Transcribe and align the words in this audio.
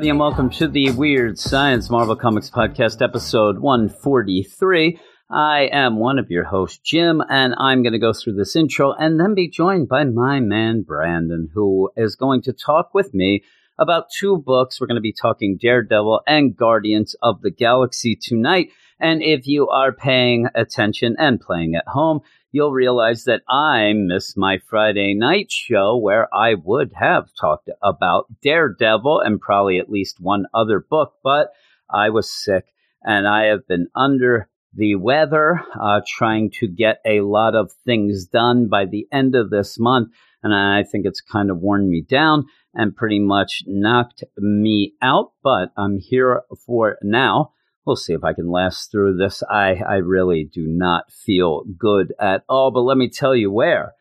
everybody, 0.00 0.08
and 0.08 0.18
welcome 0.18 0.48
to 0.48 0.66
the 0.66 0.90
Weird 0.92 1.38
Science 1.38 1.90
Marvel 1.90 2.16
Comics 2.16 2.48
Podcast, 2.48 3.02
episode 3.02 3.58
143. 3.58 4.98
I 5.28 5.68
am 5.70 5.98
one 5.98 6.18
of 6.18 6.30
your 6.30 6.44
hosts, 6.44 6.78
Jim, 6.82 7.22
and 7.28 7.54
I'm 7.58 7.82
going 7.82 7.92
to 7.92 7.98
go 7.98 8.14
through 8.14 8.36
this 8.36 8.56
intro 8.56 8.94
and 8.94 9.20
then 9.20 9.34
be 9.34 9.50
joined 9.50 9.90
by 9.90 10.04
my 10.04 10.40
man, 10.40 10.80
Brandon, 10.80 11.50
who 11.52 11.90
is 11.98 12.16
going 12.16 12.40
to 12.44 12.54
talk 12.54 12.94
with 12.94 13.12
me 13.12 13.44
about 13.78 14.06
two 14.10 14.38
books. 14.38 14.80
We're 14.80 14.86
going 14.86 14.94
to 14.94 15.02
be 15.02 15.12
talking 15.12 15.58
Daredevil 15.60 16.22
and 16.26 16.56
Guardians 16.56 17.14
of 17.20 17.42
the 17.42 17.50
Galaxy 17.50 18.16
tonight. 18.16 18.70
And 18.98 19.22
if 19.22 19.46
you 19.46 19.68
are 19.68 19.92
paying 19.92 20.46
attention 20.54 21.14
and 21.18 21.38
playing 21.38 21.74
at 21.74 21.86
home, 21.86 22.20
you'll 22.52 22.72
realize 22.72 23.24
that 23.24 23.42
I 23.48 23.92
miss 23.94 24.36
my 24.36 24.58
Friday 24.58 25.14
night 25.14 25.50
show 25.50 25.96
where 25.96 26.28
I 26.34 26.54
would 26.54 26.92
have 26.94 27.28
talked 27.40 27.70
about 27.82 28.26
Daredevil 28.42 29.20
and 29.20 29.40
probably 29.40 29.78
at 29.78 29.90
least 29.90 30.20
one 30.20 30.46
other 30.52 30.80
book, 30.80 31.14
but 31.22 31.52
I 31.88 32.10
was 32.10 32.32
sick 32.32 32.66
and 33.02 33.26
I 33.26 33.44
have 33.44 33.66
been 33.66 33.88
under 33.94 34.48
the 34.74 34.94
weather, 34.96 35.60
uh, 35.80 36.00
trying 36.06 36.50
to 36.60 36.68
get 36.68 37.00
a 37.04 37.22
lot 37.22 37.54
of 37.54 37.72
things 37.84 38.26
done 38.26 38.68
by 38.68 38.84
the 38.84 39.06
end 39.12 39.34
of 39.34 39.50
this 39.50 39.78
month. 39.78 40.10
And 40.42 40.54
I 40.54 40.84
think 40.84 41.06
it's 41.06 41.20
kind 41.20 41.50
of 41.50 41.58
worn 41.58 41.90
me 41.90 42.02
down 42.02 42.46
and 42.74 42.96
pretty 42.96 43.18
much 43.18 43.62
knocked 43.66 44.22
me 44.38 44.94
out, 45.02 45.32
but 45.42 45.72
I'm 45.76 45.98
here 45.98 46.42
for 46.66 46.98
now. 47.02 47.52
We'll 47.90 47.96
see 47.96 48.12
if 48.12 48.22
I 48.22 48.34
can 48.34 48.48
last 48.48 48.92
through 48.92 49.16
this. 49.16 49.42
I, 49.50 49.74
I 49.84 49.94
really 49.96 50.44
do 50.44 50.64
not 50.64 51.10
feel 51.10 51.64
good 51.76 52.12
at 52.20 52.44
all, 52.48 52.70
but 52.70 52.82
let 52.82 52.96
me 52.96 53.08
tell 53.08 53.34
you 53.34 53.50
where. 53.50 53.94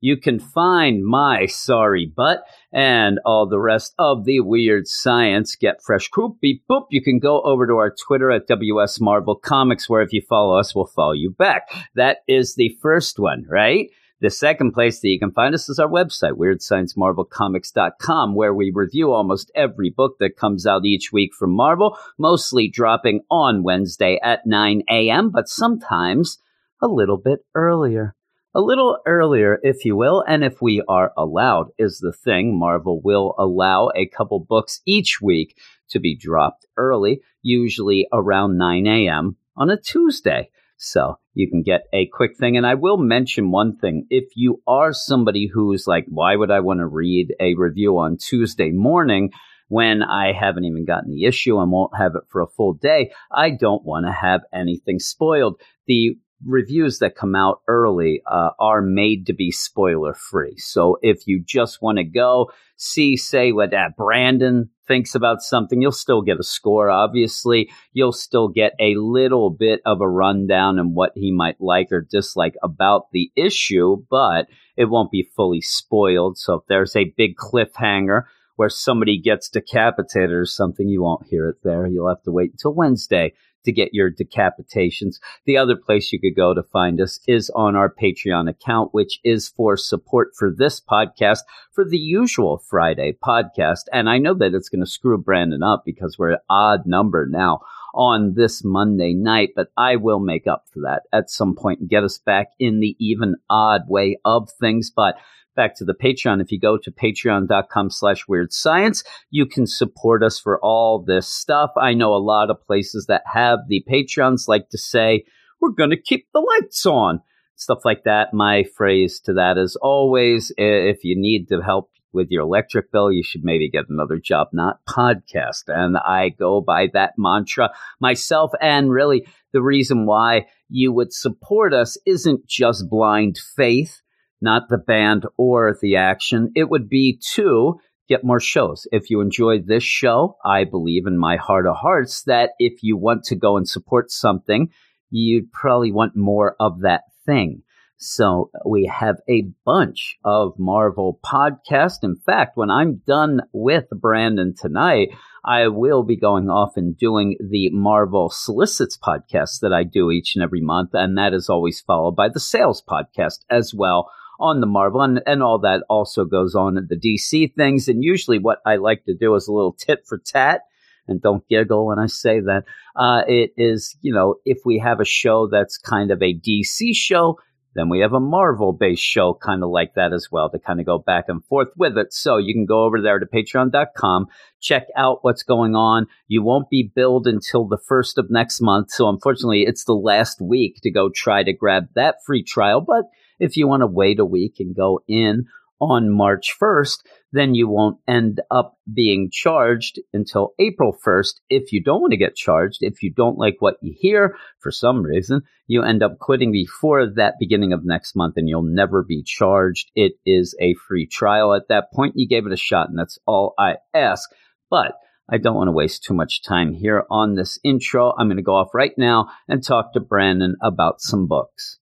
You 0.00 0.16
can 0.16 0.40
find 0.40 1.06
my 1.06 1.46
sorry 1.46 2.06
butt 2.06 2.42
and 2.72 3.20
all 3.24 3.46
the 3.46 3.60
rest 3.60 3.94
of 4.00 4.24
the 4.24 4.40
weird 4.40 4.88
science. 4.88 5.54
Get 5.54 5.80
fresh 5.80 6.08
coop 6.08 6.40
beep 6.40 6.64
boop. 6.68 6.86
You 6.90 7.00
can 7.00 7.20
go 7.20 7.40
over 7.42 7.68
to 7.68 7.74
our 7.74 7.94
Twitter 7.94 8.32
at 8.32 8.48
WS 8.48 9.00
Marvel 9.00 9.36
Comics, 9.36 9.88
where 9.88 10.02
if 10.02 10.12
you 10.12 10.22
follow 10.22 10.58
us, 10.58 10.74
we'll 10.74 10.86
follow 10.86 11.12
you 11.12 11.30
back. 11.30 11.68
That 11.94 12.24
is 12.26 12.56
the 12.56 12.76
first 12.82 13.20
one, 13.20 13.46
right? 13.48 13.90
The 14.18 14.30
second 14.30 14.72
place 14.72 15.00
that 15.00 15.08
you 15.08 15.18
can 15.18 15.30
find 15.30 15.54
us 15.54 15.68
is 15.68 15.78
our 15.78 15.88
website, 15.88 16.38
WeirdScienceMarvelComics.com, 16.38 18.34
where 18.34 18.54
we 18.54 18.72
review 18.74 19.12
almost 19.12 19.50
every 19.54 19.90
book 19.90 20.16
that 20.20 20.38
comes 20.38 20.66
out 20.66 20.86
each 20.86 21.12
week 21.12 21.34
from 21.34 21.50
Marvel, 21.50 21.98
mostly 22.16 22.66
dropping 22.66 23.20
on 23.30 23.62
Wednesday 23.62 24.18
at 24.22 24.46
9 24.46 24.84
a.m., 24.88 25.28
but 25.30 25.50
sometimes 25.50 26.38
a 26.80 26.88
little 26.88 27.18
bit 27.18 27.40
earlier. 27.54 28.14
A 28.54 28.60
little 28.62 28.98
earlier, 29.04 29.58
if 29.62 29.84
you 29.84 29.96
will, 29.96 30.24
and 30.26 30.42
if 30.42 30.62
we 30.62 30.82
are 30.88 31.12
allowed, 31.14 31.72
is 31.76 31.98
the 31.98 32.14
thing. 32.14 32.58
Marvel 32.58 33.02
will 33.02 33.34
allow 33.38 33.90
a 33.94 34.06
couple 34.06 34.40
books 34.40 34.80
each 34.86 35.20
week 35.20 35.58
to 35.90 36.00
be 36.00 36.16
dropped 36.16 36.64
early, 36.78 37.20
usually 37.42 38.08
around 38.14 38.56
9 38.56 38.86
a.m. 38.86 39.36
on 39.58 39.68
a 39.68 39.76
Tuesday. 39.78 40.48
So 40.76 41.18
you 41.34 41.48
can 41.50 41.62
get 41.62 41.82
a 41.92 42.06
quick 42.06 42.36
thing. 42.36 42.56
And 42.56 42.66
I 42.66 42.74
will 42.74 42.98
mention 42.98 43.50
one 43.50 43.76
thing. 43.76 44.06
If 44.10 44.24
you 44.36 44.62
are 44.66 44.92
somebody 44.92 45.50
who's 45.52 45.86
like, 45.86 46.04
why 46.08 46.36
would 46.36 46.50
I 46.50 46.60
want 46.60 46.80
to 46.80 46.86
read 46.86 47.34
a 47.40 47.54
review 47.54 47.98
on 47.98 48.18
Tuesday 48.18 48.70
morning 48.70 49.32
when 49.68 50.02
I 50.02 50.32
haven't 50.32 50.64
even 50.64 50.84
gotten 50.84 51.10
the 51.10 51.24
issue 51.24 51.58
and 51.58 51.72
won't 51.72 51.96
have 51.96 52.14
it 52.14 52.24
for 52.28 52.40
a 52.40 52.46
full 52.46 52.74
day? 52.74 53.12
I 53.32 53.50
don't 53.50 53.84
want 53.84 54.06
to 54.06 54.12
have 54.12 54.42
anything 54.52 54.98
spoiled. 54.98 55.60
The 55.86 56.18
reviews 56.44 56.98
that 56.98 57.16
come 57.16 57.34
out 57.34 57.62
early 57.66 58.22
uh, 58.30 58.50
are 58.58 58.82
made 58.82 59.26
to 59.26 59.32
be 59.32 59.50
spoiler 59.50 60.14
free. 60.14 60.56
So 60.58 60.98
if 61.00 61.26
you 61.26 61.42
just 61.42 61.80
want 61.80 61.98
to 61.98 62.04
go 62.04 62.50
see, 62.76 63.16
say, 63.16 63.52
what 63.52 63.72
uh, 63.72 63.88
Brandon 63.96 64.70
thinks 64.86 65.14
about 65.14 65.42
something, 65.42 65.80
you'll 65.80 65.92
still 65.92 66.22
get 66.22 66.40
a 66.40 66.44
score, 66.44 66.90
obviously. 66.90 67.70
You'll 67.92 68.12
still 68.12 68.48
get 68.48 68.72
a 68.80 68.94
little 68.96 69.50
bit 69.50 69.80
of 69.84 70.00
a 70.00 70.08
rundown 70.08 70.78
and 70.78 70.94
what 70.94 71.12
he 71.14 71.32
might 71.32 71.60
like 71.60 71.92
or 71.92 72.00
dislike 72.00 72.54
about 72.62 73.10
the 73.12 73.30
issue, 73.36 74.04
but 74.10 74.46
it 74.76 74.86
won't 74.86 75.10
be 75.10 75.30
fully 75.34 75.60
spoiled. 75.60 76.38
So 76.38 76.54
if 76.54 76.62
there's 76.68 76.96
a 76.96 77.12
big 77.16 77.36
cliffhanger, 77.36 78.24
where 78.56 78.70
somebody 78.70 79.18
gets 79.18 79.48
decapitated 79.48 80.32
or 80.32 80.46
something, 80.46 80.88
you 80.88 81.02
won't 81.02 81.26
hear 81.26 81.48
it 81.48 81.56
there. 81.62 81.86
You'll 81.86 82.08
have 82.08 82.22
to 82.22 82.32
wait 82.32 82.52
until 82.52 82.74
Wednesday 82.74 83.34
to 83.66 83.72
get 83.72 83.92
your 83.92 84.10
decapitations. 84.10 85.16
The 85.44 85.58
other 85.58 85.76
place 85.76 86.12
you 86.12 86.18
could 86.18 86.34
go 86.34 86.54
to 86.54 86.62
find 86.62 87.00
us 87.00 87.20
is 87.28 87.50
on 87.50 87.76
our 87.76 87.92
Patreon 87.92 88.48
account, 88.48 88.94
which 88.94 89.20
is 89.22 89.48
for 89.48 89.76
support 89.76 90.30
for 90.36 90.50
this 90.50 90.80
podcast 90.80 91.40
for 91.72 91.84
the 91.84 91.98
usual 91.98 92.58
Friday 92.58 93.16
podcast. 93.22 93.82
And 93.92 94.08
I 94.08 94.18
know 94.18 94.34
that 94.34 94.54
it's 94.54 94.70
going 94.70 94.84
to 94.84 94.90
screw 94.90 95.18
Brandon 95.18 95.62
up 95.62 95.82
because 95.84 96.16
we're 96.18 96.32
an 96.32 96.38
odd 96.48 96.86
number 96.86 97.26
now 97.28 97.60
on 97.94 98.34
this 98.34 98.62
Monday 98.62 99.14
night, 99.14 99.50
but 99.56 99.68
I 99.76 99.96
will 99.96 100.20
make 100.20 100.46
up 100.46 100.64
for 100.72 100.80
that 100.80 101.02
at 101.12 101.30
some 101.30 101.54
point 101.56 101.80
and 101.80 101.88
get 101.88 102.04
us 102.04 102.18
back 102.18 102.48
in 102.58 102.80
the 102.80 102.94
even 102.98 103.36
odd 103.48 103.82
way 103.88 104.18
of 104.24 104.50
things. 104.60 104.90
But 104.94 105.16
back 105.56 105.74
to 105.76 105.84
the 105.84 105.94
Patreon. 105.94 106.40
If 106.40 106.52
you 106.52 106.60
go 106.60 106.78
to 106.78 106.92
patreon.com 106.92 107.90
slash 107.90 108.28
weird 108.28 108.52
science, 108.52 109.02
you 109.30 109.46
can 109.46 109.66
support 109.66 110.22
us 110.22 110.38
for 110.38 110.60
all 110.60 111.02
this 111.02 111.26
stuff. 111.26 111.70
I 111.76 111.94
know 111.94 112.14
a 112.14 112.22
lot 112.22 112.50
of 112.50 112.64
places 112.64 113.06
that 113.06 113.22
have 113.32 113.60
the 113.68 113.84
Patreons 113.90 114.46
like 114.46 114.68
to 114.68 114.78
say, 114.78 115.24
we're 115.60 115.70
going 115.70 115.90
to 115.90 116.00
keep 116.00 116.28
the 116.32 116.40
lights 116.40 116.86
on. 116.86 117.20
Stuff 117.56 117.86
like 117.86 118.04
that. 118.04 118.34
My 118.34 118.64
phrase 118.76 119.18
to 119.20 119.32
that 119.32 119.56
is 119.56 119.76
always 119.76 120.52
if 120.58 121.02
you 121.02 121.18
need 121.18 121.48
to 121.48 121.62
help 121.62 121.90
with 122.12 122.28
your 122.30 122.42
electric 122.42 122.90
bill, 122.92 123.12
you 123.12 123.22
should 123.22 123.44
maybe 123.44 123.70
get 123.70 123.88
another 123.88 124.18
job, 124.18 124.48
not 124.52 124.80
podcast. 124.88 125.64
And 125.68 125.96
I 125.96 126.30
go 126.30 126.60
by 126.60 126.88
that 126.92 127.12
mantra 127.16 127.70
myself. 128.00 128.52
And 128.60 128.90
really, 128.90 129.26
the 129.52 129.62
reason 129.62 130.06
why 130.06 130.46
you 130.68 130.92
would 130.92 131.12
support 131.12 131.72
us 131.72 131.96
isn't 132.04 132.46
just 132.46 132.90
blind 132.90 133.38
faith 133.38 134.02
not 134.40 134.68
the 134.68 134.78
band 134.78 135.26
or 135.36 135.76
the 135.80 135.96
action. 135.96 136.52
It 136.54 136.68
would 136.68 136.88
be 136.88 137.20
to 137.34 137.78
get 138.08 138.24
more 138.24 138.40
shows. 138.40 138.86
If 138.92 139.10
you 139.10 139.20
enjoyed 139.20 139.66
this 139.66 139.82
show, 139.82 140.36
I 140.44 140.64
believe 140.64 141.06
in 141.06 141.18
my 141.18 141.36
heart 141.36 141.66
of 141.66 141.76
hearts 141.76 142.22
that 142.24 142.50
if 142.58 142.82
you 142.82 142.96
want 142.96 143.24
to 143.24 143.36
go 143.36 143.56
and 143.56 143.68
support 143.68 144.10
something, 144.10 144.70
you'd 145.10 145.52
probably 145.52 145.92
want 145.92 146.16
more 146.16 146.56
of 146.60 146.80
that 146.80 147.02
thing. 147.24 147.62
So 147.98 148.50
we 148.66 148.84
have 148.94 149.16
a 149.26 149.48
bunch 149.64 150.18
of 150.22 150.52
Marvel 150.58 151.18
podcasts. 151.24 152.04
In 152.04 152.16
fact, 152.16 152.52
when 152.54 152.70
I'm 152.70 153.00
done 153.06 153.40
with 153.52 153.86
Brandon 153.90 154.54
tonight, 154.54 155.08
I 155.42 155.68
will 155.68 156.02
be 156.02 156.16
going 156.16 156.50
off 156.50 156.76
and 156.76 156.96
doing 156.96 157.36
the 157.40 157.70
Marvel 157.70 158.28
Solicits 158.28 158.98
podcast 158.98 159.60
that 159.62 159.72
I 159.72 159.84
do 159.84 160.10
each 160.10 160.34
and 160.34 160.42
every 160.42 160.60
month. 160.60 160.90
And 160.92 161.16
that 161.16 161.32
is 161.32 161.48
always 161.48 161.80
followed 161.80 162.16
by 162.16 162.28
the 162.28 162.40
sales 162.40 162.82
podcast 162.86 163.38
as 163.48 163.72
well 163.74 164.10
on 164.38 164.60
the 164.60 164.66
Marvel, 164.66 165.02
and, 165.02 165.22
and 165.26 165.42
all 165.42 165.58
that 165.60 165.82
also 165.88 166.24
goes 166.24 166.54
on 166.54 166.76
in 166.76 166.88
the 166.88 166.96
DC 166.96 167.54
things. 167.54 167.88
And 167.88 168.02
usually, 168.02 168.38
what 168.38 168.60
I 168.66 168.76
like 168.76 169.04
to 169.04 169.14
do 169.14 169.34
is 169.34 169.48
a 169.48 169.52
little 169.52 169.72
tit 169.72 170.04
for 170.06 170.18
tat. 170.18 170.62
And 171.08 171.22
don't 171.22 171.46
giggle 171.48 171.86
when 171.86 172.00
I 172.00 172.06
say 172.06 172.40
that. 172.40 172.64
Uh, 172.96 173.22
it 173.28 173.52
is, 173.56 173.96
you 174.02 174.12
know, 174.12 174.36
if 174.44 174.58
we 174.64 174.80
have 174.80 174.98
a 174.98 175.04
show 175.04 175.46
that's 175.46 175.78
kind 175.78 176.10
of 176.10 176.20
a 176.20 176.34
DC 176.34 176.94
show, 176.94 177.38
then 177.76 177.90
we 177.90 178.00
have 178.00 178.14
a 178.14 178.20
Marvel 178.20 178.72
based 178.72 179.02
show 179.02 179.34
kind 179.34 179.62
of 179.62 179.68
like 179.68 179.94
that 179.94 180.12
as 180.12 180.28
well 180.32 180.48
to 180.50 180.58
kind 180.58 180.80
of 180.80 180.86
go 180.86 180.98
back 180.98 181.26
and 181.28 181.44
forth 181.44 181.68
with 181.76 181.96
it. 181.98 182.12
So 182.12 182.38
you 182.38 182.54
can 182.54 182.64
go 182.64 182.84
over 182.84 183.00
there 183.00 183.18
to 183.18 183.26
patreon.com, 183.26 184.26
check 184.60 184.86
out 184.96 185.18
what's 185.22 185.42
going 185.42 185.76
on. 185.76 186.06
You 186.26 186.42
won't 186.42 186.70
be 186.70 186.90
billed 186.94 187.26
until 187.26 187.68
the 187.68 187.78
first 187.78 188.18
of 188.18 188.30
next 188.30 188.60
month. 188.60 188.90
So 188.90 189.08
unfortunately, 189.08 189.62
it's 189.62 189.84
the 189.84 189.92
last 189.92 190.40
week 190.40 190.80
to 190.82 190.90
go 190.90 191.10
try 191.14 191.42
to 191.42 191.52
grab 191.52 191.88
that 191.94 192.16
free 192.24 192.42
trial. 192.42 192.80
But 192.80 193.04
if 193.38 193.56
you 193.56 193.68
want 193.68 193.82
to 193.82 193.86
wait 193.86 194.18
a 194.18 194.24
week 194.24 194.56
and 194.58 194.74
go 194.74 195.00
in 195.08 195.46
on 195.80 196.10
March 196.10 196.54
1st, 196.60 196.98
then 197.32 197.54
you 197.54 197.68
won't 197.68 197.98
end 198.08 198.40
up 198.50 198.78
being 198.92 199.28
charged 199.30 200.00
until 200.12 200.54
April 200.58 200.96
1st. 201.06 201.40
If 201.50 201.72
you 201.72 201.82
don't 201.82 202.00
want 202.00 202.12
to 202.12 202.16
get 202.16 202.34
charged, 202.34 202.78
if 202.80 203.02
you 203.02 203.12
don't 203.12 203.38
like 203.38 203.56
what 203.58 203.76
you 203.82 203.94
hear 203.96 204.36
for 204.60 204.70
some 204.70 205.02
reason, 205.02 205.42
you 205.66 205.82
end 205.82 206.02
up 206.02 206.18
quitting 206.18 206.52
before 206.52 207.06
that 207.16 207.34
beginning 207.38 207.72
of 207.72 207.84
next 207.84 208.16
month 208.16 208.34
and 208.36 208.48
you'll 208.48 208.62
never 208.62 209.02
be 209.02 209.22
charged. 209.22 209.90
It 209.94 210.12
is 210.24 210.56
a 210.60 210.74
free 210.88 211.06
trial 211.06 211.54
at 211.54 211.68
that 211.68 211.92
point. 211.92 212.14
You 212.16 212.26
gave 212.26 212.46
it 212.46 212.52
a 212.52 212.56
shot 212.56 212.88
and 212.88 212.98
that's 212.98 213.18
all 213.26 213.54
I 213.58 213.76
ask. 213.92 214.30
But 214.70 214.94
I 215.28 215.38
don't 215.38 215.56
want 215.56 215.68
to 215.68 215.72
waste 215.72 216.04
too 216.04 216.14
much 216.14 216.42
time 216.42 216.72
here 216.72 217.04
on 217.10 217.34
this 217.34 217.58
intro. 217.64 218.14
I'm 218.16 218.28
going 218.28 218.36
to 218.36 218.42
go 218.42 218.54
off 218.54 218.74
right 218.74 218.92
now 218.96 219.28
and 219.48 219.62
talk 219.62 219.92
to 219.92 220.00
Brandon 220.00 220.56
about 220.62 221.00
some 221.00 221.26
books. 221.26 221.78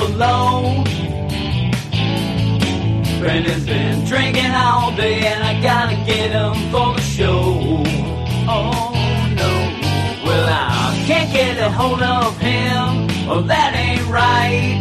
Buffalo. 0.00 0.82
Brandon's 3.20 3.66
been 3.66 4.04
drinking 4.06 4.50
all 4.50 4.96
day, 4.96 5.26
and 5.26 5.44
I 5.44 5.60
gotta 5.60 5.94
get 6.06 6.30
him 6.30 6.54
for 6.70 6.94
the 6.94 7.00
show. 7.02 7.84
Oh 8.48 8.94
no. 9.36 9.52
Well, 10.24 10.48
I 10.48 11.04
can't 11.06 11.30
get 11.30 11.58
a 11.58 11.70
hold 11.70 12.00
of 12.00 12.38
him. 12.38 13.08
Oh, 13.28 13.42
that 13.42 13.74
ain't 13.74 14.06
right. 14.08 14.80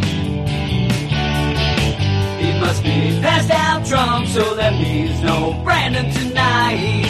He 2.39 2.57
must 2.61 2.81
be 2.81 3.19
passed 3.21 3.51
out 3.51 3.85
drunk, 3.85 4.27
so 4.27 4.55
that 4.55 4.73
means 4.73 5.21
no 5.21 5.61
Brandon 5.65 6.09
tonight. 6.11 7.03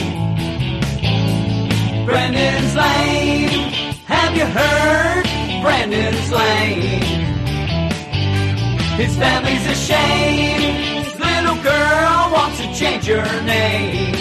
Brandon's 2.08 2.76
lame. 2.76 3.72
Have 4.06 4.36
you 4.36 4.46
heard? 4.46 5.24
Brandon's 5.62 6.32
lame. 6.32 7.09
His 9.00 9.16
family's 9.16 9.66
ashamed. 9.66 11.06
His 11.06 11.18
little 11.18 11.56
girl 11.64 12.32
wants 12.34 12.58
to 12.58 12.74
change 12.76 13.06
her 13.06 13.46
name. 13.46 14.14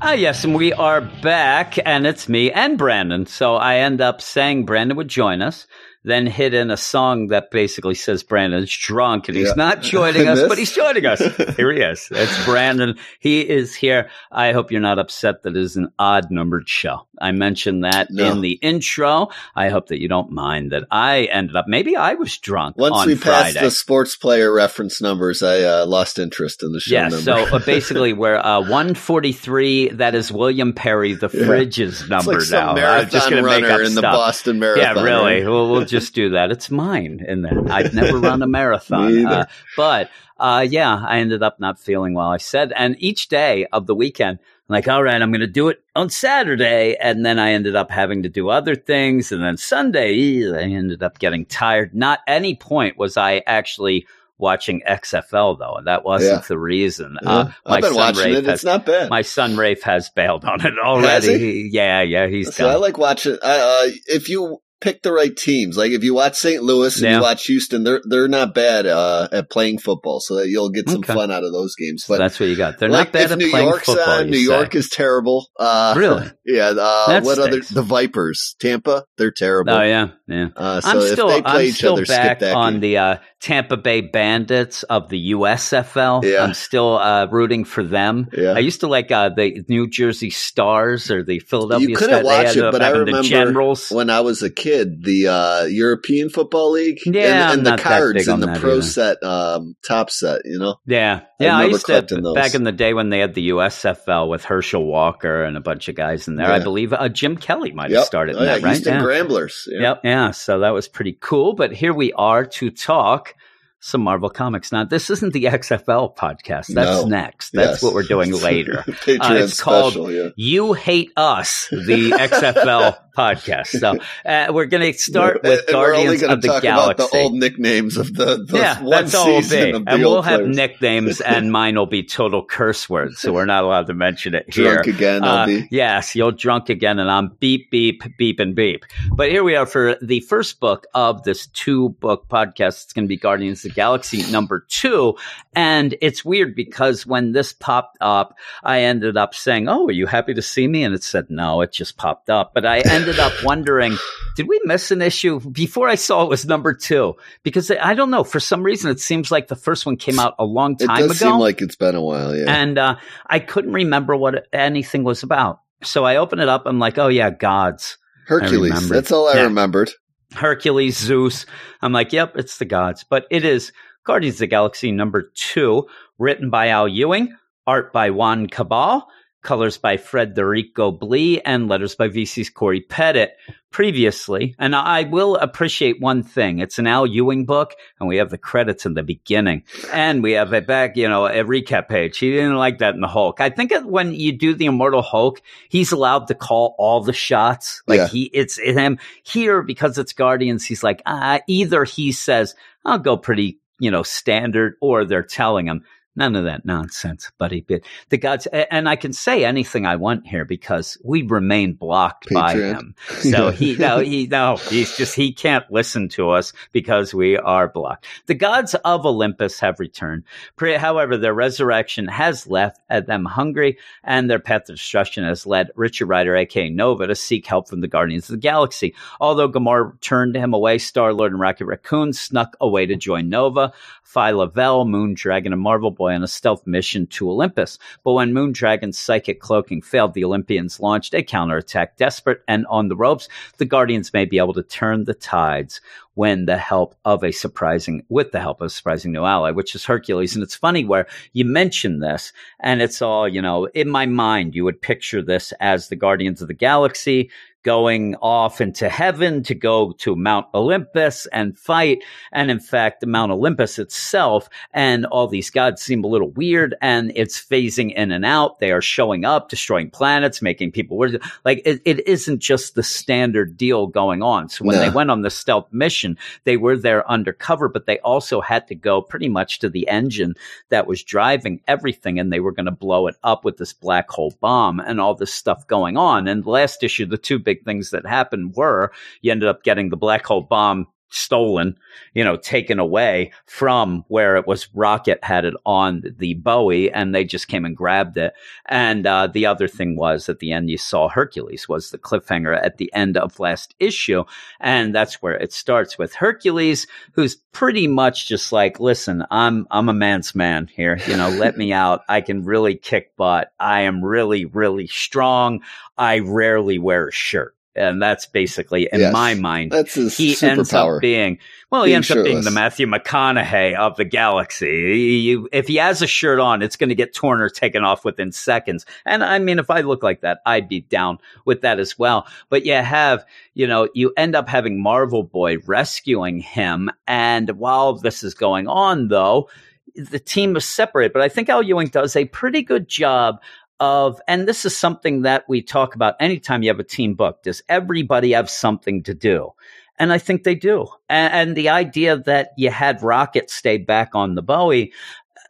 Ah, 0.00 0.12
yes, 0.12 0.42
and 0.42 0.54
we 0.54 0.72
are 0.72 1.02
back, 1.02 1.78
and 1.84 2.06
it's 2.06 2.30
me 2.30 2.50
and 2.50 2.78
Brandon. 2.78 3.26
So 3.26 3.56
I 3.56 3.76
end 3.76 4.00
up 4.00 4.22
saying 4.22 4.64
Brandon 4.64 4.96
would 4.96 5.08
join 5.08 5.42
us, 5.42 5.66
then 6.06 6.26
hit 6.26 6.54
in 6.54 6.70
a 6.70 6.76
song 6.78 7.26
that 7.26 7.50
basically 7.50 7.94
says 7.94 8.22
Brandon's 8.22 8.74
drunk, 8.74 9.28
and 9.28 9.36
he's 9.36 9.48
Yeah. 9.48 9.54
not 9.56 9.82
joining 9.82 10.26
us, 10.32 10.42
but 10.48 10.56
he's 10.56 10.72
joining 10.72 11.04
us. 11.04 11.20
Here 11.56 11.72
he 11.72 11.80
is. 11.82 12.08
It's 12.10 12.44
Brandon. 12.46 12.96
He 13.20 13.40
is 13.46 13.74
here. 13.74 14.08
I 14.32 14.52
hope 14.52 14.70
you're 14.72 14.80
not 14.80 14.98
upset 14.98 15.42
that 15.42 15.50
it 15.50 15.56
is 15.62 15.76
an 15.76 15.88
odd 15.98 16.30
numbered 16.30 16.68
show. 16.68 17.06
I 17.20 17.32
mentioned 17.32 17.84
that 17.84 18.08
No. 18.10 18.30
in 18.32 18.40
the 18.40 18.52
intro. 18.52 19.28
I 19.54 19.68
hope 19.70 19.88
that 19.88 20.00
you 20.00 20.08
don't 20.08 20.30
mind 20.30 20.72
that 20.72 20.84
I 20.90 21.24
ended 21.24 21.56
up, 21.56 21.64
maybe 21.66 21.96
I 21.96 22.14
was 22.14 22.36
drunk 22.38 22.76
Once 22.78 22.94
on 22.94 23.06
we 23.06 23.14
passed 23.14 23.52
Friday. 23.52 23.60
the 23.60 23.70
sports 23.70 24.16
player 24.16 24.52
reference 24.52 25.00
numbers, 25.00 25.42
I 25.42 25.62
uh, 25.62 25.86
lost 25.86 26.18
interest 26.18 26.62
in 26.62 26.72
the 26.72 26.80
show 26.80 26.94
Yeah, 26.94 27.08
number. 27.08 27.16
so 27.18 27.56
uh, 27.56 27.58
basically 27.58 28.12
we're 28.12 28.36
uh, 28.36 28.60
143. 28.60 29.88
That 29.94 30.14
is 30.14 30.30
William 30.30 30.72
Perry. 30.72 31.14
The 31.14 31.30
Yeah. 31.32 31.46
fridge 31.46 31.80
is 31.80 32.00
it's 32.02 32.10
number 32.10 32.38
like 32.38 32.50
now. 32.50 32.74
I'm 32.76 33.08
just 33.08 33.30
going 33.30 33.42
to 33.42 33.48
make 33.50 33.64
up 33.64 33.80
in 33.80 33.94
the. 33.94 34.02
Boston 34.02 34.58
Marathon. 34.60 34.96
Yeah, 34.96 35.02
really. 35.02 35.40
right? 35.40 35.44
We'll, 35.44 35.70
we'll 35.70 35.84
just 35.84 35.95
do 36.14 36.30
that. 36.30 36.50
It's 36.50 36.70
mine. 36.70 37.24
And 37.26 37.44
then 37.44 37.70
I've 37.70 37.94
never 37.94 38.18
run 38.18 38.42
a 38.42 38.46
marathon. 38.58 39.26
Uh, 39.26 39.46
but 39.76 40.10
uh, 40.38 40.66
yeah, 40.68 41.02
I 41.06 41.18
ended 41.18 41.42
up 41.42 41.58
not 41.60 41.78
feeling 41.78 42.14
well. 42.14 42.28
I 42.28 42.36
said, 42.38 42.72
and 42.76 42.96
each 42.98 43.28
day 43.28 43.66
of 43.72 43.86
the 43.86 43.94
weekend, 43.94 44.38
I'm 44.68 44.72
like, 44.74 44.88
all 44.88 45.02
right, 45.02 45.20
I'm 45.20 45.30
going 45.30 45.40
to 45.40 45.46
do 45.46 45.68
it 45.68 45.82
on 45.94 46.10
Saturday. 46.10 46.96
And 47.00 47.24
then 47.24 47.38
I 47.38 47.52
ended 47.52 47.76
up 47.76 47.90
having 47.90 48.24
to 48.24 48.28
do 48.28 48.48
other 48.48 48.74
things. 48.74 49.32
And 49.32 49.42
then 49.42 49.56
Sunday, 49.56 50.44
I 50.52 50.62
ended 50.62 51.02
up 51.02 51.18
getting 51.18 51.46
tired. 51.46 51.94
Not 51.94 52.20
any 52.26 52.54
point 52.56 52.98
was 52.98 53.16
I 53.16 53.42
actually 53.46 54.06
watching 54.38 54.82
XFL 54.86 55.58
though. 55.58 55.76
And 55.76 55.86
that 55.86 56.04
wasn't 56.04 56.42
Yeah. 56.42 56.46
the 56.48 56.58
reason. 56.58 57.16
Yeah. 57.22 57.28
Uh, 57.30 57.44
my 57.64 57.76
I've 57.76 57.80
been 57.82 57.94
son 57.94 57.96
watching 57.96 58.24
Rafe 58.34 58.36
it. 58.38 58.44
has, 58.44 58.54
It's 58.54 58.64
not 58.64 58.84
bad. 58.84 59.08
my 59.08 59.22
son 59.22 59.56
Rafe 59.56 59.82
has 59.84 60.10
bailed 60.10 60.44
on 60.44 60.60
it 60.66 60.74
already. 60.78 61.38
He- 61.38 61.70
yeah, 61.72 62.02
yeah, 62.02 62.26
he's 62.26 62.54
so 62.54 62.68
I 62.68 62.74
like 62.74 62.98
watching. 62.98 63.38
Uh, 63.40 63.86
if 64.08 64.28
you 64.28 64.60
pick 64.86 65.02
the 65.02 65.12
right 65.12 65.36
teams, 65.36 65.76
like 65.76 65.90
if 65.90 66.04
you 66.04 66.14
watch 66.14 66.36
St. 66.36 66.62
Louis 66.62 66.94
and 66.96 67.04
Yeah. 67.04 67.16
you 67.16 67.22
watch 67.22 67.44
Houston, 67.46 67.82
they're 67.82 68.00
they're 68.08 68.28
not 68.28 68.54
bad 68.54 68.86
uh, 68.86 69.26
at 69.32 69.50
playing 69.50 69.78
football, 69.78 70.20
so 70.20 70.36
that 70.36 70.48
you'll 70.48 70.70
get 70.70 70.88
some 70.88 70.98
Okay. 71.00 71.12
fun 71.12 71.32
out 71.32 71.42
of 71.42 71.52
those 71.52 71.74
games. 71.74 72.04
So 72.04 72.14
But 72.14 72.18
that's 72.18 72.38
what 72.38 72.48
you 72.48 72.54
got. 72.56 72.78
They're 72.78 72.88
like 72.88 73.08
not 73.08 73.12
bad 73.12 73.32
at 73.32 73.38
New 73.38 73.50
playing 73.50 73.66
York's 73.68 73.86
football. 73.86 74.20
on, 74.20 74.30
New 74.30 74.36
say. 74.36 74.54
York 74.54 74.74
is 74.76 74.88
terrible. 74.88 75.48
Uh, 75.58 75.94
Really? 75.96 76.30
Yeah. 76.48 76.68
Uh, 76.78 77.20
what 77.22 77.40
other? 77.40 77.60
The 77.60 77.82
Vipers, 77.82 78.54
Tampa, 78.60 79.02
they're 79.18 79.32
terrible. 79.32 79.72
Oh 79.72 79.82
yeah, 79.82 80.10
yeah. 80.28 80.48
Uh, 80.56 80.80
so 80.80 80.88
I'm 80.88 80.98
if 80.98 81.12
still 81.14 81.26
they 81.28 81.42
play 81.42 81.52
I'm 81.62 81.66
each 81.66 81.82
other, 81.84 82.04
back 82.06 82.38
skip 82.38 82.38
that 82.38 82.54
on 82.54 82.74
game. 82.74 82.80
the 82.82 82.98
uh, 82.98 83.16
Tampa 83.40 83.76
Bay 83.76 84.00
Bandits 84.00 84.82
of 84.84 85.08
the 85.08 85.32
USFL. 85.32 86.24
Yeah. 86.24 86.44
I'm 86.44 86.54
still 86.54 86.96
uh, 86.98 87.26
rooting 87.26 87.64
for 87.64 87.82
them. 87.84 88.28
Yeah. 88.32 88.52
I 88.52 88.60
used 88.60 88.80
to 88.80 88.86
like 88.86 89.12
uh, 89.12 89.28
the 89.28 89.64
New 89.68 89.88
Jersey 89.88 90.30
Stars 90.30 91.10
or 91.10 91.22
the 91.22 91.38
Philadelphia. 91.40 91.88
You 91.88 91.96
couldn't. 91.96 92.24
Watch 92.24 92.56
it, 92.56 92.72
but 92.72 92.82
I 92.82 92.90
remember 92.90 93.74
when 93.90 94.10
I 94.10 94.20
was 94.20 94.42
a 94.42 94.50
kid, 94.50 95.02
the 95.04 95.28
uh, 95.28 95.64
European 95.64 96.30
Football 96.30 96.72
League, 96.72 96.98
Yeah, 97.04 97.52
and, 97.52 97.58
and 97.58 97.66
the 97.66 97.82
cards 97.82 98.26
and 98.26 98.42
the 98.42 98.58
pro 98.58 98.74
either. 98.74 98.82
set, 98.82 99.22
um, 99.22 99.76
top 99.86 100.10
set. 100.10 100.40
You 100.44 100.58
know, 100.58 100.76
Yeah, 100.86 101.22
yeah. 101.38 101.56
I, 101.56 101.64
remember 101.64 101.72
used 101.72 102.08
to 102.08 102.32
back 102.34 102.54
in 102.54 102.64
the 102.64 102.72
day 102.72 102.94
when 102.94 103.10
they 103.10 103.18
had 103.18 103.34
the 103.34 103.50
USFL 103.50 104.28
with 104.28 104.44
Herschel 104.44 104.84
Walker 104.84 105.44
and 105.44 105.56
a 105.56 105.60
bunch 105.60 105.88
of 105.88 105.94
guys 105.94 106.28
in 106.28 106.36
there. 106.36 106.50
I 106.50 106.60
believe 106.60 106.92
uh, 106.92 107.08
Jim 107.08 107.36
Kelly 107.36 107.72
might 107.72 107.90
yep. 107.90 107.98
have 107.98 108.06
started 108.06 108.36
oh, 108.36 108.40
yeah, 108.40 108.54
that, 108.54 108.62
right? 108.62 108.70
Houston 108.70 108.94
Yeah. 108.94 109.06
Gamblers. 109.18 109.68
Yeah. 109.70 109.80
Yep. 109.80 110.00
Yeah. 110.04 110.30
So 110.30 110.60
that 110.60 110.70
was 110.70 110.88
pretty 110.88 111.16
cool. 111.20 111.54
But 111.54 111.72
here 111.72 111.92
we 111.92 112.12
are 112.12 112.44
to 112.46 112.70
talk 112.70 113.34
some 113.80 114.00
Marvel 114.00 114.30
comics. 114.30 114.72
Now, 114.72 114.84
this 114.84 115.10
isn't 115.10 115.32
the 115.32 115.44
XFL 115.44 116.16
podcast. 116.16 116.66
That's 116.68 117.02
No. 117.02 117.06
next. 117.06 117.50
That's 117.52 117.74
Yes. 117.74 117.82
what 117.82 117.94
we're 117.94 118.02
doing 118.02 118.32
later. 118.42 118.84
Uh, 118.88 118.92
it's 119.06 119.60
called. 119.60 119.94
Yeah. 120.10 120.28
You 120.36 120.72
Hate 120.72 121.12
Us, 121.16 121.68
the 121.70 122.10
XFL 122.18 122.96
podcast. 123.16 123.78
So 123.78 123.98
uh, 124.24 124.52
we're 124.52 124.66
going 124.66 124.92
to 124.92 124.98
start 124.98 125.42
with 125.42 125.64
and 125.68 125.76
we're 125.76 125.94
only 125.94 126.18
Guardians 126.18 126.22
of 126.22 126.42
the 126.42 126.48
talk 126.48 126.62
Galaxy. 126.62 127.02
about 127.02 127.10
the 127.12 127.18
old 127.18 127.32
nicknames 127.34 127.96
of 127.96 128.14
the, 128.14 128.44
the 128.44 128.58
yeah, 128.58 128.82
that's 128.88 129.14
all 129.14 129.26
we'll 129.26 129.42
season 129.42 129.64
be. 129.64 129.70
of 129.76 129.84
the 129.84 129.90
And 129.92 130.02
we'll 130.02 130.22
have 130.22 130.40
players. 130.40 130.56
nicknames, 130.56 131.20
and 131.20 131.50
mine 131.52 131.76
will 131.76 131.86
be 131.86 132.02
total 132.02 132.44
curse 132.44 132.88
words. 132.88 133.18
So 133.20 133.32
we're 133.32 133.46
not 133.46 133.64
allowed 133.64 133.86
to 133.86 133.94
mention 133.94 134.34
it 134.34 134.52
here. 134.52 134.74
Drunk 134.82 134.86
again. 134.88 135.24
Uh, 135.24 135.46
be. 135.46 135.68
yes, 135.70 136.14
you're 136.14 136.32
drunk 136.32 136.68
again, 136.68 136.98
and 136.98 137.10
I'm 137.10 137.36
beep, 137.40 137.70
beep, 137.70 138.02
beep, 138.18 138.40
and 138.40 138.54
beep. 138.54 138.84
But 139.12 139.30
here 139.30 139.42
we 139.44 139.56
are 139.56 139.66
for 139.66 139.96
the 140.02 140.20
first 140.20 140.60
book 140.60 140.86
of 140.94 141.22
this 141.22 141.46
two 141.48 141.90
book 142.00 142.28
podcast. 142.28 142.84
It's 142.84 142.92
going 142.92 143.04
to 143.06 143.08
be 143.08 143.16
Guardians 143.16 143.64
of 143.64 143.70
the 143.70 143.74
Galaxy 143.74 144.30
number 144.30 144.64
two. 144.68 145.14
And 145.54 145.96
it's 146.02 146.24
weird 146.24 146.54
because 146.54 147.06
when 147.06 147.32
this 147.32 147.52
popped 147.52 147.96
up, 148.00 148.36
I 148.62 148.80
ended 148.82 149.16
up 149.16 149.34
saying, 149.34 149.68
Oh, 149.68 149.86
are 149.86 149.92
you 149.92 150.06
happy 150.06 150.34
to 150.34 150.42
see 150.42 150.66
me? 150.68 150.84
And 150.84 150.94
it 150.94 151.02
said, 151.02 151.26
No, 151.30 151.62
it 151.62 151.72
just 151.72 151.96
popped 151.96 152.28
up. 152.28 152.52
But 152.52 152.66
I 152.66 152.80
ended 152.80 153.05
up 153.18 153.32
wondering, 153.44 153.96
did 154.36 154.48
we 154.48 154.60
miss 154.64 154.90
an 154.90 155.00
issue 155.00 155.38
before 155.40 155.88
I 155.88 155.94
saw 155.94 156.22
it 156.24 156.28
was 156.28 156.44
number 156.44 156.74
two? 156.74 157.14
Because 157.42 157.70
I 157.70 157.94
don't 157.94 158.10
know, 158.10 158.24
for 158.24 158.40
some 158.40 158.62
reason, 158.62 158.90
it 158.90 159.00
seems 159.00 159.30
like 159.30 159.48
the 159.48 159.56
first 159.56 159.86
one 159.86 159.96
came 159.96 160.18
out 160.18 160.34
a 160.38 160.44
long 160.44 160.76
It 160.80 160.86
time 160.86 161.06
does 161.08 161.20
ago. 161.20 161.30
seem 161.32 161.38
like 161.38 161.62
it's 161.62 161.76
been 161.76 161.94
a 161.94 162.02
while. 162.02 162.36
Yeah. 162.36 162.44
And 162.48 162.76
uh, 162.78 162.96
I 163.26 163.38
couldn't 163.38 163.72
remember 163.72 164.16
what 164.16 164.46
anything 164.52 165.04
was 165.04 165.22
about. 165.22 165.60
So 165.82 166.04
I 166.04 166.16
open 166.16 166.40
it 166.40 166.48
up. 166.48 166.64
I'm 166.66 166.78
like, 166.78 166.98
oh, 166.98 167.08
yeah, 167.08 167.30
gods. 167.30 167.96
Hercules. 168.26 168.88
That's 168.88 169.12
all 169.12 169.28
I 169.28 169.34
Yeah. 169.36 169.42
remembered. 169.44 169.90
Hercules, 170.34 170.96
Zeus. 170.98 171.46
I'm 171.80 171.92
like, 171.92 172.12
yep, 172.12 172.32
it's 172.36 172.58
the 172.58 172.64
gods. 172.64 173.04
But 173.08 173.26
it 173.30 173.44
is 173.44 173.72
Guardians 174.04 174.36
of 174.36 174.40
the 174.40 174.46
Galaxy 174.48 174.90
number 174.92 175.30
two, 175.34 175.86
written 176.18 176.50
by 176.50 176.68
Al 176.68 176.88
Ewing, 176.88 177.34
art 177.66 177.92
by 177.92 178.10
Juann 178.10 178.46
Cabal, 178.48 179.08
colors 179.46 179.78
by 179.78 179.96
Federico 179.96 180.90
Blee, 180.90 181.40
and 181.40 181.68
letters 181.68 181.94
by 181.94 182.08
VC's 182.08 182.50
Cory 182.50 182.80
Petit. 182.82 183.28
Previously, 183.70 184.54
and 184.58 184.74
I 184.74 185.02
will 185.02 185.36
appreciate 185.36 186.00
one 186.00 186.22
thing. 186.22 186.60
It's 186.60 186.78
an 186.78 186.86
Al 186.86 187.06
Ewing 187.06 187.44
book, 187.44 187.74
and 188.00 188.08
we 188.08 188.16
have 188.16 188.30
the 188.30 188.38
credits 188.38 188.86
in 188.86 188.94
the 188.94 189.02
beginning. 189.02 189.64
And 189.92 190.22
we 190.22 190.32
have 190.32 190.50
a 190.54 190.62
back, 190.62 190.96
you 190.96 191.06
know, 191.06 191.26
a 191.26 191.44
recap 191.44 191.86
page. 191.86 192.16
He 192.16 192.30
didn't 192.32 192.56
like 192.56 192.78
that 192.78 192.94
in 192.94 193.02
the 193.02 193.06
Hulk. 193.06 193.38
I 193.38 193.50
think 193.50 193.74
when 193.84 194.14
you 194.14 194.32
do 194.32 194.54
the 194.54 194.64
Immortal 194.64 195.02
Hulk, 195.02 195.42
he's 195.68 195.92
allowed 195.92 196.28
to 196.28 196.34
call 196.34 196.74
all 196.78 197.02
the 197.02 197.12
shots. 197.12 197.82
Like 197.86 197.98
Yeah. 197.98 198.08
he, 198.08 198.22
it's 198.32 198.58
him 198.58 198.98
here 199.22 199.62
because 199.62 199.98
it's 199.98 200.14
Guardians. 200.14 200.64
He's 200.64 200.82
like, 200.82 201.02
ah, 201.04 201.40
either 201.46 201.84
he 201.84 202.12
says, 202.12 202.54
I'll 202.82 202.98
go 202.98 203.18
pretty, 203.18 203.60
you 203.78 203.90
know, 203.90 204.04
standard, 204.04 204.76
or 204.80 205.04
they're 205.04 205.22
telling 205.22 205.66
him, 205.66 205.84
none 206.16 206.34
of 206.34 206.44
that 206.44 206.64
nonsense, 206.64 207.30
buddy. 207.38 207.64
But 207.66 207.82
the 208.08 208.18
gods, 208.18 208.46
and 208.46 208.88
I 208.88 208.96
can 208.96 209.12
say 209.12 209.44
anything 209.44 209.86
I 209.86 209.96
want 209.96 210.26
here 210.26 210.44
because 210.44 210.98
we 211.04 211.22
remain 211.22 211.74
blocked 211.74 212.32
by 212.32 212.54
Patriot. 212.54 212.74
him. 212.74 212.94
So 213.20 213.50
he, 213.50 213.76
no, 213.76 213.98
he, 213.98 214.26
no, 214.26 214.56
he's 214.56 214.96
just, 214.96 215.14
he 215.14 215.32
can't 215.32 215.70
listen 215.70 216.08
to 216.10 216.30
us 216.30 216.52
because 216.72 217.14
we 217.14 217.36
are 217.36 217.68
blocked. 217.68 218.06
The 218.26 218.34
gods 218.34 218.74
of 218.74 219.06
Olympus 219.06 219.60
have 219.60 219.78
returned. 219.78 220.24
However, 220.58 221.16
their 221.16 221.34
resurrection 221.34 222.08
has 222.08 222.46
left 222.46 222.80
uh, 222.90 223.00
them 223.00 223.24
hungry 223.24 223.78
and 224.02 224.28
their 224.30 224.38
path 224.38 224.68
of 224.68 224.76
destruction 224.76 225.24
has 225.24 225.46
led 225.46 225.70
Richard 225.76 226.06
Rider, 226.06 226.36
aka 226.36 226.70
Nova, 226.70 227.06
to 227.06 227.14
seek 227.14 227.46
help 227.46 227.68
from 227.68 227.80
the 227.80 227.88
Guardians 227.88 228.28
of 228.28 228.34
the 228.34 228.40
Galaxy. 228.40 228.94
Although 229.20 229.50
Gamora 229.50 230.00
turned 230.00 230.36
him 230.36 230.54
away, 230.54 230.78
Star 230.78 231.12
Lord 231.12 231.32
and 231.32 231.40
Rocket 231.40 231.66
Raccoon 231.66 232.12
snuck 232.12 232.56
away 232.60 232.86
to 232.86 232.96
join 232.96 233.28
Nova. 233.28 233.72
Phyla-Vell, 234.16 234.84
Moon 234.86 235.14
Dragon, 235.14 235.52
and 235.52 235.60
Marvel 235.60 235.90
Boy 235.90 236.05
Boy 236.06 236.14
on 236.14 236.22
a 236.22 236.28
stealth 236.28 236.64
mission 236.68 237.08
to 237.08 237.28
Olympus. 237.28 237.80
But 238.04 238.12
when 238.12 238.32
Moondragon's 238.32 238.96
psychic 238.96 239.40
cloaking 239.40 239.82
failed, 239.82 240.14
the 240.14 240.22
Olympians 240.22 240.78
launched 240.78 241.14
a 241.14 241.22
counterattack. 241.24 241.96
Desperate 241.96 242.42
and 242.46 242.64
on 242.68 242.86
the 242.86 242.94
ropes, 242.94 243.28
the 243.58 243.64
Guardians 243.64 244.12
may 244.12 244.24
be 244.24 244.38
able 244.38 244.54
to 244.54 244.62
turn 244.62 245.02
the 245.02 245.14
tides 245.14 245.80
when 246.14 246.46
the 246.46 246.58
help 246.58 246.94
of 247.04 247.24
a 247.24 247.32
surprising, 247.32 248.04
with 248.08 248.30
the 248.30 248.38
help 248.38 248.60
of 248.60 248.66
a 248.66 248.70
surprising 248.70 249.10
new 249.10 249.24
ally, 249.24 249.50
which 249.50 249.74
is 249.74 249.84
Hercules. 249.84 250.36
And 250.36 250.44
it's 250.44 250.54
funny 250.54 250.84
where 250.84 251.08
you 251.32 251.44
mention 251.44 251.98
this 251.98 252.32
and 252.60 252.80
it's 252.80 253.02
all, 253.02 253.28
you 253.28 253.42
know, 253.42 253.64
in 253.74 253.88
my 253.88 254.06
mind, 254.06 254.54
you 254.54 254.62
would 254.62 254.80
picture 254.80 255.22
this 255.22 255.52
as 255.58 255.88
the 255.88 255.96
Guardians 255.96 256.40
of 256.40 256.46
the 256.46 256.54
Galaxy 256.54 257.30
going 257.66 258.14
off 258.22 258.60
into 258.60 258.88
heaven 258.88 259.42
to 259.42 259.52
go 259.52 259.90
to 259.98 260.14
Mount 260.14 260.46
Olympus 260.54 261.26
and 261.32 261.58
fight. 261.58 261.98
And 262.30 262.48
in 262.48 262.60
fact, 262.60 263.04
Mount 263.04 263.32
Olympus 263.32 263.80
itself 263.80 264.48
and 264.72 265.04
all 265.06 265.26
these 265.26 265.50
gods 265.50 265.82
seem 265.82 266.04
a 266.04 266.06
little 266.06 266.30
weird 266.30 266.76
and 266.80 267.10
it's 267.16 267.44
phasing 267.44 267.92
in 267.92 268.12
and 268.12 268.24
out. 268.24 268.60
They 268.60 268.70
are 268.70 268.80
showing 268.80 269.24
up, 269.24 269.48
destroying 269.48 269.90
planets, 269.90 270.40
making 270.40 270.70
people 270.70 270.96
weird. 270.96 271.20
Like 271.44 271.60
it, 271.64 271.82
it 271.84 272.06
isn't 272.06 272.38
just 272.38 272.76
the 272.76 272.84
standard 272.84 273.56
deal 273.56 273.88
going 273.88 274.22
on. 274.22 274.48
So 274.48 274.64
when 274.64 274.76
No. 274.76 274.82
they 274.82 274.90
went 274.90 275.10
on 275.10 275.22
the 275.22 275.30
stealth 275.30 275.66
mission, 275.72 276.16
they 276.44 276.56
were 276.56 276.76
there 276.76 277.10
undercover, 277.10 277.68
but 277.68 277.86
they 277.86 277.98
also 277.98 278.40
had 278.40 278.68
to 278.68 278.76
go 278.76 279.02
pretty 279.02 279.28
much 279.28 279.58
to 279.58 279.68
the 279.68 279.88
engine 279.88 280.34
that 280.68 280.86
was 280.86 281.02
driving 281.02 281.60
everything 281.66 282.20
and 282.20 282.32
they 282.32 282.38
were 282.38 282.52
going 282.52 282.66
to 282.66 282.70
blow 282.70 283.08
it 283.08 283.16
up 283.24 283.44
with 283.44 283.56
this 283.56 283.72
black 283.72 284.08
hole 284.08 284.32
bomb 284.40 284.78
and 284.78 285.00
all 285.00 285.16
this 285.16 285.34
stuff 285.34 285.66
going 285.66 285.96
on. 285.96 286.28
And 286.28 286.46
last 286.46 286.84
issue, 286.84 287.06
the 287.06 287.18
two 287.18 287.40
big 287.40 287.55
things 287.64 287.90
that 287.90 288.06
happened 288.06 288.54
were 288.56 288.90
you 289.22 289.30
ended 289.30 289.48
up 289.48 289.62
getting 289.62 289.90
the 289.90 289.96
black 289.96 290.26
hole 290.26 290.42
bomb 290.42 290.86
stolen, 291.08 291.76
you 292.14 292.24
know, 292.24 292.36
taken 292.36 292.78
away 292.78 293.32
from 293.46 294.04
where 294.08 294.36
it 294.36 294.46
was 294.46 294.68
Rocket 294.74 295.22
had 295.22 295.44
it 295.44 295.54
on 295.64 296.02
the 296.18 296.34
Bowie 296.34 296.90
and 296.90 297.14
they 297.14 297.24
just 297.24 297.48
came 297.48 297.64
and 297.64 297.76
grabbed 297.76 298.16
it. 298.16 298.32
And 298.66 299.06
uh, 299.06 299.28
the 299.28 299.46
other 299.46 299.68
thing 299.68 299.96
was 299.96 300.28
at 300.28 300.40
the 300.40 300.52
end, 300.52 300.70
you 300.70 300.78
saw 300.78 301.08
Hercules 301.08 301.68
was 301.68 301.90
the 301.90 301.98
cliffhanger 301.98 302.60
at 302.62 302.78
the 302.78 302.92
end 302.92 303.16
of 303.16 303.38
last 303.40 303.74
issue. 303.78 304.24
And 304.60 304.94
that's 304.94 305.22
where 305.22 305.34
it 305.34 305.52
starts 305.52 305.98
with 305.98 306.14
Hercules, 306.14 306.86
who's 307.12 307.36
pretty 307.52 307.86
much 307.86 308.28
just 308.28 308.52
like, 308.52 308.80
listen, 308.80 309.24
I'm, 309.30 309.66
I'm 309.70 309.88
a 309.88 309.94
man's 309.94 310.34
man 310.34 310.66
here. 310.66 310.98
You 311.06 311.16
know, 311.16 311.28
let 311.28 311.56
me 311.56 311.72
out. 311.76 312.02
I 312.08 312.20
can 312.20 312.44
really 312.44 312.74
kick 312.74 313.16
butt. 313.16 313.52
I 313.58 313.82
am 313.82 314.04
really, 314.04 314.44
really 314.44 314.86
strong. 314.86 315.62
I 315.96 316.18
rarely 316.20 316.78
wear 316.78 317.08
a 317.08 317.12
shirt. 317.12 317.56
And 317.76 318.00
that's 318.00 318.26
basically, 318.26 318.88
in 318.92 319.00
Yes. 319.00 319.12
my 319.12 319.34
mind, 319.34 319.70
That's 319.72 319.94
his 319.94 320.16
he 320.16 320.36
ends 320.46 320.72
up 320.72 321.00
being 321.00 321.38
well, 321.70 321.82
he 321.82 321.88
Being 321.88 321.96
ends 321.96 322.10
up 322.12 322.24
being 322.24 322.42
the. 322.42 322.50
Matthew 322.52 322.86
McConaughey 322.86 323.74
of 323.74 323.96
the 323.96 324.04
galaxy. 324.04 324.94
He- 324.94 325.18
you- 325.30 325.48
if 325.52 325.66
he 325.66 325.76
has 325.76 326.00
a 326.00 326.06
shirt 326.06 326.38
on, 326.38 326.62
it's 326.62 326.76
going 326.76 326.90
to 326.90 326.94
get 326.94 327.12
torn 327.12 327.40
or 327.40 327.48
taken 327.48 327.82
off 327.84 328.04
within 328.04 328.30
seconds. 328.32 328.86
And 329.04 329.24
I 329.24 329.38
mean, 329.40 329.58
if 329.58 329.68
I 329.68 329.80
look 329.80 330.02
like 330.02 330.20
that, 330.20 330.38
I'd 330.46 330.68
be 330.68 330.82
down 330.82 331.18
with 331.44 331.62
that 331.62 331.80
as 331.80 331.98
well. 331.98 332.26
But 332.50 332.64
you 332.64 332.74
have, 332.74 333.24
you 333.54 333.66
know, 333.66 333.88
you 333.94 334.12
end 334.16 334.36
up 334.36 334.48
having 334.48 334.80
Marvel 334.80 335.22
Boy 335.24 335.58
rescuing 335.66 336.38
him. 336.40 336.88
And 337.08 337.50
while 337.58 337.94
this 337.94 338.22
is 338.22 338.34
going 338.34 338.68
on, 338.68 339.08
though, 339.08 339.48
the 339.96 340.18
team 340.20 340.54
is 340.56 340.64
separate. 340.64 341.12
But 341.12 341.22
I 341.22 341.28
think 341.28 341.48
Al 341.48 341.62
Ewing 341.62 341.88
does 341.88 342.14
a 342.16 342.26
pretty 342.26 342.62
good 342.62 342.86
job 342.86 343.40
of, 343.80 344.20
and 344.26 344.46
this 344.46 344.64
is 344.64 344.76
something 344.76 345.22
that 345.22 345.44
we 345.48 345.62
talk 345.62 345.94
about 345.94 346.14
anytime 346.20 346.62
you 346.62 346.70
have 346.70 346.80
a 346.80 346.84
team 346.84 347.14
book. 347.14 347.42
Does 347.42 347.62
everybody 347.68 348.32
have 348.32 348.50
something 348.50 349.02
to 349.04 349.14
do? 349.14 349.50
And 349.98 350.12
I 350.12 350.18
think 350.18 350.44
they 350.44 350.54
do. 350.54 350.88
And, 351.08 351.32
and 351.32 351.56
the 351.56 351.70
idea 351.70 352.18
that 352.18 352.50
you 352.56 352.70
had 352.70 353.02
Rocket 353.02 353.50
stay 353.50 353.78
back 353.78 354.14
on 354.14 354.34
the 354.34 354.42
Bowie, 354.42 354.92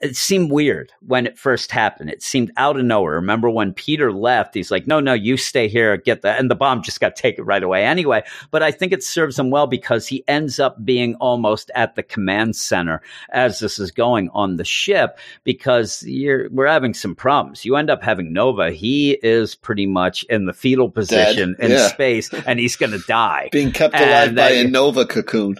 it 0.00 0.17
seemed 0.17 0.50
weird 0.50 0.93
when 1.00 1.26
it 1.26 1.38
first 1.38 1.71
happened. 1.73 2.11
It 2.11 2.23
seemed 2.23 2.50
out 2.57 2.76
of 2.79 2.85
nowhere. 2.85 3.15
Remember 3.15 3.49
when 3.50 3.73
Peter 3.73 4.12
left, 4.12 4.55
he's 4.55 4.71
like, 4.71 4.87
no, 4.87 5.00
no, 5.00 5.12
you 5.15 5.37
stay 5.37 5.69
here, 5.69 5.97
get 5.97 6.23
that. 6.23 6.38
And 6.38 6.50
the 6.50 6.55
bomb 6.55 6.83
just 6.83 7.00
got 7.00 7.17
taken 7.17 7.45
right 7.45 7.62
away 7.62 7.85
anyway. 7.85 8.23
But 8.50 8.62
I 8.62 8.71
think 8.71 8.93
it 8.93 9.03
serves 9.03 9.38
him 9.38 9.50
well 9.50 9.67
because 9.67 10.07
he 10.07 10.25
ends 10.29 10.61
up 10.61 10.85
being 10.85 11.15
almost 11.17 11.71
at 11.75 11.95
the 11.95 12.03
command 12.03 12.57
center 12.57 13.00
as 13.31 13.59
this 13.61 13.79
is 13.79 13.91
going 13.91 14.29
on 14.35 14.57
the 14.57 14.65
ship 14.65 15.19
because 15.45 16.03
you're, 16.05 16.49
we're 16.50 16.67
having 16.67 16.95
some 16.95 17.15
problems. 17.15 17.65
You 17.65 17.76
end 17.76 17.91
up 17.91 18.03
having 18.03 18.33
Nova. 18.33 18.71
He 18.71 19.12
is 19.23 19.55
pretty 19.55 19.87
much 19.87 20.25
in 20.25 20.47
the 20.47 20.53
fetal 20.53 20.91
position 20.91 21.57
in 21.59 21.71
Yeah. 21.71 21.88
space 21.88 22.33
and 22.33 22.59
he's 22.59 22.76
going 22.76 22.93
to 22.93 23.03
die. 23.07 23.49
Being 23.53 23.73
kept 23.73 23.95
And 23.95 24.05
alive 24.11 24.29
by 24.35 24.53
that- 24.53 24.67
a 24.67 24.69
Nova 24.69 25.07
cocoon. 25.07 25.57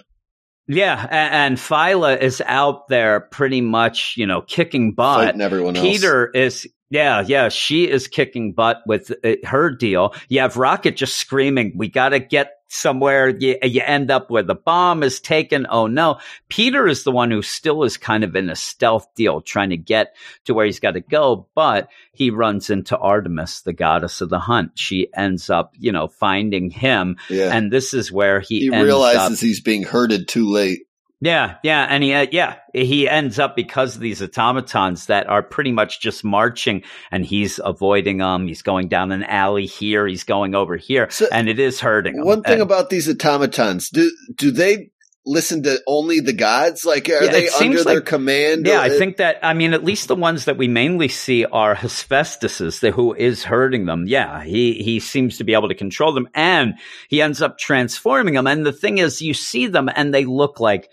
Yeah, 0.67 1.07
and 1.09 1.57
Phyla 1.57 2.19
is 2.19 2.41
out 2.45 2.89
there 2.89 3.21
pretty 3.21 3.61
much, 3.61 4.15
you 4.17 4.25
know, 4.25 4.41
kicking 4.41 4.93
butt. 4.93 5.25
Fighting 5.25 5.41
everyone 5.41 5.77
else. 5.77 5.85
Peter 5.85 6.27
is, 6.27 6.67
yeah, 6.89 7.23
yeah, 7.25 7.49
she 7.49 7.89
is 7.89 8.07
kicking 8.07 8.53
butt 8.53 8.81
with 8.85 9.11
uh, 9.23 9.33
her 9.45 9.71
deal. 9.71 10.13
You 10.29 10.39
have 10.41 10.57
Rocket 10.57 10.95
just 10.95 11.15
screaming, 11.17 11.73
"We 11.75 11.89
got 11.89 12.09
to 12.09 12.19
get 12.19 12.51
somewhere." 12.69 13.29
You, 13.29 13.57
you 13.63 13.81
end 13.83 14.09
up 14.11 14.29
where 14.29 14.43
the 14.43 14.55
bomb 14.55 15.03
is 15.03 15.19
taken. 15.19 15.67
Oh 15.69 15.87
no! 15.87 16.19
Peter 16.49 16.87
is 16.87 17.03
the 17.03 17.11
one 17.11 17.29
who 17.31 17.41
still 17.41 17.83
is 17.83 17.97
kind 17.97 18.23
of 18.23 18.35
in 18.35 18.49
a 18.49 18.55
stealth 18.55 19.07
deal, 19.15 19.41
trying 19.41 19.71
to 19.71 19.77
get 19.77 20.15
to 20.45 20.53
where 20.53 20.65
he's 20.65 20.79
got 20.79 20.91
to 20.91 21.01
go, 21.01 21.47
but 21.55 21.89
he 22.13 22.29
runs 22.31 22.69
into 22.69 22.97
Artemis, 22.97 23.61
the 23.61 23.73
goddess 23.73 24.21
of 24.21 24.29
the 24.29 24.39
hunt. 24.39 24.71
She 24.79 25.07
ends 25.13 25.49
up, 25.49 25.73
you 25.77 25.91
know, 25.91 26.07
finding 26.07 26.69
him, 26.69 27.17
Yeah. 27.29 27.55
and 27.55 27.71
this 27.71 27.93
is 27.93 28.11
where 28.11 28.39
he, 28.39 28.61
he 28.61 28.69
realizes 28.69 29.37
up. 29.37 29.39
he's 29.39 29.61
being 29.61 29.83
herded 29.83 30.27
too 30.27 30.49
late. 30.49 30.86
Yeah, 31.19 31.55
yeah, 31.63 31.87
and 31.89 32.03
he, 32.03 32.13
uh, 32.13 32.27
yeah, 32.31 32.57
he 32.75 33.09
ends 33.09 33.39
up 33.39 33.55
because 33.55 33.95
of 33.95 34.01
these 34.01 34.21
automatons 34.21 35.07
that 35.07 35.27
are 35.27 35.41
pretty 35.41 35.71
much 35.71 35.99
just 35.99 36.23
marching, 36.23 36.83
and 37.11 37.25
he's 37.25 37.59
avoiding 37.63 38.19
them. 38.19 38.47
He's 38.47 38.61
going 38.61 38.87
down 38.87 39.11
an 39.11 39.23
alley 39.23 39.65
here. 39.65 40.05
He's 40.05 40.23
going 40.23 40.53
over 40.53 40.77
here, 40.77 41.07
So- 41.09 41.25
and 41.31 41.49
it 41.49 41.57
is 41.57 41.79
hurting 41.79 42.17
him. 42.17 42.23
One 42.25 42.43
thing 42.43 42.53
And- 42.53 42.61
about 42.61 42.91
these 42.91 43.09
automatons, 43.09 43.89
do 43.89 44.11
do 44.35 44.51
they 44.51 44.91
listen 45.25 45.63
to 45.63 45.81
only 45.87 46.19
the 46.19 46.33
gods? 46.33 46.85
Like, 46.85 47.09
are 47.09 47.23
Yeah, 47.25 47.31
they 47.31 47.49
under 47.49 47.83
their 47.83 47.95
like- 47.95 48.05
command? 48.05 48.67
Yeah, 48.67 48.79
I 48.79 48.89
think 48.89 49.17
that. 49.17 49.39
I 49.41 49.55
mean, 49.55 49.73
at 49.73 49.83
least 49.83 50.07
the 50.09 50.15
ones 50.15 50.45
that 50.45 50.57
we 50.57 50.67
mainly 50.67 51.07
see 51.07 51.45
are 51.45 51.73
Hephaestus's, 51.73 52.79
the, 52.79 52.91
who 52.91 53.15
is 53.15 53.43
hurting 53.43 53.85
them. 53.87 54.05
Yeah, 54.07 54.43
he 54.43 54.73
he 54.73 54.99
seems 54.99 55.39
to 55.39 55.43
be 55.43 55.53
able 55.55 55.69
to 55.69 55.73
control 55.75 56.13
them, 56.13 56.27
and 56.35 56.75
he 57.09 57.23
ends 57.23 57.41
up 57.41 57.57
transforming 57.57 58.35
them. 58.35 58.45
And 58.45 58.67
the 58.67 58.71
thing 58.71 58.99
is, 58.99 59.19
you 59.19 59.33
see 59.33 59.65
them, 59.65 59.89
and 59.95 60.13
they 60.13 60.25
look 60.25 60.59
like. 60.59 60.89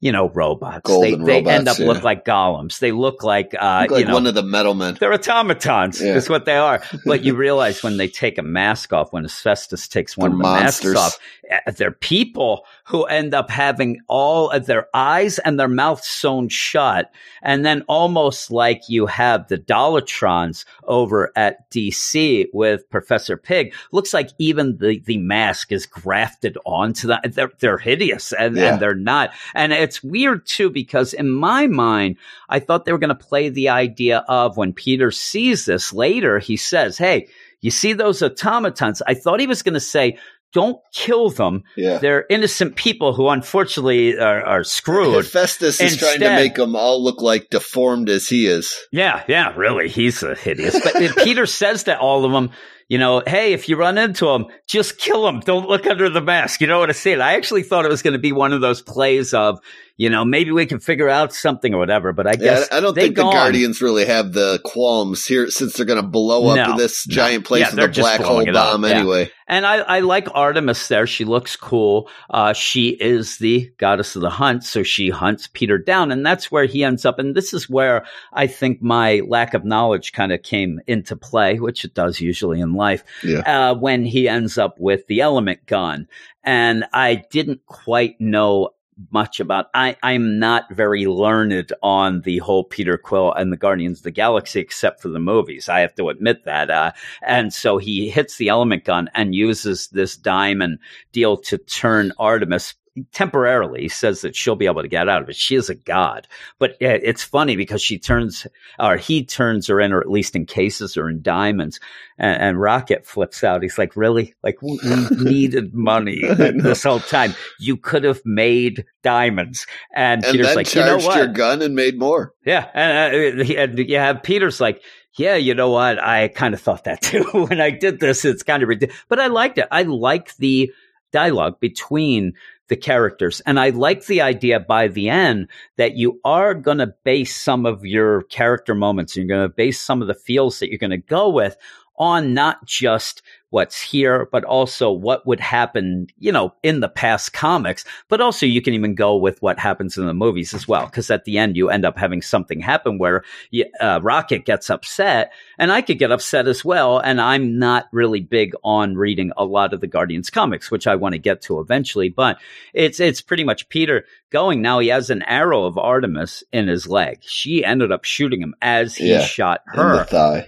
You 0.00 0.12
know, 0.12 0.28
robots. 0.28 0.82
Golden 0.84 1.24
they, 1.24 1.40
they 1.42 1.50
end 1.50 1.66
robots, 1.66 1.80
up 1.80 1.86
look 1.86 2.02
like 2.04 2.26
golems. 2.26 2.78
They 2.78 2.92
look 2.92 3.22
like, 3.22 3.54
uh, 3.58 3.82
Look 3.82 3.90
like 3.92 4.00
you 4.00 4.06
know, 4.06 4.12
one 4.14 4.26
of 4.26 4.34
the 4.34 4.42
metal 4.42 4.74
men. 4.74 4.98
They're 5.00 5.14
automatons. 5.14 5.98
Yeah. 6.02 6.14
Is 6.16 6.28
what 6.28 6.44
they 6.44 6.56
are. 6.56 6.82
But 7.06 7.24
you 7.24 7.34
realize 7.36 7.82
when 7.82 7.96
they 7.96 8.08
take 8.08 8.36
a 8.36 8.42
mask 8.42 8.92
off, 8.92 9.14
when 9.14 9.24
Hephaestus 9.24 9.88
takes 9.88 10.14
one 10.14 10.30
They're 10.32 10.34
of 10.36 10.38
the 10.38 10.42
monsters. 10.62 10.94
masks 10.94 11.16
off, 11.16 11.60
uh, 11.66 11.70
they're 11.72 11.90
people 11.90 12.66
who 12.84 13.04
end 13.04 13.32
up 13.32 13.48
having 13.48 14.00
all 14.06 14.50
of 14.50 14.66
their 14.66 14.88
eyes 14.92 15.38
and 15.38 15.58
their 15.58 15.68
mouth 15.68 16.04
sewn 16.04 16.50
shut, 16.50 17.10
and 17.42 17.64
then 17.64 17.82
almost 17.88 18.50
like 18.50 18.82
you 18.90 19.06
have 19.06 19.48
the 19.48 19.56
Dollotrons 19.58 20.64
over 20.84 21.32
at 21.36 21.70
DC 21.70 22.46
with 22.52 22.88
Professor 22.90 23.36
Pig. 23.38 23.74
Looks 23.92 24.12
like 24.12 24.30
even 24.38 24.76
the 24.78 25.00
the 25.06 25.18
mask 25.18 25.72
is 25.72 25.86
grafted 25.86 26.58
onto 26.66 27.08
them. 27.08 27.20
They're 27.26 27.52
they're 27.58 27.78
hideous 27.78 28.32
and, 28.32 28.56
Yeah. 28.56 28.74
and 28.74 28.82
they're 28.82 28.94
not. 28.94 29.30
And 29.54 29.72
it's 29.72 29.93
weird 30.02 30.46
too 30.46 30.70
because 30.70 31.12
in 31.12 31.30
my 31.30 31.66
mind, 31.66 32.16
I 32.48 32.60
thought 32.60 32.84
they 32.84 32.92
were 32.92 32.98
going 32.98 33.08
to 33.08 33.14
play 33.14 33.48
the 33.48 33.68
idea 33.68 34.24
of 34.28 34.56
when 34.56 34.72
Peter 34.72 35.10
sees 35.10 35.66
this 35.66 35.92
later, 35.92 36.38
he 36.38 36.56
says, 36.56 36.98
Hey, 36.98 37.28
you 37.60 37.70
see 37.70 37.92
those 37.92 38.22
automatons? 38.22 39.02
I 39.06 39.14
thought 39.14 39.40
he 39.40 39.46
was 39.46 39.62
going 39.62 39.74
to 39.74 39.80
say, 39.80 40.18
don't 40.54 40.78
kill 40.92 41.30
them. 41.30 41.64
Yeah. 41.76 41.98
They're 41.98 42.24
innocent 42.30 42.76
people 42.76 43.12
who 43.12 43.28
unfortunately 43.28 44.16
are, 44.16 44.40
are 44.40 44.64
screwed. 44.64 45.16
Hephaestus 45.24 45.80
is 45.80 45.96
trying 45.96 46.20
to 46.20 46.30
make 46.30 46.54
them 46.54 46.76
all 46.76 47.02
look 47.02 47.20
like 47.20 47.50
deformed 47.50 48.08
as 48.08 48.28
he 48.28 48.46
is. 48.46 48.74
Yeah, 48.92 49.24
yeah, 49.28 49.52
really. 49.56 49.88
He's 49.88 50.22
a 50.22 50.36
hideous. 50.36 50.80
But 50.80 50.94
Peter 51.24 51.44
says 51.46 51.84
to 51.84 51.98
all 51.98 52.24
of 52.24 52.30
them, 52.30 52.50
you 52.88 52.98
know, 52.98 53.22
hey, 53.26 53.52
if 53.52 53.68
you 53.68 53.76
run 53.76 53.98
into 53.98 54.28
him, 54.28 54.46
just 54.68 54.98
kill 54.98 55.26
him. 55.26 55.40
Don't 55.40 55.68
look 55.68 55.86
under 55.86 56.08
the 56.08 56.20
mask. 56.20 56.60
You 56.60 56.68
know 56.68 56.78
what 56.78 56.90
I 56.90 56.92
saying? 56.92 57.20
I 57.20 57.34
actually 57.34 57.64
thought 57.64 57.84
it 57.84 57.90
was 57.90 58.02
going 58.02 58.12
to 58.12 58.18
be 58.20 58.32
one 58.32 58.52
of 58.52 58.60
those 58.60 58.80
plays 58.82 59.34
of, 59.34 59.58
you 59.96 60.10
know, 60.10 60.24
maybe 60.24 60.50
we 60.50 60.66
can 60.66 60.80
figure 60.80 61.08
out 61.08 61.32
something 61.32 61.72
or 61.72 61.78
whatever. 61.78 62.12
But 62.12 62.26
I 62.26 62.30
Yeah, 62.32 62.36
guess 62.36 62.68
I 62.72 62.80
don't 62.80 62.94
think 62.94 63.16
the. 63.16 63.22
Guardians 63.22 63.80
really 63.80 64.04
have 64.06 64.32
the 64.32 64.60
qualms 64.64 65.24
here 65.24 65.50
since 65.50 65.74
they're 65.76 65.86
going 65.86 66.02
to 66.02 66.06
blow 66.08 66.48
up 66.48 66.56
No, 66.56 66.76
this 66.76 67.06
no. 67.08 67.14
giant 67.14 67.44
place 67.44 67.60
Yeah, 67.62 67.70
they're 67.70 67.88
just 67.88 68.00
black 68.00 68.20
hole 68.20 68.36
blowing 68.36 68.48
it 68.48 68.56
up, 68.56 68.72
bomb 68.72 68.84
yeah. 68.84 68.90
anyway. 68.90 69.30
And 69.46 69.66
I, 69.66 69.76
I 69.76 70.00
like 70.00 70.26
Artemis 70.34 70.88
there. 70.88 71.06
She 71.06 71.24
looks 71.24 71.54
cool. 71.54 72.08
Uh, 72.30 72.54
she 72.54 72.88
is 72.90 73.38
the 73.38 73.70
goddess 73.78 74.16
of 74.16 74.22
the 74.22 74.30
hunt. 74.30 74.64
So 74.64 74.82
she 74.82 75.10
hunts 75.10 75.48
Peter 75.52 75.76
down. 75.78 76.10
And 76.10 76.24
that's 76.24 76.50
where 76.50 76.64
he 76.64 76.82
ends 76.82 77.04
up. 77.04 77.18
And 77.18 77.34
this 77.34 77.52
is 77.52 77.68
where 77.68 78.06
I 78.32 78.46
think 78.46 78.80
my 78.82 79.20
lack 79.28 79.52
of 79.54 79.64
knowledge 79.64 80.12
kind 80.12 80.32
of 80.32 80.42
came 80.42 80.80
into 80.86 81.14
play, 81.14 81.60
which 81.60 81.84
it 81.84 81.94
does 81.94 82.20
usually 82.20 82.60
in 82.60 82.72
life, 82.74 83.04
Yeah. 83.22 83.40
uh, 83.70 83.74
when 83.74 84.04
he 84.04 84.28
ends 84.28 84.56
up 84.58 84.76
with 84.80 85.06
the 85.08 85.20
element 85.20 85.66
gun. 85.66 86.08
And 86.42 86.84
I 86.92 87.22
didn't 87.30 87.64
quite 87.66 88.20
know 88.20 88.70
much 89.10 89.40
about. 89.40 89.66
I, 89.74 89.96
I'm 90.02 90.38
not 90.38 90.72
very 90.72 91.06
learned 91.06 91.72
on 91.82 92.20
the 92.22 92.38
whole 92.38 92.64
Peter 92.64 92.96
Quill 92.96 93.32
and 93.32 93.52
the 93.52 93.56
Guardians 93.56 93.98
of 93.98 94.04
the 94.04 94.10
Galaxy, 94.10 94.60
except 94.60 95.00
for 95.00 95.08
the 95.08 95.18
movies. 95.18 95.68
I 95.68 95.80
have 95.80 95.94
to 95.96 96.08
admit 96.08 96.44
that. 96.44 96.70
Uh, 96.70 96.92
and 97.22 97.52
so 97.52 97.78
he 97.78 98.10
hits 98.10 98.36
the 98.36 98.48
element 98.48 98.84
gun 98.84 99.10
and 99.14 99.34
uses 99.34 99.88
this 99.88 100.16
diamond 100.16 100.78
deal 101.12 101.36
to 101.38 101.58
turn 101.58 102.12
Artemis 102.18 102.74
temporarily 103.12 103.88
says 103.88 104.20
that 104.20 104.36
she'll 104.36 104.56
be 104.56 104.66
able 104.66 104.82
to 104.82 104.88
get 104.88 105.08
out 105.08 105.22
of 105.22 105.28
it. 105.28 105.36
She 105.36 105.56
is 105.56 105.68
a 105.68 105.74
god, 105.74 106.28
but 106.58 106.76
it's 106.80 107.22
funny 107.22 107.56
because 107.56 107.82
she 107.82 107.98
turns, 107.98 108.46
or 108.78 108.96
he 108.96 109.24
turns 109.24 109.66
her 109.66 109.80
in, 109.80 109.92
or 109.92 110.00
at 110.00 110.10
least 110.10 110.36
encases 110.36 110.94
her 110.94 111.08
in 111.08 111.22
diamonds. 111.22 111.80
And, 112.18 112.40
and 112.40 112.60
Rocket 112.60 113.06
flips 113.06 113.42
out. 113.42 113.62
He's 113.62 113.78
like, 113.78 113.96
"Really? 113.96 114.34
Like 114.42 114.62
we 114.62 114.78
needed 115.10 115.74
money 115.74 116.20
this 116.22 116.84
whole 116.84 117.00
time. 117.00 117.34
You 117.58 117.76
could 117.76 118.04
have 118.04 118.20
made 118.24 118.84
diamonds." 119.02 119.66
And, 119.94 120.24
And 120.24 120.32
Peter's 120.32 120.54
like, 120.54 120.74
"You 120.74 120.82
know 120.82 120.98
what? 120.98 121.16
your 121.16 121.26
gun 121.26 121.62
and 121.62 121.74
made 121.74 121.98
more. 121.98 122.32
Yeah, 122.44 122.68
and, 122.74 123.40
uh, 123.40 123.54
and 123.54 123.78
yeah, 123.78 124.12
Peter's 124.14 124.60
like, 124.60 124.82
yeah, 125.16 125.36
you 125.36 125.54
know 125.54 125.70
what? 125.70 126.02
I 126.02 126.28
kind 126.28 126.54
of 126.54 126.60
thought 126.60 126.84
that 126.84 127.02
too 127.02 127.24
when 127.32 127.60
I 127.60 127.70
did 127.70 128.00
this. 128.00 128.24
It's 128.24 128.42
kind 128.42 128.62
of 128.62 128.68
ridiculous, 128.68 129.00
but 129.08 129.20
I 129.20 129.28
liked 129.28 129.58
it. 129.58 129.68
I 129.70 129.82
like 129.82 130.36
the 130.36 130.72
dialogue 131.12 131.60
between 131.60 132.32
the 132.68 132.76
characters, 132.76 133.40
and 133.46 133.58
I 133.60 133.70
like 133.70 134.06
the 134.06 134.22
idea 134.22 134.60
by 134.60 134.88
the 134.88 135.08
end 135.08 135.48
that 135.76 135.96
you 135.96 136.20
are 136.24 136.54
going 136.54 136.78
to 136.78 136.94
base 137.04 137.36
some 137.36 137.66
of 137.66 137.84
your 137.84 138.22
character 138.22 138.74
moments. 138.74 139.16
You're 139.16 139.26
going 139.26 139.48
to 139.48 139.54
base 139.54 139.80
some 139.80 140.00
of 140.00 140.08
the 140.08 140.14
feels 140.14 140.58
that 140.58 140.70
you're 140.70 140.78
going 140.78 140.90
to 140.90 140.98
go 140.98 141.28
with 141.28 141.56
on 141.96 142.34
not 142.34 142.64
just 142.66 143.22
what's 143.54 143.80
here, 143.80 144.28
but 144.32 144.42
also 144.42 144.90
what 144.90 145.24
would 145.28 145.38
happen, 145.38 146.08
you 146.18 146.32
know, 146.32 146.52
in 146.64 146.80
the 146.80 146.88
past 146.88 147.32
comics. 147.32 147.84
But 148.08 148.20
also 148.20 148.46
you 148.46 148.60
can 148.60 148.74
even 148.74 148.96
go 148.96 149.16
with 149.16 149.40
what 149.40 149.60
happens 149.60 149.96
in 149.96 150.06
the 150.06 150.12
movies 150.12 150.52
as 150.52 150.66
well. 150.66 150.88
Cause 150.88 151.08
at 151.08 151.24
the 151.24 151.38
end, 151.38 151.56
you 151.56 151.70
end 151.70 151.84
up 151.84 151.96
having 151.96 152.20
something 152.20 152.58
happen 152.58 152.98
where 152.98 153.22
you, 153.52 153.66
uh, 153.80 154.00
Rocket 154.02 154.44
gets 154.44 154.70
upset 154.70 155.32
and 155.56 155.70
I 155.70 155.82
could 155.82 156.00
get 156.00 156.10
upset 156.10 156.48
as 156.48 156.64
well. 156.64 156.98
And 156.98 157.20
I'm 157.20 157.60
not 157.60 157.86
really 157.92 158.20
big 158.20 158.54
on 158.64 158.96
reading 158.96 159.30
a 159.36 159.44
lot 159.44 159.72
of 159.72 159.80
the 159.80 159.86
Guardians 159.86 160.30
comics, 160.30 160.72
which 160.72 160.88
I 160.88 160.96
want 160.96 161.12
to 161.12 161.18
get 161.20 161.40
to 161.42 161.60
eventually. 161.60 162.08
But 162.08 162.38
it's, 162.72 162.98
it's 162.98 163.20
pretty 163.20 163.44
much 163.44 163.68
Peter 163.68 164.04
going. 164.30 164.62
Now 164.62 164.80
he 164.80 164.88
has 164.88 165.10
an 165.10 165.22
arrow 165.22 165.64
of 165.64 165.78
Artemis 165.78 166.42
in 166.52 166.66
his 166.66 166.88
leg. 166.88 167.18
She 167.22 167.64
ended 167.64 167.92
up 167.92 168.02
shooting 168.02 168.42
him 168.42 168.56
as 168.60 168.96
he 168.96 169.12
Yeah, 169.12 169.20
shot 169.20 169.60
In 169.72 169.78
the 169.78 169.84
her. 169.98 170.04
thigh. 170.06 170.46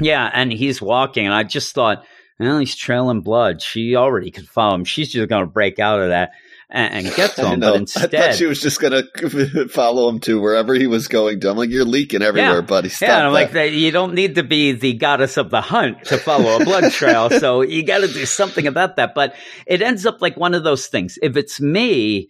Yeah, 0.00 0.30
and 0.32 0.52
he's 0.52 0.80
walking, 0.80 1.26
and 1.26 1.34
I 1.34 1.42
just 1.42 1.74
thought, 1.74 2.04
well, 2.38 2.58
he's 2.58 2.76
trailing 2.76 3.20
blood. 3.22 3.60
She 3.62 3.96
already 3.96 4.30
could 4.30 4.48
follow 4.48 4.74
him. 4.76 4.84
She's 4.84 5.12
just 5.12 5.28
going 5.28 5.42
to 5.44 5.50
break 5.50 5.78
out 5.78 6.00
of 6.00 6.08
that 6.10 6.30
and, 6.70 7.06
and 7.06 7.16
get 7.16 7.30
to 7.36 7.46
him. 7.48 7.60
But 7.60 7.72
I 7.74 7.76
instead, 7.76 8.10
thought 8.10 8.34
she 8.34 8.46
was 8.46 8.60
just 8.60 8.80
gonna 8.80 9.02
follow 9.70 10.08
him 10.08 10.20
to 10.20 10.40
wherever 10.40 10.74
he 10.74 10.86
was 10.86 11.08
going 11.08 11.40
to. 11.40 11.50
I'm 11.50 11.56
like, 11.56 11.70
you're 11.70 11.84
leaking 11.84 12.22
everywhere, 12.22 12.56
Yeah. 12.56 12.60
buddy. 12.60 12.88
Stop 12.90 13.08
yeah, 13.08 13.16
and 13.18 13.26
I'm 13.28 13.32
that. 13.32 13.54
like, 13.54 13.72
you 13.72 13.90
don't 13.90 14.14
need 14.14 14.34
to 14.36 14.42
be 14.42 14.72
the 14.72 14.92
goddess 14.94 15.36
of 15.36 15.50
the 15.50 15.60
hunt 15.60 16.04
to 16.06 16.18
follow 16.18 16.60
a 16.60 16.64
blood 16.64 16.92
trail. 16.92 17.30
so 17.30 17.62
you 17.62 17.84
got 17.84 17.98
to 18.00 18.08
do 18.08 18.26
something 18.26 18.66
about 18.66 18.96
that. 18.96 19.14
But 19.14 19.34
it 19.66 19.82
ends 19.82 20.04
up 20.06 20.20
like 20.20 20.36
one 20.36 20.54
of 20.54 20.62
those 20.64 20.86
things. 20.88 21.18
If 21.22 21.36
it's 21.36 21.60
me, 21.60 22.20
I- 22.20 22.26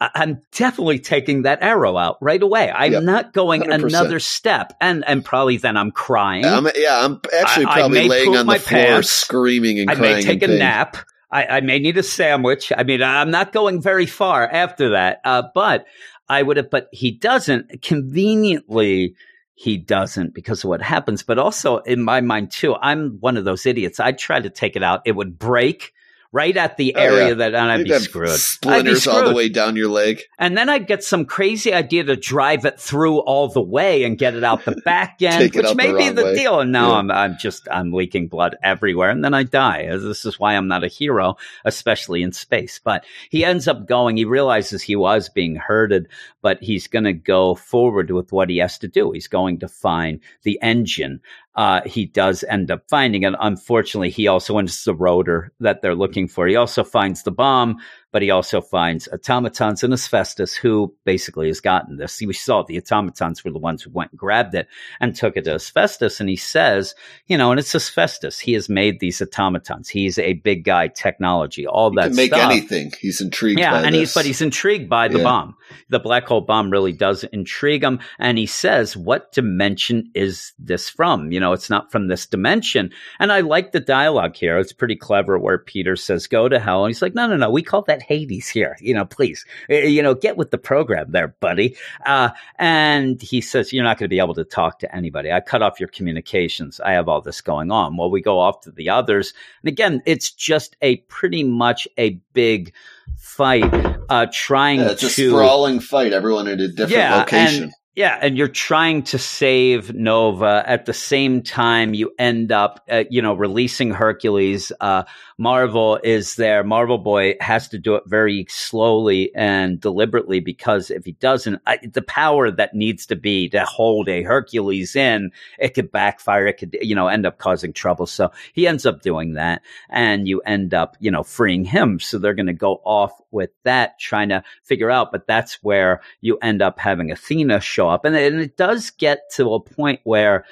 I'm 0.00 0.40
definitely 0.52 0.98
taking 0.98 1.42
that 1.42 1.62
arrow 1.62 1.96
out 1.98 2.16
right 2.22 2.42
away. 2.42 2.70
I'm 2.70 2.92
Yep. 2.92 3.02
not 3.02 3.32
going 3.34 3.62
100%. 3.62 3.84
another 3.88 4.18
step, 4.18 4.72
and 4.80 5.04
and 5.06 5.22
probably 5.24 5.58
then 5.58 5.76
I'm 5.76 5.90
crying. 5.90 6.44
I'm, 6.46 6.66
yeah, 6.74 7.04
I'm 7.04 7.20
actually 7.38 7.66
I- 7.66 7.70
I 7.70 7.78
probably 7.80 8.08
laying 8.08 8.36
on 8.36 8.46
my 8.46 8.56
the 8.56 8.62
floor, 8.64 8.80
pants. 8.82 9.10
screaming 9.10 9.78
and 9.78 9.90
I 9.90 9.94
crying. 9.94 10.12
I 10.12 10.16
may 10.16 10.22
take 10.22 10.42
a 10.42 10.48
nap. 10.48 10.96
I, 11.30 11.44
I 11.46 11.60
may 11.60 11.78
need 11.78 11.96
a 11.98 12.02
sandwich. 12.02 12.72
I 12.76 12.82
mean, 12.82 13.02
I'm 13.02 13.30
not 13.30 13.52
going 13.52 13.80
very 13.82 14.06
far 14.06 14.48
after 14.48 14.90
that. 14.90 15.20
Uh, 15.24 15.42
but 15.54 15.84
I 16.28 16.42
would 16.42 16.56
have, 16.56 16.70
but 16.70 16.88
he 16.92 17.10
doesn't 17.12 17.82
conveniently. 17.82 19.14
He 19.54 19.76
doesn't 19.76 20.32
because 20.32 20.64
of 20.64 20.70
what 20.70 20.80
happens. 20.80 21.22
But 21.22 21.38
also 21.38 21.78
in 21.78 22.02
my 22.02 22.22
mind 22.22 22.50
too, 22.50 22.74
I'm 22.76 23.18
one 23.20 23.36
of 23.36 23.44
those 23.44 23.66
idiots. 23.66 24.00
I'd 24.00 24.18
try 24.18 24.40
to 24.40 24.48
take 24.48 24.74
it 24.74 24.82
out. 24.82 25.02
It 25.04 25.12
would 25.12 25.38
break 25.38 25.92
right 26.32 26.56
at 26.56 26.76
the 26.76 26.94
Oh, 26.96 27.00
area 27.00 27.28
yeah. 27.28 27.34
that, 27.34 27.54
and 27.54 27.70
I'd 27.72 27.84
be 27.84 27.98
screwed. 27.98 28.28
I'd 28.28 28.34
be 28.34 28.38
Splinters 28.38 29.06
all 29.08 29.24
the 29.28 29.34
way 29.34 29.48
down 29.48 29.74
your 29.76 29.88
leg. 29.88 30.22
And 30.38 30.56
then 30.56 30.68
I'd 30.68 30.86
get 30.86 31.02
some 31.02 31.24
crazy 31.24 31.72
idea 31.74 32.04
to 32.04 32.14
drive 32.14 32.64
it 32.64 32.78
through 32.78 33.18
all 33.18 33.48
the 33.48 33.60
way 33.60 34.04
and 34.04 34.16
get 34.16 34.34
it 34.36 34.44
out 34.44 34.64
the 34.64 34.76
back 34.84 35.20
end, 35.22 35.52
which 35.54 35.74
may 35.74 35.90
the 35.90 35.98
be 35.98 36.08
the 36.10 36.22
way. 36.24 36.34
deal. 36.36 36.60
And 36.60 36.70
now 36.70 36.90
Yeah. 36.90 36.96
I'm, 36.98 37.10
I'm 37.10 37.36
just, 37.38 37.66
I'm 37.70 37.92
leaking 37.92 38.28
blood 38.28 38.56
everywhere. 38.62 39.10
And 39.10 39.24
then 39.24 39.34
I 39.34 39.42
die. 39.42 39.86
Uh, 39.90 39.98
this 39.98 40.24
is 40.24 40.38
why 40.38 40.54
I'm 40.56 40.68
not 40.68 40.84
a 40.84 40.88
hero, 40.88 41.36
especially 41.64 42.22
in 42.22 42.32
space. 42.32 42.78
But 42.82 43.04
he 43.30 43.44
ends 43.44 43.66
up 43.66 43.86
going, 43.88 44.16
he 44.16 44.24
realizes 44.24 44.82
he 44.82 44.96
was 44.96 45.28
being 45.28 45.56
herded, 45.56 46.06
but 46.42 46.62
he's 46.62 46.86
going 46.86 47.04
to 47.04 47.12
go 47.12 47.54
forward 47.56 48.10
with 48.12 48.30
what 48.32 48.48
he 48.50 48.58
has 48.58 48.78
to 48.78 48.88
do. 48.88 49.10
He's 49.12 49.28
going 49.28 49.58
to 49.60 49.68
find 49.68 50.20
the 50.44 50.58
engine. 50.62 51.20
Uh, 51.56 51.80
he 51.84 52.06
does 52.06 52.44
end 52.44 52.70
up 52.70 52.82
finding 52.88 53.24
it. 53.24 53.34
Unfortunately, 53.40 54.10
he 54.10 54.28
also 54.28 54.58
finds 54.58 54.84
the 54.84 54.94
rotor 54.94 55.52
that 55.60 55.82
they're 55.82 55.94
looking 55.94 56.28
for. 56.28 56.46
He 56.46 56.56
also 56.56 56.84
finds 56.84 57.22
the 57.22 57.32
bomb, 57.32 57.78
but 58.12 58.22
he 58.22 58.30
also 58.30 58.60
finds 58.60 59.08
automatons 59.12 59.82
and 59.84 59.92
Hephaestus 59.92 60.54
who 60.54 60.94
basically 61.04 61.46
has 61.48 61.60
gotten 61.60 61.96
this. 61.96 62.20
We 62.20 62.32
saw 62.32 62.62
the 62.62 62.78
automatons 62.78 63.44
were 63.44 63.50
the 63.52 63.58
ones 63.58 63.82
who 63.82 63.90
went 63.90 64.10
and 64.12 64.18
grabbed 64.18 64.54
it 64.54 64.68
and 65.00 65.14
took 65.14 65.36
it 65.36 65.44
to 65.44 65.52
Hephaestus. 65.52 66.20
And 66.20 66.28
he 66.28 66.36
says, 66.36 66.94
you 67.26 67.38
know, 67.38 67.50
and 67.50 67.60
it's 67.60 67.72
Hephaestus. 67.72 68.38
He 68.40 68.52
has 68.54 68.68
made 68.68 69.00
these 69.00 69.22
automatons. 69.22 69.88
He's 69.88 70.18
a 70.18 70.34
big 70.34 70.64
guy 70.64 70.88
technology, 70.88 71.66
all 71.66 71.90
He 71.90 71.96
that 71.96 72.06
can 72.08 72.16
make 72.16 72.32
stuff. 72.34 72.50
anything. 72.50 72.92
He's 73.00 73.20
intrigued 73.20 73.58
Yeah, 73.60 73.72
by 73.72 73.82
and 73.82 73.94
this. 73.94 74.00
he's 74.00 74.14
but 74.14 74.24
he's 74.26 74.42
intrigued 74.42 74.88
by 74.88 75.08
the 75.08 75.18
Yeah. 75.18 75.24
bomb. 75.24 75.54
The 75.88 76.00
black 76.00 76.26
hole 76.26 76.40
bomb 76.40 76.70
really 76.70 76.92
does 76.92 77.22
intrigue 77.24 77.84
him, 77.84 78.00
and 78.18 78.36
he 78.38 78.46
says, 78.46 78.96
"What 78.96 79.30
dimension 79.32 80.10
is 80.14 80.52
this 80.58 80.88
from? 80.88 81.30
You 81.30 81.38
know, 81.38 81.52
it's 81.52 81.70
not 81.70 81.92
from 81.92 82.08
this 82.08 82.26
dimension." 82.26 82.90
And 83.20 83.30
I 83.30 83.40
like 83.40 83.70
the 83.72 83.78
dialogue 83.80 84.34
here; 84.36 84.58
it's 84.58 84.72
pretty 84.72 84.96
clever. 84.96 85.38
Where 85.38 85.58
Peter 85.58 85.94
says, 85.94 86.26
"Go 86.26 86.48
to 86.48 86.58
hell," 86.58 86.84
and 86.84 86.90
he's 86.90 87.02
like, 87.02 87.14
"No, 87.14 87.28
no, 87.28 87.36
no, 87.36 87.50
we 87.50 87.62
call 87.62 87.82
that 87.82 87.99
Hades 88.00 88.48
here. 88.48 88.76
You 88.80 88.94
know, 88.94 89.04
please, 89.04 89.44
Uh, 89.70 89.74
you 89.74 90.02
know, 90.02 90.14
get 90.14 90.36
with 90.36 90.50
the 90.50 90.58
program 90.58 91.12
there, 91.12 91.28
buddy." 91.40 91.76
Uh, 92.06 92.30
and 92.58 93.20
he 93.20 93.40
says, 93.40 93.72
"You're 93.72 93.84
not 93.84 93.98
going 93.98 94.06
to 94.06 94.14
be 94.14 94.18
able 94.18 94.34
to 94.34 94.44
talk 94.44 94.78
to 94.80 94.94
anybody. 94.94 95.32
I 95.32 95.40
cut 95.40 95.62
off 95.62 95.80
your 95.80 95.88
communications. 95.88 96.80
I 96.80 96.92
have 96.92 97.08
all 97.08 97.20
this 97.20 97.40
going 97.40 97.70
on." 97.70 97.96
Well, 97.96 98.10
we 98.10 98.20
go 98.20 98.38
off 98.38 98.60
to 98.62 98.70
the 98.70 98.88
others, 98.88 99.34
and 99.62 99.68
again, 99.68 100.02
it's 100.06 100.30
just 100.30 100.76
a 100.82 100.96
pretty 101.08 101.44
much 101.44 101.86
a 101.98 102.20
big 102.32 102.72
fight 103.18 103.64
uh 104.08 104.26
trying 104.32 104.80
Yeah, 104.80 104.92
it's 104.92 105.02
a 105.02 105.10
to 105.10 105.30
sprawling 105.30 105.80
fight. 105.80 106.12
Everyone 106.12 106.48
at 106.48 106.60
a 106.60 106.68
different 106.68 106.90
yeah, 106.92 107.16
location. 107.16 107.64
And, 107.64 107.72
yeah, 107.96 108.18
and 108.22 108.38
you're 108.38 108.46
trying 108.46 109.02
to 109.02 109.18
save 109.18 109.92
Nova. 109.92 110.62
At 110.64 110.86
the 110.86 110.92
same 110.92 111.42
time, 111.42 111.92
you 111.92 112.12
end 112.20 112.52
up, 112.52 112.84
uh, 112.88 113.02
you 113.10 113.20
know, 113.20 113.34
releasing 113.34 113.90
Hercules. 113.90 114.70
Uh, 114.80 115.02
Marvel 115.38 115.98
is 116.04 116.36
there. 116.36 116.62
Marvel 116.62 116.98
Boy 116.98 117.34
has 117.40 117.68
to 117.70 117.78
do 117.78 117.96
it 117.96 118.04
very 118.06 118.46
slowly 118.48 119.34
and 119.34 119.80
deliberately 119.80 120.38
because 120.38 120.90
if 120.90 121.04
he 121.04 121.12
doesn't, 121.12 121.60
I, 121.66 121.78
the 121.78 122.02
power 122.02 122.50
that 122.52 122.74
needs 122.74 123.06
to 123.06 123.16
be 123.16 123.48
to 123.48 123.64
hold 123.64 124.08
a 124.08 124.22
Hercules 124.22 124.94
in, 124.94 125.32
it 125.58 125.74
could 125.74 125.90
backfire. 125.90 126.46
It 126.46 126.58
could, 126.58 126.76
you 126.80 126.94
know, 126.94 127.08
end 127.08 127.26
up 127.26 127.38
causing 127.38 127.72
trouble. 127.72 128.06
So 128.06 128.30
he 128.52 128.68
ends 128.68 128.86
up 128.86 129.02
doing 129.02 129.32
that, 129.32 129.62
and 129.88 130.28
you 130.28 130.40
end 130.42 130.74
up, 130.74 130.96
you 131.00 131.10
know, 131.10 131.24
freeing 131.24 131.64
him. 131.64 131.98
So 131.98 132.18
they're 132.18 132.34
going 132.34 132.46
to 132.46 132.52
go 132.52 132.80
off 132.84 133.12
with 133.30 133.50
that, 133.64 133.98
trying 133.98 134.28
to 134.30 134.42
figure 134.64 134.90
out. 134.90 135.12
But 135.12 135.26
that's 135.26 135.62
where 135.62 136.00
you 136.20 136.38
end 136.42 136.62
up 136.62 136.78
having 136.78 137.10
Athena 137.10 137.60
show 137.60 137.88
up, 137.88 138.04
and, 138.04 138.16
and 138.16 138.40
it 138.40 138.56
does 138.56 138.90
get 138.90 139.30
to 139.34 139.54
a 139.54 139.60
point 139.60 140.00
where 140.04 140.44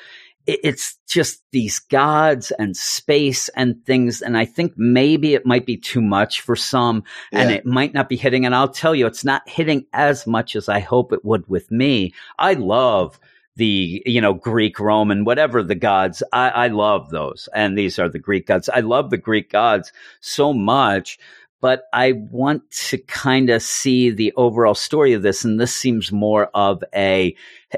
it- 0.47 0.61
it's 0.65 0.97
just 1.07 1.43
these 1.53 1.79
gods 1.79 2.51
and 2.53 2.75
space 2.77 3.51
and 3.51 3.85
things. 3.85 4.23
And 4.23 4.37
I 4.37 4.47
think 4.47 4.73
maybe 4.77 5.35
it 5.35 5.45
might 5.45 5.67
be 5.67 5.77
too 5.77 6.01
much 6.01 6.41
for 6.41 6.57
some 6.57 7.05
and 7.33 7.51
it 7.51 7.67
might 7.67 7.93
not 7.93 8.09
be 8.09 8.17
hitting. 8.17 8.47
And 8.47 8.55
I'll 8.55 8.69
tell 8.69 8.95
you, 8.95 9.07
it's 9.07 9.25
not 9.25 9.47
hitting 9.47 9.85
as 9.93 10.27
much 10.27 10.57
as 10.57 10.69
I 10.69 10.81
hope 10.81 11.13
it 11.13 11.25
would 11.25 11.47
with 11.49 11.71
me. 11.71 12.15
I 12.39 12.55
love 12.55 13.21
the, 13.57 14.03
you 14.07 14.21
know, 14.23 14.33
Greek, 14.33 14.81
Roman, 14.81 15.25
whatever 15.25 15.63
the 15.63 15.75
gods. 15.75 16.23
I, 16.33 16.49
I 16.49 16.69
love 16.69 17.11
those. 17.11 17.49
And 17.55 17.77
these 17.77 17.99
are 17.99 18.09
the 18.09 18.19
Greek 18.19 18.47
gods. 18.47 18.71
I 18.71 18.81
love 18.81 19.11
the 19.11 19.19
Greek 19.19 19.51
gods 19.51 19.93
so 20.21 20.55
much. 20.55 21.19
But 21.61 21.85
I 21.93 22.13
want 22.13 22.71
to 22.89 22.99
kind 22.99 23.51
of 23.51 23.63
see 23.63 24.11
the 24.11 24.33
overall 24.37 24.75
story 24.75 25.13
of 25.13 25.23
this. 25.23 25.45
And 25.45 25.61
this 25.61 25.75
seems 25.75 26.13
more 26.13 26.51
of 26.55 26.85
a, 26.95 27.35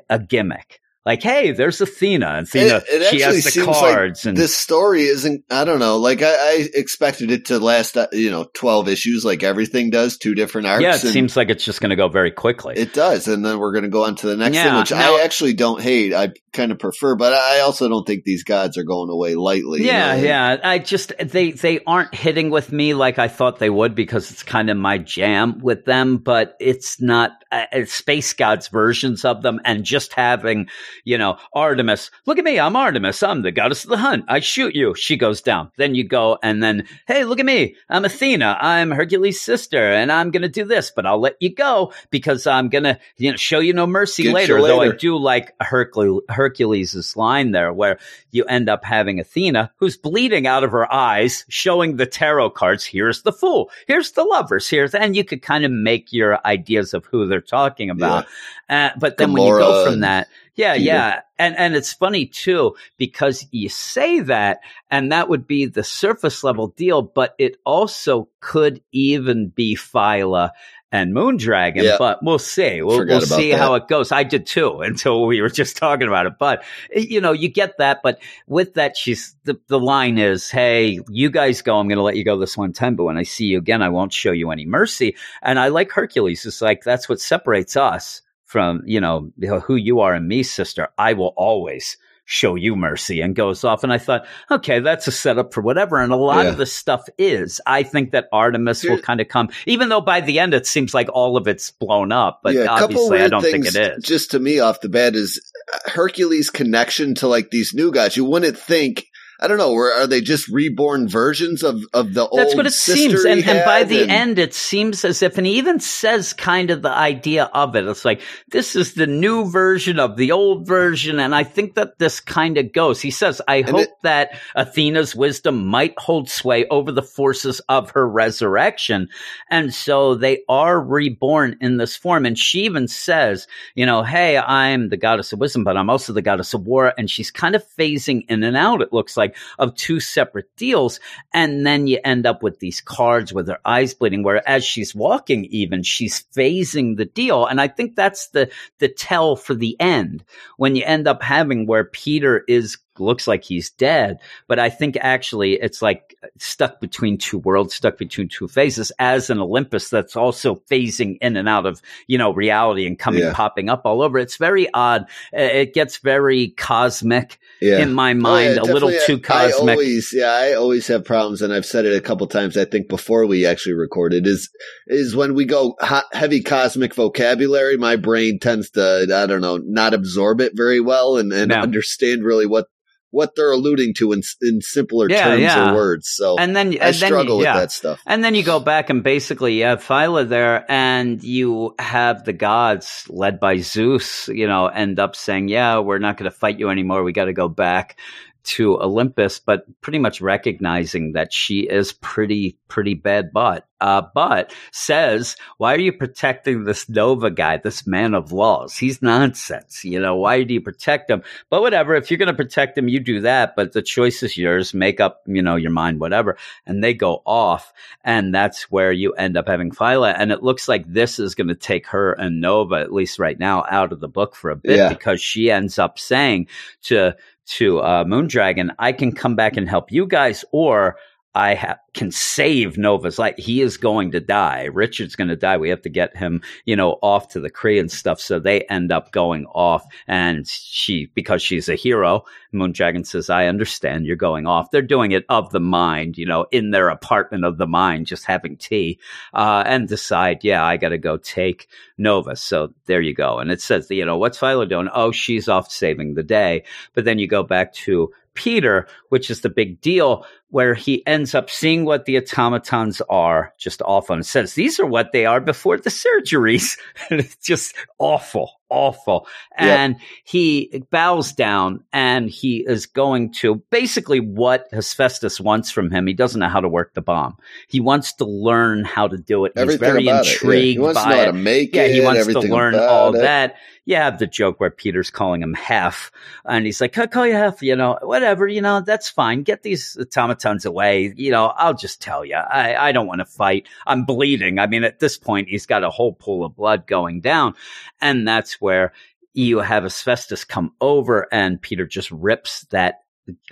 a 0.09 0.19
gimmick. 0.19 0.81
Like, 1.11 1.23
hey, 1.23 1.53
there's 1.53 1.81
Athena. 1.81 2.27
and 2.27 2.46
Athena, 2.46 2.77
It- 2.90 3.03
it 3.03 3.11
she 3.11 3.20
has 3.20 3.35
the 3.44 3.51
seems 3.51 3.66
like 3.66 3.77
cards, 3.77 4.27
and 4.27 4.37
this 4.37 4.57
story 4.57 5.03
isn't. 5.03 5.44
I 5.51 5.64
don't 5.64 5.79
know. 5.79 5.99
Like 5.99 6.23
I, 6.23 6.33
I 6.33 6.68
expected 6.75 7.31
it 7.31 7.46
to 7.46 7.59
last, 7.59 7.96
uh, 7.96 8.07
you 8.12 8.31
know, 8.31 8.46
twelve 8.55 8.88
issues, 8.88 9.25
like 9.25 9.42
everything 9.42 9.90
does, 9.90 10.16
two 10.18 10.35
different 10.35 10.66
arcs. 10.68 10.83
yeah, 10.83 10.94
it 10.94 10.99
seems 11.01 11.37
like 11.37 11.51
it's 11.51 11.64
just 11.64 11.81
going 11.81 11.90
to 11.90 11.96
go 11.96 12.09
very 12.09 12.31
quickly. 12.31 12.75
it 12.77 12.92
does, 12.92 13.29
and 13.29 13.44
then 13.44 13.59
we're 13.59 13.73
going 13.73 13.85
to 13.85 13.90
go 13.90 14.05
on 14.05 14.14
to 14.16 14.27
the 14.27 14.37
next 14.37 14.57
thing, 14.57 14.75
which 14.77 14.90
now- 14.92 15.16
I 15.18 15.23
actually 15.25 15.55
don't 15.55 15.81
hate. 15.83 16.14
I 16.14 16.31
kind 16.53 16.73
of 16.73 16.79
prefer, 16.81 17.14
but 17.14 17.33
I 17.33 17.61
also 17.61 17.88
don't 17.88 18.05
think 18.07 18.25
these 18.25 18.42
gods 18.44 18.77
are 18.77 18.83
going 18.85 19.09
away 19.11 19.35
lightly. 19.37 19.81
you 19.81 19.87
Yeah, 19.87 20.16
know? 20.16 20.23
yeah. 20.23 20.57
I 20.64 20.79
just 20.79 21.12
they 21.18 21.53
they 21.53 21.81
aren't 21.87 22.14
hitting 22.14 22.51
with 22.51 22.73
me 22.73 22.94
like 22.94 23.18
I 23.18 23.29
thought 23.29 23.59
they 23.59 23.70
would 23.70 23.94
because 23.94 24.31
it's 24.31 24.42
kind 24.42 24.68
of 24.70 24.77
my 24.77 24.99
jam 24.99 25.61
with 25.61 25.85
them. 25.85 26.16
But 26.18 26.57
it's 26.61 27.01
not 27.01 27.33
uh, 27.53 27.64
space 27.87 28.33
gods 28.33 28.68
versions 28.68 29.25
of 29.25 29.42
them, 29.42 29.61
and 29.64 29.85
just 29.85 30.12
having 30.14 30.68
you 31.05 31.19
know 31.19 31.39
Artemis. 31.53 32.11
Look 32.27 32.39
at 32.39 32.45
me, 32.45 32.59
I'm 32.59 32.77
Artemis. 32.77 33.23
I'm 33.23 33.43
the 33.43 33.53
goddess 33.53 33.85
of 33.85 33.91
the 33.91 33.99
hunt. 33.99 34.25
I 34.29 34.41
shoot 34.41 34.75
you. 34.75 34.95
She 34.95 35.17
goes 35.17 35.41
down. 35.41 35.71
Then 35.77 35.95
you 35.95 36.05
go, 36.05 36.39
and 36.43 36.63
then 36.63 36.87
hey, 37.07 37.25
look 37.25 37.41
at 37.41 37.47
me. 37.47 37.77
I'm 37.89 38.05
Athena. 38.05 38.59
I'm 38.61 38.91
Hercules' 38.91 39.41
sister, 39.41 39.93
and 39.93 40.11
I'm 40.11 40.31
gonna 40.31 40.49
do 40.49 40.65
this, 40.65 40.91
but 40.95 41.07
I'll 41.07 41.21
let 41.21 41.37
you 41.41 41.55
go 41.55 41.93
because 42.11 42.47
I'm 42.47 42.69
gonna 42.69 42.99
you 43.17 43.31
know 43.31 43.37
show 43.37 43.61
you 43.61 43.73
no 43.73 43.87
mercy 43.87 44.25
Get 44.25 44.29
you 44.29 44.35
later. 44.35 44.61
Though 44.61 44.81
I 44.81 44.93
do 44.93 45.17
like 45.17 45.55
Hercules 45.61 46.23
Hercules' 46.29 47.17
line 47.17 47.53
there 47.53 47.73
where 47.73 47.99
you 48.31 48.45
end 48.45 48.69
up 48.69 48.85
having 48.85 49.21
Athena 49.21 49.73
who's 49.77 49.97
bleeding 49.97 50.47
out 50.47 50.65
of 50.65 50.71
her 50.71 50.91
eyes, 50.93 51.45
showing 51.49 51.97
the 51.97 52.07
tarot 52.07 52.51
cards. 52.51 52.85
Here's 52.85 53.23
the 53.23 53.33
fool. 53.33 53.71
Here's 53.87 54.13
the 54.13 54.25
lovers. 54.25 54.69
Here's 54.69 54.95
and 54.95 55.17
you 55.17 55.25
could 55.25 55.43
kind 55.43 55.65
of 55.65 55.71
make 55.71 56.13
your 56.13 56.45
ideas 56.47 56.95
of 56.95 57.05
who 57.07 57.27
they're 57.27 57.41
talking 57.41 57.91
about. 57.91 58.27
Uh, 58.71 58.91
but 58.97 59.17
then 59.17 59.33
when 59.33 59.43
you 59.43 59.59
go 59.59 59.85
from 59.85 60.01
that, 60.01 60.29
yeah, 60.55 60.75
Peter. 60.75 60.85
yeah, 60.85 61.21
and 61.41 61.57
and 61.57 61.75
it's 61.75 61.93
funny 61.93 62.27
too 62.27 62.77
because 62.99 63.45
you 63.51 63.69
say 63.69 64.21
that, 64.21 64.61
and 64.93 65.11
that 65.11 65.29
would 65.29 65.49
be 65.49 65.67
the 65.67 65.83
surface 65.83 66.45
level 66.45 66.69
deal, 66.69 67.03
but 67.03 67.35
it 67.39 67.57
also 67.67 68.29
could 68.39 68.81
even 68.93 69.49
be 69.49 69.75
Phyla 69.75 70.51
and 70.93 71.13
Moondragon. 71.13 71.83
Yeah. 71.83 71.97
But 71.99 72.23
we'll 72.23 72.39
see. 72.39 72.81
We'll, 72.83 73.07
we'll 73.07 73.21
see 73.21 73.51
that. 73.51 73.59
how 73.59 73.75
it 73.75 73.89
goes. 73.89 74.13
I 74.13 74.23
did 74.23 74.47
too 74.47 74.81
until 74.83 75.27
we 75.27 75.41
were 75.41 75.49
just 75.49 75.77
talking 75.77 76.07
about 76.07 76.27
it. 76.27 76.35
But 76.39 76.63
you 76.95 77.21
know, 77.21 77.33
you 77.33 77.49
get 77.49 77.79
that. 77.79 78.03
But 78.05 78.21
with 78.47 78.75
that, 78.75 78.97
she's 78.97 79.35
the 79.43 79.59
the 79.67 79.81
line 79.81 80.17
is, 80.17 80.49
"Hey, 80.49 81.01
you 81.09 81.29
guys 81.29 81.63
go. 81.63 81.77
I'm 81.77 81.89
going 81.89 81.99
to 81.99 82.05
let 82.05 82.17
you 82.17 82.25
go 82.25 82.39
this 82.39 82.57
one 82.57 82.73
time, 82.73 82.95
but 82.95 83.05
when 83.05 83.17
I 83.17 83.25
see 83.25 83.47
you 83.47 83.59
again, 83.59 83.83
I 83.83 83.89
won't 83.89 84.13
show 84.13 84.31
you 84.31 84.53
any 84.53 84.65
mercy." 84.65 85.17
And 85.43 85.59
I 85.59 85.69
like 85.69 85.91
Hercules. 85.91 86.47
It's 86.47 86.63
like 86.63 86.85
that's 86.85 87.09
what 87.09 87.21
separates 87.21 87.77
us 87.77 88.23
from 88.51 88.83
you 88.85 89.01
know 89.01 89.31
who 89.65 89.77
you 89.77 90.01
are 90.01 90.13
and 90.13 90.27
me, 90.27 90.43
sister. 90.43 90.89
I 90.99 91.13
will 91.13 91.33
always 91.37 91.97
show 92.25 92.55
you 92.55 92.77
mercy 92.77 93.21
and 93.23 93.35
goes 93.35 93.65
off 93.65 93.83
and 93.83 93.93
i 93.93 93.99
thought 93.99 94.25
okay 94.53 94.79
that's 94.79 95.09
a 95.09 95.11
setup 95.11 95.53
for 95.53 95.63
whatever 95.63 96.01
and 96.01 96.13
a 96.13 96.17
lot 96.17 96.45
Yeah. 96.45 96.53
of 96.53 96.59
the 96.59 96.67
stuff 96.67 97.03
is 97.19 97.61
i 97.67 97.83
think 97.83 98.13
that 98.13 98.29
artemis 98.33 98.85
will 98.85 99.01
kind 99.01 99.21
of 99.21 99.27
come 99.27 99.49
even 99.67 99.89
though 99.89 100.01
by 100.01 100.21
the 100.21 100.39
end 100.39 100.55
it 100.55 100.65
seems 100.65 100.95
like 100.95 101.09
all 101.13 101.37
of 101.37 101.49
it's 101.49 101.73
blown 101.73 102.13
up 102.13 102.39
but 102.45 102.55
yeah, 102.55 102.67
obviously 102.71 103.21
i 103.21 103.27
don't 103.27 103.43
think 103.43 103.67
it 103.67 103.75
is 103.75 104.05
Just 104.05 104.31
to 104.31 104.39
me, 104.39 104.61
off 104.61 104.81
the 104.81 104.89
bat, 104.89 105.17
is 105.17 105.41
uh, 105.75 105.91
Hercules' 105.91 106.51
connection 106.51 107.17
to 107.17 107.27
like 107.27 107.51
these 107.51 107.75
new 107.75 107.91
gods. 107.91 108.17
You 108.17 108.25
wouldn't 108.27 108.57
think. 108.57 109.07
I 109.42 109.48
don't 109.48 109.57
know. 109.57 109.72
Where 109.72 109.90
are 110.03 110.07
they 110.07 110.20
just 110.20 110.48
reborn 110.48 111.09
versions 111.09 111.62
of 111.62 111.81
of 111.94 112.12
the 112.12 112.29
old? 112.29 112.38
That's 112.38 112.55
what 112.55 112.66
it 112.66 112.72
seems. 112.74 113.24
And, 113.24 113.42
and 113.42 113.64
by 113.64 113.85
the 113.85 114.03
And- 114.03 114.11
end, 114.11 114.38
it 114.38 114.53
seems 114.53 115.03
as 115.05 115.22
if, 115.22 115.38
and 115.38 115.46
he 115.46 115.55
even 115.55 115.81
says 115.81 116.35
kind 116.35 116.70
of 116.70 116.83
the 116.83 116.90
idea 116.90 117.44
of 117.55 117.74
it. 117.74 117.87
It's 117.87 118.05
like, 118.05 118.20
this 118.50 118.76
is 118.76 118.92
the 118.94 119.07
new 119.07 119.50
version 119.50 119.98
of 119.98 120.16
the 120.18 120.33
old 120.33 120.66
version. 120.66 121.18
And 121.18 121.35
I 121.35 121.44
think 121.44 121.76
that 121.76 121.98
this 121.98 122.20
kind 122.20 122.59
of 122.59 122.72
goes. 122.74 123.00
He 123.00 123.11
says, 123.11 123.40
I 123.48 123.62
hope 123.62 123.81
it- 123.81 123.88
that 124.03 124.38
Athena's 124.55 125.16
wisdom 125.16 125.64
might 125.66 125.98
hold 125.98 126.29
sway 126.29 126.66
over 126.68 126.92
the 126.92 127.03
forces 127.03 127.61
of 127.68 127.92
her 127.92 128.07
resurrection. 128.07 129.09
And 129.50 129.72
so 129.72 130.16
they 130.16 130.42
are 130.48 130.79
reborn 130.79 131.57
in 131.62 131.79
this 131.79 131.96
form. 131.96 132.26
And 132.26 132.38
she 132.38 132.64
even 132.64 132.88
says, 132.88 133.46
you 133.74 133.87
know, 133.87 134.03
hey, 134.03 134.37
I'm 134.37 134.90
the 134.90 134.96
goddess 134.98 135.33
of 135.33 135.38
wisdom, 135.40 135.64
but 135.64 135.76
I'm 135.79 135.88
also 135.88 136.12
the 136.12 136.20
goddess 136.22 136.53
of 136.53 136.66
war. 136.66 136.92
And 136.98 137.11
she's 137.11 137.31
kind 137.31 137.55
of 137.55 137.64
phasing 137.79 138.24
in 138.29 138.42
and 138.42 138.57
out, 138.57 138.83
it 138.83 138.92
looks 138.92 139.16
like, 139.16 139.30
of 139.59 139.75
two 139.75 140.01
separate 140.01 140.55
deals. 140.57 141.01
And 141.33 141.66
then 141.66 141.87
you 141.87 141.99
end 142.05 142.27
up 142.27 142.43
with 142.43 142.59
these 142.59 142.81
cards 142.81 143.33
with 143.33 143.49
her 143.49 143.59
eyes 143.64 143.95
bleeding, 143.95 144.23
where 144.23 144.47
as 144.49 144.64
she's 144.64 144.95
walking, 144.95 145.45
even 145.47 145.83
she's 145.83 146.25
phasing 146.35 146.97
the 146.97 147.05
deal. 147.05 147.47
And 147.47 147.61
I 147.61 147.69
think 147.69 147.97
that's 147.97 148.29
the, 148.29 148.51
the 148.79 148.88
tell 148.88 149.37
for 149.37 149.55
the 149.55 149.77
end 149.81 150.25
when 150.57 150.77
you 150.77 150.83
end 150.85 151.09
up 151.09 151.23
having 151.23 151.66
where 151.66 151.85
Peter 151.85 152.45
is 152.49 152.79
looks 153.01 153.27
like 153.27 153.43
he's 153.45 153.71
dead, 153.71 154.19
but 154.47 154.59
I 154.59 154.71
think 154.71 154.97
actually 155.01 155.55
it's 155.55 155.83
like 155.83 156.15
stuck 156.39 156.81
between 156.81 157.19
two 157.19 157.39
worlds, 157.39 157.75
stuck 157.75 157.97
between 157.99 158.29
two 158.29 158.47
phases 158.47 158.93
as 158.99 159.31
an 159.31 159.39
Olympus 159.39 159.89
that's 159.89 160.17
also 160.17 160.57
phasing 160.71 161.17
in 161.21 161.37
and 161.37 161.49
out 161.49 161.67
of, 161.67 161.81
you 162.07 162.19
know, 162.19 162.33
reality 162.33 162.87
and 162.87 162.99
coming, 162.99 163.23
Yeah. 163.23 163.33
popping 163.33 163.69
up 163.71 163.83
all 163.85 164.03
over. 164.03 164.19
It's 164.19 164.37
very 164.37 164.69
odd. 164.73 165.07
It 165.33 165.73
gets 165.75 165.99
very 165.99 166.49
cosmic 166.49 167.39
yeah. 167.61 167.79
in 167.79 167.93
my 167.95 168.13
Oh, 168.13 168.15
mind, 168.15 168.57
yeah, 168.57 168.63
a 168.63 168.65
little 168.73 168.93
too 169.07 169.19
cosmic. 169.19 169.55
I 169.55 169.73
always, 169.73 170.13
yeah, 170.15 170.31
I 170.31 170.53
always 170.55 170.87
have 170.89 171.05
problems, 171.05 171.43
and 171.43 171.53
I've 171.53 171.67
said 171.67 171.87
it 171.87 171.97
a 171.97 172.01
couple 172.01 172.27
times. 172.27 172.57
I 172.57 172.65
think 172.65 172.89
before 172.89 173.27
we 173.27 173.47
actually 173.47 173.75
recorded 173.75 174.27
is 174.27 174.51
is 174.87 175.17
when 175.17 175.35
we 175.35 175.45
go 175.45 175.77
hot, 175.81 176.05
heavy 176.13 176.43
cosmic 176.43 176.95
vocabulary. 176.95 177.77
My 177.77 177.97
brain 177.97 178.39
tends 178.39 178.71
to, 178.71 179.07
I 179.13 179.27
don't 179.27 179.41
know, 179.41 179.59
not 179.63 179.95
absorb 179.95 180.41
it 180.41 180.53
very 180.55 180.81
well 180.81 181.17
and, 181.17 181.33
and 181.33 181.51
Yeah. 181.51 181.63
understand 181.63 182.25
really 182.25 182.47
what 182.47 182.67
what 183.11 183.35
they're 183.35 183.51
alluding 183.51 183.94
to 183.94 184.12
in 184.12 184.23
in 184.40 184.61
simpler 184.61 185.09
Yeah, 185.11 185.25
terms 185.25 185.42
yeah. 185.42 185.70
or 185.70 185.75
words. 185.75 186.09
So 186.09 186.37
and 186.38 186.55
then, 186.55 186.68
I 186.68 186.70
and 186.70 186.81
then, 186.81 186.94
struggle 186.94 187.38
with 187.38 187.46
yeah. 187.46 187.59
that 187.59 187.73
stuff. 187.73 188.01
And 188.07 188.25
then 188.25 188.35
you 188.35 188.42
go 188.42 188.61
back 188.61 188.90
and 188.90 189.03
basically 189.03 189.59
you 189.59 189.64
have 189.64 189.85
Phyla 189.85 190.29
there 190.29 190.64
and 190.70 191.23
you 191.23 191.75
have 191.79 192.25
the 192.25 192.33
gods 192.33 193.05
led 193.09 193.40
by 193.40 193.59
Zeus, 193.59 194.29
you 194.29 194.46
know, 194.46 194.66
end 194.66 194.99
up 194.99 195.16
saying, 195.16 195.49
yeah, 195.49 195.79
we're 195.79 195.99
not 195.99 196.16
going 196.16 196.31
to 196.31 196.37
fight 196.37 196.59
you 196.59 196.68
anymore. 196.70 197.03
We 197.03 197.12
got 197.12 197.25
to 197.27 197.33
go 197.33 197.49
back 197.49 197.96
to 198.44 198.81
Olympus, 198.81 199.38
but 199.38 199.64
pretty 199.81 199.98
much 199.98 200.20
recognizing 200.20 201.12
that 201.12 201.33
she 201.33 201.61
is 201.61 201.92
pretty, 201.92 202.59
pretty 202.68 202.94
bad 202.94 203.33
butt. 203.33 203.66
Uh, 203.81 204.03
but 204.14 204.53
says, 204.72 205.37
why 205.57 205.74
are 205.74 205.79
you 205.79 205.90
protecting 205.90 206.64
this 206.64 206.87
Nova 206.90 207.31
guy, 207.31 207.57
this 207.57 207.87
man 207.87 208.12
of 208.12 208.31
laws? 208.31 208.76
He's 208.76 209.00
nonsense. 209.00 209.85
You 209.87 209.98
know, 210.00 210.16
why 210.16 210.42
do 210.42 210.53
you 210.53 210.61
protect 210.61 211.11
him? 211.11 211.22
But 211.48 211.62
whatever, 211.62 211.94
if 211.94 212.11
you're 212.11 212.18
going 212.18 212.29
to 212.29 212.35
protect 212.35 212.76
him, 212.76 212.88
you 212.88 213.00
do 213.00 213.22
that. 213.22 213.57
But 213.57 213.72
the 213.72 213.81
choice 213.81 214.22
is 214.22 214.37
yours. 214.37 214.74
Make 214.74 215.00
up, 215.00 215.22
you 215.26 215.40
know, 215.40 215.57
your 215.57 215.70
mind, 215.70 215.98
whatever. 215.98 216.37
And 216.66 216.85
they 216.85 216.92
go 216.92 217.22
off. 217.24 217.72
And 218.05 218.35
that's 218.35 218.70
where 218.70 218.92
you 218.92 219.12
end 219.14 219.38
up 219.38 219.48
having 219.48 219.70
Phyla. 219.70 220.14
And 220.14 220.31
it 220.31 220.42
looks 220.42 220.68
like 220.68 220.85
this 220.87 221.18
is 221.18 221.35
going 221.35 221.48
to 221.48 221.55
take 221.55 221.87
her 221.87 222.12
and 222.12 222.42
Nova, 222.42 222.74
at 222.74 222.92
least 222.92 223.18
right 223.18 223.38
now, 223.38 223.64
out 223.70 223.92
of 223.92 224.00
the 224.00 224.09
book 224.09 224.37
for 224.37 224.50
a 224.50 224.57
bit 224.57 224.76
Yeah. 224.76 224.90
because 224.90 225.22
she 225.22 225.50
ends 225.50 225.79
up 225.79 225.98
saying 225.98 226.48
to, 226.83 227.16
to 227.57 227.81
uh, 227.81 228.05
Moondragon, 228.05 228.71
I 228.79 228.93
can 228.93 229.13
come 229.13 229.35
back 229.37 229.57
and 229.57 229.69
help 229.69 229.91
you 229.91 230.07
guys, 230.07 230.45
or 230.53 230.97
I 231.35 231.55
ha- 231.55 231.79
can 231.95 232.11
save 232.11 232.77
Nova's 232.77 233.19
life. 233.19 233.37
He 233.37 233.61
is 233.61 233.77
going 233.77 234.11
to 234.12 234.21
die. 234.21 234.64
Richard's 234.64 235.14
going 235.14 235.29
to 235.29 235.37
die. 235.37 235.57
We 235.59 235.69
have 235.71 235.83
to 235.83 235.88
get 235.88 236.16
him, 236.16 236.43
you 236.64 236.75
know, 236.75 236.99
off 237.03 237.29
to 237.29 237.40
the 237.40 237.51
Kree 237.51 237.79
and 237.79 237.90
stuff. 237.90 238.21
So 238.21 238.40
they 238.40 238.62
end 238.62 238.90
up 238.90 239.12
going 239.12 239.47
off. 239.47 239.85
And 240.09 240.47
she, 240.47 241.07
because 241.14 241.40
she's 241.40 241.69
a 241.69 241.77
hero, 241.77 242.25
Moondragon 242.53 243.07
says, 243.07 243.31
I 243.31 243.47
understand 243.47 244.07
you're 244.07 244.16
going 244.16 244.47
off. 244.47 244.71
They're 244.71 244.83
doing 244.83 245.12
it 245.12 245.25
of 245.29 245.51
the 245.51 245.61
mind, 245.61 246.19
you 246.19 246.27
know, 246.27 246.47
in 246.51 246.71
their 246.71 246.88
apartment 246.88 247.45
of 247.45 247.59
the 247.59 247.66
mind, 247.66 248.07
just 248.07 248.25
having 248.25 248.57
tea, 248.57 248.99
uh, 249.33 249.62
and 249.66 249.88
decide, 249.88 250.43
yeah, 250.43 250.64
I 250.64 250.77
got 250.77 250.88
to 250.88 250.99
go 250.99 251.16
take 251.16 251.69
Nova. 251.97 252.35
So 252.35 252.75
there 252.87 253.01
you 253.01 253.14
go. 253.14 253.38
And 253.38 253.53
it 253.53 253.61
says, 253.61 253.88
you 253.90 254.05
know, 254.05 254.19
what's 254.19 254.38
Phyla 254.38 254.69
doing? 254.69 254.88
Oh, 254.93 255.12
she's 255.12 255.49
off 255.49 255.71
saving 255.71 256.14
the 256.14 256.23
day. 256.25 256.64
But 256.95 257.05
then 257.05 257.19
you 257.19 257.29
go 257.29 257.45
back 257.45 257.73
to 257.75 258.12
Peter, 258.35 258.87
which 259.09 259.31
is 259.31 259.40
the 259.40 259.49
big 259.49 259.81
deal, 259.81 260.25
where 260.49 260.75
he 260.75 261.07
ends 261.07 261.35
up 261.35 261.51
seeing 261.51 261.85
what 261.85 262.05
the 262.05 262.16
automatons 262.16 263.01
are 263.09 263.53
just 263.59 263.83
awful. 263.85 264.14
And 264.14 264.27
says, 264.27 264.55
these 264.55 264.79
are 264.81 264.87
what 264.87 265.12
they 265.12 265.27
are 265.27 265.40
before 265.40 265.77
the 265.77 265.90
surgeries. 265.90 266.79
and 267.11 267.21
it's 267.21 267.37
just 267.37 267.75
awful, 267.99 268.60
awful. 268.71 269.27
Yep. 269.59 269.79
And 269.79 269.97
he 270.25 270.83
bows 270.91 271.33
down 271.33 271.85
and 271.93 272.31
he 272.31 272.65
is 272.67 272.87
going 272.87 273.33
to 273.35 273.57
basically 273.71 274.21
what 274.21 274.69
Hephaestus 274.73 275.41
wants 275.41 275.71
from 275.71 275.91
him. 275.91 276.07
He 276.07 276.15
doesn't 276.15 276.41
know 276.41 276.49
how 276.49 276.61
to 276.61 276.69
work 276.69 276.95
the 276.95 277.03
bomb. 277.03 277.37
He 277.69 277.81
wants 277.81 278.13
to 278.15 278.25
learn 278.25 278.85
how 278.85 279.09
to 279.09 279.19
do 279.19 279.45
it. 279.45 279.53
He's 279.57 279.77
very 279.77 280.07
about 280.07 280.25
it. 280.25 280.27
Yeah. 280.27 280.33
intrigued 280.33 280.73
He 280.73 280.79
wants 280.79 281.01
to 281.01 281.05
by 281.05 281.11
know 281.11 281.21
it. 281.21 281.25
how 281.27 281.33
to 281.33 281.39
make 281.39 281.75
Yeah, 281.75 281.83
it. 281.83 281.93
he 281.95 282.01
wants 282.01 282.27
to 282.27 282.41
learn 282.41 282.75
all 282.77 283.15
it. 283.15 283.21
that. 283.21 283.57
You 283.87 283.97
have 283.97 284.19
the 284.21 284.27
joke 284.27 284.61
where 284.61 284.71
Peter's 284.71 285.11
calling 285.11 285.43
him 285.43 285.55
Hef, 285.55 286.13
and 286.45 286.65
he's 286.65 286.81
like, 286.81 286.97
"I'll 286.97 287.09
call 287.09 287.27
you 287.27 287.33
Hef, 287.33 287.61
you 287.61 287.75
know, 287.75 287.99
whatever, 288.03 288.47
you 288.47 288.61
know, 288.61 288.83
that's 288.83 289.09
fine. 289.09 289.43
Get 289.43 289.63
these 289.63 289.97
automatons 289.99 290.65
away. 290.65 291.13
You 291.17 291.33
know, 291.33 291.47
I'll 291.57 291.75
just 291.75 292.01
tell 292.01 292.25
you, 292.25 292.37
I, 292.37 292.89
I 292.89 292.93
don't 292.93 293.09
want 293.09 293.19
to 293.21 293.25
fight. 293.25 293.67
I'm 293.87 294.05
bleeding. 294.05 294.61
I 294.61 294.69
mean, 294.69 294.85
at 294.85 295.01
this 295.01 295.17
point, 295.19 295.49
he's 295.49 295.67
got 295.67 295.83
a 295.83 295.91
whole 295.91 296.13
pool 296.13 296.45
of 296.45 296.55
blood 296.55 296.87
going 296.87 297.21
down, 297.21 297.55
and 298.01 298.29
that's 298.29 298.60
where 298.61 298.92
you 299.35 299.59
have 299.59 299.85
Hephaestus 299.85 300.44
come 300.44 300.73
over 300.81 301.27
and 301.33 301.61
Peter 301.61 301.87
just 301.87 302.11
rips 302.11 302.66
that 302.70 303.01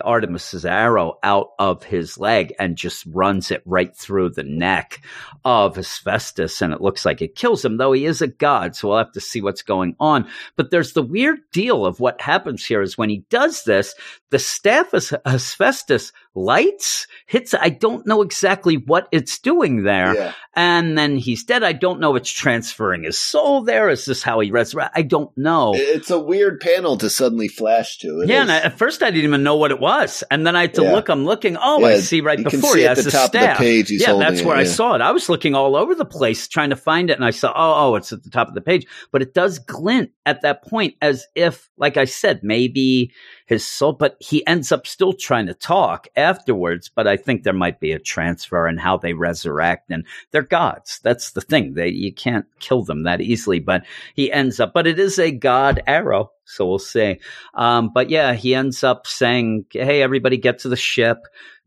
Artemis's 0.01 0.65
arrow 0.65 1.17
out 1.23 1.49
of 1.57 1.83
his 1.83 2.17
leg 2.17 2.53
and 2.59 2.75
just 2.75 3.05
runs 3.05 3.51
it 3.51 3.61
right 3.65 3.95
through 3.95 4.29
the 4.29 4.43
neck 4.43 5.01
of 5.45 5.75
Hephaestus. 5.75 6.61
And 6.61 6.73
it 6.73 6.81
looks 6.81 7.05
like 7.05 7.21
it 7.21 7.35
kills 7.35 7.63
him, 7.63 7.77
though 7.77 7.91
he 7.91 8.05
is 8.05 8.21
a 8.21 8.27
god. 8.27 8.75
So 8.75 8.89
we'll 8.89 8.97
have 8.97 9.11
to 9.13 9.21
see 9.21 9.41
what's 9.41 9.61
going 9.61 9.95
on. 9.99 10.27
But 10.55 10.71
there's 10.71 10.93
the 10.93 11.01
weird 11.01 11.39
deal 11.51 11.85
of 11.85 11.99
what 11.99 12.21
happens 12.21 12.65
here 12.65 12.81
is 12.81 12.97
when 12.97 13.09
he 13.09 13.25
does 13.29 13.63
this, 13.63 13.95
the 14.31 14.39
staff 14.39 14.93
of 14.93 15.13
Hephaestus 15.25 16.11
lights, 16.35 17.07
hits. 17.25 17.53
I 17.53 17.69
don't 17.69 18.05
know 18.05 18.21
exactly 18.21 18.75
what 18.75 19.07
it's 19.11 19.39
doing 19.39 19.83
there. 19.83 20.15
Yeah. 20.15 20.33
And 20.55 20.97
then 20.97 21.17
he's 21.17 21.43
dead. 21.43 21.63
I 21.63 21.71
don't 21.73 21.99
know 21.99 22.15
it's 22.15 22.31
transferring 22.31 23.03
his 23.03 23.17
soul 23.17 23.63
there. 23.63 23.89
Is 23.89 24.05
this 24.05 24.21
how 24.23 24.39
he 24.39 24.51
resurrects? 24.51 24.91
I 24.93 25.03
don't 25.03 25.35
know. 25.37 25.73
It's 25.75 26.09
a 26.09 26.19
weird 26.19 26.59
panel 26.59 26.97
to 26.97 27.09
suddenly 27.09 27.47
flash 27.47 27.97
to. 27.99 28.21
It 28.21 28.29
yeah, 28.29 28.37
is. 28.37 28.41
and 28.41 28.51
I, 28.51 28.57
at 28.61 28.77
first 28.77 29.01
I 29.01 29.11
didn't 29.11 29.25
even 29.25 29.43
know 29.43 29.55
what 29.55 29.71
it 29.71 29.79
was, 29.79 30.23
and 30.29 30.45
then 30.45 30.55
I 30.55 30.61
had 30.61 30.73
to 30.75 30.83
Yeah. 30.83 30.93
look. 30.93 31.09
I'm 31.09 31.25
looking. 31.25 31.55
Oh, 31.59 31.85
I 31.85 31.99
see 31.99 32.21
right 32.21 32.43
before 32.43 32.73
see 32.73 32.79
he 32.79 32.85
has 32.85 33.03
the 33.03 33.11
top 33.11 33.27
of 33.27 33.31
the 33.31 33.39
staff. 33.39 33.57
page 33.57 33.89
he's 33.89 34.01
yeah, 34.01 34.13
that's 34.13 34.41
it, 34.41 34.45
where 34.45 34.57
I 34.57 34.65
saw 34.65 34.95
it. 34.95 35.01
I 35.01 35.11
was 35.11 35.29
looking 35.29 35.55
all 35.55 35.75
over 35.75 35.95
the 35.95 36.05
place 36.05 36.47
trying 36.47 36.71
to 36.71 36.75
find 36.75 37.09
it, 37.09 37.13
and 37.13 37.25
I 37.25 37.31
saw. 37.31 37.53
Oh, 37.55 37.91
oh, 37.91 37.95
it's 37.95 38.11
at 38.11 38.23
the 38.23 38.29
top 38.29 38.47
of 38.49 38.53
the 38.53 38.61
page, 38.61 38.85
but 39.11 39.21
it 39.21 39.33
does 39.33 39.59
glint 39.59 40.11
at 40.25 40.41
that 40.41 40.63
point, 40.63 40.95
as 41.01 41.25
if, 41.35 41.69
like 41.77 41.97
I 41.97 42.05
said, 42.05 42.41
maybe 42.43 43.13
his 43.45 43.65
soul. 43.65 43.93
But 43.93 44.17
he 44.19 44.45
ends 44.45 44.71
up 44.71 44.85
still 44.87 45.13
trying 45.13 45.47
to 45.47 45.53
talk 45.53 46.07
afterwards. 46.19 46.89
But 46.89 47.07
I 47.07 47.17
think 47.17 47.43
there 47.43 47.53
might 47.53 47.79
be 47.79 47.91
a 47.91 47.99
transfer 47.99 48.67
in 48.67 48.77
how 48.77 48.97
they 48.97 49.13
resurrect, 49.13 49.89
and 49.89 50.05
they're 50.31 50.43
gods. 50.43 50.99
That's 51.03 51.31
the 51.31 51.41
thing. 51.41 51.73
They 51.73 51.89
you 51.89 52.13
can't 52.13 52.45
kill 52.59 52.83
them 52.83 53.03
that 53.03 53.21
easily. 53.21 53.59
But 53.59 53.85
he 54.13 54.31
ends 54.31 54.59
up. 54.59 54.73
But 54.73 54.87
it 54.87 54.99
is 54.99 55.17
a 55.17 55.31
god 55.31 55.81
arrow. 55.87 56.31
So 56.45 56.67
we'll 56.67 56.79
see. 56.79 57.19
Um, 57.53 57.91
but 57.93 58.09
yeah, 58.09 58.33
he 58.33 58.55
ends 58.55 58.83
up 58.83 59.05
saying, 59.05 59.65
Hey, 59.71 60.01
everybody 60.01 60.37
get 60.37 60.59
to 60.59 60.69
the 60.69 60.75
ship, 60.75 61.19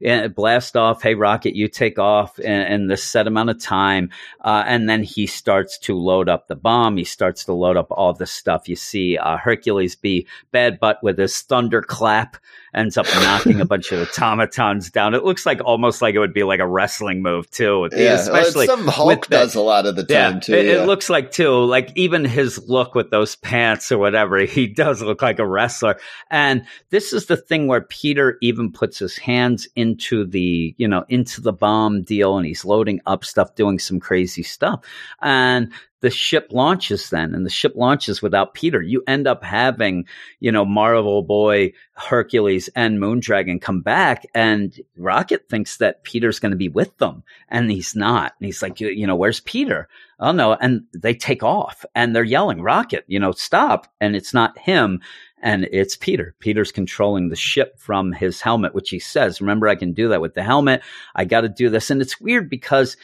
eh, 0.03 0.29
blast 0.29 0.77
off. 0.77 1.03
Hey, 1.03 1.15
Rocket, 1.15 1.55
you 1.55 1.69
take 1.69 1.99
off 1.99 2.38
in, 2.38 2.51
in 2.51 2.87
this 2.88 3.05
set 3.05 3.27
amount 3.27 3.51
of 3.51 3.61
time. 3.61 4.11
Uh, 4.41 4.65
and 4.67 4.88
then 4.88 5.03
he 5.03 5.27
starts 5.27 5.79
to 5.79 5.97
load 5.97 6.29
up 6.29 6.49
the 6.49 6.57
bomb. 6.57 6.97
He 6.97 7.05
starts 7.05 7.45
to 7.45 7.53
load 7.53 7.77
up 7.77 7.88
all 7.91 8.12
this 8.12 8.33
stuff. 8.33 8.69
You 8.69 8.77
see, 8.77 9.17
uh, 9.17 9.37
Hercules 9.37 9.97
be 9.97 10.27
bad 10.51 10.81
butt 10.81 10.99
with 11.03 11.19
his 11.19 11.41
thunderclap 11.41 12.37
ends 12.75 12.97
up 12.97 13.07
knocking 13.07 13.61
a 13.61 13.65
bunch 13.73 13.93
of 13.93 14.09
automatons 14.09 14.91
down. 14.91 15.15
It 15.15 15.25
looks 15.25 15.45
like 15.45 15.61
almost 15.65 16.01
like 16.01 16.15
it 16.15 16.19
would 16.19 16.33
be 16.33 16.43
like 16.43 16.61
a 16.61 16.67
wrestling 16.67 17.23
move 17.23 17.51
too. 17.51 17.88
yeah, 17.93 18.15
especially 18.15 18.67
well, 18.67 18.77
something 18.79 18.93
Hulk 18.93 19.21
with 19.21 19.29
that- 19.31 19.38
does 19.38 19.55
a 19.55 19.61
lot 19.61 19.87
of 19.87 19.97
the 19.97 20.05
time 20.05 20.41
too. 20.41 20.55
it, 20.55 20.67
yeah. 20.67 20.83
it 20.83 20.87
looks 20.87 21.11
like 21.11 21.33
too, 21.33 21.65
like 21.65 21.93
even 21.97 22.25
his 22.25 22.59
look 22.69 22.95
with 22.95 23.11
those 23.11 23.37
pants 23.37 23.93
or 23.93 23.99
whatever, 23.99 24.38
he 24.45 24.67
does 24.67 25.03
look 25.03 25.23
like 25.23 25.38
a 25.38 25.47
wrestler. 25.47 25.99
And 26.31 26.65
this 26.91 27.12
is 27.12 27.27
the 27.27 27.37
thing 27.37 27.67
where 27.67 27.83
Peter 27.83 28.38
even 28.41 28.73
puts 28.73 28.99
his 28.99 29.19
hands 29.19 29.69
into 29.92 30.24
the, 30.24 30.74
you 30.78 30.88
know, 30.88 31.05
into 31.09 31.40
the 31.40 31.52
bomb 31.52 32.02
deal 32.02 32.38
and 32.38 32.46
he's 32.46 32.64
loading 32.64 33.00
up 33.07 33.24
stuff, 33.24 33.55
doing 33.55 33.78
some 33.78 34.00
crazy 34.00 34.42
stuff. 34.42 34.85
And 35.20 35.70
the 36.00 36.11
ship 36.11 36.48
launches 36.50 37.11
then, 37.11 37.35
and 37.35 37.46
the 37.46 37.50
ship 37.50 37.74
launches 37.76 38.20
without 38.20 38.55
Peter. 38.55 38.83
You 38.83 39.05
end 39.07 39.28
up 39.28 39.44
having, 39.44 40.07
you 40.40 40.50
know, 40.50 40.64
Marvel 40.64 41.22
Boy, 41.22 41.74
Hercules, 41.92 42.68
and 42.74 42.98
Moondragon 42.98 43.61
come 43.61 43.83
back, 43.83 44.26
and 44.35 44.76
Rocket 44.96 45.48
thinks 45.48 45.76
that 45.76 46.02
Peter's 46.02 46.40
going 46.40 46.50
to 46.50 46.57
be 46.57 46.68
with 46.68 46.96
them, 46.98 47.22
and 47.48 47.70
he's 47.70 47.94
not. 47.94 48.33
And 48.40 48.46
he's 48.46 48.62
like, 48.62 48.81
you, 48.81 48.88
you 48.88 49.07
know, 49.07 49.14
where's 49.14 49.40
Peter? 49.40 49.88
Oh 50.18 50.33
no! 50.33 50.55
And 50.55 50.83
they 50.92 51.14
take 51.14 51.44
off, 51.44 51.85
and 51.94 52.14
they're 52.14 52.24
yelling, 52.24 52.62
"Rocket, 52.62 53.05
you 53.07 53.20
know, 53.20 53.33
stop!" 53.33 53.87
And 54.00 54.16
it's 54.16 54.35
not 54.35 54.59
him. 54.59 55.00
And 55.42 55.68
it's 55.72 55.96
Peter. 55.96 56.35
Peter's 56.38 56.72
controlling 56.72 57.28
the 57.28 57.37
ship 57.37 57.78
from 57.78 58.12
his 58.12 58.40
helmet, 58.40 58.74
which 58.74 58.90
he 58.90 58.98
says, 58.98 59.40
Remember, 59.40 59.68
I 59.68 59.74
can 59.74 59.92
do 59.92 60.09
that 60.09 60.20
with 60.20 60.35
the 60.35 60.42
helmet. 60.42 60.83
I 61.14 61.24
got 61.24 61.42
to 61.42 61.48
do 61.48 61.68
this. 61.68 61.90
And 61.90 62.00
it's 62.00 62.20
weird 62.20 62.48
because 62.48 62.96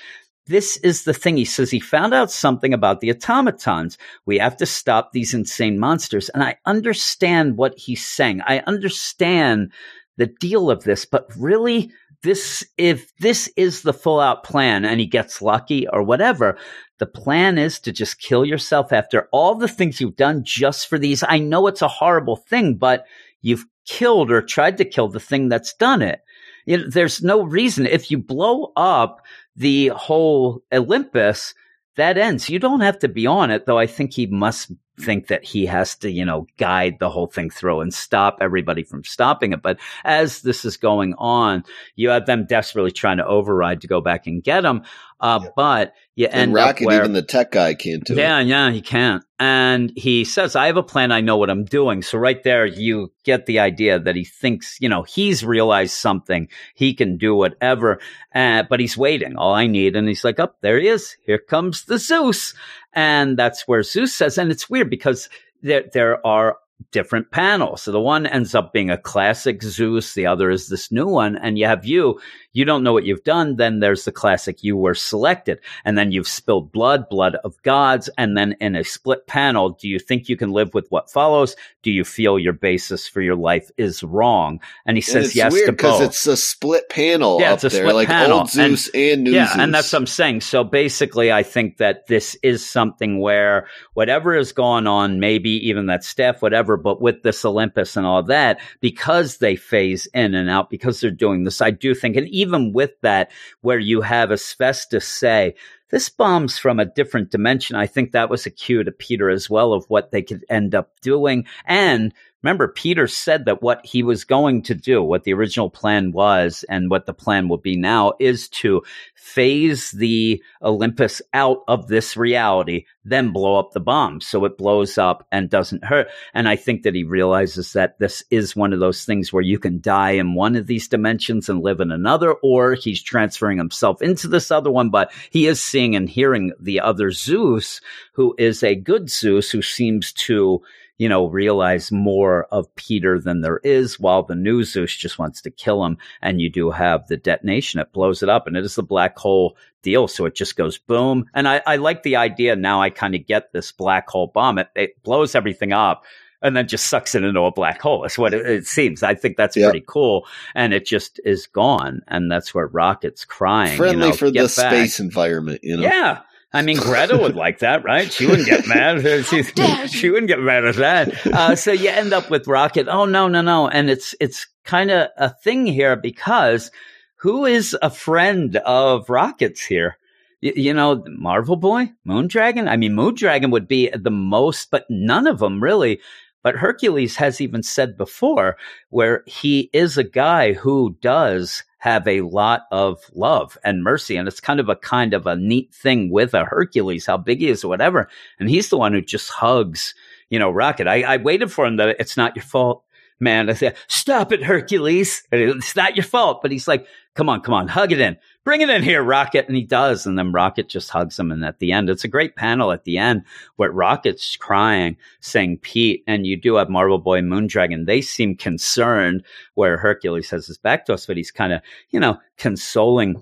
this 0.46 0.78
is 0.78 1.04
the 1.04 1.12
thing. 1.12 1.36
He 1.36 1.44
says 1.44 1.70
he 1.70 1.80
found 1.80 2.14
out 2.14 2.30
something 2.30 2.72
about 2.72 3.00
the 3.00 3.10
automatons. 3.10 3.98
We 4.24 4.38
have 4.38 4.56
to 4.58 4.66
stop 4.66 5.12
these 5.12 5.34
insane 5.34 5.78
monsters. 5.78 6.28
And 6.30 6.42
I 6.42 6.56
understand 6.64 7.58
what 7.58 7.76
he's 7.76 8.06
saying. 8.06 8.40
I 8.46 8.60
understand 8.60 9.72
the 10.16 10.26
deal 10.26 10.70
of 10.70 10.84
this, 10.84 11.04
but 11.04 11.30
really, 11.36 11.92
this, 12.22 12.64
if 12.76 13.16
this 13.18 13.50
is 13.56 13.82
the 13.82 13.92
full 13.92 14.20
out 14.20 14.44
plan 14.44 14.84
and 14.84 15.00
he 15.00 15.06
gets 15.06 15.40
lucky 15.42 15.86
or 15.88 16.02
whatever, 16.02 16.58
the 16.98 17.06
plan 17.06 17.58
is 17.58 17.78
to 17.80 17.92
just 17.92 18.20
kill 18.20 18.44
yourself 18.44 18.92
after 18.92 19.28
all 19.32 19.54
the 19.54 19.68
things 19.68 20.00
you've 20.00 20.16
done 20.16 20.42
just 20.44 20.88
for 20.88 20.98
these. 20.98 21.22
I 21.26 21.38
know 21.38 21.66
it's 21.66 21.82
a 21.82 21.88
horrible 21.88 22.36
thing, 22.36 22.74
but 22.76 23.04
you've 23.40 23.66
killed 23.86 24.30
or 24.30 24.42
tried 24.42 24.76
to 24.78 24.84
kill 24.84 25.08
the 25.08 25.20
thing 25.20 25.48
that's 25.48 25.74
done 25.74 26.02
it. 26.02 26.20
You 26.66 26.78
know, 26.78 26.84
there's 26.88 27.22
no 27.22 27.42
reason. 27.42 27.86
If 27.86 28.10
you 28.10 28.18
blow 28.18 28.72
up 28.76 29.24
the 29.56 29.88
whole 29.88 30.62
Olympus, 30.72 31.54
that 31.96 32.18
ends. 32.18 32.48
You 32.50 32.58
don't 32.58 32.80
have 32.80 32.98
to 33.00 33.08
be 33.08 33.26
on 33.26 33.50
it, 33.50 33.66
though 33.66 33.78
I 33.78 33.86
think 33.86 34.12
he 34.12 34.26
must 34.26 34.72
think 35.00 35.28
that 35.28 35.44
he 35.44 35.66
has 35.66 35.96
to, 35.96 36.10
you 36.10 36.24
know, 36.24 36.46
guide 36.56 36.98
the 36.98 37.10
whole 37.10 37.26
thing 37.26 37.50
through 37.50 37.80
and 37.80 37.92
stop 37.92 38.38
everybody 38.40 38.82
from 38.82 39.04
stopping 39.04 39.52
it. 39.52 39.62
But 39.62 39.78
as 40.04 40.42
this 40.42 40.64
is 40.64 40.76
going 40.76 41.14
on, 41.18 41.64
you 41.96 42.10
have 42.10 42.26
them 42.26 42.46
desperately 42.46 42.92
trying 42.92 43.18
to 43.18 43.26
override 43.26 43.80
to 43.82 43.88
go 43.88 44.00
back 44.00 44.26
and 44.26 44.42
get 44.42 44.64
him. 44.64 44.82
Uh, 45.20 45.40
but 45.56 45.94
you 46.14 46.26
and 46.26 46.34
end 46.34 46.54
Rocket, 46.54 46.84
up 46.84 46.86
where, 46.86 47.00
even 47.00 47.12
the 47.12 47.22
tech 47.22 47.50
guy 47.50 47.74
can't 47.74 48.04
do 48.04 48.12
it. 48.12 48.18
yeah, 48.18 48.38
yeah, 48.40 48.70
he 48.70 48.80
can't. 48.80 49.24
And 49.40 49.92
he 49.96 50.24
says, 50.24 50.54
I 50.54 50.66
have 50.66 50.76
a 50.76 50.82
plan. 50.82 51.10
I 51.10 51.20
know 51.20 51.36
what 51.36 51.50
I'm 51.50 51.64
doing. 51.64 52.02
So 52.02 52.18
right 52.18 52.40
there, 52.44 52.66
you 52.66 53.12
get 53.24 53.46
the 53.46 53.58
idea 53.58 53.98
that 53.98 54.14
he 54.14 54.24
thinks, 54.24 54.78
you 54.80 54.88
know, 54.88 55.02
he's 55.02 55.44
realized 55.44 55.94
something. 55.94 56.48
He 56.74 56.94
can 56.94 57.18
do 57.18 57.34
whatever. 57.34 58.00
Uh, 58.32 58.62
but 58.68 58.78
he's 58.78 58.96
waiting. 58.96 59.36
All 59.36 59.54
I 59.54 59.66
need. 59.66 59.96
And 59.96 60.06
he's 60.06 60.24
like, 60.24 60.38
up 60.38 60.54
oh, 60.54 60.58
there 60.60 60.78
he 60.78 60.88
is. 60.88 61.16
Here 61.24 61.38
comes 61.38 61.84
the 61.84 61.98
Zeus. 61.98 62.54
And 62.92 63.36
that's 63.36 63.68
where 63.68 63.82
Zeus 63.82 64.14
says, 64.14 64.38
and 64.38 64.50
it's 64.50 64.70
weird 64.70 64.90
because 64.90 65.28
there, 65.62 65.84
there 65.92 66.26
are 66.26 66.58
different 66.92 67.30
panels. 67.30 67.82
So 67.82 67.92
the 67.92 68.00
one 68.00 68.26
ends 68.26 68.54
up 68.54 68.72
being 68.72 68.90
a 68.90 68.96
classic 68.98 69.62
Zeus. 69.62 70.14
The 70.14 70.26
other 70.26 70.50
is 70.50 70.68
this 70.68 70.90
new 70.92 71.06
one. 71.06 71.36
And 71.36 71.58
you 71.58 71.66
have 71.66 71.84
you, 71.84 72.20
you 72.52 72.64
don't 72.64 72.82
know 72.82 72.92
what 72.92 73.04
you've 73.04 73.24
done. 73.24 73.56
Then 73.56 73.80
there's 73.80 74.04
the 74.04 74.12
classic, 74.12 74.62
you 74.62 74.76
were 74.76 74.94
selected. 74.94 75.60
And 75.84 75.98
then 75.98 76.12
you've 76.12 76.28
spilled 76.28 76.72
blood, 76.72 77.08
blood 77.08 77.36
of 77.44 77.60
gods. 77.62 78.08
And 78.16 78.36
then 78.36 78.54
in 78.60 78.76
a 78.76 78.84
split 78.84 79.26
panel, 79.26 79.70
do 79.70 79.88
you 79.88 79.98
think 79.98 80.28
you 80.28 80.36
can 80.36 80.50
live 80.52 80.72
with 80.72 80.86
what 80.90 81.10
follows? 81.10 81.56
Do 81.82 81.90
you 81.90 82.04
feel 82.04 82.38
your 82.38 82.52
basis 82.52 83.06
for 83.08 83.20
your 83.20 83.36
life 83.36 83.70
is 83.76 84.02
wrong? 84.02 84.60
And 84.86 84.96
he 84.96 85.00
And 85.00 85.04
says 85.04 85.26
it's 85.26 85.36
yes 85.36 85.52
weird 85.52 85.66
to 85.66 85.72
both. 85.72 86.02
it's 86.02 86.26
a 86.26 86.36
split 86.36 86.88
panel 86.88 87.40
Yeah, 87.40 87.48
up 87.52 87.54
it's 87.54 87.64
a 87.64 87.68
there, 87.70 87.82
split 87.82 87.94
like 87.96 88.08
panel. 88.08 88.38
old 88.40 88.50
Zeus 88.50 88.88
and, 88.94 89.24
new 89.24 89.32
yeah, 89.32 89.48
Zeus. 89.48 89.58
and 89.58 89.74
that's 89.74 89.92
what 89.92 89.98
I'm 90.00 90.06
saying. 90.06 90.40
So 90.42 90.64
basically, 90.64 91.32
I 91.32 91.42
think 91.42 91.78
that 91.78 92.06
this 92.06 92.36
is 92.42 92.64
something 92.68 93.18
where 93.20 93.66
whatever 93.94 94.34
is 94.36 94.52
going 94.52 94.86
on, 94.86 95.20
maybe 95.20 95.50
even 95.68 95.86
that 95.86 96.04
staff, 96.04 96.40
whatever, 96.40 96.67
but 96.76 97.00
with 97.00 97.22
this 97.22 97.44
Olympus 97.44 97.96
and 97.96 98.06
all 98.06 98.22
that, 98.24 98.60
because 98.80 99.38
they 99.38 99.56
phase 99.56 100.06
in 100.14 100.34
and 100.34 100.50
out, 100.50 100.70
because 100.70 101.00
they're 101.00 101.10
doing 101.10 101.44
this, 101.44 101.60
I 101.60 101.70
do 101.70 101.94
think, 101.94 102.16
and 102.16 102.28
even 102.28 102.72
with 102.72 103.00
that, 103.02 103.30
where 103.60 103.78
you 103.78 104.00
have 104.00 104.30
Hephaestus 104.30 105.06
say, 105.06 105.54
this 105.90 106.08
bomb's 106.08 106.58
from 106.58 106.78
a 106.78 106.84
different 106.84 107.30
dimension. 107.30 107.76
I 107.76 107.86
think 107.86 108.12
that 108.12 108.28
was 108.28 108.44
a 108.44 108.50
cue 108.50 108.84
to 108.84 108.92
Peter 108.92 109.30
as 109.30 109.48
well 109.48 109.72
of 109.72 109.86
what 109.88 110.10
they 110.10 110.22
could 110.22 110.44
end 110.50 110.74
up 110.74 110.90
doing. 111.00 111.46
And 111.64 112.12
remember, 112.42 112.68
Peter 112.68 113.06
said 113.06 113.44
that 113.46 113.62
what 113.62 113.84
he 113.84 114.02
was 114.02 114.24
going 114.24 114.62
to 114.62 114.74
do, 114.74 115.02
what 115.02 115.24
the 115.24 115.32
original 115.32 115.70
plan 115.70 116.12
was, 116.12 116.64
and 116.68 116.90
what 116.90 117.06
the 117.06 117.14
plan 117.14 117.48
will 117.48 117.58
be 117.58 117.76
now 117.76 118.12
is 118.20 118.48
to 118.48 118.82
phase 119.14 119.90
the 119.90 120.42
Olympus 120.62 121.20
out 121.34 121.58
of 121.68 121.88
this 121.88 122.16
reality, 122.16 122.86
then 123.04 123.32
blow 123.32 123.58
up 123.58 123.72
the 123.72 123.80
bomb. 123.80 124.20
So 124.20 124.44
it 124.44 124.56
blows 124.56 124.98
up 124.98 125.26
and 125.32 125.50
doesn't 125.50 125.84
hurt. 125.84 126.08
And 126.32 126.48
I 126.48 126.56
think 126.56 126.82
that 126.82 126.94
he 126.94 127.04
realizes 127.04 127.72
that 127.72 127.98
this 127.98 128.22
is 128.30 128.56
one 128.56 128.72
of 128.72 128.80
those 128.80 129.04
things 129.04 129.32
where 129.32 129.42
you 129.42 129.58
can 129.58 129.80
die 129.80 130.12
in 130.12 130.34
one 130.34 130.56
of 130.56 130.66
these 130.66 130.88
dimensions 130.88 131.48
and 131.48 131.60
live 131.60 131.80
in 131.80 131.90
another, 131.90 132.32
or 132.32 132.74
he's 132.74 133.02
transferring 133.02 133.58
himself 133.58 134.00
into 134.02 134.28
this 134.28 134.50
other 134.50 134.70
one, 134.70 134.90
but 134.90 135.12
he 135.30 135.46
is 135.46 135.62
seeing 135.62 135.96
and 135.96 136.08
hearing 136.08 136.52
the 136.60 136.80
other 136.80 137.10
Zeus, 137.10 137.80
who 138.12 138.34
is 138.38 138.62
a 138.62 138.74
good 138.74 139.10
Zeus 139.10 139.50
who 139.50 139.62
seems 139.62 140.12
to 140.12 140.62
you 140.98 141.08
know, 141.08 141.26
realize 141.28 141.90
more 141.92 142.44
of 142.50 142.74
Peter 142.74 143.18
than 143.20 143.40
there 143.40 143.58
is, 143.64 143.98
while 143.98 144.24
the 144.24 144.34
new 144.34 144.64
Zeus 144.64 144.94
just 144.94 145.18
wants 145.18 145.40
to 145.42 145.50
kill 145.50 145.84
him. 145.84 145.96
And 146.20 146.40
you 146.40 146.50
do 146.50 146.70
have 146.70 147.06
the 147.06 147.16
detonation. 147.16 147.80
It 147.80 147.92
blows 147.92 148.22
it 148.22 148.28
up, 148.28 148.46
and 148.46 148.56
it 148.56 148.64
is 148.64 148.74
the 148.74 148.82
black 148.82 149.16
hole 149.16 149.56
deal. 149.82 150.08
So 150.08 150.26
it 150.26 150.34
just 150.34 150.56
goes 150.56 150.76
boom. 150.76 151.26
And 151.34 151.46
I, 151.48 151.62
I 151.66 151.76
like 151.76 152.02
the 152.02 152.16
idea. 152.16 152.56
Now 152.56 152.82
I 152.82 152.90
kind 152.90 153.14
of 153.14 153.26
get 153.26 153.52
this 153.52 153.70
black 153.72 154.08
hole 154.08 154.26
bomb. 154.26 154.58
It, 154.58 154.68
it 154.74 155.02
blows 155.04 155.34
everything 155.36 155.72
up 155.72 156.04
and 156.42 156.56
then 156.56 156.68
just 156.68 156.86
sucks 156.86 157.14
it 157.16 157.24
into 157.24 157.40
a 157.42 157.52
black 157.52 157.80
hole. 157.80 158.02
That's 158.02 158.18
what 158.18 158.32
it, 158.34 158.44
it 158.46 158.66
seems. 158.66 159.02
I 159.02 159.14
think 159.14 159.36
that's 159.36 159.56
Yep. 159.56 159.70
pretty 159.70 159.84
cool. 159.88 160.26
And 160.54 160.72
it 160.72 160.84
just 160.86 161.20
is 161.24 161.46
gone. 161.48 162.02
And 162.08 162.30
that's 162.30 162.54
where 162.54 162.66
Rocket's 162.68 163.24
crying. 163.24 163.72
you 163.72 163.76
friendly 163.76 164.08
know, 164.10 164.12
for 164.12 164.30
the 164.30 164.40
back." 164.42 164.50
space 164.50 165.00
environment. 165.00 165.60
You 165.64 165.76
know, 165.78 165.82
Yeah. 165.82 166.20
I 166.52 166.62
mean, 166.62 166.78
Greta 166.78 167.16
would 167.18 167.36
like 167.36 167.58
that, 167.58 167.84
right? 167.84 168.10
She 168.10 168.26
wouldn't 168.26 168.46
get 168.48 168.66
mad. 168.66 169.04
She, 169.24 169.42
she 169.88 170.10
wouldn't 170.10 170.28
get 170.28 170.40
mad 170.40 170.64
at 170.64 170.76
that. 170.76 171.26
Uh, 171.26 171.54
so 171.56 171.72
you 171.72 171.90
end 171.90 172.12
up 172.14 172.30
with 172.30 172.46
Rocket. 172.48 172.88
Oh 172.88 173.04
no, 173.04 173.28
no, 173.28 173.42
no, 173.42 173.68
and 173.68 173.90
it's 173.90 174.14
it's 174.18 174.46
kind 174.64 174.90
of 174.90 175.08
a 175.18 175.28
thing 175.30 175.66
here 175.66 175.94
because 175.96 176.70
who 177.16 177.44
is 177.44 177.76
a 177.82 177.90
friend 177.90 178.56
of 178.56 179.08
Rocket's 179.10 179.62
here? 179.62 179.98
Y- 180.42 180.52
you 180.56 180.72
know, 180.72 181.04
Marvel 181.08 181.56
Boy, 181.56 181.92
Moondragon. 182.06 182.66
I 182.68 182.76
mean, 182.76 182.92
Moondragon 182.92 183.50
would 183.50 183.68
be 183.68 183.90
the 183.90 184.10
most, 184.10 184.70
but 184.70 184.86
none 184.88 185.26
of 185.26 185.40
them 185.40 185.62
really. 185.62 186.00
But 186.42 186.56
Hercules 186.56 187.16
has 187.16 187.40
even 187.42 187.62
said 187.62 187.98
before 187.98 188.56
where 188.88 189.22
he 189.26 189.68
is 189.74 189.98
a 189.98 190.04
guy 190.04 190.54
who 190.54 190.96
does 191.02 191.64
have 191.78 192.06
a 192.06 192.22
lot 192.22 192.66
of 192.70 193.00
love 193.14 193.56
and 193.64 193.84
mercy. 193.84 194.16
And 194.16 194.28
it's 194.28 194.40
kind 194.40 194.60
of 194.60 194.68
a 194.68 194.76
kind 194.76 195.14
of 195.14 195.26
a 195.26 195.36
neat 195.36 195.72
thing 195.72 196.10
with 196.10 196.34
a 196.34 196.44
Hercules, 196.44 197.06
how 197.06 197.16
big 197.16 197.38
he 197.38 197.48
is 197.48 197.64
or 197.64 197.68
whatever. 197.68 198.08
And 198.38 198.50
he's 198.50 198.68
the 198.68 198.78
one 198.78 198.92
who 198.92 199.00
just 199.00 199.30
hugs, 199.30 199.94
you 200.28 200.38
know, 200.38 200.50
Rocket. 200.50 200.88
I, 200.88 201.02
I 201.02 201.16
waited 201.18 201.52
for 201.52 201.64
him 201.64 201.76
that 201.76 201.96
it's 202.00 202.16
not 202.16 202.34
your 202.34 202.44
fault, 202.44 202.84
man. 203.20 203.48
I 203.48 203.54
said, 203.54 203.76
stop 203.86 204.32
it, 204.32 204.42
Hercules. 204.42 205.22
It's 205.30 205.76
not 205.76 205.96
your 205.96 206.04
fault. 206.04 206.42
But 206.42 206.50
he's 206.50 206.68
like, 206.68 206.86
come 207.18 207.28
on, 207.28 207.40
come 207.40 207.54
on, 207.54 207.66
hug 207.66 207.90
it 207.90 208.00
in. 208.00 208.16
Bring 208.44 208.60
it 208.60 208.70
in 208.70 208.80
here, 208.80 209.02
Rocket. 209.02 209.48
And 209.48 209.56
he 209.56 209.64
does. 209.64 210.06
And 210.06 210.16
then 210.16 210.30
Rocket 210.30 210.68
just 210.68 210.88
hugs 210.88 211.18
him. 211.18 211.32
And 211.32 211.44
at 211.44 211.58
the 211.58 211.72
end, 211.72 211.90
it's 211.90 212.04
a 212.04 212.08
great 212.08 212.36
panel 212.36 212.70
at 212.70 212.84
the 212.84 212.96
end 212.96 213.24
where 213.56 213.72
Rocket's 213.72 214.36
crying, 214.36 214.96
saying 215.18 215.58
Pete. 215.58 216.04
And 216.06 216.24
you 216.24 216.36
do 216.36 216.54
have 216.54 216.70
Marvel 216.70 216.98
Boy 216.98 217.20
Moondragon. 217.20 217.86
They 217.86 218.02
seem 218.02 218.36
concerned 218.36 219.24
where 219.54 219.78
Hercules 219.78 220.30
has 220.30 220.46
his 220.46 220.58
back 220.58 220.86
to 220.86 220.94
us, 220.94 221.06
but 221.06 221.16
he's 221.16 221.32
kind 221.32 221.52
of, 221.52 221.60
you 221.90 221.98
know, 221.98 222.18
consoling 222.36 223.20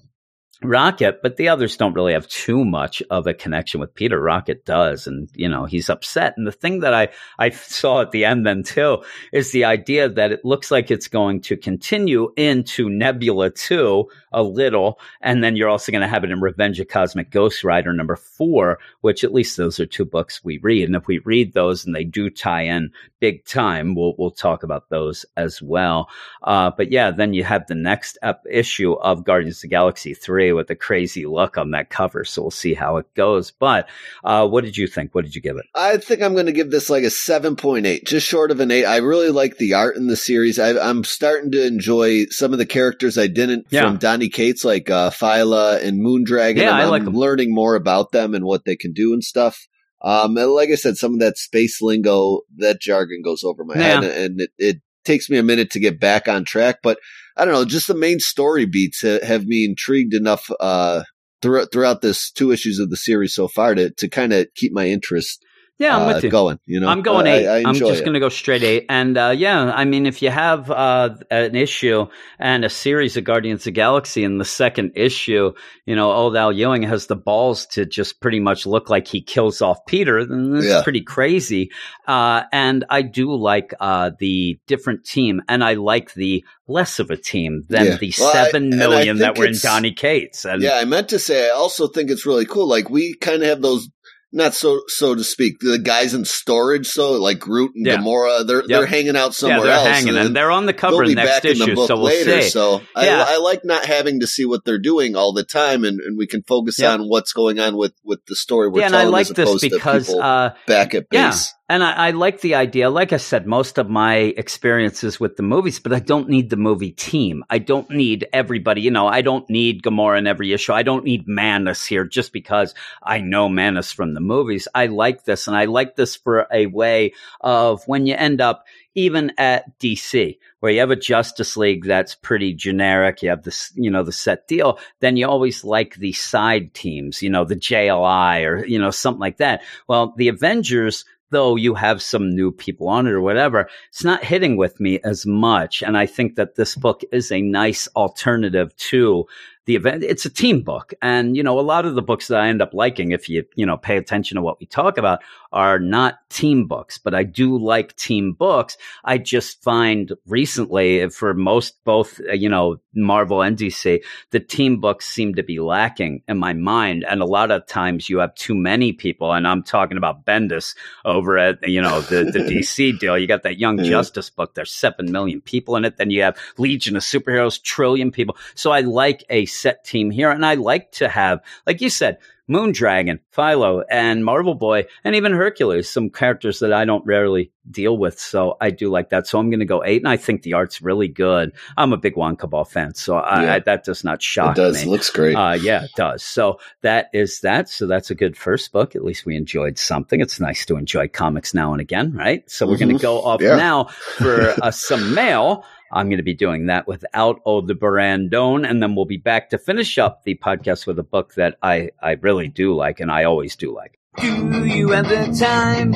Rocket, 0.62 1.20
but 1.22 1.36
the 1.36 1.50
others 1.50 1.76
don't 1.76 1.92
really 1.92 2.14
have 2.14 2.26
too 2.28 2.64
much 2.64 3.02
of 3.10 3.26
a 3.26 3.34
connection 3.34 3.78
with 3.78 3.94
Peter. 3.94 4.18
Rocket 4.18 4.64
does, 4.64 5.06
and 5.06 5.28
you 5.34 5.50
know 5.50 5.66
he's 5.66 5.90
upset. 5.90 6.32
And 6.38 6.46
the 6.46 6.52
thing 6.52 6.80
that 6.80 6.94
I 6.94 7.08
I 7.38 7.50
saw 7.50 8.00
at 8.00 8.10
the 8.10 8.24
end 8.24 8.46
then 8.46 8.62
too 8.62 9.02
is 9.34 9.52
the 9.52 9.66
idea 9.66 10.08
that 10.08 10.32
it 10.32 10.46
looks 10.46 10.70
like 10.70 10.90
it's 10.90 11.08
going 11.08 11.42
to 11.42 11.58
continue 11.58 12.32
into 12.38 12.88
Nebula 12.88 13.50
two 13.50 14.08
a 14.32 14.42
little, 14.42 14.98
and 15.20 15.44
then 15.44 15.56
you're 15.56 15.68
also 15.68 15.92
going 15.92 16.00
to 16.00 16.08
have 16.08 16.24
it 16.24 16.30
in 16.30 16.40
Revenge 16.40 16.80
of 16.80 16.88
Cosmic 16.88 17.30
Ghost 17.30 17.62
Rider 17.62 17.92
number 17.92 18.16
four, 18.16 18.78
which 19.02 19.24
at 19.24 19.34
least 19.34 19.58
those 19.58 19.78
are 19.78 19.86
two 19.86 20.06
books 20.06 20.42
we 20.42 20.58
read. 20.62 20.88
And 20.88 20.96
if 20.96 21.06
we 21.06 21.18
read 21.18 21.52
those 21.52 21.84
and 21.84 21.94
they 21.94 22.04
do 22.04 22.30
tie 22.30 22.62
in 22.62 22.92
big 23.20 23.44
time, 23.44 23.94
we'll 23.94 24.14
we'll 24.16 24.30
talk 24.30 24.62
about 24.62 24.88
those 24.88 25.26
as 25.36 25.60
well. 25.60 26.08
Uh, 26.42 26.70
but 26.74 26.90
yeah, 26.90 27.10
then 27.10 27.34
you 27.34 27.44
have 27.44 27.66
the 27.66 27.74
next 27.74 28.16
ep- 28.22 28.42
issue 28.50 28.94
of 28.94 29.24
Guardians 29.24 29.58
of 29.58 29.62
the 29.62 29.68
Galaxy 29.68 30.14
three 30.14 30.45
with 30.52 30.68
the 30.68 30.74
crazy 30.76 31.26
look 31.26 31.56
on 31.58 31.70
that 31.72 31.90
cover. 31.90 32.24
So 32.24 32.42
we'll 32.42 32.50
see 32.50 32.74
how 32.74 32.96
it 32.98 33.06
goes. 33.14 33.50
But 33.50 33.88
uh, 34.24 34.46
what 34.48 34.64
did 34.64 34.76
you 34.76 34.86
think? 34.86 35.14
What 35.14 35.24
did 35.24 35.34
you 35.34 35.40
give 35.42 35.56
it? 35.56 35.66
I 35.74 35.96
think 35.98 36.22
I'm 36.22 36.34
going 36.34 36.46
to 36.46 36.52
give 36.52 36.70
this 36.70 36.88
like 36.90 37.04
a 37.04 37.08
7.8, 37.08 38.04
just 38.06 38.26
short 38.26 38.50
of 38.50 38.60
an 38.60 38.70
8. 38.70 38.84
I 38.84 38.96
really 38.98 39.30
like 39.30 39.58
the 39.58 39.74
art 39.74 39.96
in 39.96 40.06
the 40.06 40.16
series. 40.16 40.58
I, 40.58 40.78
I'm 40.78 41.04
starting 41.04 41.50
to 41.52 41.66
enjoy 41.66 42.26
some 42.30 42.52
of 42.52 42.58
the 42.58 42.66
characters 42.66 43.18
I 43.18 43.26
didn't 43.26 43.66
Yeah. 43.70 43.82
from 43.82 43.98
Donny 43.98 44.28
Cates, 44.28 44.64
like 44.64 44.90
uh, 44.90 45.10
Phyla 45.10 45.82
and 45.82 46.00
Moondragon. 46.00 46.56
Yeah, 46.56 46.72
I'm, 46.72 46.90
like 46.90 47.02
I'm 47.02 47.08
'em. 47.08 47.14
learning 47.14 47.54
more 47.54 47.74
about 47.74 48.12
them 48.12 48.34
and 48.34 48.44
what 48.44 48.64
they 48.64 48.76
can 48.76 48.92
do 48.92 49.12
and 49.12 49.22
stuff. 49.22 49.66
Um, 50.02 50.36
and 50.36 50.50
like 50.52 50.68
I 50.70 50.74
said, 50.74 50.96
some 50.96 51.14
of 51.14 51.20
that 51.20 51.38
space 51.38 51.80
lingo, 51.80 52.42
that 52.58 52.80
jargon 52.80 53.22
goes 53.24 53.42
over 53.44 53.64
my 53.64 53.76
Yeah. 53.76 54.00
head, 54.00 54.04
and 54.04 54.40
it, 54.40 54.50
it 54.58 54.76
takes 55.04 55.30
me 55.30 55.38
a 55.38 55.42
minute 55.42 55.70
to 55.72 55.80
get 55.80 55.98
back 55.98 56.28
on 56.28 56.44
track. 56.44 56.76
But 56.82 56.98
I 57.36 57.44
don't 57.44 57.54
know, 57.54 57.64
just 57.64 57.86
the 57.86 57.94
main 57.94 58.18
story 58.18 58.64
beats 58.66 59.02
ha- 59.02 59.24
have 59.24 59.46
me 59.46 59.64
intrigued 59.64 60.14
enough 60.14 60.50
uh, 60.58 61.02
throughout 61.42 61.72
throughout 61.72 62.00
this 62.00 62.30
two 62.30 62.50
issues 62.50 62.78
of 62.78 62.90
the 62.90 62.96
series 62.96 63.34
so 63.34 63.48
far 63.48 63.74
to 63.74 63.90
to 63.90 64.08
kind 64.08 64.32
of 64.32 64.46
keep 64.54 64.72
my 64.72 64.86
interest 64.88 65.44
Yeah, 65.78 65.94
I'm 65.96 66.02
uh, 66.08 66.14
with 66.14 66.24
you. 66.24 66.30
going. 66.30 66.58
You 66.64 66.80
know, 66.80 66.88
I'm 66.88 67.02
going 67.02 67.26
eight. 67.26 67.46
I, 67.46 67.68
I'm 67.68 67.74
just 67.74 68.02
going 68.02 68.14
to 68.14 68.20
go 68.20 68.30
straight 68.30 68.62
eight. 68.62 68.86
And 68.88 69.18
uh, 69.18 69.34
yeah, 69.36 69.70
I 69.74 69.84
mean, 69.84 70.06
if 70.06 70.22
you 70.22 70.30
have 70.30 70.70
uh, 70.70 71.16
an 71.30 71.54
issue 71.54 72.06
and 72.38 72.64
a 72.64 72.70
series 72.70 73.18
of 73.18 73.24
Guardians 73.24 73.60
of 73.60 73.64
the 73.64 73.70
Galaxy, 73.72 74.24
in 74.24 74.38
the 74.38 74.44
second 74.46 74.92
issue, 74.94 75.52
you 75.84 75.94
know, 75.94 76.10
old 76.12 76.34
Al 76.34 76.50
Ewing 76.52 76.82
has 76.84 77.08
the 77.08 77.16
balls 77.16 77.66
to 77.72 77.84
just 77.84 78.20
pretty 78.22 78.40
much 78.40 78.64
look 78.64 78.88
like 78.88 79.06
he 79.06 79.20
kills 79.20 79.60
off 79.60 79.84
Peter, 79.86 80.24
then 80.24 80.54
that's 80.54 80.66
Yeah. 80.66 80.82
pretty 80.82 81.02
crazy. 81.02 81.70
Uh, 82.08 82.44
and 82.52 82.84
I 82.88 83.02
do 83.02 83.34
like 83.34 83.74
uh, 83.78 84.12
the 84.18 84.58
different 84.66 85.04
team, 85.04 85.42
and 85.46 85.62
I 85.62 85.74
like 85.74 86.14
the 86.14 86.42
less 86.68 86.98
of 86.98 87.10
a 87.10 87.16
team 87.16 87.64
than 87.68 87.84
Yeah. 87.86 87.96
the 87.98 88.12
Well, 88.18 88.32
seven 88.32 88.72
I 88.72 88.76
million 88.76 89.18
that 89.18 89.36
were 89.38 89.46
in 89.46 89.54
Donny 89.62 89.92
Cates. 89.92 90.44
And 90.46 90.62
Yeah, 90.62 90.76
I 90.76 90.84
meant 90.84 91.10
to 91.10 91.18
say. 91.18 91.48
I 91.48 91.50
also 91.52 91.86
think 91.86 92.10
it's 92.10 92.24
really 92.26 92.46
cool. 92.46 92.66
Like 92.66 92.88
we 92.90 93.14
kind 93.14 93.42
of 93.42 93.48
have 93.48 93.62
those, 93.62 93.88
not 94.36 94.54
so 94.54 94.82
so 94.86 95.14
to 95.14 95.24
speak, 95.24 95.58
the 95.60 95.78
guys 95.78 96.14
in 96.14 96.24
storage. 96.24 96.86
So 96.86 97.12
like 97.12 97.40
Groot 97.40 97.72
and 97.74 97.86
Yeah. 97.86 97.96
Gamora, 97.96 98.46
they're 98.46 98.58
Yep. 98.60 98.68
they're 98.68 98.86
hanging 98.86 99.16
out 99.16 99.34
somewhere 99.34 99.58
yeah, 99.58 99.64
they're 99.64 99.72
else, 99.74 99.88
hanging, 99.88 100.16
and 100.16 100.36
they're 100.36 100.50
on 100.50 100.66
the 100.66 100.72
cover 100.74 100.98
they'll 100.98 101.06
be 101.06 101.14
next 101.14 101.28
back 101.30 101.44
in 101.46 101.58
the 101.58 101.64
issue, 101.64 101.74
book 101.74 101.88
so 101.88 101.96
we'll 101.96 102.04
later. 102.04 102.42
see. 102.42 102.50
So 102.50 102.80
Yeah. 102.96 103.24
I, 103.26 103.34
I 103.34 103.36
like 103.38 103.64
not 103.64 103.86
having 103.86 104.20
to 104.20 104.26
see 104.26 104.44
what 104.44 104.64
they're 104.64 104.78
doing 104.78 105.16
all 105.16 105.32
the 105.32 105.42
time, 105.44 105.84
and, 105.84 105.98
and 106.00 106.16
we 106.18 106.26
can 106.26 106.42
focus 106.42 106.78
Yep. 106.78 107.00
on 107.00 107.08
what's 107.08 107.32
going 107.32 107.58
on 107.58 107.76
with 107.76 107.94
with 108.04 108.20
the 108.26 108.36
story 108.36 108.68
we're 108.68 108.80
yeah, 108.80 108.86
and 108.86 108.94
I 108.96 108.98
telling 109.00 109.12
like 109.12 109.20
as 109.22 109.28
this 109.30 109.48
opposed 109.48 109.62
because 109.70 110.08
uh, 110.14 110.54
back 110.66 110.94
at 110.94 111.08
base. 111.08 111.52
And 111.68 111.82
I, 111.82 111.92
I 111.92 112.10
like 112.12 112.40
the 112.42 112.54
idea. 112.54 112.90
Like 112.90 113.12
I 113.12 113.16
said, 113.16 113.44
most 113.44 113.76
of 113.76 113.90
my 113.90 114.16
experiences 114.16 115.18
with 115.18 115.36
the 115.36 115.42
movies, 115.42 115.80
but 115.80 115.92
I 115.92 115.98
don't 115.98 116.28
need 116.28 116.48
the 116.48 116.56
movie 116.56 116.92
team. 116.92 117.44
I 117.50 117.58
don't 117.58 117.90
need 117.90 118.28
everybody. 118.32 118.82
You 118.82 118.92
know, 118.92 119.08
I 119.08 119.20
don't 119.20 119.48
need 119.50 119.82
Gamora 119.82 120.18
in 120.18 120.28
every 120.28 120.52
issue. 120.52 120.72
I 120.72 120.84
don't 120.84 121.04
need 121.04 121.26
Mantis 121.26 121.84
here 121.84 122.04
just 122.04 122.32
because 122.32 122.72
I 123.02 123.18
know 123.18 123.48
Mantis 123.48 123.90
from 123.90 124.14
the 124.14 124.20
movies. 124.20 124.68
I 124.74 124.86
like 124.86 125.24
this, 125.24 125.48
and 125.48 125.56
I 125.56 125.64
like 125.64 125.96
this 125.96 126.14
for 126.14 126.46
a 126.52 126.66
way 126.66 127.14
of 127.40 127.82
when 127.88 128.06
you 128.06 128.14
end 128.14 128.40
up 128.40 128.64
even 128.96 129.30
at 129.36 129.78
DC, 129.78 130.38
where 130.60 130.72
you 130.72 130.80
have 130.80 130.90
a 130.90 130.96
Justice 130.96 131.56
League 131.56 131.84
that's 131.84 132.14
pretty 132.14 132.54
generic, 132.54 133.22
you 133.22 133.28
have 133.28 133.42
this, 133.42 133.70
you 133.74 133.90
know, 133.90 134.02
the 134.02 134.10
set 134.10 134.48
deal, 134.48 134.78
then 135.00 135.18
you 135.18 135.28
always 135.28 135.62
like 135.64 135.96
the 135.96 136.12
side 136.12 136.72
teams, 136.72 137.22
you 137.22 137.28
know, 137.28 137.44
the 137.44 137.56
JLI 137.56 138.46
or, 138.46 138.64
you 138.64 138.78
know, 138.78 138.90
something 138.90 139.20
like 139.20 139.36
that. 139.36 139.62
Well, 139.86 140.14
the 140.16 140.28
Avengers, 140.28 141.04
though 141.30 141.56
you 141.56 141.74
have 141.74 142.02
some 142.02 142.30
new 142.30 142.52
people 142.52 142.88
on 142.88 143.06
it 143.06 143.12
or 143.12 143.20
whatever, 143.20 143.68
it's 143.90 144.04
not 144.04 144.24
hitting 144.24 144.56
with 144.56 144.78
me 144.80 145.00
as 145.04 145.26
much. 145.26 145.82
And 145.82 145.96
I 145.96 146.06
think 146.06 146.36
that 146.36 146.54
this 146.54 146.76
book 146.76 147.02
is 147.12 147.32
a 147.32 147.40
nice 147.40 147.88
alternative 147.96 148.74
to 148.76 149.26
the 149.66 149.76
event. 149.76 150.02
It's 150.04 150.24
a 150.24 150.30
team 150.30 150.62
book. 150.62 150.94
And, 151.02 151.36
you 151.36 151.42
know, 151.42 151.58
a 151.58 151.60
lot 151.60 151.86
of 151.86 151.94
the 151.94 152.02
books 152.02 152.28
that 152.28 152.40
I 152.40 152.48
end 152.48 152.62
up 152.62 152.72
liking, 152.72 153.10
if 153.10 153.28
you, 153.28 153.44
you 153.56 153.66
know, 153.66 153.76
pay 153.76 153.96
attention 153.96 154.36
to 154.36 154.42
what 154.42 154.58
we 154.60 154.66
talk 154.66 154.96
about, 154.96 155.22
are 155.52 155.78
not 155.78 156.18
team 156.30 156.66
books, 156.66 156.98
but 156.98 157.14
I 157.14 157.24
do 157.24 157.58
like 157.58 157.94
team 157.96 158.32
books. 158.32 158.76
I 159.04 159.18
just 159.18 159.62
find 159.62 160.12
recently 160.26 161.08
for 161.10 161.34
most, 161.34 161.82
both, 161.84 162.20
uh, 162.28 162.32
you 162.32 162.48
know, 162.48 162.76
Marvel 162.94 163.42
and 163.42 163.56
DC, 163.58 164.00
the 164.30 164.40
team 164.40 164.80
books 164.80 165.06
seem 165.06 165.34
to 165.34 165.42
be 165.42 165.58
lacking 165.60 166.22
in 166.28 166.38
my 166.38 166.52
mind. 166.52 167.04
And 167.08 167.20
a 167.20 167.26
lot 167.26 167.50
of 167.50 167.66
times 167.66 168.08
you 168.08 168.18
have 168.18 168.34
too 168.34 168.54
many 168.54 168.92
people. 168.92 169.32
And 169.32 169.46
I'm 169.46 169.62
talking 169.62 169.98
about 169.98 170.24
Bendis 170.24 170.74
over 171.04 171.36
at, 171.38 171.66
you 171.68 171.82
know, 171.82 172.00
the, 172.02 172.24
the 172.24 172.38
DC 172.50 172.98
deal. 172.98 173.18
You 173.18 173.26
got 173.26 173.42
that 173.42 173.58
Young 173.58 173.78
Yeah. 173.78 173.90
Justice 173.90 174.30
book. 174.30 174.54
There's 174.54 174.72
7 174.72 175.10
million 175.10 175.40
people 175.40 175.76
in 175.76 175.84
it. 175.84 175.96
Then 175.96 176.10
you 176.10 176.22
have 176.22 176.38
Legion 176.56 176.96
of 176.96 177.02
Superheroes, 177.02 177.60
trillion 177.62 178.10
people. 178.12 178.36
So 178.54 178.70
I 178.70 178.80
like 178.80 179.24
a 179.28 179.44
set 179.56 179.84
team 179.84 180.10
here. 180.10 180.30
And 180.30 180.44
I 180.44 180.54
like 180.54 180.92
to 180.92 181.08
have, 181.08 181.40
like 181.66 181.80
you 181.80 181.90
said, 181.90 182.18
Moondragon, 182.48 183.18
Phyla, 183.36 183.82
and 183.90 184.24
Marvel 184.24 184.54
Boy, 184.54 184.86
and 185.02 185.16
even 185.16 185.32
Hercules, 185.32 185.90
some 185.90 186.10
characters 186.10 186.60
that 186.60 186.72
I 186.72 186.84
don't 186.84 187.04
rarely 187.04 187.50
deal 187.68 187.98
with. 187.98 188.20
So 188.20 188.56
I 188.60 188.70
do 188.70 188.88
like 188.88 189.08
that. 189.10 189.26
So 189.26 189.40
I'm 189.40 189.50
going 189.50 189.58
to 189.58 189.66
go 189.66 189.82
eight, 189.84 190.00
and 190.00 190.08
I 190.08 190.16
think 190.16 190.42
the 190.42 190.52
art's 190.52 190.80
really 190.80 191.08
good. 191.08 191.50
I'm 191.76 191.92
a 191.92 191.96
big 191.96 192.14
Juann 192.14 192.38
Cabal 192.38 192.64
fan, 192.64 192.94
so 192.94 193.16
I, 193.16 193.42
Yeah. 193.42 193.54
I, 193.54 193.58
that 193.58 193.82
does 193.82 194.04
not 194.04 194.22
shock. 194.22 194.56
It 194.56 194.60
does. 194.60 194.84
me. 194.84 194.90
Looks 194.92 195.10
great. 195.10 195.34
Uh, 195.34 195.54
yeah, 195.60 195.84
it 195.84 195.90
does. 195.96 196.22
So 196.22 196.60
that 196.82 197.08
is 197.12 197.40
that. 197.40 197.68
So 197.68 197.88
that's 197.88 198.12
a 198.12 198.14
good 198.14 198.36
first 198.36 198.70
book. 198.70 198.94
At 198.94 199.04
least 199.04 199.26
we 199.26 199.34
enjoyed 199.36 199.76
something. 199.76 200.20
It's 200.20 200.38
nice 200.38 200.64
to 200.66 200.76
enjoy 200.76 201.08
comics 201.08 201.52
now 201.52 201.72
and 201.72 201.80
again, 201.80 202.12
right? 202.12 202.48
So 202.48 202.64
we're 202.68 202.76
going 202.78 202.90
Mhm. 202.90 202.98
to 202.98 203.02
go 203.02 203.22
off 203.22 203.42
Yeah. 203.42 203.56
now 203.56 203.84
for 203.86 204.54
uh, 204.62 204.70
some 204.70 205.14
mail. 205.14 205.64
I'm 205.92 206.08
going 206.08 206.18
to 206.18 206.24
be 206.24 206.34
doing 206.34 206.66
that 206.66 206.86
without 206.86 207.40
Ode 207.44 207.66
the 207.66 207.74
Barandone, 207.74 208.68
and 208.68 208.82
then 208.82 208.94
we'll 208.94 209.04
be 209.04 209.16
back 209.16 209.50
to 209.50 209.58
finish 209.58 209.98
up 209.98 210.24
the 210.24 210.34
podcast 210.34 210.86
with 210.86 210.98
a 210.98 211.02
book 211.02 211.34
that 211.34 211.56
I, 211.62 211.90
I 212.02 212.12
really 212.12 212.48
do 212.48 212.74
like, 212.74 213.00
and 213.00 213.10
I 213.10 213.24
always 213.24 213.56
do 213.56 213.74
like. 213.74 213.98
Do 214.18 214.64
you 214.64 214.88
have 214.90 215.08
the 215.08 215.36
time 215.38 215.92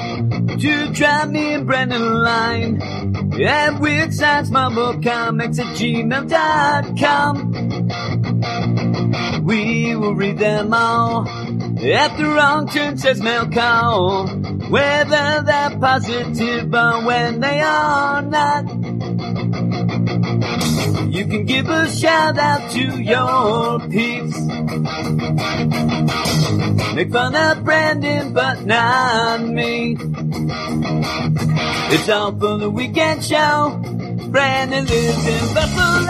to 0.59 0.93
drop 0.93 1.29
me 1.31 1.55
and 1.55 1.67
Brendan 1.67 2.03
a 2.03 2.05
line? 2.05 2.83
At 3.41 3.81
Comics 3.81 5.59
at 5.59 5.67
gmail.com. 5.77 7.53
We 9.45 9.97
will 9.97 10.15
read 10.15 10.39
them 10.39 10.75
all. 10.75 11.27
At 11.27 12.17
the 12.19 12.25
wrong 12.25 12.69
turn 12.69 12.99
says 12.99 13.23
mail 13.23 13.49
call. 13.49 14.29
Whether 14.29 15.43
they're 15.43 15.79
positive 15.79 16.75
or 16.75 17.07
when 17.07 17.41
they 17.41 17.61
are 17.63 18.21
not. 18.21 18.65
You 20.11 21.27
can 21.27 21.45
give 21.45 21.69
a 21.69 21.89
shout 21.89 22.37
out 22.37 22.71
to 22.73 23.01
your 23.01 23.79
peeps. 23.89 24.41
Make 26.95 27.13
fun 27.13 27.37
of 27.37 27.65
Brandon, 27.65 28.33
but 28.33 28.67
not 28.67 29.41
me. 29.43 29.97
It's 31.93 32.09
all 32.09 32.33
for 32.33 32.59
the 32.59 32.69
weekend 32.69 33.25
show. 33.25 33.81
Brandon 34.31 34.85
lives 34.85 35.27
in 35.27 35.55
Buffalo. 35.55 36.05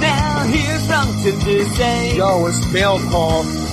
Now 0.00 0.44
here's 0.48 0.82
something 0.82 1.38
to 1.40 1.64
say. 1.74 2.16
Yo, 2.16 2.46
it's 2.46 2.72
mail 2.72 2.98
call. 3.10 3.65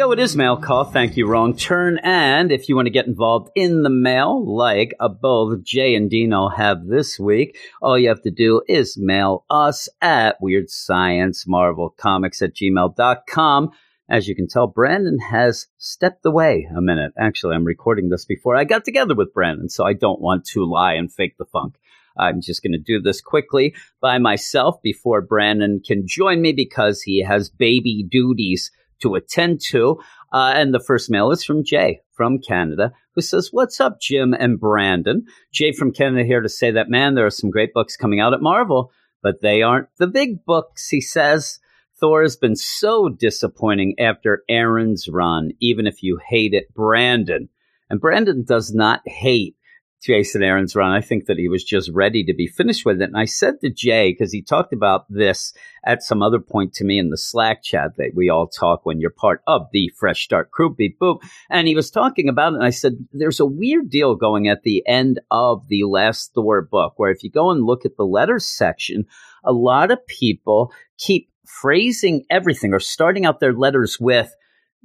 Yo, 0.00 0.12
it 0.12 0.18
is 0.18 0.34
mail 0.34 0.56
call. 0.56 0.84
Thank 0.84 1.18
you, 1.18 1.26
wrong 1.26 1.54
turn. 1.54 1.98
And 2.02 2.50
if 2.50 2.70
you 2.70 2.74
want 2.74 2.86
to 2.86 2.90
get 2.90 3.06
involved 3.06 3.50
in 3.54 3.82
the 3.82 3.90
mail, 3.90 4.42
like 4.50 4.94
uh, 4.98 5.08
both 5.08 5.62
Jay 5.62 5.94
and 5.94 6.08
Dino 6.08 6.48
have 6.48 6.86
this 6.86 7.18
week, 7.20 7.58
all 7.82 7.98
you 7.98 8.08
have 8.08 8.22
to 8.22 8.30
do 8.30 8.62
is 8.66 8.96
mail 8.96 9.44
us 9.50 9.90
at 10.00 10.40
Weird 10.40 10.70
Science 10.70 11.46
Marvel 11.46 11.90
Comics 11.90 12.40
at 12.40 12.54
gmail.com. 12.54 13.72
As 14.08 14.26
you 14.26 14.34
can 14.34 14.48
tell, 14.48 14.66
Brandon 14.66 15.18
has 15.18 15.66
stepped 15.76 16.24
away 16.24 16.66
a 16.74 16.80
minute. 16.80 17.12
Actually, 17.18 17.56
I'm 17.56 17.66
recording 17.66 18.08
this 18.08 18.24
before 18.24 18.56
I 18.56 18.64
got 18.64 18.86
together 18.86 19.14
with 19.14 19.34
Brandon, 19.34 19.68
so 19.68 19.84
I 19.84 19.92
don't 19.92 20.22
want 20.22 20.46
to 20.46 20.64
lie 20.64 20.94
and 20.94 21.12
fake 21.12 21.36
the 21.36 21.44
funk. 21.44 21.74
I'm 22.16 22.40
just 22.40 22.62
going 22.62 22.72
to 22.72 22.78
do 22.78 23.02
this 23.02 23.20
quickly 23.20 23.74
by 24.00 24.16
myself 24.16 24.80
before 24.82 25.20
Brandon 25.20 25.82
can 25.86 26.06
join 26.06 26.40
me 26.40 26.54
because 26.54 27.02
he 27.02 27.22
has 27.22 27.50
baby 27.50 28.02
duties 28.10 28.70
to 29.00 29.14
attend 29.14 29.60
to. 29.70 29.98
Uh, 30.32 30.52
and 30.54 30.72
the 30.72 30.80
first 30.80 31.10
mail 31.10 31.30
is 31.30 31.44
from 31.44 31.64
Jay 31.64 32.00
from 32.12 32.38
Canada, 32.38 32.92
who 33.14 33.20
says, 33.20 33.48
What's 33.50 33.80
up, 33.80 34.00
Jim 34.00 34.34
and 34.34 34.60
Brandon? 34.60 35.24
Jay 35.52 35.72
from 35.72 35.92
Canada 35.92 36.24
here 36.24 36.40
to 36.40 36.48
say 36.48 36.70
that, 36.70 36.90
man, 36.90 37.14
there 37.14 37.26
are 37.26 37.30
some 37.30 37.50
great 37.50 37.72
books 37.72 37.96
coming 37.96 38.20
out 38.20 38.34
at 38.34 38.42
Marvel, 38.42 38.92
but 39.22 39.40
they 39.40 39.62
aren't 39.62 39.88
the 39.98 40.06
big 40.06 40.44
books, 40.44 40.88
he 40.88 41.00
says. 41.00 41.58
Thor 41.98 42.22
has 42.22 42.36
been 42.36 42.56
so 42.56 43.08
disappointing 43.10 43.94
after 43.98 44.42
Aaron's 44.48 45.08
run, 45.08 45.50
even 45.60 45.86
if 45.86 46.02
you 46.02 46.18
hate 46.26 46.54
it, 46.54 46.72
Brandon. 46.74 47.48
And 47.90 48.00
Brandon 48.00 48.44
does 48.44 48.72
not 48.72 49.02
hate 49.06 49.56
Jason 50.02 50.42
Aaron's 50.42 50.74
run. 50.74 50.92
I 50.92 51.00
think 51.00 51.26
that 51.26 51.38
he 51.38 51.48
was 51.48 51.62
just 51.62 51.90
ready 51.92 52.24
to 52.24 52.32
be 52.32 52.46
finished 52.46 52.86
with 52.86 53.02
it. 53.02 53.08
And 53.08 53.16
I 53.16 53.26
said 53.26 53.60
to 53.60 53.70
Jay, 53.70 54.12
because 54.12 54.32
he 54.32 54.42
talked 54.42 54.72
about 54.72 55.04
this 55.10 55.52
at 55.84 56.02
some 56.02 56.22
other 56.22 56.40
point 56.40 56.72
to 56.74 56.84
me 56.84 56.98
in 56.98 57.10
the 57.10 57.18
Slack 57.18 57.62
chat 57.62 57.96
that 57.96 58.12
we 58.14 58.30
all 58.30 58.46
talk 58.46 58.86
when 58.86 58.98
you're 58.98 59.10
part 59.10 59.42
of 59.46 59.66
the 59.72 59.90
Fresh 59.98 60.24
Start 60.24 60.50
crew, 60.50 60.74
beep 60.74 60.98
boop. 60.98 61.20
And 61.50 61.68
he 61.68 61.74
was 61.74 61.90
talking 61.90 62.28
about 62.28 62.54
it. 62.54 62.56
And 62.56 62.64
I 62.64 62.70
said, 62.70 62.94
there's 63.12 63.40
a 63.40 63.46
weird 63.46 63.90
deal 63.90 64.14
going 64.14 64.48
at 64.48 64.62
the 64.62 64.82
end 64.86 65.20
of 65.30 65.68
the 65.68 65.84
last 65.84 66.32
Thor 66.34 66.62
book, 66.62 66.94
where 66.96 67.10
if 67.10 67.22
you 67.22 67.30
go 67.30 67.50
and 67.50 67.64
look 67.64 67.84
at 67.84 67.96
the 67.96 68.06
letters 68.06 68.46
section, 68.46 69.04
a 69.44 69.52
lot 69.52 69.90
of 69.90 70.06
people 70.06 70.72
keep 70.96 71.28
phrasing 71.46 72.24
everything 72.30 72.72
or 72.72 72.80
starting 72.80 73.26
out 73.26 73.40
their 73.40 73.52
letters 73.52 73.98
with, 74.00 74.34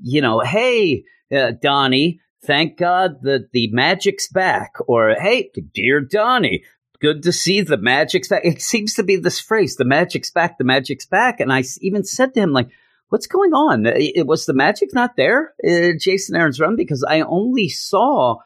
you 0.02 0.22
know, 0.22 0.40
hey, 0.42 1.04
uh, 1.32 1.52
Donny, 1.62 2.20
thank 2.46 2.78
God 2.78 3.22
that 3.24 3.50
the 3.52 3.70
magic's 3.72 4.28
back. 4.28 4.74
Or, 4.88 5.16
hey, 5.20 5.52
dear 5.74 6.02
Donny, 6.02 6.64
good 7.00 7.24
to 7.24 7.32
see 7.32 7.62
the 7.62 7.78
magic's 7.78 8.28
back. 8.28 8.46
It 8.46 8.62
seems 8.62 8.94
to 8.96 9.04
be 9.04 9.16
this 9.16 9.40
phrase, 9.40 9.76
the 9.76 9.86
magic's 9.86 10.32
back, 10.32 10.58
the 10.58 10.64
magic's 10.64 11.06
back. 11.06 11.40
And 11.40 11.52
I 11.52 11.64
even 11.82 12.04
said 12.04 12.34
to 12.34 12.42
him, 12.42 12.54
like, 12.54 12.70
what's 13.10 13.28
going 13.28 13.54
on? 13.54 13.86
It 13.86 14.28
was 14.28 14.46
the 14.46 14.54
magic 14.54 14.94
not 14.94 15.16
there, 15.16 15.54
uh, 15.68 15.98
Jason 16.00 16.36
Aaron's 16.36 16.60
run? 16.60 16.76
Because 16.76 17.04
I 17.08 17.22
only 17.22 17.70
saw 17.70 18.38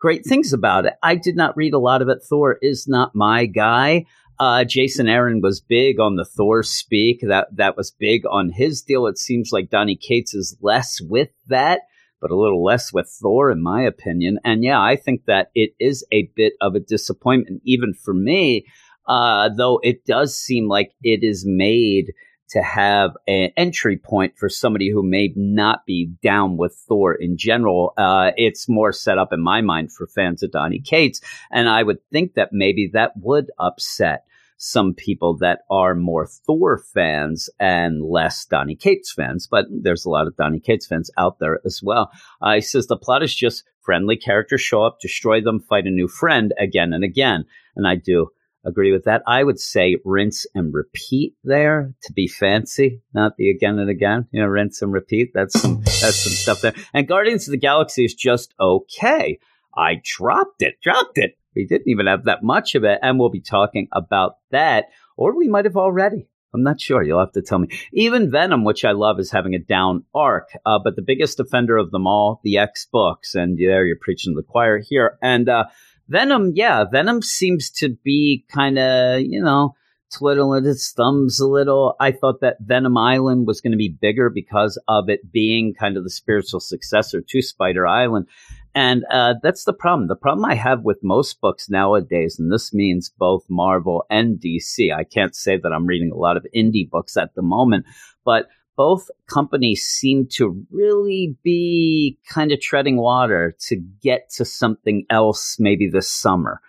great 0.00 0.24
things 0.24 0.52
about 0.52 0.86
it. 0.86 0.94
I 1.02 1.16
did 1.16 1.36
not 1.36 1.56
read 1.56 1.74
a 1.74 1.78
lot 1.78 2.02
of 2.02 2.08
it. 2.08 2.18
Thor 2.28 2.58
is 2.62 2.86
not 2.88 3.14
my 3.14 3.46
guy. 3.46 4.04
Uh, 4.38 4.64
Jason 4.64 5.08
Aaron 5.08 5.40
was 5.40 5.60
big 5.60 5.98
on 5.98 6.16
the 6.16 6.24
Thor 6.24 6.62
speak. 6.62 7.20
That 7.22 7.48
that 7.56 7.76
was 7.76 7.90
big 7.90 8.24
on 8.30 8.50
his 8.50 8.82
deal. 8.82 9.06
It 9.06 9.16
seems 9.16 9.50
like 9.50 9.70
Donny 9.70 9.96
Cates 9.96 10.34
is 10.34 10.58
less 10.60 11.00
with 11.00 11.30
that 11.48 11.80
but 12.20 12.30
a 12.30 12.36
little 12.36 12.64
less 12.64 12.92
with 12.92 13.08
Thor, 13.08 13.50
in 13.50 13.62
my 13.62 13.82
opinion. 13.82 14.38
And 14.44 14.64
yeah, 14.64 14.80
I 14.80 14.96
think 14.96 15.24
that 15.26 15.50
it 15.54 15.70
is 15.78 16.04
a 16.12 16.30
bit 16.34 16.54
of 16.60 16.74
a 16.74 16.80
disappointment, 16.80 17.62
even 17.64 17.94
for 17.94 18.14
me, 18.14 18.66
uh, 19.06 19.50
though 19.56 19.80
it 19.82 20.04
does 20.04 20.36
seem 20.36 20.68
like 20.68 20.92
it 21.02 21.22
is 21.22 21.44
made 21.46 22.12
to 22.48 22.62
have 22.62 23.10
an 23.26 23.50
entry 23.56 23.96
point 23.96 24.38
for 24.38 24.48
somebody 24.48 24.90
who 24.90 25.02
may 25.02 25.32
not 25.34 25.84
be 25.84 26.12
down 26.22 26.56
with 26.56 26.74
Thor 26.86 27.14
in 27.14 27.36
general. 27.36 27.92
Uh, 27.96 28.30
it's 28.36 28.68
more 28.68 28.92
set 28.92 29.18
up 29.18 29.32
in 29.32 29.40
my 29.40 29.60
mind 29.60 29.92
for 29.92 30.06
fans 30.06 30.42
of 30.42 30.52
Donny 30.52 30.78
Cates. 30.78 31.20
And 31.50 31.68
I 31.68 31.82
would 31.82 31.98
think 32.12 32.34
that 32.34 32.50
maybe 32.52 32.88
that 32.92 33.12
would 33.16 33.50
upset 33.58 34.25
some 34.56 34.94
people 34.94 35.36
that 35.38 35.60
are 35.70 35.94
more 35.94 36.26
Thor 36.26 36.78
fans 36.78 37.50
and 37.60 38.02
less 38.02 38.44
Donny 38.44 38.76
Cates 38.76 39.12
fans, 39.12 39.46
but 39.50 39.66
there's 39.70 40.04
a 40.04 40.10
lot 40.10 40.26
of 40.26 40.36
Donny 40.36 40.60
Cates 40.60 40.86
fans 40.86 41.10
out 41.18 41.38
there 41.38 41.60
as 41.64 41.80
well. 41.82 42.10
Uh, 42.40 42.54
he 42.54 42.60
says 42.60 42.86
the 42.86 42.96
plot 42.96 43.22
is 43.22 43.34
just 43.34 43.64
friendly 43.80 44.16
characters 44.16 44.60
show 44.60 44.82
up, 44.82 44.98
destroy 45.00 45.40
them, 45.40 45.60
fight 45.60 45.86
a 45.86 45.90
new 45.90 46.08
friend 46.08 46.52
again 46.58 46.92
and 46.92 47.04
again. 47.04 47.44
And 47.76 47.86
I 47.86 47.96
do 47.96 48.28
agree 48.64 48.92
with 48.92 49.04
that. 49.04 49.22
I 49.26 49.44
would 49.44 49.60
say 49.60 49.96
rinse 50.04 50.44
and 50.54 50.74
repeat 50.74 51.34
there 51.44 51.94
to 52.02 52.12
be 52.12 52.26
fancy, 52.26 53.00
not 53.14 53.36
the 53.36 53.48
again 53.48 53.78
and 53.78 53.88
again. 53.88 54.26
You 54.32 54.42
know, 54.42 54.48
rinse 54.48 54.82
and 54.82 54.92
repeat. 54.92 55.30
That's 55.32 55.58
some 55.58 55.82
that's 55.84 56.16
some 56.16 56.32
stuff 56.32 56.60
there. 56.60 56.74
And 56.92 57.06
Guardians 57.06 57.46
of 57.46 57.52
the 57.52 57.58
Galaxy 57.58 58.04
is 58.04 58.14
just 58.14 58.54
okay. 58.58 59.38
I 59.76 60.00
dropped 60.02 60.62
it, 60.62 60.80
dropped 60.82 61.18
it. 61.18 61.38
We 61.56 61.66
didn't 61.66 61.88
even 61.88 62.06
have 62.06 62.24
that 62.24 62.42
much 62.42 62.74
of 62.74 62.84
it, 62.84 62.98
and 63.02 63.18
we'll 63.18 63.30
be 63.30 63.40
talking 63.40 63.88
about 63.92 64.36
that, 64.50 64.86
or 65.16 65.36
we 65.36 65.48
might 65.48 65.64
have 65.64 65.76
already. 65.76 66.28
I'm 66.54 66.62
not 66.62 66.80
sure. 66.80 67.02
You'll 67.02 67.20
have 67.20 67.32
to 67.32 67.42
tell 67.42 67.58
me. 67.58 67.68
Even 67.92 68.30
Venom, 68.30 68.64
which 68.64 68.84
I 68.84 68.92
love, 68.92 69.18
is 69.18 69.30
having 69.30 69.54
a 69.54 69.58
down 69.58 70.04
arc. 70.14 70.48
Uh, 70.64 70.78
but 70.82 70.96
the 70.96 71.02
biggest 71.02 71.40
offender 71.40 71.76
of 71.76 71.90
them 71.90 72.06
all, 72.06 72.40
the 72.44 72.58
X 72.58 72.86
books, 72.90 73.34
and 73.34 73.58
there 73.58 73.84
you're 73.84 73.98
preaching 74.00 74.32
to 74.32 74.40
the 74.40 74.46
choir 74.46 74.78
here. 74.78 75.18
And 75.20 75.48
uh, 75.48 75.64
Venom, 76.08 76.52
yeah, 76.54 76.84
Venom 76.90 77.20
seems 77.20 77.70
to 77.72 77.90
be 77.90 78.44
kind 78.50 78.78
of, 78.78 79.20
you 79.20 79.42
know, 79.42 79.74
twiddling 80.16 80.64
its 80.66 80.92
thumbs 80.92 81.40
a 81.40 81.46
little. 81.46 81.94
I 82.00 82.12
thought 82.12 82.40
that 82.40 82.58
Venom 82.60 82.96
Island 82.96 83.46
was 83.46 83.60
going 83.60 83.72
to 83.72 83.78
be 83.78 83.88
bigger 83.88 84.30
because 84.30 84.80
of 84.88 85.08
it 85.08 85.30
being 85.30 85.74
kind 85.74 85.96
of 85.96 86.04
the 86.04 86.10
spiritual 86.10 86.60
successor 86.60 87.20
to 87.20 87.42
Spider 87.42 87.86
Island. 87.86 88.28
And 88.76 89.06
uh, 89.10 89.36
that's 89.42 89.64
the 89.64 89.72
problem. 89.72 90.06
The 90.06 90.16
problem 90.16 90.44
I 90.44 90.54
have 90.54 90.82
with 90.82 90.98
most 91.02 91.40
books 91.40 91.70
nowadays, 91.70 92.38
and 92.38 92.52
this 92.52 92.74
means 92.74 93.10
both 93.18 93.46
Marvel 93.48 94.04
and 94.10 94.38
DC. 94.38 94.94
I 94.94 95.02
can't 95.02 95.34
say 95.34 95.56
that 95.56 95.72
I'm 95.72 95.86
reading 95.86 96.10
a 96.12 96.18
lot 96.18 96.36
of 96.36 96.46
indie 96.54 96.88
books 96.88 97.16
at 97.16 97.34
the 97.34 97.40
moment, 97.40 97.86
but 98.22 98.48
both 98.76 99.08
companies 99.32 99.82
seem 99.82 100.26
to 100.32 100.62
really 100.70 101.38
be 101.42 102.18
kind 102.28 102.52
of 102.52 102.60
treading 102.60 102.98
water 102.98 103.56
to 103.68 103.76
get 104.02 104.28
to 104.34 104.44
something 104.44 105.06
else 105.08 105.56
maybe 105.58 105.88
this 105.88 106.10
summer. 106.10 106.60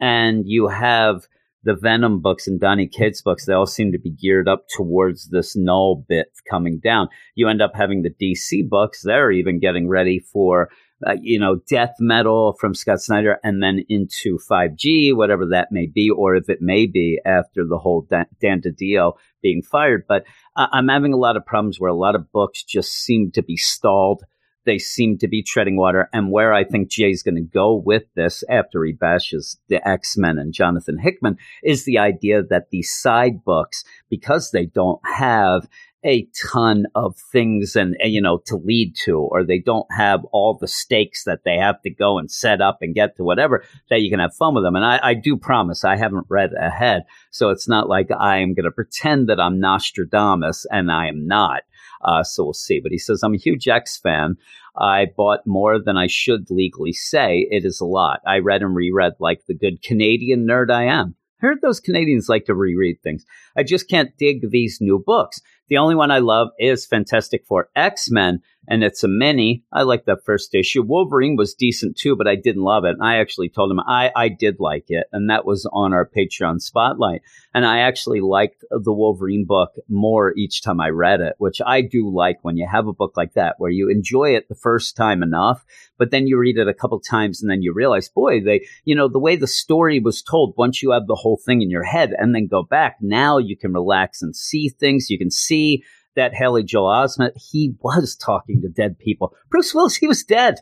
And 0.00 0.44
you 0.46 0.68
have 0.68 1.26
the 1.62 1.74
Venom 1.74 2.22
books 2.22 2.48
and 2.48 2.58
Donny 2.58 2.86
Cates 2.86 3.20
books, 3.20 3.44
they 3.44 3.52
all 3.52 3.66
seem 3.66 3.92
to 3.92 3.98
be 3.98 4.08
geared 4.08 4.48
up 4.48 4.64
towards 4.74 5.28
this 5.28 5.54
Knull 5.54 6.06
bit 6.08 6.28
coming 6.48 6.80
down. 6.82 7.08
You 7.34 7.48
end 7.48 7.60
up 7.60 7.72
having 7.74 8.00
the 8.00 8.08
DC 8.08 8.66
books, 8.66 9.02
they're 9.04 9.30
even 9.30 9.60
getting 9.60 9.86
ready 9.86 10.20
for 10.20 10.70
uh, 11.06 11.16
you 11.20 11.38
know, 11.38 11.56
death 11.68 11.94
metal 11.98 12.56
from 12.60 12.74
Scott 12.74 13.00
Snyder 13.00 13.38
and 13.42 13.62
then 13.62 13.84
into 13.88 14.38
5G, 14.50 15.14
whatever 15.14 15.46
that 15.46 15.68
may 15.70 15.86
be, 15.86 16.10
or 16.10 16.36
if 16.36 16.48
it 16.48 16.60
may 16.60 16.86
be 16.86 17.20
after 17.24 17.64
the 17.66 17.78
whole 17.78 18.06
Dan, 18.10 18.26
Dan 18.40 18.60
DiDio 18.60 19.14
being 19.42 19.62
fired. 19.62 20.04
But 20.08 20.24
uh, 20.56 20.66
I'm 20.72 20.88
having 20.88 21.12
a 21.12 21.18
lot 21.18 21.36
of 21.36 21.46
problems 21.46 21.80
where 21.80 21.90
a 21.90 21.94
lot 21.94 22.14
of 22.14 22.30
books 22.32 22.62
just 22.62 22.92
seem 22.92 23.30
to 23.32 23.42
be 23.42 23.56
stalled. 23.56 24.24
They 24.66 24.78
seem 24.78 25.16
to 25.18 25.28
be 25.28 25.42
treading 25.42 25.76
water. 25.76 26.10
And 26.12 26.30
where 26.30 26.52
I 26.52 26.64
think 26.64 26.90
Jay's 26.90 27.22
going 27.22 27.36
to 27.36 27.40
go 27.40 27.74
with 27.74 28.04
this 28.14 28.44
after 28.50 28.84
he 28.84 28.92
bashes 28.92 29.58
the 29.68 29.86
X 29.88 30.18
Men 30.18 30.38
and 30.38 30.52
Jonathan 30.52 30.98
Hickman 30.98 31.38
is 31.64 31.84
the 31.84 31.98
idea 31.98 32.42
that 32.42 32.68
these 32.70 32.92
side 32.92 33.42
books, 33.42 33.84
because 34.10 34.50
they 34.50 34.66
don't 34.66 35.00
have 35.04 35.66
a 36.04 36.26
ton 36.50 36.86
of 36.94 37.16
things 37.32 37.76
and, 37.76 37.96
you 38.02 38.20
know 38.20 38.38
to 38.46 38.56
lead 38.56 38.94
to 38.96 39.18
or 39.18 39.44
they 39.44 39.58
don't 39.58 39.86
have 39.96 40.24
all 40.32 40.56
the 40.58 40.68
stakes 40.68 41.24
that 41.24 41.40
they 41.44 41.56
have 41.56 41.80
to 41.82 41.90
go 41.90 42.18
and 42.18 42.30
set 42.30 42.60
up 42.60 42.78
and 42.80 42.94
get 42.94 43.16
to 43.16 43.24
whatever 43.24 43.64
that 43.90 44.00
you 44.00 44.10
can 44.10 44.20
have 44.20 44.34
fun 44.34 44.54
with 44.54 44.64
them. 44.64 44.76
And 44.76 44.84
i, 44.84 44.98
I 45.02 45.14
do 45.14 45.36
promise 45.36 45.84
i 45.84 45.96
haven't 45.96 46.26
read 46.28 46.50
ahead 46.58 47.02
so 47.30 47.50
it's 47.50 47.68
not 47.68 47.88
like 47.88 48.08
i 48.18 48.38
am 48.38 48.54
going 48.54 48.64
to 48.64 48.70
pretend 48.70 49.28
that 49.28 49.40
i'm 49.40 49.60
nostradamus 49.60 50.66
and 50.70 50.90
i 50.90 51.06
am 51.06 51.26
not 51.26 51.62
uh, 52.02 52.22
so 52.22 52.44
we'll 52.44 52.54
see. 52.54 52.80
But 52.80 52.92
he 52.92 52.98
says 52.98 53.22
i'm 53.22 53.34
a 53.34 53.38
huge 53.38 53.68
x 53.68 53.98
fan. 53.98 54.36
I 54.76 55.06
bought 55.16 55.46
more 55.46 55.78
than 55.82 55.96
i 55.96 56.06
should 56.06 56.50
legally 56.50 56.92
say. 56.92 57.46
It 57.50 57.64
is 57.64 57.80
a 57.80 57.84
lot. 57.84 58.20
I 58.26 58.38
read 58.38 58.62
and 58.62 58.74
reread 58.74 59.14
like 59.18 59.44
the 59.46 59.54
good 59.54 59.82
canadian 59.82 60.46
nerd 60.46 60.70
i 60.70 60.84
am 60.84 61.14
heard 61.40 61.58
those 61.60 61.80
Canadians 61.80 62.28
like 62.28 62.44
to 62.46 62.54
reread 62.54 63.02
things. 63.02 63.24
I 63.56 63.62
just 63.62 63.88
can't 63.88 64.16
dig 64.18 64.50
these 64.50 64.78
new 64.80 65.02
books. 65.04 65.40
The 65.68 65.78
only 65.78 65.94
one 65.94 66.10
I 66.10 66.18
love 66.18 66.48
is 66.58 66.86
Fantastic 66.86 67.46
Four 67.46 67.68
X 67.76 68.10
Men, 68.10 68.40
and 68.70 68.84
it's 68.84 69.02
a 69.02 69.08
mini. 69.08 69.64
I 69.72 69.82
like 69.82 70.04
that 70.04 70.24
first 70.24 70.54
issue. 70.54 70.82
Wolverine 70.82 71.34
was 71.36 71.54
decent 71.54 71.98
too, 71.98 72.14
but 72.14 72.28
I 72.28 72.36
didn't 72.36 72.62
love 72.62 72.84
it. 72.84 72.90
And 72.90 73.02
I 73.02 73.18
actually 73.18 73.48
told 73.48 73.72
him 73.72 73.80
I, 73.80 74.12
I 74.14 74.28
did 74.28 74.60
like 74.60 74.84
it, 74.88 75.08
and 75.12 75.28
that 75.28 75.44
was 75.44 75.68
on 75.72 75.92
our 75.92 76.08
Patreon 76.08 76.60
spotlight. 76.60 77.22
And 77.52 77.66
I 77.66 77.80
actually 77.80 78.20
liked 78.20 78.64
the 78.70 78.92
Wolverine 78.92 79.44
book 79.44 79.72
more 79.88 80.32
each 80.36 80.62
time 80.62 80.80
I 80.80 80.90
read 80.90 81.20
it, 81.20 81.34
which 81.38 81.60
I 81.66 81.80
do 81.80 82.08
like 82.08 82.38
when 82.42 82.56
you 82.56 82.68
have 82.70 82.86
a 82.86 82.92
book 82.92 83.16
like 83.16 83.34
that 83.34 83.56
where 83.58 83.72
you 83.72 83.90
enjoy 83.90 84.36
it 84.36 84.48
the 84.48 84.54
first 84.54 84.96
time 84.96 85.24
enough, 85.24 85.64
but 85.98 86.12
then 86.12 86.28
you 86.28 86.38
read 86.38 86.56
it 86.56 86.68
a 86.68 86.74
couple 86.74 87.00
times 87.00 87.42
and 87.42 87.50
then 87.50 87.62
you 87.62 87.74
realize, 87.74 88.08
boy, 88.08 88.40
they, 88.40 88.64
you 88.84 88.94
know, 88.94 89.08
the 89.08 89.18
way 89.18 89.34
the 89.34 89.48
story 89.48 89.98
was 89.98 90.22
told, 90.22 90.54
once 90.56 90.80
you 90.80 90.92
have 90.92 91.08
the 91.08 91.16
whole 91.16 91.40
thing 91.44 91.60
in 91.60 91.70
your 91.70 91.82
head 91.82 92.14
and 92.16 92.36
then 92.36 92.46
go 92.46 92.62
back, 92.62 92.98
now 93.00 93.38
you 93.38 93.56
can 93.56 93.72
relax 93.72 94.22
and 94.22 94.36
see 94.36 94.68
things. 94.68 95.10
You 95.10 95.18
can 95.18 95.30
see 95.30 95.82
that 96.16 96.34
Haley 96.34 96.64
Joel 96.64 96.90
Osment, 96.90 97.32
he 97.36 97.74
was 97.80 98.16
talking 98.16 98.62
to 98.62 98.68
dead 98.68 98.98
people. 98.98 99.34
Bruce 99.50 99.74
Willis, 99.74 99.96
he 99.96 100.06
was 100.06 100.24
dead. 100.24 100.56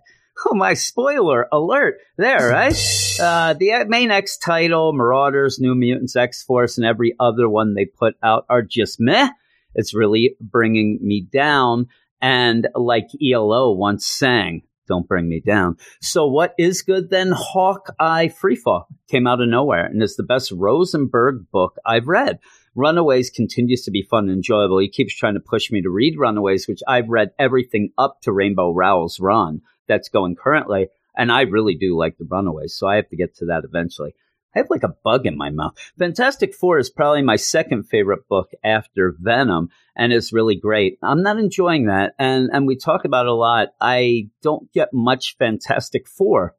Oh 0.46 0.54
my! 0.54 0.74
Spoiler 0.74 1.48
alert! 1.50 1.98
There, 2.16 2.48
right? 2.48 2.76
Uh, 3.18 3.52
the 3.52 3.84
main 3.88 4.12
X 4.12 4.38
title, 4.38 4.92
Marauders, 4.92 5.58
New 5.58 5.74
Mutants, 5.74 6.14
X 6.14 6.44
Force, 6.44 6.78
and 6.78 6.86
every 6.86 7.16
other 7.18 7.48
one 7.48 7.74
they 7.74 7.84
put 7.84 8.14
out 8.22 8.46
are 8.48 8.62
just 8.62 9.00
meh. 9.00 9.28
It's 9.74 9.92
really 9.92 10.36
bringing 10.40 11.00
me 11.02 11.22
down. 11.22 11.88
And 12.22 12.68
like 12.76 13.08
ELO 13.20 13.72
once 13.72 14.06
sang, 14.06 14.62
"Don't 14.86 15.08
bring 15.08 15.28
me 15.28 15.40
down." 15.44 15.78
So 16.00 16.28
what 16.28 16.54
is 16.58 16.82
good 16.82 17.10
then? 17.10 17.32
Hawkeye 17.34 18.28
Freefall 18.28 18.84
came 19.08 19.26
out 19.26 19.40
of 19.40 19.48
nowhere 19.48 19.86
and 19.86 20.00
is 20.00 20.14
the 20.14 20.22
best 20.22 20.52
Rosenberg 20.52 21.50
book 21.50 21.74
I've 21.84 22.06
read. 22.06 22.38
Runaways 22.74 23.30
continues 23.30 23.82
to 23.82 23.90
be 23.90 24.02
fun 24.02 24.28
and 24.28 24.36
enjoyable. 24.36 24.78
He 24.78 24.88
keeps 24.88 25.14
trying 25.14 25.34
to 25.34 25.40
push 25.40 25.70
me 25.70 25.82
to 25.82 25.90
read 25.90 26.18
Runaways, 26.18 26.68
which 26.68 26.80
I've 26.86 27.08
read 27.08 27.30
everything 27.38 27.90
up 27.98 28.20
to 28.22 28.32
Rainbow 28.32 28.72
Rowell's 28.72 29.20
run 29.20 29.62
that's 29.86 30.08
going 30.08 30.36
currently. 30.36 30.88
And 31.16 31.32
I 31.32 31.42
really 31.42 31.74
do 31.74 31.96
like 31.96 32.16
the 32.18 32.28
Runaways, 32.30 32.76
so 32.76 32.86
I 32.86 32.96
have 32.96 33.08
to 33.08 33.16
get 33.16 33.34
to 33.36 33.46
that 33.46 33.64
eventually. 33.64 34.14
I 34.54 34.60
have 34.60 34.70
like 34.70 34.82
a 34.82 34.94
bug 35.04 35.26
in 35.26 35.36
my 35.36 35.50
mouth. 35.50 35.76
Fantastic 35.98 36.54
Four 36.54 36.78
is 36.78 36.90
probably 36.90 37.22
my 37.22 37.36
second 37.36 37.84
favorite 37.84 38.26
book 38.28 38.50
after 38.64 39.14
Venom 39.18 39.68
and 39.94 40.12
it's 40.12 40.32
really 40.32 40.56
great. 40.56 40.98
I'm 41.02 41.22
not 41.22 41.38
enjoying 41.38 41.86
that. 41.86 42.14
And, 42.18 42.48
and 42.52 42.66
we 42.66 42.76
talk 42.76 43.04
about 43.04 43.26
it 43.26 43.30
a 43.30 43.34
lot. 43.34 43.68
I 43.80 44.30
don't 44.42 44.72
get 44.72 44.92
much 44.92 45.36
Fantastic 45.38 46.08
Four 46.08 46.54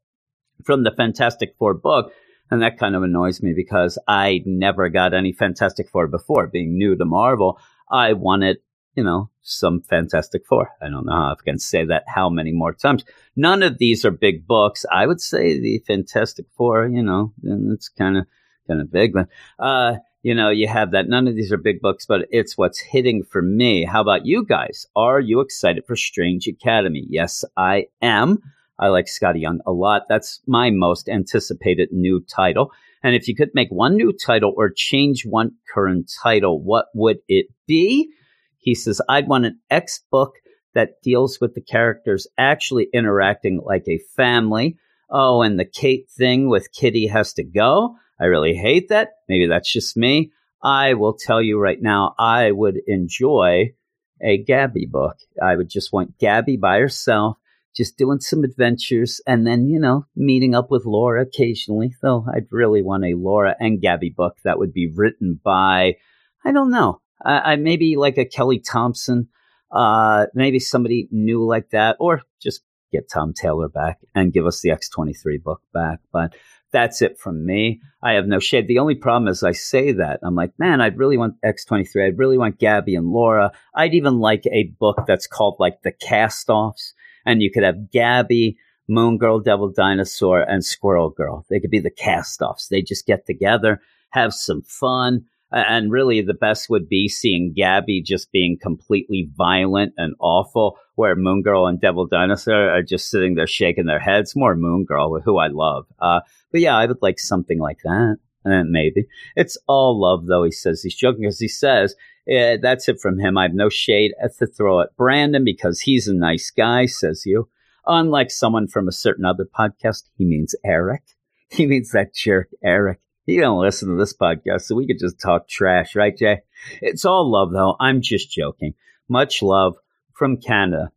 from 0.63 0.83
the 0.83 0.91
Fantastic 0.91 1.55
Four 1.57 1.73
book. 1.73 2.13
And 2.51 2.61
that 2.61 2.79
kind 2.79 2.95
of 2.95 3.03
annoys 3.03 3.41
me 3.43 3.53
because 3.55 3.99
I 4.07 4.41
never 4.45 4.89
got 4.89 5.13
any 5.13 5.31
Fantastic 5.33 5.89
Four 5.89 6.07
before. 6.07 6.47
Being 6.47 6.77
new 6.77 6.95
to 6.95 7.05
Marvel, 7.05 7.59
I 7.89 8.13
wanted, 8.13 8.57
you 8.95 9.03
know, 9.03 9.29
some 9.41 9.81
Fantastic 9.81 10.45
Four. 10.47 10.69
I 10.81 10.89
don't 10.89 11.05
know 11.05 11.13
how 11.13 11.31
I 11.31 11.35
can 11.43 11.59
say 11.59 11.85
that 11.85 12.03
how 12.07 12.29
many 12.29 12.51
more 12.51 12.73
times. 12.73 13.03
None 13.35 13.61
of 13.61 13.77
these 13.77 14.03
are 14.03 14.11
big 14.11 14.47
books. 14.47 14.85
I 14.91 15.05
would 15.05 15.21
say 15.21 15.59
the 15.59 15.83
Fantastic 15.85 16.47
Four, 16.57 16.87
you 16.87 17.03
know, 17.03 17.33
and 17.43 17.71
it's 17.71 17.89
kind 17.89 18.17
of 18.17 18.25
kind 18.67 18.81
of 18.81 18.91
big, 18.91 19.13
but 19.13 19.27
uh, 19.59 19.97
you 20.21 20.35
know, 20.35 20.49
you 20.49 20.67
have 20.67 20.91
that. 20.91 21.07
None 21.07 21.27
of 21.27 21.35
these 21.35 21.51
are 21.51 21.57
big 21.57 21.81
books, 21.81 22.05
but 22.05 22.27
it's 22.29 22.57
what's 22.57 22.79
hitting 22.79 23.23
for 23.23 23.41
me. 23.41 23.85
How 23.85 24.01
about 24.01 24.25
you 24.25 24.45
guys? 24.45 24.85
Are 24.95 25.19
you 25.19 25.39
excited 25.39 25.85
for 25.87 25.95
Strange 25.95 26.47
Academy? 26.47 27.05
Yes, 27.09 27.45
I 27.55 27.85
am. 28.01 28.39
I 28.79 28.87
like 28.87 29.05
Skottie 29.05 29.41
Young 29.41 29.59
a 29.65 29.71
lot. 29.71 30.03
That's 30.07 30.39
my 30.47 30.69
most 30.69 31.09
anticipated 31.09 31.89
new 31.91 32.23
title. 32.33 32.71
And 33.03 33.15
if 33.15 33.27
you 33.27 33.35
could 33.35 33.51
make 33.53 33.69
one 33.69 33.95
new 33.95 34.13
title 34.13 34.53
or 34.55 34.71
change 34.73 35.25
one 35.25 35.51
current 35.73 36.11
title, 36.23 36.61
what 36.61 36.87
would 36.93 37.19
it 37.27 37.47
be? 37.67 38.09
He 38.57 38.75
says, 38.75 39.01
I'd 39.07 39.27
want 39.27 39.45
an 39.45 39.59
X 39.69 40.01
book 40.11 40.33
that 40.73 41.01
deals 41.01 41.39
with 41.41 41.55
the 41.55 41.61
characters 41.61 42.27
actually 42.37 42.87
interacting 42.93 43.61
like 43.65 43.87
a 43.87 44.01
family. 44.15 44.77
Oh, 45.09 45.41
and 45.41 45.59
the 45.59 45.65
Kate 45.65 46.09
thing 46.09 46.49
with 46.49 46.71
Kitty 46.71 47.07
has 47.07 47.33
to 47.33 47.43
go. 47.43 47.95
I 48.19 48.25
really 48.25 48.53
hate 48.53 48.89
that. 48.89 49.09
Maybe 49.27 49.47
that's 49.47 49.71
just 49.71 49.97
me. 49.97 50.31
I 50.61 50.93
will 50.93 51.13
tell 51.13 51.41
you 51.41 51.57
right 51.59 51.81
now, 51.81 52.15
I 52.19 52.51
would 52.51 52.79
enjoy 52.85 53.73
a 54.21 54.37
Gabby 54.37 54.85
book. 54.85 55.15
I 55.41 55.55
would 55.55 55.69
just 55.69 55.93
want 55.93 56.19
Gabby 56.19 56.57
by 56.57 56.79
herself 56.79 57.37
just 57.75 57.97
doing 57.97 58.19
some 58.19 58.43
adventures 58.43 59.21
and 59.27 59.45
then, 59.45 59.67
you 59.67 59.79
know, 59.79 60.05
meeting 60.15 60.55
up 60.55 60.71
with 60.71 60.85
Laura 60.85 61.23
occasionally. 61.23 61.95
Though 62.01 62.25
I'd 62.33 62.51
really 62.51 62.81
want 62.81 63.05
a 63.05 63.15
Laura 63.15 63.55
and 63.59 63.81
Gabby 63.81 64.13
book 64.15 64.37
that 64.43 64.59
would 64.59 64.73
be 64.73 64.91
written 64.93 65.39
by, 65.43 65.95
I 66.43 66.51
don't 66.51 66.71
know, 66.71 67.01
I, 67.23 67.53
I 67.53 67.55
maybe 67.55 67.95
like 67.95 68.17
a 68.17 68.25
Kelly 68.25 68.59
Thompson, 68.59 69.29
uh, 69.71 70.27
maybe 70.33 70.59
somebody 70.59 71.07
new 71.11 71.45
like 71.45 71.69
that, 71.71 71.97
or 71.99 72.21
just 72.41 72.61
get 72.91 73.09
Tom 73.09 73.33
Taylor 73.33 73.69
back 73.69 73.99
and 74.15 74.33
give 74.33 74.45
us 74.45 74.61
the 74.61 74.69
X23 74.69 75.41
book 75.43 75.61
back. 75.73 75.99
But 76.11 76.33
that's 76.71 77.01
it 77.01 77.19
from 77.19 77.45
me. 77.45 77.81
I 78.01 78.13
have 78.13 78.27
no 78.27 78.39
shade. 78.39 78.67
The 78.67 78.79
only 78.79 78.95
problem 78.95 79.27
is 79.27 79.43
I 79.43 79.53
say 79.53 79.91
that. 79.93 80.19
I'm 80.23 80.35
like, 80.35 80.51
man, 80.59 80.81
I'd 80.81 80.97
really 80.97 81.17
want 81.17 81.41
X23. 81.43 82.05
I'd 82.05 82.17
really 82.17 82.37
want 82.37 82.59
Gabby 82.59 82.95
and 82.95 83.07
Laura. 83.07 83.51
I'd 83.75 83.93
even 83.95 84.19
like 84.19 84.45
a 84.47 84.71
book 84.79 85.03
that's 85.07 85.27
called 85.27 85.55
like 85.59 85.81
The 85.83 85.91
Cast 85.91 86.49
Offs 86.49 86.93
and 87.25 87.41
you 87.41 87.51
could 87.51 87.63
have 87.63 87.91
Gabby, 87.91 88.57
Moon 88.87 89.17
Girl, 89.17 89.39
Devil 89.39 89.71
Dinosaur, 89.71 90.41
and 90.41 90.65
Squirrel 90.65 91.11
Girl. 91.11 91.45
They 91.49 91.59
could 91.59 91.69
be 91.69 91.79
the 91.79 91.91
cast 91.91 92.41
offs. 92.41 92.67
They 92.67 92.81
just 92.81 93.05
get 93.05 93.25
together, 93.25 93.81
have 94.11 94.33
some 94.33 94.63
fun. 94.63 95.25
And 95.51 95.91
really, 95.91 96.21
the 96.21 96.35
best 96.35 96.69
would 96.69 96.87
be 96.87 97.07
seeing 97.07 97.53
Gabby 97.55 98.03
just 98.03 98.31
being 98.31 98.57
completely 98.61 99.29
violent 99.35 99.93
and 99.97 100.13
awful, 100.19 100.77
where 100.95 101.15
Moon 101.15 101.41
Girl 101.41 101.65
and 101.65 101.81
Devil 101.81 102.05
Dinosaur 102.05 102.69
are 102.69 102.83
just 102.83 103.09
sitting 103.09 103.35
there 103.35 103.47
shaking 103.47 103.85
their 103.85 103.99
heads. 103.99 104.35
More 104.35 104.55
Moon 104.55 104.85
Girl, 104.85 105.19
who 105.19 105.37
I 105.37 105.47
love. 105.47 105.85
Uh, 105.99 106.19
but 106.51 106.61
yeah, 106.61 106.77
I 106.77 106.85
would 106.85 107.01
like 107.01 107.19
something 107.19 107.59
like 107.59 107.79
that. 107.83 108.17
Uh, 108.45 108.63
maybe. 108.63 109.05
It's 109.35 109.57
all 109.67 109.99
love, 109.99 110.27
though, 110.27 110.43
he 110.43 110.51
says. 110.51 110.81
He's 110.81 110.95
joking 110.95 111.21
because 111.21 111.39
he 111.39 111.47
says 111.47 111.95
that's 112.29 112.87
it 112.87 112.99
from 112.99 113.19
him. 113.19 113.37
I 113.37 113.43
have 113.43 113.53
no 113.53 113.69
shade 113.69 114.13
to 114.37 114.47
throw 114.47 114.81
at 114.81 114.95
Brandon 114.95 115.43
because 115.43 115.81
he's 115.81 116.07
a 116.07 116.13
nice 116.13 116.51
guy, 116.51 116.85
says 116.85 117.23
you. 117.25 117.49
Unlike 117.85 118.29
someone 118.31 118.67
from 118.67 118.87
a 118.87 118.91
certain 118.91 119.25
other 119.25 119.45
podcast, 119.45 120.03
he 120.15 120.25
means 120.25 120.55
Eric. 120.63 121.03
He 121.51 121.65
means 121.65 121.89
that 121.93 122.13
jerk, 122.13 122.49
Eric. 122.63 122.99
He 123.25 123.39
don't 123.39 123.59
listen 123.59 123.89
to 123.89 123.95
this 123.95 124.15
podcast, 124.15 124.61
so 124.61 124.75
we 124.75 124.85
could 124.85 124.99
just 124.99 125.19
talk 125.19 125.47
trash, 125.47 125.95
right, 125.95 126.15
Jay? 126.15 126.41
It's 126.79 127.05
all 127.05 127.31
love, 127.31 127.51
though. 127.51 127.75
I'm 127.79 128.01
just 128.01 128.29
joking. 128.29 128.75
Much 129.07 129.41
love 129.41 129.73
from 130.13 130.37
Canada. 130.37 130.91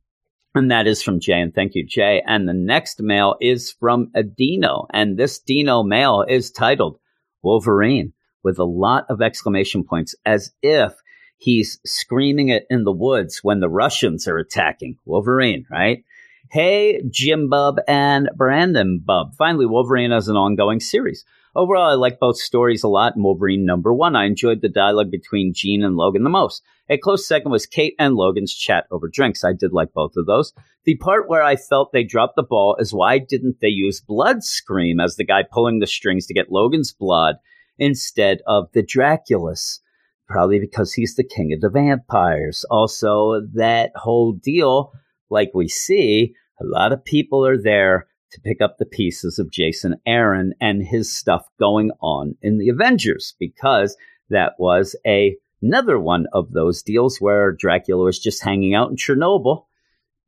And 0.55 0.71
that 0.71 0.87
is 0.87 1.03
from 1.03 1.21
Jay. 1.21 1.41
And 1.41 1.55
thank 1.55 1.75
you, 1.75 1.87
Jay. 1.87 2.23
And 2.27 2.47
the 2.47 2.53
next 2.53 3.01
mail 3.01 3.37
is 3.41 3.73
from 3.73 4.11
a 4.15 4.23
Dino. 4.23 4.87
And 4.93 5.19
this 5.19 5.39
Dino 5.39 5.83
mail 5.83 6.23
is 6.29 6.51
titled 6.51 6.99
Wolverine 7.43 8.13
with 8.43 8.59
a 8.59 8.65
lot 8.65 9.07
of 9.09 9.23
exclamation 9.23 9.85
points 9.85 10.15
as 10.27 10.53
if 10.63 10.93
He's 11.43 11.81
screaming 11.85 12.51
it 12.51 12.67
in 12.71 12.85
the 12.85 12.93
woods 12.93 13.41
when 13.43 13.59
the 13.59 13.69
Russians 13.69 14.29
are 14.29 14.39
attacking. 14.39 14.99
Wolverine, 15.05 15.67
right? 15.69 16.05
Hey, 16.53 17.03
Jim 17.11 17.49
Bub 17.49 17.79
and 17.89 18.31
Brandon 18.37 19.03
Bub. 19.05 19.35
Finally, 19.35 19.67
Wolverine 19.67 20.13
has 20.13 20.29
an 20.29 20.37
ongoing 20.37 20.79
series. 20.79 21.25
Overall, 21.57 21.91
I 21.91 21.95
like 21.95 22.21
both 22.21 22.37
stories 22.37 22.85
a 22.85 22.89
lot. 22.89 23.17
In 23.17 23.25
Wolverine 23.25 23.67
number 23.67 23.93
one, 23.93 24.15
I 24.15 24.27
enjoyed 24.27 24.61
the 24.63 24.69
dialogue 24.69 25.11
between 25.11 25.53
Jean 25.53 25.83
and 25.83 25.97
Logan 25.97 26.23
the 26.23 26.31
most. 26.31 26.63
A 26.89 26.97
close 26.97 27.27
second 27.27 27.51
was 27.51 27.67
Kate 27.67 27.97
and 27.99 28.15
Logan's 28.15 28.55
chat 28.55 28.87
over 28.93 29.09
drinks. 29.09 29.43
I 29.43 29.53
did 29.53 29.73
like 29.73 29.93
both 29.93 30.13
of 30.17 30.27
those. 30.27 30.53
The 30.85 30.95
part 30.99 31.29
where 31.29 31.43
I 31.43 31.57
felt 31.57 31.91
they 31.91 32.05
dropped 32.05 32.37
the 32.37 32.45
ball 32.45 32.77
is 32.79 32.95
why 32.95 33.19
didn't 33.19 33.57
they 33.61 33.67
use 33.67 34.01
Blood 34.01 34.45
Scream 34.45 35.01
as 35.01 35.17
the 35.17 35.25
guy 35.25 35.43
pulling 35.43 35.81
the 35.81 35.89
strings 35.89 36.27
to 36.27 36.35
get 36.35 36.53
Logan's 36.53 36.93
blood 36.93 37.35
instead 37.79 38.43
of 38.47 38.71
the 38.75 38.85
Draculus? 38.85 39.81
Probably 40.29 40.59
because 40.59 40.93
he's 40.93 41.15
the 41.15 41.25
king 41.25 41.53
of 41.53 41.61
the 41.61 41.69
vampires. 41.69 42.65
Also, 42.71 43.43
that 43.55 43.93
whole 43.95 44.33
deal, 44.33 44.93
like 45.31 45.51
we 45.55 45.69
see, 45.69 46.35
a 46.61 46.65
lot 46.65 46.93
of 46.93 47.05
people 47.05 47.47
are 47.47 47.61
there 47.61 48.07
to 48.33 48.41
pick 48.41 48.61
up 48.61 48.79
the 48.79 48.87
pieces 48.87 49.39
of 49.39 49.51
Jason 49.51 49.97
Aaron 50.07 50.55
and 50.61 50.83
his 50.83 51.15
stuff 51.15 51.47
going 51.59 51.91
on 52.01 52.37
in 52.41 52.59
the 52.59 52.71
Avengers 52.71 53.35
because 53.39 53.97
that 54.31 54.55
was 54.59 54.97
a 55.07 55.37
another 55.61 55.99
one 55.99 56.27
of 56.33 56.53
those 56.53 56.83
deals 56.83 57.21
where 57.21 57.53
Dracula 57.53 58.05
was 58.05 58.19
just 58.19 58.43
hanging 58.43 58.75
out 58.75 58.91
in 58.91 58.97
Chernobyl, 58.97 59.67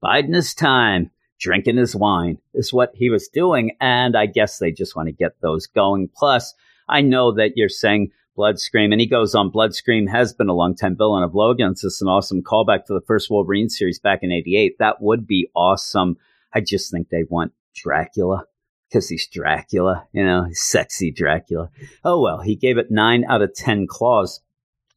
biding 0.00 0.34
his 0.34 0.54
time, 0.54 1.10
drinking 1.40 1.76
his 1.76 1.96
wine 1.96 2.38
is 2.54 2.72
what 2.72 2.92
he 2.94 3.10
was 3.10 3.28
doing. 3.28 3.76
And 3.80 4.16
I 4.16 4.26
guess 4.26 4.58
they 4.58 4.70
just 4.70 4.94
want 4.94 5.08
to 5.08 5.12
get 5.12 5.40
those 5.40 5.66
going. 5.66 6.08
Plus, 6.14 6.54
I 6.88 7.00
know 7.00 7.32
that 7.32 7.52
you're 7.56 7.68
saying, 7.68 8.10
Bloodscream. 8.36 8.92
And 8.92 9.00
he 9.00 9.06
goes 9.06 9.34
on, 9.34 9.50
Bloodscream 9.50 10.08
has 10.10 10.32
been 10.32 10.48
a 10.48 10.54
long 10.54 10.74
time 10.74 10.96
villain 10.96 11.22
of 11.22 11.34
Logan's. 11.34 11.84
Is 11.84 12.00
an 12.00 12.08
awesome 12.08 12.42
callback 12.42 12.84
to 12.86 12.94
the 12.94 13.04
first 13.06 13.30
Wolverine 13.30 13.68
series 13.68 13.98
back 13.98 14.20
in 14.22 14.32
88. 14.32 14.76
That 14.78 15.00
would 15.00 15.26
be 15.26 15.48
awesome. 15.54 16.16
I 16.52 16.60
just 16.60 16.90
think 16.90 17.08
they 17.08 17.24
want 17.28 17.52
Dracula 17.74 18.44
because 18.88 19.08
he's 19.08 19.26
Dracula, 19.26 20.06
you 20.12 20.24
know, 20.24 20.46
sexy 20.52 21.10
Dracula. 21.10 21.70
Oh, 22.04 22.20
well, 22.20 22.40
he 22.40 22.54
gave 22.54 22.78
it 22.78 22.90
nine 22.90 23.24
out 23.28 23.42
of 23.42 23.54
10 23.54 23.86
claws. 23.88 24.40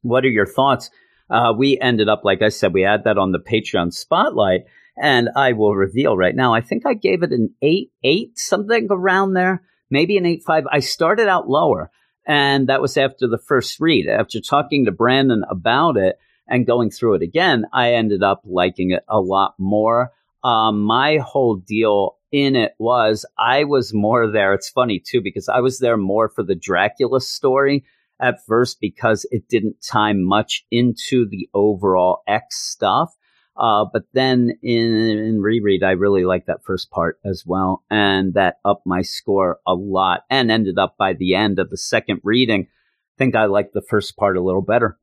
What 0.02 0.24
are 0.24 0.30
your 0.30 0.46
thoughts? 0.46 0.90
Uh, 1.28 1.52
we 1.56 1.78
ended 1.80 2.08
up, 2.08 2.22
like 2.24 2.40
I 2.40 2.48
said, 2.48 2.72
we 2.72 2.82
had 2.82 3.04
that 3.04 3.18
on 3.18 3.32
the 3.32 3.40
Patreon 3.40 3.92
spotlight. 3.92 4.62
And 5.00 5.28
I 5.36 5.52
will 5.52 5.74
reveal 5.74 6.16
right 6.16 6.34
now, 6.34 6.54
I 6.54 6.60
think 6.60 6.84
I 6.84 6.94
gave 6.94 7.22
it 7.22 7.32
an 7.32 7.54
eight, 7.62 7.92
eight, 8.02 8.38
something 8.38 8.88
around 8.90 9.34
there, 9.34 9.62
maybe 9.90 10.16
an 10.16 10.26
eight, 10.26 10.42
five. 10.44 10.64
I 10.70 10.80
started 10.80 11.28
out 11.28 11.48
lower. 11.48 11.90
And 12.28 12.68
that 12.68 12.82
was 12.82 12.98
after 12.98 13.26
the 13.26 13.38
first 13.38 13.80
read. 13.80 14.06
After 14.06 14.38
talking 14.40 14.84
to 14.84 14.92
Brandon 14.92 15.44
about 15.48 15.96
it 15.96 16.18
and 16.46 16.66
going 16.66 16.90
through 16.90 17.14
it 17.14 17.22
again, 17.22 17.64
I 17.72 17.94
ended 17.94 18.22
up 18.22 18.42
liking 18.44 18.90
it 18.90 19.02
a 19.08 19.18
lot 19.18 19.54
more. 19.58 20.12
Um, 20.44 20.82
my 20.82 21.16
whole 21.16 21.56
deal 21.56 22.16
in 22.30 22.54
it 22.54 22.74
was 22.78 23.24
I 23.38 23.64
was 23.64 23.94
more 23.94 24.30
there. 24.30 24.52
It's 24.52 24.68
funny 24.68 25.00
too, 25.00 25.22
because 25.22 25.48
I 25.48 25.60
was 25.60 25.78
there 25.78 25.96
more 25.96 26.28
for 26.28 26.42
the 26.42 26.54
Dracula 26.54 27.22
story 27.22 27.84
at 28.20 28.44
first 28.46 28.78
because 28.80 29.26
it 29.30 29.48
didn't 29.48 29.82
time 29.82 30.22
much 30.22 30.66
into 30.70 31.26
the 31.26 31.48
overall 31.54 32.22
X 32.26 32.56
stuff. 32.58 33.16
Uh, 33.58 33.84
but 33.92 34.04
then 34.12 34.52
in, 34.62 34.94
in 35.18 35.40
reread, 35.40 35.82
I 35.82 35.90
really 35.92 36.24
liked 36.24 36.46
that 36.46 36.64
first 36.64 36.90
part 36.90 37.18
as 37.24 37.42
well. 37.44 37.82
And 37.90 38.34
that 38.34 38.56
upped 38.64 38.86
my 38.86 39.02
score 39.02 39.58
a 39.66 39.74
lot 39.74 40.20
and 40.30 40.50
ended 40.50 40.78
up 40.78 40.96
by 40.96 41.12
the 41.12 41.34
end 41.34 41.58
of 41.58 41.70
the 41.70 41.76
second 41.76 42.20
reading. 42.22 42.68
I 42.68 43.18
think 43.18 43.34
I 43.34 43.46
liked 43.46 43.74
the 43.74 43.82
first 43.82 44.16
part 44.16 44.36
a 44.36 44.42
little 44.42 44.62
better 44.62 44.98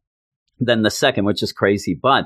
than 0.59 0.83
the 0.83 0.89
second, 0.89 1.25
which 1.25 1.43
is 1.43 1.51
crazy. 1.51 1.99
But 2.01 2.25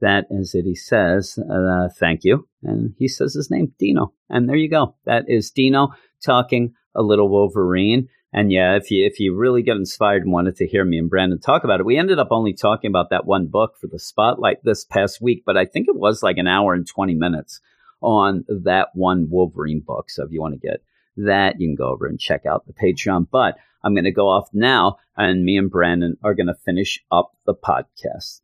that 0.00 0.24
is 0.30 0.54
it. 0.54 0.64
He 0.64 0.74
says, 0.74 1.38
uh, 1.38 1.88
thank 1.98 2.24
you. 2.24 2.48
And 2.64 2.94
he 2.98 3.06
says 3.06 3.34
his 3.34 3.50
name, 3.50 3.72
Dino. 3.78 4.12
And 4.28 4.48
there 4.48 4.56
you 4.56 4.68
go. 4.68 4.96
That 5.04 5.26
is 5.28 5.52
Dino 5.52 5.90
talking 6.24 6.74
a 6.96 7.02
little 7.02 7.28
Wolverine. 7.28 8.08
And 8.32 8.52
yeah, 8.52 8.76
if 8.76 8.90
you 8.90 9.04
if 9.04 9.18
you 9.18 9.34
really 9.34 9.62
get 9.62 9.76
inspired 9.76 10.22
and 10.22 10.32
wanted 10.32 10.56
to 10.56 10.66
hear 10.66 10.84
me 10.84 10.98
and 10.98 11.10
Brandon 11.10 11.40
talk 11.40 11.64
about 11.64 11.80
it, 11.80 11.86
we 11.86 11.98
ended 11.98 12.18
up 12.18 12.28
only 12.30 12.52
talking 12.52 12.88
about 12.88 13.10
that 13.10 13.26
one 13.26 13.46
book 13.46 13.76
for 13.76 13.88
the 13.88 13.98
spotlight 13.98 14.62
this 14.62 14.84
past 14.84 15.20
week, 15.20 15.42
but 15.44 15.56
I 15.56 15.64
think 15.64 15.88
it 15.88 15.96
was 15.96 16.22
like 16.22 16.36
an 16.36 16.46
hour 16.46 16.72
and 16.74 16.86
twenty 16.86 17.14
minutes 17.14 17.60
on 18.00 18.44
that 18.48 18.88
one 18.94 19.28
Wolverine 19.30 19.80
book. 19.80 20.10
So 20.10 20.24
if 20.24 20.30
you 20.30 20.40
want 20.40 20.54
to 20.54 20.66
get 20.68 20.82
that, 21.16 21.60
you 21.60 21.68
can 21.68 21.74
go 21.74 21.88
over 21.88 22.06
and 22.06 22.20
check 22.20 22.46
out 22.46 22.66
the 22.66 22.72
Patreon. 22.72 23.26
But 23.30 23.56
I'm 23.82 23.94
going 23.94 24.04
to 24.04 24.12
go 24.12 24.28
off 24.28 24.48
now, 24.52 24.98
and 25.16 25.44
me 25.44 25.56
and 25.56 25.70
Brandon 25.70 26.16
are 26.22 26.34
going 26.34 26.46
to 26.46 26.54
finish 26.54 27.02
up 27.10 27.32
the 27.46 27.54
podcast. 27.54 28.40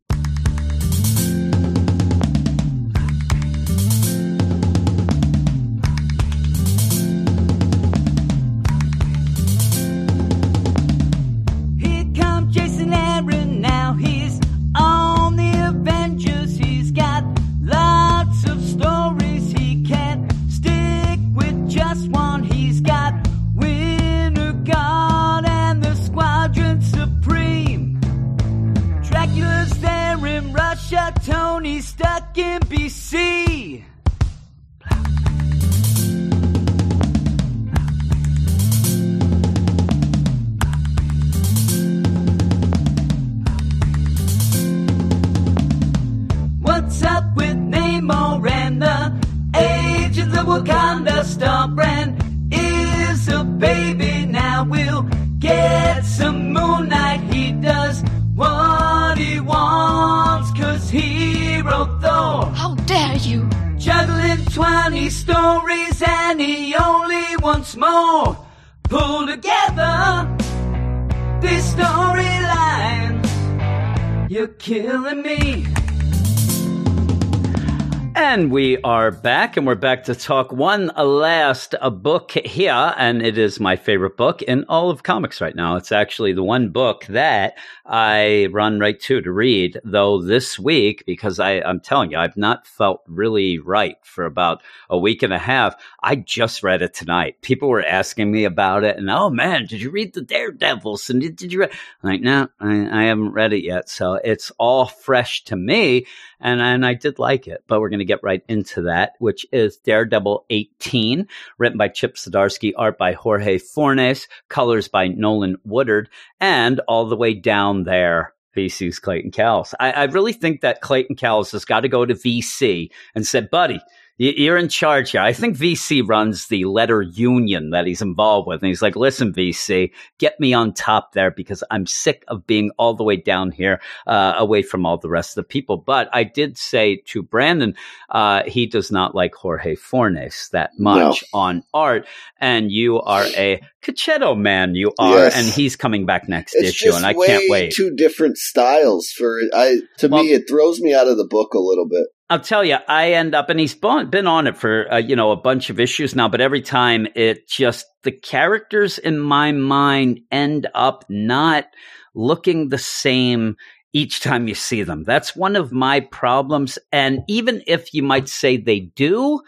And 79.57 79.65
we're 79.65 79.75
back 79.75 80.03
to 80.03 80.13
talk 80.13 80.51
one 80.51 80.91
last 80.95 81.73
a 81.81 81.89
book 81.89 82.31
here, 82.31 82.93
and 82.95 83.23
it 83.23 83.39
is 83.39 83.59
my 83.59 83.75
favorite 83.75 84.15
book 84.15 84.43
in 84.43 84.63
all 84.69 84.91
of 84.91 85.01
comics 85.01 85.41
right 85.41 85.55
now. 85.55 85.75
It's 85.77 85.91
actually 85.91 86.33
the 86.33 86.43
one 86.43 86.69
book 86.69 87.05
that 87.07 87.57
I 87.87 88.47
run 88.51 88.79
right 88.79 88.99
to 89.01 89.21
to 89.21 89.31
read, 89.31 89.79
though 89.83 90.21
this 90.21 90.59
week, 90.59 91.03
because 91.05 91.39
I, 91.39 91.61
I'm 91.61 91.79
telling 91.79 92.11
you, 92.11 92.17
I've 92.17 92.35
not 92.35 92.67
felt 92.67 93.01
really 93.07 93.59
right 93.59 93.95
for 94.03 94.25
about 94.25 94.61
a 94.89 94.97
week 94.97 95.23
and 95.23 95.31
a 95.31 95.39
half. 95.39 95.75
I 96.03 96.17
just 96.17 96.63
read 96.63 96.81
it 96.81 96.93
tonight. 96.93 97.41
People 97.41 97.69
were 97.69 97.83
asking 97.83 98.31
me 98.31 98.43
about 98.43 98.83
it, 98.83 98.97
and 98.97 99.09
oh 99.09 99.29
man, 99.29 99.65
did 99.67 99.81
you 99.81 99.89
read 99.89 100.13
the 100.13 100.21
Daredevils? 100.21 101.09
And 101.09 101.21
did, 101.21 101.37
did 101.37 101.53
you 101.53 101.61
read? 101.61 101.71
I'm 102.03 102.09
like, 102.09 102.21
no, 102.21 102.49
I, 102.59 103.01
I 103.01 103.03
haven't 103.05 103.31
read 103.31 103.53
it 103.53 103.63
yet, 103.63 103.89
so 103.89 104.15
it's 104.15 104.51
all 104.57 104.87
fresh 104.87 105.45
to 105.45 105.55
me 105.55 106.05
and 106.39 106.61
and 106.61 106.85
I 106.85 106.93
did 106.93 107.19
like 107.19 107.47
it. 107.47 107.63
But 107.67 107.79
we're 107.79 107.89
going 107.89 107.99
to 107.99 108.05
get 108.05 108.23
right 108.23 108.43
into 108.47 108.83
that, 108.83 109.13
which 109.19 109.45
is 109.51 109.77
Daredevil 109.77 110.45
18, 110.49 111.27
written 111.57 111.77
by 111.77 111.87
Chip 111.87 112.15
Zdarsky, 112.15 112.73
art 112.77 112.97
by 112.97 113.13
Jorge 113.13 113.57
Fornes, 113.57 114.27
colors 114.49 114.87
by 114.87 115.07
Nolan 115.07 115.57
Woodard, 115.63 116.09
and 116.39 116.79
all 116.87 117.05
the 117.05 117.15
way 117.15 117.33
down 117.33 117.76
there. 117.83 118.33
VC's 118.55 118.97
Clayton 118.97 119.29
Cowles. 119.29 119.75
I, 119.79 119.91
I 119.91 120.03
really 120.05 120.33
think 120.33 120.61
that 120.61 120.81
Clayton 120.81 121.15
Cowles 121.15 121.51
has 121.51 121.63
got 121.63 121.81
to 121.81 121.87
go 121.87 122.05
to 122.05 122.15
VC 122.15 122.89
and 123.13 123.25
said, 123.25 123.51
buddy, 123.51 123.79
you're 124.17 124.57
in 124.57 124.67
charge 124.67 125.11
here. 125.11 125.21
I 125.21 125.31
think 125.33 125.55
VC 125.57 126.01
runs 126.07 126.47
the 126.47 126.65
letter 126.65 127.01
union 127.01 127.69
that 127.69 127.85
he's 127.85 128.01
involved 128.01 128.47
with. 128.47 128.61
And 128.61 128.67
he's 128.67 128.81
like, 128.81 128.95
listen, 128.95 129.31
VC, 129.31 129.91
get 130.17 130.39
me 130.39 130.53
on 130.53 130.73
top 130.73 131.13
there 131.13 131.29
because 131.29 131.63
I'm 131.69 131.85
sick 131.85 132.23
of 132.27 132.47
being 132.47 132.71
all 132.77 132.95
the 132.95 133.03
way 133.03 133.15
down 133.17 133.51
here, 133.51 133.79
uh, 134.07 134.33
away 134.37 134.63
from 134.63 134.85
all 134.85 134.97
the 134.97 135.09
rest 135.09 135.37
of 135.37 135.43
the 135.43 135.47
people. 135.47 135.77
But 135.77 136.09
I 136.13 136.23
did 136.23 136.57
say 136.57 136.97
to 137.07 137.21
Brandon, 137.21 137.75
uh, 138.09 138.43
he 138.47 138.65
does 138.65 138.91
not 138.91 139.13
like 139.13 139.35
Jorge 139.35 139.75
Fornes 139.75 140.49
that 140.51 140.71
much 140.79 141.23
on 141.33 141.63
art. 141.73 142.07
And 142.39 142.71
you 142.71 142.99
are 143.01 143.25
a 143.35 143.61
Checchetto 143.83 144.35
man, 144.35 144.75
you 144.75 144.91
are. 144.99 145.15
Yes. 145.17 145.35
And 145.37 145.47
he's 145.47 145.75
coming 145.75 146.05
back 146.05 146.27
next 146.27 146.55
It's 146.55 146.69
issue. 146.69 146.93
And 146.93 147.05
I 147.05 147.13
can't 147.13 147.43
wait. 147.49 147.73
two 147.73 147.95
different 147.95 148.37
styles 148.37 149.09
for 149.09 149.39
I. 149.53 149.81
To 149.99 150.07
Well- 150.07 150.23
me, 150.23 150.33
it 150.33 150.49
throws 150.49 150.79
me 150.81 150.93
out 150.93 151.07
of 151.07 151.17
the 151.17 151.27
book 151.27 151.53
a 151.53 151.59
little 151.59 151.87
bit. 151.87 152.07
I'll 152.29 152.41
tell 152.41 152.63
you, 152.63 152.77
I 152.89 153.13
end 153.13 153.33
up, 153.33 153.49
and 153.49 153.59
he's 153.59 153.73
been 153.73 154.27
on 154.27 154.47
it 154.47 154.57
for 154.57 154.91
uh, 154.91 154.97
you 154.97 155.15
know 155.15 155.31
a 155.31 155.37
bunch 155.37 155.69
of 155.69 155.79
issues 155.79 156.15
now, 156.15 156.27
but 156.27 156.41
every 156.41 156.61
time 156.61 157.07
it 157.15 157.47
just 157.47 157.85
the 158.03 158.11
characters 158.11 158.97
in 158.97 159.19
my 159.19 159.53
mind 159.53 160.19
end 160.29 160.67
up 160.75 161.05
not 161.07 161.67
looking 162.13 162.69
the 162.69 162.77
same 162.77 163.55
each 163.93 164.19
time 164.19 164.47
you 164.47 164.55
see 164.55 164.83
them. 164.83 165.03
That's 165.03 165.35
one 165.35 165.55
of 165.55 165.71
my 165.71 166.01
problems, 166.01 166.77
and 166.91 167.21
even 167.29 167.63
if 167.65 167.93
you 167.93 168.03
might 168.03 168.27
say 168.27 168.57
they 168.57 168.81
do, 168.81 169.39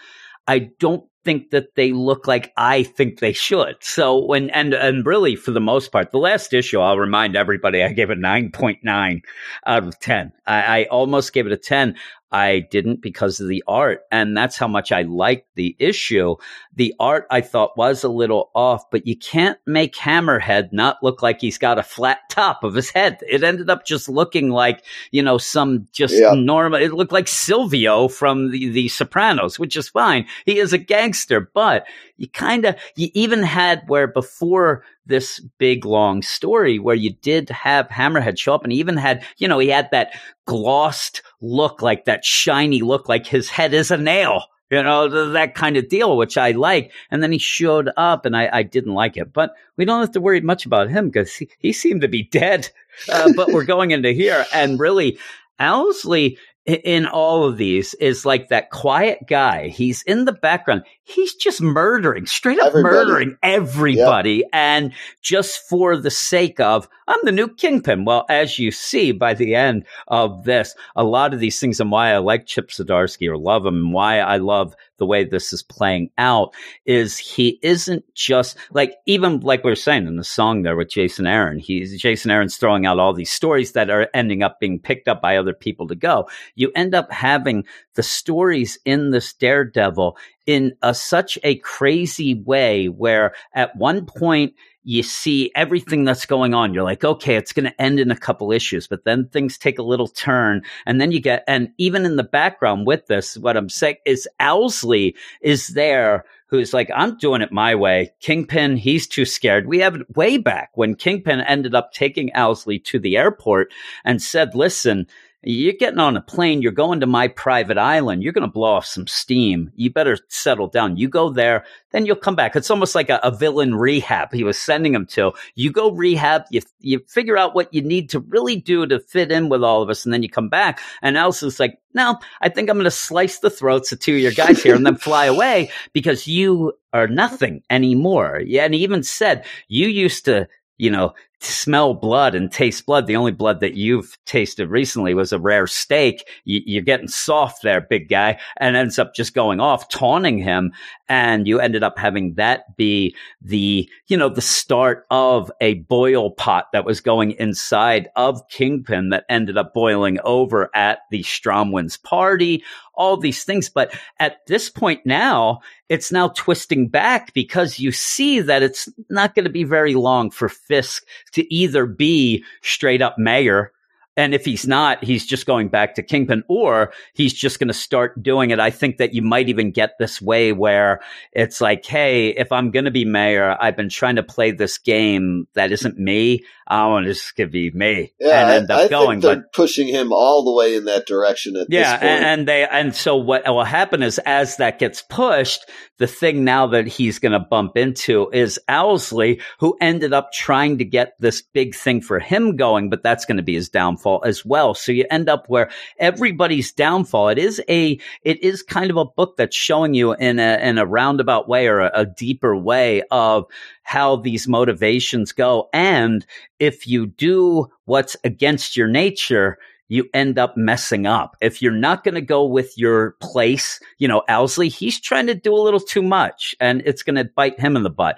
I 0.48 0.70
don't 0.80 1.04
think 1.26 1.50
that 1.52 1.76
they 1.76 1.92
look 1.92 2.28
like 2.28 2.54
I 2.56 2.84
think 2.84 3.20
they 3.20 3.34
should. 3.34 3.76
So 3.82 4.26
when 4.26 4.50
and 4.52 4.74
and 4.74 5.06
really 5.06 5.36
for 5.36 5.52
the 5.52 5.60
most 5.60 5.92
part, 5.92 6.12
the 6.12 6.18
last 6.18 6.54
issue, 6.54 6.80
I'll 6.80 6.98
remind 6.98 7.36
everybody, 7.36 7.84
I 7.84 7.92
gave 7.92 8.10
it 8.10 8.18
nine 8.18 8.52
point 8.52 8.80
nine 8.84 9.22
out 9.66 9.86
of 9.86 10.00
ten. 10.00 10.32
I, 10.48 10.82
I 10.82 10.84
almost 10.86 11.34
gave 11.34 11.46
it 11.46 11.52
a 11.52 11.58
ten. 11.58 11.96
I 12.32 12.68
didn't 12.72 13.02
because 13.02 13.40
of 13.40 13.48
the 13.48 13.64
art, 13.68 14.02
and 14.12 14.38
that's 14.38 14.58
how 14.58 14.68
much 14.68 14.92
I 14.92 15.02
liked 15.04 15.48
the 15.56 15.76
issue. 15.80 16.36
The 16.76 16.94
art 17.00 17.26
I 17.32 17.42
thought 17.42 17.78
was 17.78 18.04
a 18.04 18.10
little 18.10 18.52
off, 18.54 18.90
but 18.92 19.08
you 19.08 19.18
can't 19.18 19.58
make 19.66 19.96
Hammerhead 19.96 20.70
not 20.72 20.98
look 21.02 21.22
like 21.22 21.42
he's 21.42 21.58
got 21.58 21.80
a 21.80 21.84
flat 21.84 22.20
top 22.30 22.64
of 22.64 22.76
his 22.76 22.90
head. 22.92 23.20
It 23.28 23.44
ended 23.44 23.70
up 23.70 23.86
just 23.86 24.08
looking 24.10 24.50
like 24.50 24.84
you 25.12 25.22
know 25.24 25.38
some 25.38 25.88
just 25.92 26.14
Yeah. 26.16 26.34
normal. 26.36 26.80
It 26.82 26.94
looked 26.94 27.12
like 27.12 27.28
Silvio 27.28 28.08
from 28.08 28.52
the 28.52 28.70
the 28.70 28.88
Sopranos, 28.90 29.58
which 29.58 29.76
is 29.76 29.90
fine. 29.90 30.26
He 30.46 30.60
is 30.60 30.72
a 30.74 30.78
gangster, 30.78 31.50
but 31.54 31.86
you 32.20 32.28
kind 32.28 32.66
of 32.66 32.76
you 32.96 33.10
even 33.14 33.42
had 33.42 33.84
where 33.88 34.08
before 34.08 34.84
this 35.06 35.40
big 35.58 35.86
long 35.86 36.22
story 36.22 36.78
where 36.78 36.96
you 36.96 37.12
did 37.12 37.50
have 37.50 37.88
Hammerhead 37.88 38.38
show 38.38 38.54
up 38.54 38.64
and 38.64 38.72
he 38.72 38.80
even 38.80 38.98
had, 38.98 39.26
you 39.38 39.48
know, 39.48 39.60
he 39.60 39.70
had 39.70 39.90
that 39.92 40.12
glossed 40.46 41.22
look, 41.42 41.82
like 41.82 42.06
that 42.06 42.26
shiny 42.26 42.82
look, 42.82 43.10
like 43.10 43.26
his 43.26 43.50
head 43.50 43.74
is 43.74 43.90
a 43.90 43.98
nail. 43.98 44.44
You 44.70 44.84
know, 44.84 45.32
that 45.32 45.56
kind 45.56 45.78
of 45.78 45.90
deal, 45.90 46.16
which 46.16 46.38
I 46.38 46.52
like. 46.52 46.92
And 47.10 47.24
then 47.24 47.32
he 47.32 47.40
showed 47.40 47.90
up 47.98 48.28
and 48.28 48.38
I, 48.38 48.50
I 48.54 48.62
didn't 48.62 48.94
like 48.94 49.18
it. 49.18 49.34
But 49.34 49.56
we 49.78 49.86
don't 49.86 50.02
have 50.02 50.12
to 50.12 50.22
worry 50.22 50.42
much 50.42 50.64
about 50.64 50.90
him 50.90 51.08
because 51.10 51.34
he, 51.34 51.50
he 51.58 51.74
seemed 51.74 52.02
to 52.02 52.08
be 52.08 52.24
dead. 52.32 52.70
Uh, 53.12 53.32
but 53.36 53.48
we're 53.48 53.64
going 53.64 53.90
into 53.90 54.12
here. 54.12 54.46
And 54.54 54.80
really, 54.80 55.18
Owlsley 55.60 56.38
in 56.70 57.06
all 57.06 57.46
of 57.46 57.58
these 57.58 57.94
is 57.96 58.26
like 58.26 58.50
that 58.50 58.70
quiet 58.70 59.20
guy. 59.28 59.68
He's 59.70 60.02
in 60.04 60.26
the 60.26 60.32
background. 60.32 60.84
He's 61.04 61.34
just 61.34 61.62
murdering, 61.62 62.26
straight 62.26 62.60
up 62.60 62.68
Everybody. 62.68 62.96
murdering 62.96 63.38
everybody. 63.42 64.44
And 64.54 64.94
just 65.22 65.68
for 65.68 65.98
the 65.98 66.12
sake 66.12 66.60
of, 66.60 66.88
I'm 67.08 67.20
the 67.24 67.32
new 67.32 67.48
kingpin. 67.48 68.06
Well, 68.06 68.26
as 68.30 68.60
you 68.60 68.72
see 68.72 69.12
by 69.12 69.34
the 69.34 69.56
end 69.56 69.86
of 70.08 70.44
this, 70.44 70.76
a 70.96 71.04
lot 71.04 71.34
of 71.34 71.40
these 71.40 71.60
things 71.60 71.80
and 71.80 71.92
why 71.92 72.12
I 72.12 72.18
like 72.18 72.46
Chip 72.46 72.70
Zdarsky 72.70 73.28
or 73.28 73.38
love 73.38 73.66
him 73.66 73.76
and 73.76 73.94
why 73.94 74.20
I 74.20 74.38
love 74.38 74.76
the 75.00 75.06
way 75.06 75.24
this 75.24 75.52
is 75.52 75.64
playing 75.64 76.12
out 76.18 76.54
is 76.86 77.18
he 77.18 77.60
isn't 77.64 78.04
just 78.14 78.58
like, 78.72 78.94
even 79.06 79.40
like 79.40 79.64
we 79.64 79.72
are 79.72 79.76
saying 79.76 80.08
in 80.08 80.18
the 80.18 80.24
song 80.24 80.62
there 80.62 80.76
with 80.76 80.90
Jason 80.90 81.26
Aaron, 81.26 81.58
he's 81.58 82.00
Jason 82.00 82.30
Aaron's 82.30 82.58
throwing 82.58 82.86
out 82.86 83.00
all 83.00 83.14
these 83.14 83.32
stories 83.32 83.72
that 83.72 83.90
are 83.90 84.08
ending 84.14 84.44
up 84.44 84.60
being 84.60 84.80
picked 84.80 85.08
up 85.08 85.22
by 85.22 85.38
other 85.38 85.54
people 85.54 85.88
to 85.88 85.96
go. 85.96 86.30
You 86.56 86.72
end 86.76 86.94
up 86.94 87.12
having 87.12 87.66
the 87.96 88.04
stories 88.04 88.78
in 88.86 89.12
this 89.12 89.34
Daredevil 89.34 90.18
in 90.46 90.74
a, 90.82 90.94
such 90.94 91.38
a 91.44 91.56
crazy 91.58 92.34
way 92.34 92.88
where 92.88 93.34
at 93.54 93.76
one 93.76 94.06
point 94.06 94.54
you 94.84 95.04
see 95.04 95.52
everything 95.56 96.04
that's 96.04 96.26
going 96.26 96.54
on. 96.54 96.74
You're 96.74 96.84
like, 96.84 97.04
okay, 97.04 97.36
it's 97.36 97.54
going 97.54 97.66
to 97.66 97.82
end 97.82 98.00
in 98.00 98.12
a 98.12 98.18
couple 98.18 98.52
issues, 98.52 98.88
but 98.88 99.04
then 99.04 99.28
things 99.28 99.58
take 99.58 99.78
a 99.78 99.84
little 99.84 100.08
turn. 100.08 100.62
And 100.86 101.00
then 101.00 101.12
you 101.12 101.20
get, 101.20 101.44
and 101.48 101.70
even 101.78 102.06
in 102.06 102.16
the 102.16 102.24
background 102.24 102.88
with 102.88 103.08
this, 103.08 103.38
what 103.38 103.58
I'm 103.58 103.70
saying 103.70 103.98
is 104.06 104.28
Owlsley 104.40 105.16
is 105.42 105.70
there 105.70 106.26
who's 106.48 106.74
like, 106.74 106.90
I'm 106.96 107.18
doing 107.18 107.42
it 107.42 107.52
my 107.52 107.76
way. 107.76 108.12
Kingpin, 108.22 108.78
he's 108.78 109.08
too 109.08 109.26
scared. 109.26 109.68
We 109.68 109.80
have 109.80 109.96
it 109.96 110.16
way 110.16 110.38
back 110.38 110.72
when 110.74 110.96
Kingpin 110.96 111.42
ended 111.42 111.76
up 111.76 111.94
taking 111.94 112.32
Owlsley 112.32 112.84
to 112.86 113.00
the 113.00 113.18
airport 113.18 113.72
and 114.04 114.22
said, 114.22 114.56
listen, 114.56 115.06
you're 115.42 115.74
getting 115.74 116.00
on 116.00 116.18
a 116.18 116.22
plane. 116.22 116.62
You're 116.62 116.74
going 116.74 117.00
to 117.00 117.06
my 117.06 117.30
private 117.30 117.78
island. 117.78 118.24
You're 118.24 118.34
going 118.34 118.48
to 118.48 118.52
blow 118.52 118.74
off 118.74 118.86
some 118.86 119.08
steam. 119.08 119.72
You 119.76 119.90
better 119.90 120.18
settle 120.28 120.68
down. 120.68 120.98
You 120.98 121.08
go 121.08 121.30
there, 121.30 121.64
then 121.92 122.06
you'll 122.06 122.18
come 122.18 122.36
back. 122.36 122.56
It's 122.56 122.70
almost 122.70 122.94
like 122.94 123.10
a, 123.10 123.20
a 123.24 123.32
villain 123.32 123.76
rehab 123.76 124.34
he 124.34 124.44
was 124.44 124.58
sending 124.58 124.94
him 124.94 125.06
to. 125.08 125.32
You 125.56 125.72
go 125.72 125.92
rehab, 125.92 126.44
you, 126.52 126.62
you 126.82 127.00
figure 127.08 127.38
out 127.38 127.56
what 127.56 127.74
you 127.74 127.82
need 127.82 128.10
to 128.10 128.20
really 128.20 128.58
do 128.58 128.86
to 128.86 129.00
fit 129.00 129.32
in 129.32 129.48
with 129.48 129.64
all 129.64 129.82
of 129.82 129.90
us, 129.90 130.04
and 130.04 130.14
then 130.14 130.24
you 130.24 130.30
come 130.30 130.50
back. 130.50 130.82
And 131.02 131.16
Elsa's 131.16 131.60
like, 131.60 131.80
no, 131.94 132.18
I 132.42 132.50
think 132.50 132.70
I'm 132.70 132.76
going 132.76 132.84
to 132.84 132.92
slice 132.92 133.40
the 133.40 133.50
throats 133.50 133.92
of 133.92 134.00
two 134.00 134.16
of 134.16 134.22
your 134.22 134.34
guys 134.34 134.62
here 134.62 134.76
and 134.76 134.86
then 134.86 134.98
fly 134.98 135.26
away 135.26 135.72
because 135.94 136.28
you 136.28 136.74
are 136.92 137.08
nothing 137.08 137.64
anymore. 137.70 138.42
Yeah. 138.46 138.66
And 138.66 138.74
he 138.74 138.84
even 138.84 139.04
said, 139.04 139.46
you 139.68 139.88
used 139.88 140.26
to, 140.26 140.48
you 140.78 140.92
know, 140.92 141.14
smell 141.42 141.94
blood 141.94 142.36
and 142.36 142.52
taste 142.52 142.86
blood. 142.86 143.08
The 143.08 143.16
only 143.16 143.32
blood 143.32 143.62
that 143.62 143.76
you've 143.76 144.18
tasted 144.26 144.70
recently 144.70 145.14
was 145.14 145.32
a 145.32 145.40
rare 145.40 145.68
steak. 145.68 146.28
You, 146.44 146.80
are 146.80 146.84
getting 146.84 147.08
soft 147.08 147.64
there, 147.64 147.82
big 147.82 148.10
guy, 148.10 148.40
and 148.58 148.76
ends 148.76 149.00
up 149.00 149.16
just 149.16 149.34
going 149.34 149.60
off, 149.60 149.90
taunting 149.90 150.38
him. 150.38 150.74
And 151.08 151.48
you 151.48 151.60
ended 151.60 151.84
up 151.84 151.98
having 151.98 152.36
that 152.36 152.76
be 152.78 153.16
the, 153.42 153.90
you 154.08 154.18
know, 154.18 154.30
the 154.30 154.42
start 154.42 155.06
of 155.10 155.52
a 155.62 155.76
boil 155.76 156.32
pot 156.32 156.68
that 156.74 156.86
was 156.86 157.02
going 157.02 157.32
inside 157.32 158.10
of 158.16 158.48
Kingpin 158.50 159.10
that 159.10 159.26
ended 159.30 159.58
up 159.58 159.74
boiling 159.74 160.20
over 160.24 160.70
at 160.76 161.00
the 161.10 161.24
Stromwyns 161.24 162.02
party, 162.02 162.64
all 162.94 163.18
these 163.18 163.44
things. 163.44 163.70
But 163.70 163.98
at 164.20 164.46
this 164.46 164.70
point 164.70 165.06
now, 165.06 165.62
it's 165.88 166.12
now 166.12 166.28
twisting 166.30 166.88
back 166.88 167.34
because 167.34 167.80
you 167.80 167.92
see 167.92 168.42
that 168.42 168.62
it's 168.62 168.88
not 169.10 169.34
going 169.34 169.46
to 169.46 169.52
be 169.52 169.64
very 169.64 169.96
long 169.96 170.30
for 170.30 170.48
Fisk 170.48 171.04
to 171.32 171.54
either 171.54 171.86
be 171.86 172.44
straight 172.62 173.02
up 173.02 173.18
mayor 173.18 173.72
and 174.20 174.34
if 174.34 174.44
he's 174.44 174.68
not, 174.68 175.04
he's 175.04 175.26
just 175.26 175.46
going 175.46 175.70
back 175.70 175.96
to 175.96 176.04
Kingpin, 176.04 176.44
or 176.50 176.92
he's 177.14 177.34
just 177.34 177.58
going 177.60 177.70
to 177.70 177.74
start 177.74 178.22
doing 178.22 178.52
it. 178.52 178.60
I 178.60 178.70
think 178.70 178.98
that 178.98 179.14
you 179.14 179.22
might 179.22 179.48
even 179.50 179.72
get 179.72 179.92
this 179.98 180.22
way 180.22 180.52
where 180.52 181.00
it's 181.32 181.62
like, 181.62 181.86
hey, 181.86 182.30
if 182.30 182.52
I'm 182.52 182.72
going 182.72 182.86
to 182.86 182.92
be 182.92 183.06
mayor, 183.06 183.56
I've 183.60 183.78
been 183.78 183.90
trying 183.90 184.18
to 184.18 184.24
play 184.24 184.52
this 184.52 184.78
game 184.78 185.48
that 185.54 185.72
isn't 185.72 185.98
me. 185.98 186.44
I 186.68 186.86
want 186.88 187.06
to 187.08 187.14
just 187.14 187.36
be 187.52 187.72
me 187.72 188.14
Yeah, 188.20 188.42
and 188.42 188.50
end 188.52 188.72
I, 188.72 188.76
up 188.76 188.86
I 188.86 188.88
going. 188.90 189.22
think 189.22 189.24
they're 189.24 189.36
But 189.38 189.54
pushing 189.54 189.88
him 189.88 190.14
all 190.14 190.44
the 190.44 190.52
way 190.54 190.76
in 190.76 190.86
that 190.86 191.08
direction 191.08 191.56
at 191.56 191.68
yeah, 191.70 191.94
this 191.94 192.00
point. 192.02 192.04
and, 192.12 192.26
and 192.26 192.48
they 192.48 192.68
and 192.68 192.96
so 192.96 193.16
what 193.16 193.48
will 193.48 193.64
happen 193.64 194.04
is 194.04 194.20
as 194.20 194.58
that 194.58 194.78
gets 194.78 195.02
pushed, 195.02 195.68
the 195.98 196.08
thing 196.08 196.44
now 196.44 196.68
that 196.68 196.88
he's 196.88 197.18
going 197.20 197.32
to 197.32 197.40
bump 197.40 197.76
into 197.76 198.30
is 198.32 198.60
Owlsley, 198.70 199.42
who 199.60 199.78
ended 199.82 200.14
up 200.14 200.32
trying 200.32 200.78
to 200.78 200.86
get 200.86 201.14
this 201.20 201.42
big 201.42 201.74
thing 201.74 202.02
for 202.02 202.20
him 202.20 202.56
going, 202.56 202.90
but 202.92 203.02
that's 203.02 203.26
going 203.26 203.38
to 203.38 203.44
be 203.44 203.56
his 203.56 203.70
downfall 203.70 204.09
as 204.18 204.44
well. 204.46 204.74
So 204.74 204.92
you 204.92 205.06
end 205.10 205.30
up 205.30 205.46
where 205.48 205.70
everybody's 205.98 206.72
downfall. 206.72 207.30
It 207.30 207.38
is 207.38 207.62
a 207.70 208.00
it 208.24 208.44
is 208.44 208.64
kind 208.64 208.92
of 208.92 208.98
a 208.98 209.06
book 209.06 209.38
that's 209.38 209.56
showing 209.56 209.94
you 209.94 210.14
in 210.14 210.40
a 210.40 210.58
in 210.62 210.78
a 210.78 210.86
roundabout 210.86 211.48
way 211.48 211.68
or 211.68 211.80
a, 211.80 211.92
a 211.94 212.06
deeper 212.06 212.56
way 212.56 213.04
of 213.12 213.46
how 213.84 214.18
these 214.18 214.48
motivations 214.48 215.32
go, 215.32 215.70
and 215.74 216.26
if 216.60 216.88
you 216.88 217.08
do 217.08 217.68
what's 217.86 218.16
against 218.24 218.76
your 218.76 218.88
nature 218.88 219.58
you 219.90 220.08
end 220.14 220.38
up 220.38 220.56
messing 220.56 221.06
up. 221.06 221.36
If 221.42 221.62
you're 221.62 221.72
not 221.72 222.04
going 222.04 222.16
to 222.16 222.22
go 222.22 222.46
with 222.46 222.78
your 222.78 223.12
place, 223.22 223.82
you 223.98 224.08
know, 224.08 224.24
Owlsley, 224.30 224.72
he's 224.72 225.00
trying 225.00 225.28
to 225.28 225.34
do 225.34 225.54
a 225.54 225.58
little 225.58 225.80
too 225.80 226.04
much 226.04 226.56
and 226.60 226.82
it's 226.86 227.04
going 227.04 227.16
to 227.16 227.26
bite 227.26 227.60
him 227.60 227.76
in 227.76 227.84
the 227.84 227.90
butt. 227.90 228.18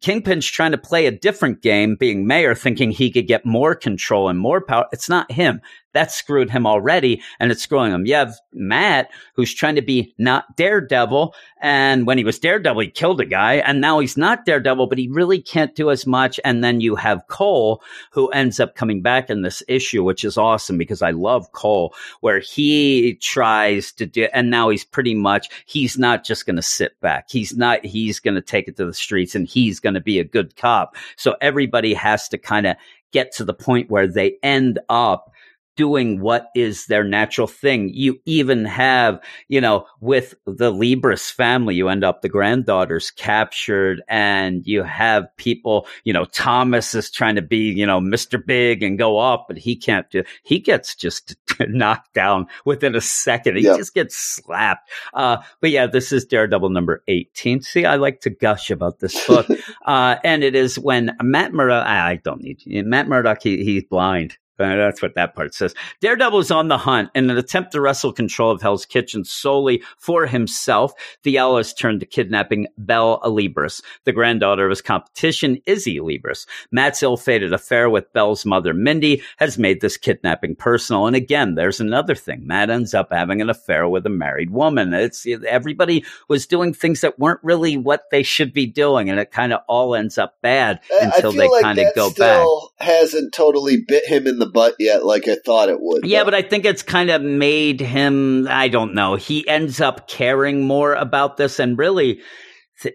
Kingpin's 0.00 0.46
trying 0.46 0.72
to 0.72 0.78
play 0.78 1.06
a 1.06 1.10
different 1.10 1.62
game, 1.62 1.96
being 1.96 2.26
mayor, 2.26 2.54
thinking 2.54 2.90
he 2.90 3.10
could 3.10 3.26
get 3.26 3.46
more 3.46 3.74
control 3.74 4.28
and 4.28 4.38
more 4.38 4.60
power. 4.60 4.86
It's 4.92 5.08
not 5.08 5.32
him. 5.32 5.60
That 5.92 6.12
screwed 6.12 6.50
him 6.50 6.66
already 6.66 7.20
and 7.40 7.50
it's 7.50 7.62
screwing 7.62 7.92
him. 7.92 8.06
You 8.06 8.14
have 8.14 8.36
Matt, 8.52 9.10
who's 9.34 9.52
trying 9.52 9.74
to 9.74 9.82
be 9.82 10.14
not 10.18 10.56
Daredevil. 10.56 11.34
And 11.60 12.06
when 12.06 12.16
he 12.16 12.24
was 12.24 12.38
Daredevil, 12.38 12.80
he 12.80 12.90
killed 12.90 13.20
a 13.20 13.24
guy. 13.24 13.54
And 13.54 13.80
now 13.80 13.98
he's 13.98 14.16
not 14.16 14.44
Daredevil, 14.44 14.86
but 14.86 14.98
he 14.98 15.08
really 15.08 15.42
can't 15.42 15.74
do 15.74 15.90
as 15.90 16.06
much. 16.06 16.38
And 16.44 16.62
then 16.62 16.80
you 16.80 16.94
have 16.94 17.26
Cole, 17.26 17.82
who 18.12 18.28
ends 18.28 18.60
up 18.60 18.76
coming 18.76 19.02
back 19.02 19.30
in 19.30 19.42
this 19.42 19.62
issue, 19.66 20.04
which 20.04 20.24
is 20.24 20.38
awesome 20.38 20.78
because 20.78 21.02
I 21.02 21.10
love 21.10 21.50
Cole, 21.52 21.92
where 22.20 22.38
he 22.38 23.14
tries 23.20 23.90
to 23.92 24.06
do, 24.06 24.28
and 24.32 24.48
now 24.48 24.68
he's 24.68 24.84
pretty 24.84 25.14
much, 25.14 25.48
he's 25.66 25.98
not 25.98 26.24
just 26.24 26.46
going 26.46 26.56
to 26.56 26.62
sit 26.62 27.00
back. 27.00 27.30
He's 27.30 27.56
not, 27.56 27.84
he's 27.84 28.20
going 28.20 28.36
to 28.36 28.40
take 28.40 28.68
it 28.68 28.76
to 28.76 28.86
the 28.86 28.94
streets 28.94 29.34
and 29.34 29.48
he's 29.48 29.69
going 29.78 29.94
to 29.94 30.00
be 30.00 30.18
a 30.18 30.24
good 30.24 30.56
cop. 30.56 30.96
So 31.16 31.36
everybody 31.40 31.94
has 31.94 32.28
to 32.30 32.38
kind 32.38 32.66
of 32.66 32.76
get 33.12 33.32
to 33.36 33.44
the 33.44 33.54
point 33.54 33.90
where 33.90 34.08
they 34.08 34.38
end 34.42 34.78
up 34.88 35.30
doing 35.76 36.20
what 36.20 36.48
is 36.54 36.86
their 36.86 37.04
natural 37.04 37.46
thing. 37.46 37.90
You 37.92 38.20
even 38.26 38.64
have, 38.64 39.20
you 39.48 39.60
know, 39.60 39.86
with 40.00 40.34
the 40.44 40.72
Libris 40.72 41.32
family, 41.32 41.74
you 41.74 41.88
end 41.88 42.04
up 42.04 42.22
the 42.22 42.28
granddaughters 42.28 43.10
captured 43.10 44.02
and 44.08 44.66
you 44.66 44.82
have 44.82 45.34
people, 45.36 45.86
you 46.04 46.12
know, 46.12 46.24
Thomas 46.24 46.94
is 46.94 47.10
trying 47.10 47.36
to 47.36 47.42
be, 47.42 47.70
you 47.72 47.86
know, 47.86 48.00
Mr. 48.00 48.44
Big 48.44 48.82
and 48.82 48.98
go 48.98 49.16
off, 49.16 49.46
but 49.48 49.56
he 49.56 49.76
can't 49.76 50.10
do, 50.10 50.22
he 50.42 50.58
gets 50.58 50.94
just 50.94 51.36
knocked 51.60 52.14
down 52.14 52.46
within 52.64 52.94
a 52.94 53.00
second. 53.00 53.56
He 53.56 53.62
just 53.62 53.94
gets 53.94 54.16
slapped. 54.16 54.90
Uh, 55.14 55.38
but 55.60 55.70
yeah, 55.70 55.86
this 55.86 56.12
is 56.12 56.24
Daredevil 56.24 56.70
number 56.70 57.02
18. 57.08 57.62
See, 57.62 57.84
I 57.84 57.96
like 57.96 58.20
to 58.22 58.30
gush 58.30 58.70
about 58.70 59.00
this 59.00 59.26
book. 59.26 59.46
uh, 59.86 60.16
and 60.24 60.44
it 60.44 60.54
is 60.54 60.78
when 60.78 61.16
Matt 61.22 61.52
Murdock, 61.52 61.86
I 61.86 62.16
don't 62.16 62.42
need 62.42 62.60
Matt 62.86 63.08
Murdock, 63.08 63.42
he, 63.42 63.64
he's 63.64 63.84
blind. 63.84 64.36
Uh, 64.60 64.76
that's 64.76 65.02
what 65.02 65.14
that 65.14 65.34
part 65.34 65.54
says. 65.54 65.74
Daredevil 66.00 66.40
is 66.40 66.50
on 66.50 66.68
the 66.68 66.78
hunt 66.78 67.10
in 67.14 67.30
an 67.30 67.38
attempt 67.38 67.72
to 67.72 67.80
wrestle 67.80 68.12
control 68.12 68.50
of 68.50 68.60
Hell's 68.60 68.86
Kitchen 68.86 69.24
solely 69.24 69.82
for 69.98 70.26
himself. 70.26 70.92
The 71.22 71.38
owl 71.38 71.56
has 71.56 71.72
turned 71.72 72.00
to 72.00 72.06
kidnapping 72.06 72.66
Belle 72.76 73.20
Libris, 73.20 73.82
the 74.04 74.12
granddaughter 74.12 74.66
of 74.66 74.70
his 74.70 74.82
competition, 74.82 75.58
Izzy 75.66 75.98
Libris. 75.98 76.46
Matt's 76.70 77.02
ill-fated 77.02 77.52
affair 77.52 77.88
with 77.88 78.12
Belle's 78.12 78.44
mother, 78.44 78.74
Mindy, 78.74 79.22
has 79.38 79.58
made 79.58 79.80
this 79.80 79.96
kidnapping 79.96 80.56
personal. 80.56 81.06
And 81.06 81.16
again, 81.16 81.54
there's 81.54 81.80
another 81.80 82.14
thing. 82.14 82.46
Matt 82.46 82.70
ends 82.70 82.94
up 82.94 83.08
having 83.10 83.40
an 83.40 83.50
affair 83.50 83.88
with 83.88 84.04
a 84.06 84.10
married 84.10 84.50
woman. 84.50 84.92
It's 84.92 85.26
everybody 85.46 86.04
was 86.28 86.46
doing 86.46 86.74
things 86.74 87.00
that 87.00 87.18
weren't 87.18 87.40
really 87.42 87.76
what 87.76 88.04
they 88.10 88.22
should 88.22 88.52
be 88.52 88.66
doing, 88.66 89.08
and 89.08 89.18
it 89.18 89.30
kind 89.30 89.52
of 89.52 89.60
all 89.68 89.94
ends 89.94 90.18
up 90.18 90.40
bad 90.42 90.80
until 91.00 91.32
they 91.32 91.48
like 91.48 91.62
kind 91.62 91.78
of 91.78 91.94
go 91.94 92.10
back. 92.10 92.46
hasn't 92.78 93.32
totally 93.32 93.84
bit 93.86 94.06
him 94.06 94.26
in 94.26 94.38
the 94.38 94.49
butt 94.52 94.74
yet, 94.78 95.04
like 95.04 95.28
I 95.28 95.36
thought 95.44 95.68
it 95.68 95.80
would. 95.80 96.04
Yeah, 96.04 96.20
though. 96.20 96.26
but 96.26 96.34
I 96.34 96.42
think 96.42 96.64
it's 96.64 96.82
kind 96.82 97.10
of 97.10 97.22
made 97.22 97.80
him, 97.80 98.46
I 98.48 98.68
don't 98.68 98.94
know, 98.94 99.16
he 99.16 99.46
ends 99.48 99.80
up 99.80 100.08
caring 100.08 100.66
more 100.66 100.94
about 100.94 101.36
this 101.36 101.58
and 101.58 101.78
really 101.78 102.20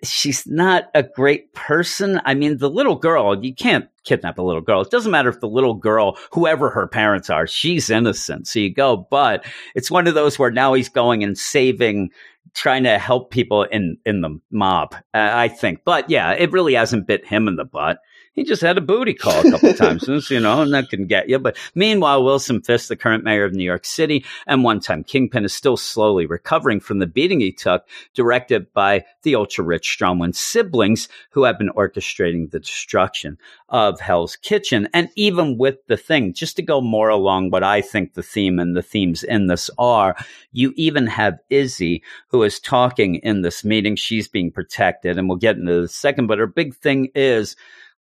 she's 0.04 0.48
not 0.48 0.86
a 0.94 1.04
great 1.04 1.54
person. 1.54 2.20
I 2.26 2.34
mean, 2.34 2.58
the 2.58 2.70
little 2.70 2.96
girl, 2.96 3.44
you 3.44 3.54
can't 3.54 3.88
kidnap 4.04 4.38
a 4.38 4.42
little 4.42 4.62
girl. 4.62 4.82
It 4.82 4.90
doesn't 4.90 5.12
matter 5.12 5.30
if 5.30 5.40
the 5.40 5.48
little 5.48 5.76
girl, 5.76 6.18
whoever 6.32 6.70
her 6.70 6.88
parents 6.88 7.30
are, 7.30 7.48
she's 7.48 7.90
innocent. 7.90 8.48
So 8.48 8.60
you 8.60 8.74
go, 8.74 9.08
but 9.10 9.46
it's 9.76 9.92
one 9.92 10.08
of 10.08 10.16
those 10.16 10.40
where 10.40 10.52
now 10.52 10.74
he's 10.74 10.90
going 10.90 11.24
and 11.24 11.38
saving 11.38 12.10
trying 12.54 12.84
to 12.84 12.98
help 12.98 13.32
people 13.32 13.64
in 13.64 13.98
in 14.06 14.22
the 14.22 14.40
mob 14.50 14.94
uh, 15.14 15.32
i 15.34 15.50
think 15.50 15.82
but 15.84 16.10
yeah 16.10 16.32
it 16.32 16.54
really 16.54 16.74
hasn't 16.74 17.06
bit 17.06 17.26
him 17.26 17.50
in 17.50 17.58
the 17.58 17.66
butt 17.66 17.98
he 18.36 18.44
just 18.44 18.62
had 18.62 18.78
a 18.78 18.82
booty 18.82 19.14
call 19.14 19.48
a 19.48 19.52
couple 19.52 19.74
times, 19.76 20.08
you 20.30 20.40
know, 20.40 20.62
and 20.62 20.74
that 20.74 20.90
can 20.90 21.08
get 21.08 21.30
you. 21.30 21.40
But 21.40 21.58
meanwhile, 21.74 22.24
Wilson 22.24 22.62
Fisk, 22.62 22.90
the 22.90 22.96
current 22.96 23.24
mayor 23.24 23.46
of 23.46 23.54
New 23.54 23.64
York 23.64 23.86
City 23.86 24.26
and 24.46 24.64
one 24.64 24.80
time 24.80 25.04
Kingpin, 25.04 25.46
is 25.46 25.54
still 25.54 25.78
slowly 25.78 26.26
recovering 26.26 26.80
from 26.80 27.00
the 27.00 27.08
beating 27.08 27.40
he 27.40 27.52
took, 27.52 27.88
directed 28.14 28.72
by 28.74 29.06
the 29.24 29.36
ultra 29.36 29.64
rich 29.64 29.98
Stromwyn 29.98 30.36
siblings 30.36 31.08
who 31.32 31.44
have 31.44 31.58
been 31.58 31.70
orchestrating 31.70 32.52
the 32.52 32.60
destruction 32.60 33.38
of 33.70 34.00
Hell's 34.00 34.36
Kitchen. 34.36 34.88
And 34.94 35.10
even 35.16 35.58
with 35.58 35.86
the 35.88 35.98
thing, 35.98 36.34
just 36.34 36.58
to 36.58 36.62
go 36.62 36.82
more 36.82 37.10
along 37.10 37.50
what 37.50 37.64
I 37.64 37.82
think 37.82 38.14
the 38.14 38.24
theme 38.24 38.60
and 38.60 38.76
the 38.76 38.82
themes 38.82 39.24
in 39.24 39.48
this 39.48 39.70
are, 39.78 40.16
you 40.52 40.74
even 40.76 41.08
have 41.08 41.40
Izzy, 41.50 42.04
who 42.28 42.44
is 42.44 42.60
talking 42.60 43.16
in 43.16 43.42
this 43.42 43.64
meeting. 43.64 43.96
She's 43.96 44.28
being 44.28 44.52
protected, 44.52 45.18
and 45.18 45.28
we'll 45.28 45.38
get 45.38 45.58
into 45.58 45.82
the 45.82 45.88
second, 45.88 46.28
but 46.28 46.40
her 46.40 46.48
big 46.48 46.76
thing 46.76 47.10
is 47.16 47.56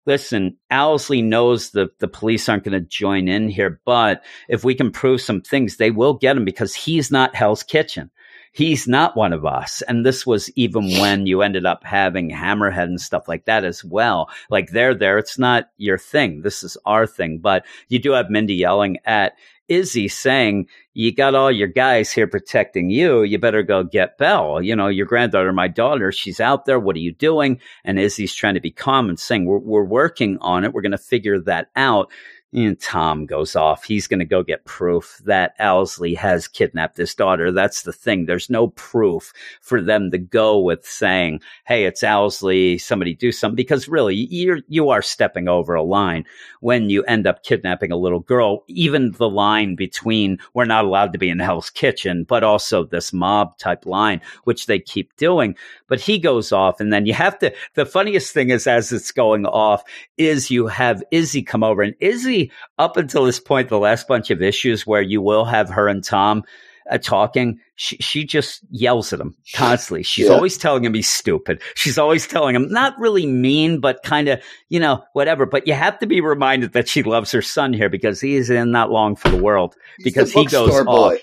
listen, 0.06 0.58
Owlsley 0.72 1.24
knows 1.24 1.72
the, 1.72 1.89
the 1.99 2.08
police 2.08 2.47
aren't 2.47 2.64
going 2.64 2.80
to 2.80 2.88
join 2.88 3.28
in 3.28 3.49
here, 3.49 3.82
but 3.86 4.24
if 4.47 4.64
we 4.64 4.76
can 4.76 4.91
prove 4.91 5.22
some 5.22 5.41
things, 5.41 5.78
they 5.78 5.91
will 5.91 6.14
get 6.14 6.38
him 6.38 6.45
because 6.45 6.74
he's 6.76 7.12
not 7.12 7.36
Hell's 7.36 7.64
Kitchen. 7.64 8.12
He's 8.56 8.88
not 8.88 9.18
one 9.18 9.34
of 9.34 9.45
us. 9.45 9.82
And 9.82 10.06
this 10.06 10.26
was 10.26 10.49
even 10.51 10.89
when 10.99 11.26
you 11.26 11.41
ended 11.41 11.66
up 11.66 11.84
having 11.84 12.30
Hammerhead 12.30 12.84
and 12.86 13.01
stuff 13.01 13.28
like 13.28 13.43
that 13.45 13.66
as 13.66 13.84
well. 13.84 14.30
Like 14.49 14.70
they're 14.70 14.95
there. 14.95 15.18
It's 15.18 15.38
not 15.38 15.72
your 15.76 15.97
thing. 15.97 16.41
This 16.41 16.64
is 16.64 16.78
our 16.86 17.06
thing. 17.06 17.39
But 17.39 17.66
you 17.89 17.99
do 17.99 18.12
have 18.12 18.30
Mindy 18.30 18.53
yelling 18.53 18.99
at 19.03 19.34
Izzy 19.68 20.07
saying, 20.07 20.68
You 20.93 21.13
got 21.13 21.36
all 21.36 21.51
your 21.51 21.68
guys 21.68 22.11
here 22.11 22.28
protecting 22.28 22.89
you. 22.89 23.24
You 23.24 23.39
better 23.39 23.63
go 23.63 23.84
get 23.84 24.18
Belle. 24.18 24.61
You 24.61 24.76
know, 24.76 24.88
your 24.88 25.05
granddaughter, 25.05 25.51
my 25.53 25.68
daughter, 25.68 26.11
she's 26.11 26.39
out 26.39 26.66
there. 26.66 26.80
What 26.80 26.95
are 26.95 26.99
you 26.99 27.13
doing? 27.13 27.59
And 27.84 27.99
Izzy's 27.99 28.36
trying 28.36 28.53
to 28.55 28.61
be 28.61 28.72
calm 28.72 29.09
and 29.09 29.20
saying, 29.20 29.45
We're, 29.45 29.59
we're 29.59 29.84
working 29.84 30.38
on 30.41 30.63
it. 30.63 30.74
We're 30.74 30.82
going 30.82 30.91
to 30.91 30.97
figure 30.97 31.39
that 31.41 31.70
out. 31.76 32.11
And 32.56 32.80
Tom 32.80 33.26
goes 33.26 33.58
off. 33.58 33.84
He's 33.84 34.08
going 34.08 34.22
to 34.22 34.26
go 34.26 34.41
get 34.41 34.64
proof 34.64 35.22
that 35.26 35.60
Owlsley 35.60 36.16
has 36.16 36.47
kidnapped 36.47 36.95
his 36.95 37.14
daughter. 37.14 37.51
That's 37.51 37.82
the 37.82 37.91
thing. 37.91 38.26
There's 38.26 38.49
no 38.49 38.70
proof 38.70 39.34
for 39.60 39.82
them 39.82 40.10
to 40.12 40.18
go 40.18 40.60
with 40.62 40.86
saying, 40.86 41.41
"Hey, 41.66 41.84
it's 41.84 42.01
Owlsley. 42.01 42.80
Somebody 42.80 43.14
do 43.14 43.34
something." 43.34 43.58
Because 43.58 43.89
really, 43.89 44.16
you're 44.16 44.62
you 44.70 44.89
are 44.89 45.01
stepping 45.01 45.49
over 45.49 45.76
a 45.76 45.84
line 45.84 46.24
when 46.62 46.89
you 46.89 47.03
end 47.03 47.28
up 47.28 47.43
kidnapping 47.43 47.91
a 47.91 47.97
little 47.97 48.22
girl. 48.22 48.64
Even 48.70 49.12
the 49.12 49.28
line 49.28 49.76
between 49.76 50.38
"We're 50.53 50.64
not 50.64 50.86
allowed 50.86 51.12
to 51.12 51.20
be 51.20 51.30
in 51.30 51.39
Hell's 51.39 51.70
Kitchen," 51.70 52.24
but 52.24 52.45
also 52.45 52.86
this 52.86 53.12
mob 53.12 53.58
type 53.58 53.86
line, 53.86 54.22
which 54.45 54.68
they 54.68 54.80
keep 54.80 55.14
doing. 55.18 55.56
But 55.89 55.99
he 55.99 56.20
goes 56.20 56.53
off, 56.53 56.80
and 56.80 56.93
then 56.93 57.06
you 57.06 57.14
have 57.16 57.38
to. 57.39 57.53
The 57.74 57.86
funniest 57.86 58.34
thing 58.34 58.49
is, 58.49 58.66
as 58.66 58.93
it's 58.93 59.12
going 59.12 59.45
off, 59.45 59.84
is 60.18 60.49
you 60.49 60.68
have 60.68 61.03
Izzy 61.12 61.43
come 61.43 61.62
over, 61.62 61.82
and 61.82 61.95
Izzy 61.99 62.45
up 62.78 62.98
until 62.98 63.26
this 63.26 63.39
point, 63.39 63.70
the 63.70 63.80
last 63.80 64.08
bunch 64.08 64.32
of 64.32 64.41
issues 64.41 64.86
where 64.86 65.02
you 65.02 65.22
will 65.22 65.46
have 65.46 65.70
her 65.70 65.88
and 65.88 66.04
Tom 66.04 66.43
uh, 66.91 66.98
talking, 67.00 67.60
she, 67.76 67.98
she 67.98 68.24
just 68.24 68.62
yells 68.70 69.12
at 69.12 69.20
him 69.20 69.36
constantly. 69.56 70.04
She's 70.04 70.28
Yeah. 70.28 70.34
always 70.34 70.58
telling 70.58 70.84
him 70.86 70.93
he's 70.93 71.10
stupid. 71.10 71.62
She's 71.76 71.98
always 71.98 72.28
telling 72.28 72.56
him, 72.56 72.70
not 72.70 72.98
really 73.00 73.26
mean, 73.26 73.80
but 73.80 74.04
kind 74.04 74.28
of, 74.28 74.39
you 74.70 74.80
know, 74.80 75.04
whatever. 75.14 75.46
But 75.46 75.68
you 75.68 75.74
have 75.74 75.98
to 76.00 76.06
be 76.06 76.22
reminded 76.22 76.74
that 76.74 76.88
she 76.88 77.02
loves 77.04 77.32
her 77.32 77.41
son 77.41 77.74
here 77.74 77.89
because 77.89 78.22
he 78.22 78.36
is 78.36 78.50
in 78.50 78.72
not 78.72 78.91
long 78.91 79.16
for 79.16 79.30
the 79.30 79.41
world 79.41 79.76
because 80.04 80.32
the 80.32 80.41
he 80.41 80.46
goes 80.46 80.70
off. 80.72 80.86
boy. 80.86 81.20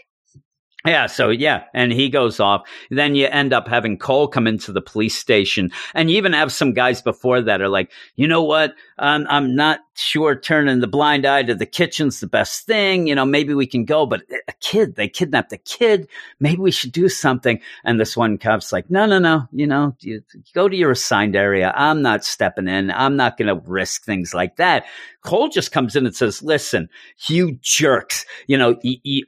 Yeah, 0.84 1.06
so 1.06 1.30
yeah, 1.30 1.62
and 1.74 1.92
he 1.92 2.08
goes 2.08 2.40
off. 2.40 2.62
Then 2.90 3.14
you 3.14 3.28
end 3.28 3.52
up 3.52 3.68
having 3.68 3.98
Cole 3.98 4.26
come 4.26 4.48
into 4.48 4.72
the 4.72 4.80
police 4.80 5.14
station, 5.16 5.70
and 5.94 6.10
you 6.10 6.16
even 6.16 6.32
have 6.32 6.50
some 6.50 6.72
guys 6.72 7.00
before 7.00 7.40
that 7.40 7.60
are 7.62 7.68
like, 7.68 7.92
you 8.16 8.26
know 8.26 8.42
what? 8.42 8.74
I'm 9.02 9.26
I'm 9.28 9.56
not 9.56 9.80
sure 9.94 10.38
turning 10.38 10.80
the 10.80 10.86
blind 10.86 11.26
eye 11.26 11.42
to 11.42 11.54
the 11.54 11.66
kitchen's 11.66 12.20
the 12.20 12.26
best 12.26 12.64
thing. 12.66 13.06
You 13.06 13.14
know, 13.14 13.24
maybe 13.24 13.52
we 13.52 13.66
can 13.66 13.84
go, 13.84 14.06
but 14.06 14.22
a 14.48 14.52
kid, 14.60 14.94
they 14.94 15.08
kidnapped 15.08 15.52
a 15.52 15.58
kid. 15.58 16.08
Maybe 16.40 16.58
we 16.58 16.70
should 16.70 16.92
do 16.92 17.08
something. 17.08 17.60
And 17.84 18.00
this 18.00 18.16
one 18.16 18.38
cop's 18.38 18.72
like, 18.72 18.90
no, 18.90 19.04
no, 19.06 19.18
no. 19.18 19.48
You 19.52 19.66
know, 19.66 19.94
you 20.00 20.22
go 20.54 20.68
to 20.68 20.76
your 20.76 20.92
assigned 20.92 21.36
area. 21.36 21.72
I'm 21.76 22.00
not 22.00 22.24
stepping 22.24 22.68
in. 22.68 22.90
I'm 22.90 23.16
not 23.16 23.36
going 23.36 23.48
to 23.48 23.62
risk 23.68 24.04
things 24.04 24.32
like 24.32 24.56
that. 24.56 24.84
Cole 25.22 25.48
just 25.48 25.70
comes 25.70 25.94
in 25.94 26.04
and 26.04 26.14
says, 26.14 26.42
listen, 26.42 26.88
you 27.28 27.58
jerks, 27.62 28.24
you 28.48 28.58
know, 28.58 28.76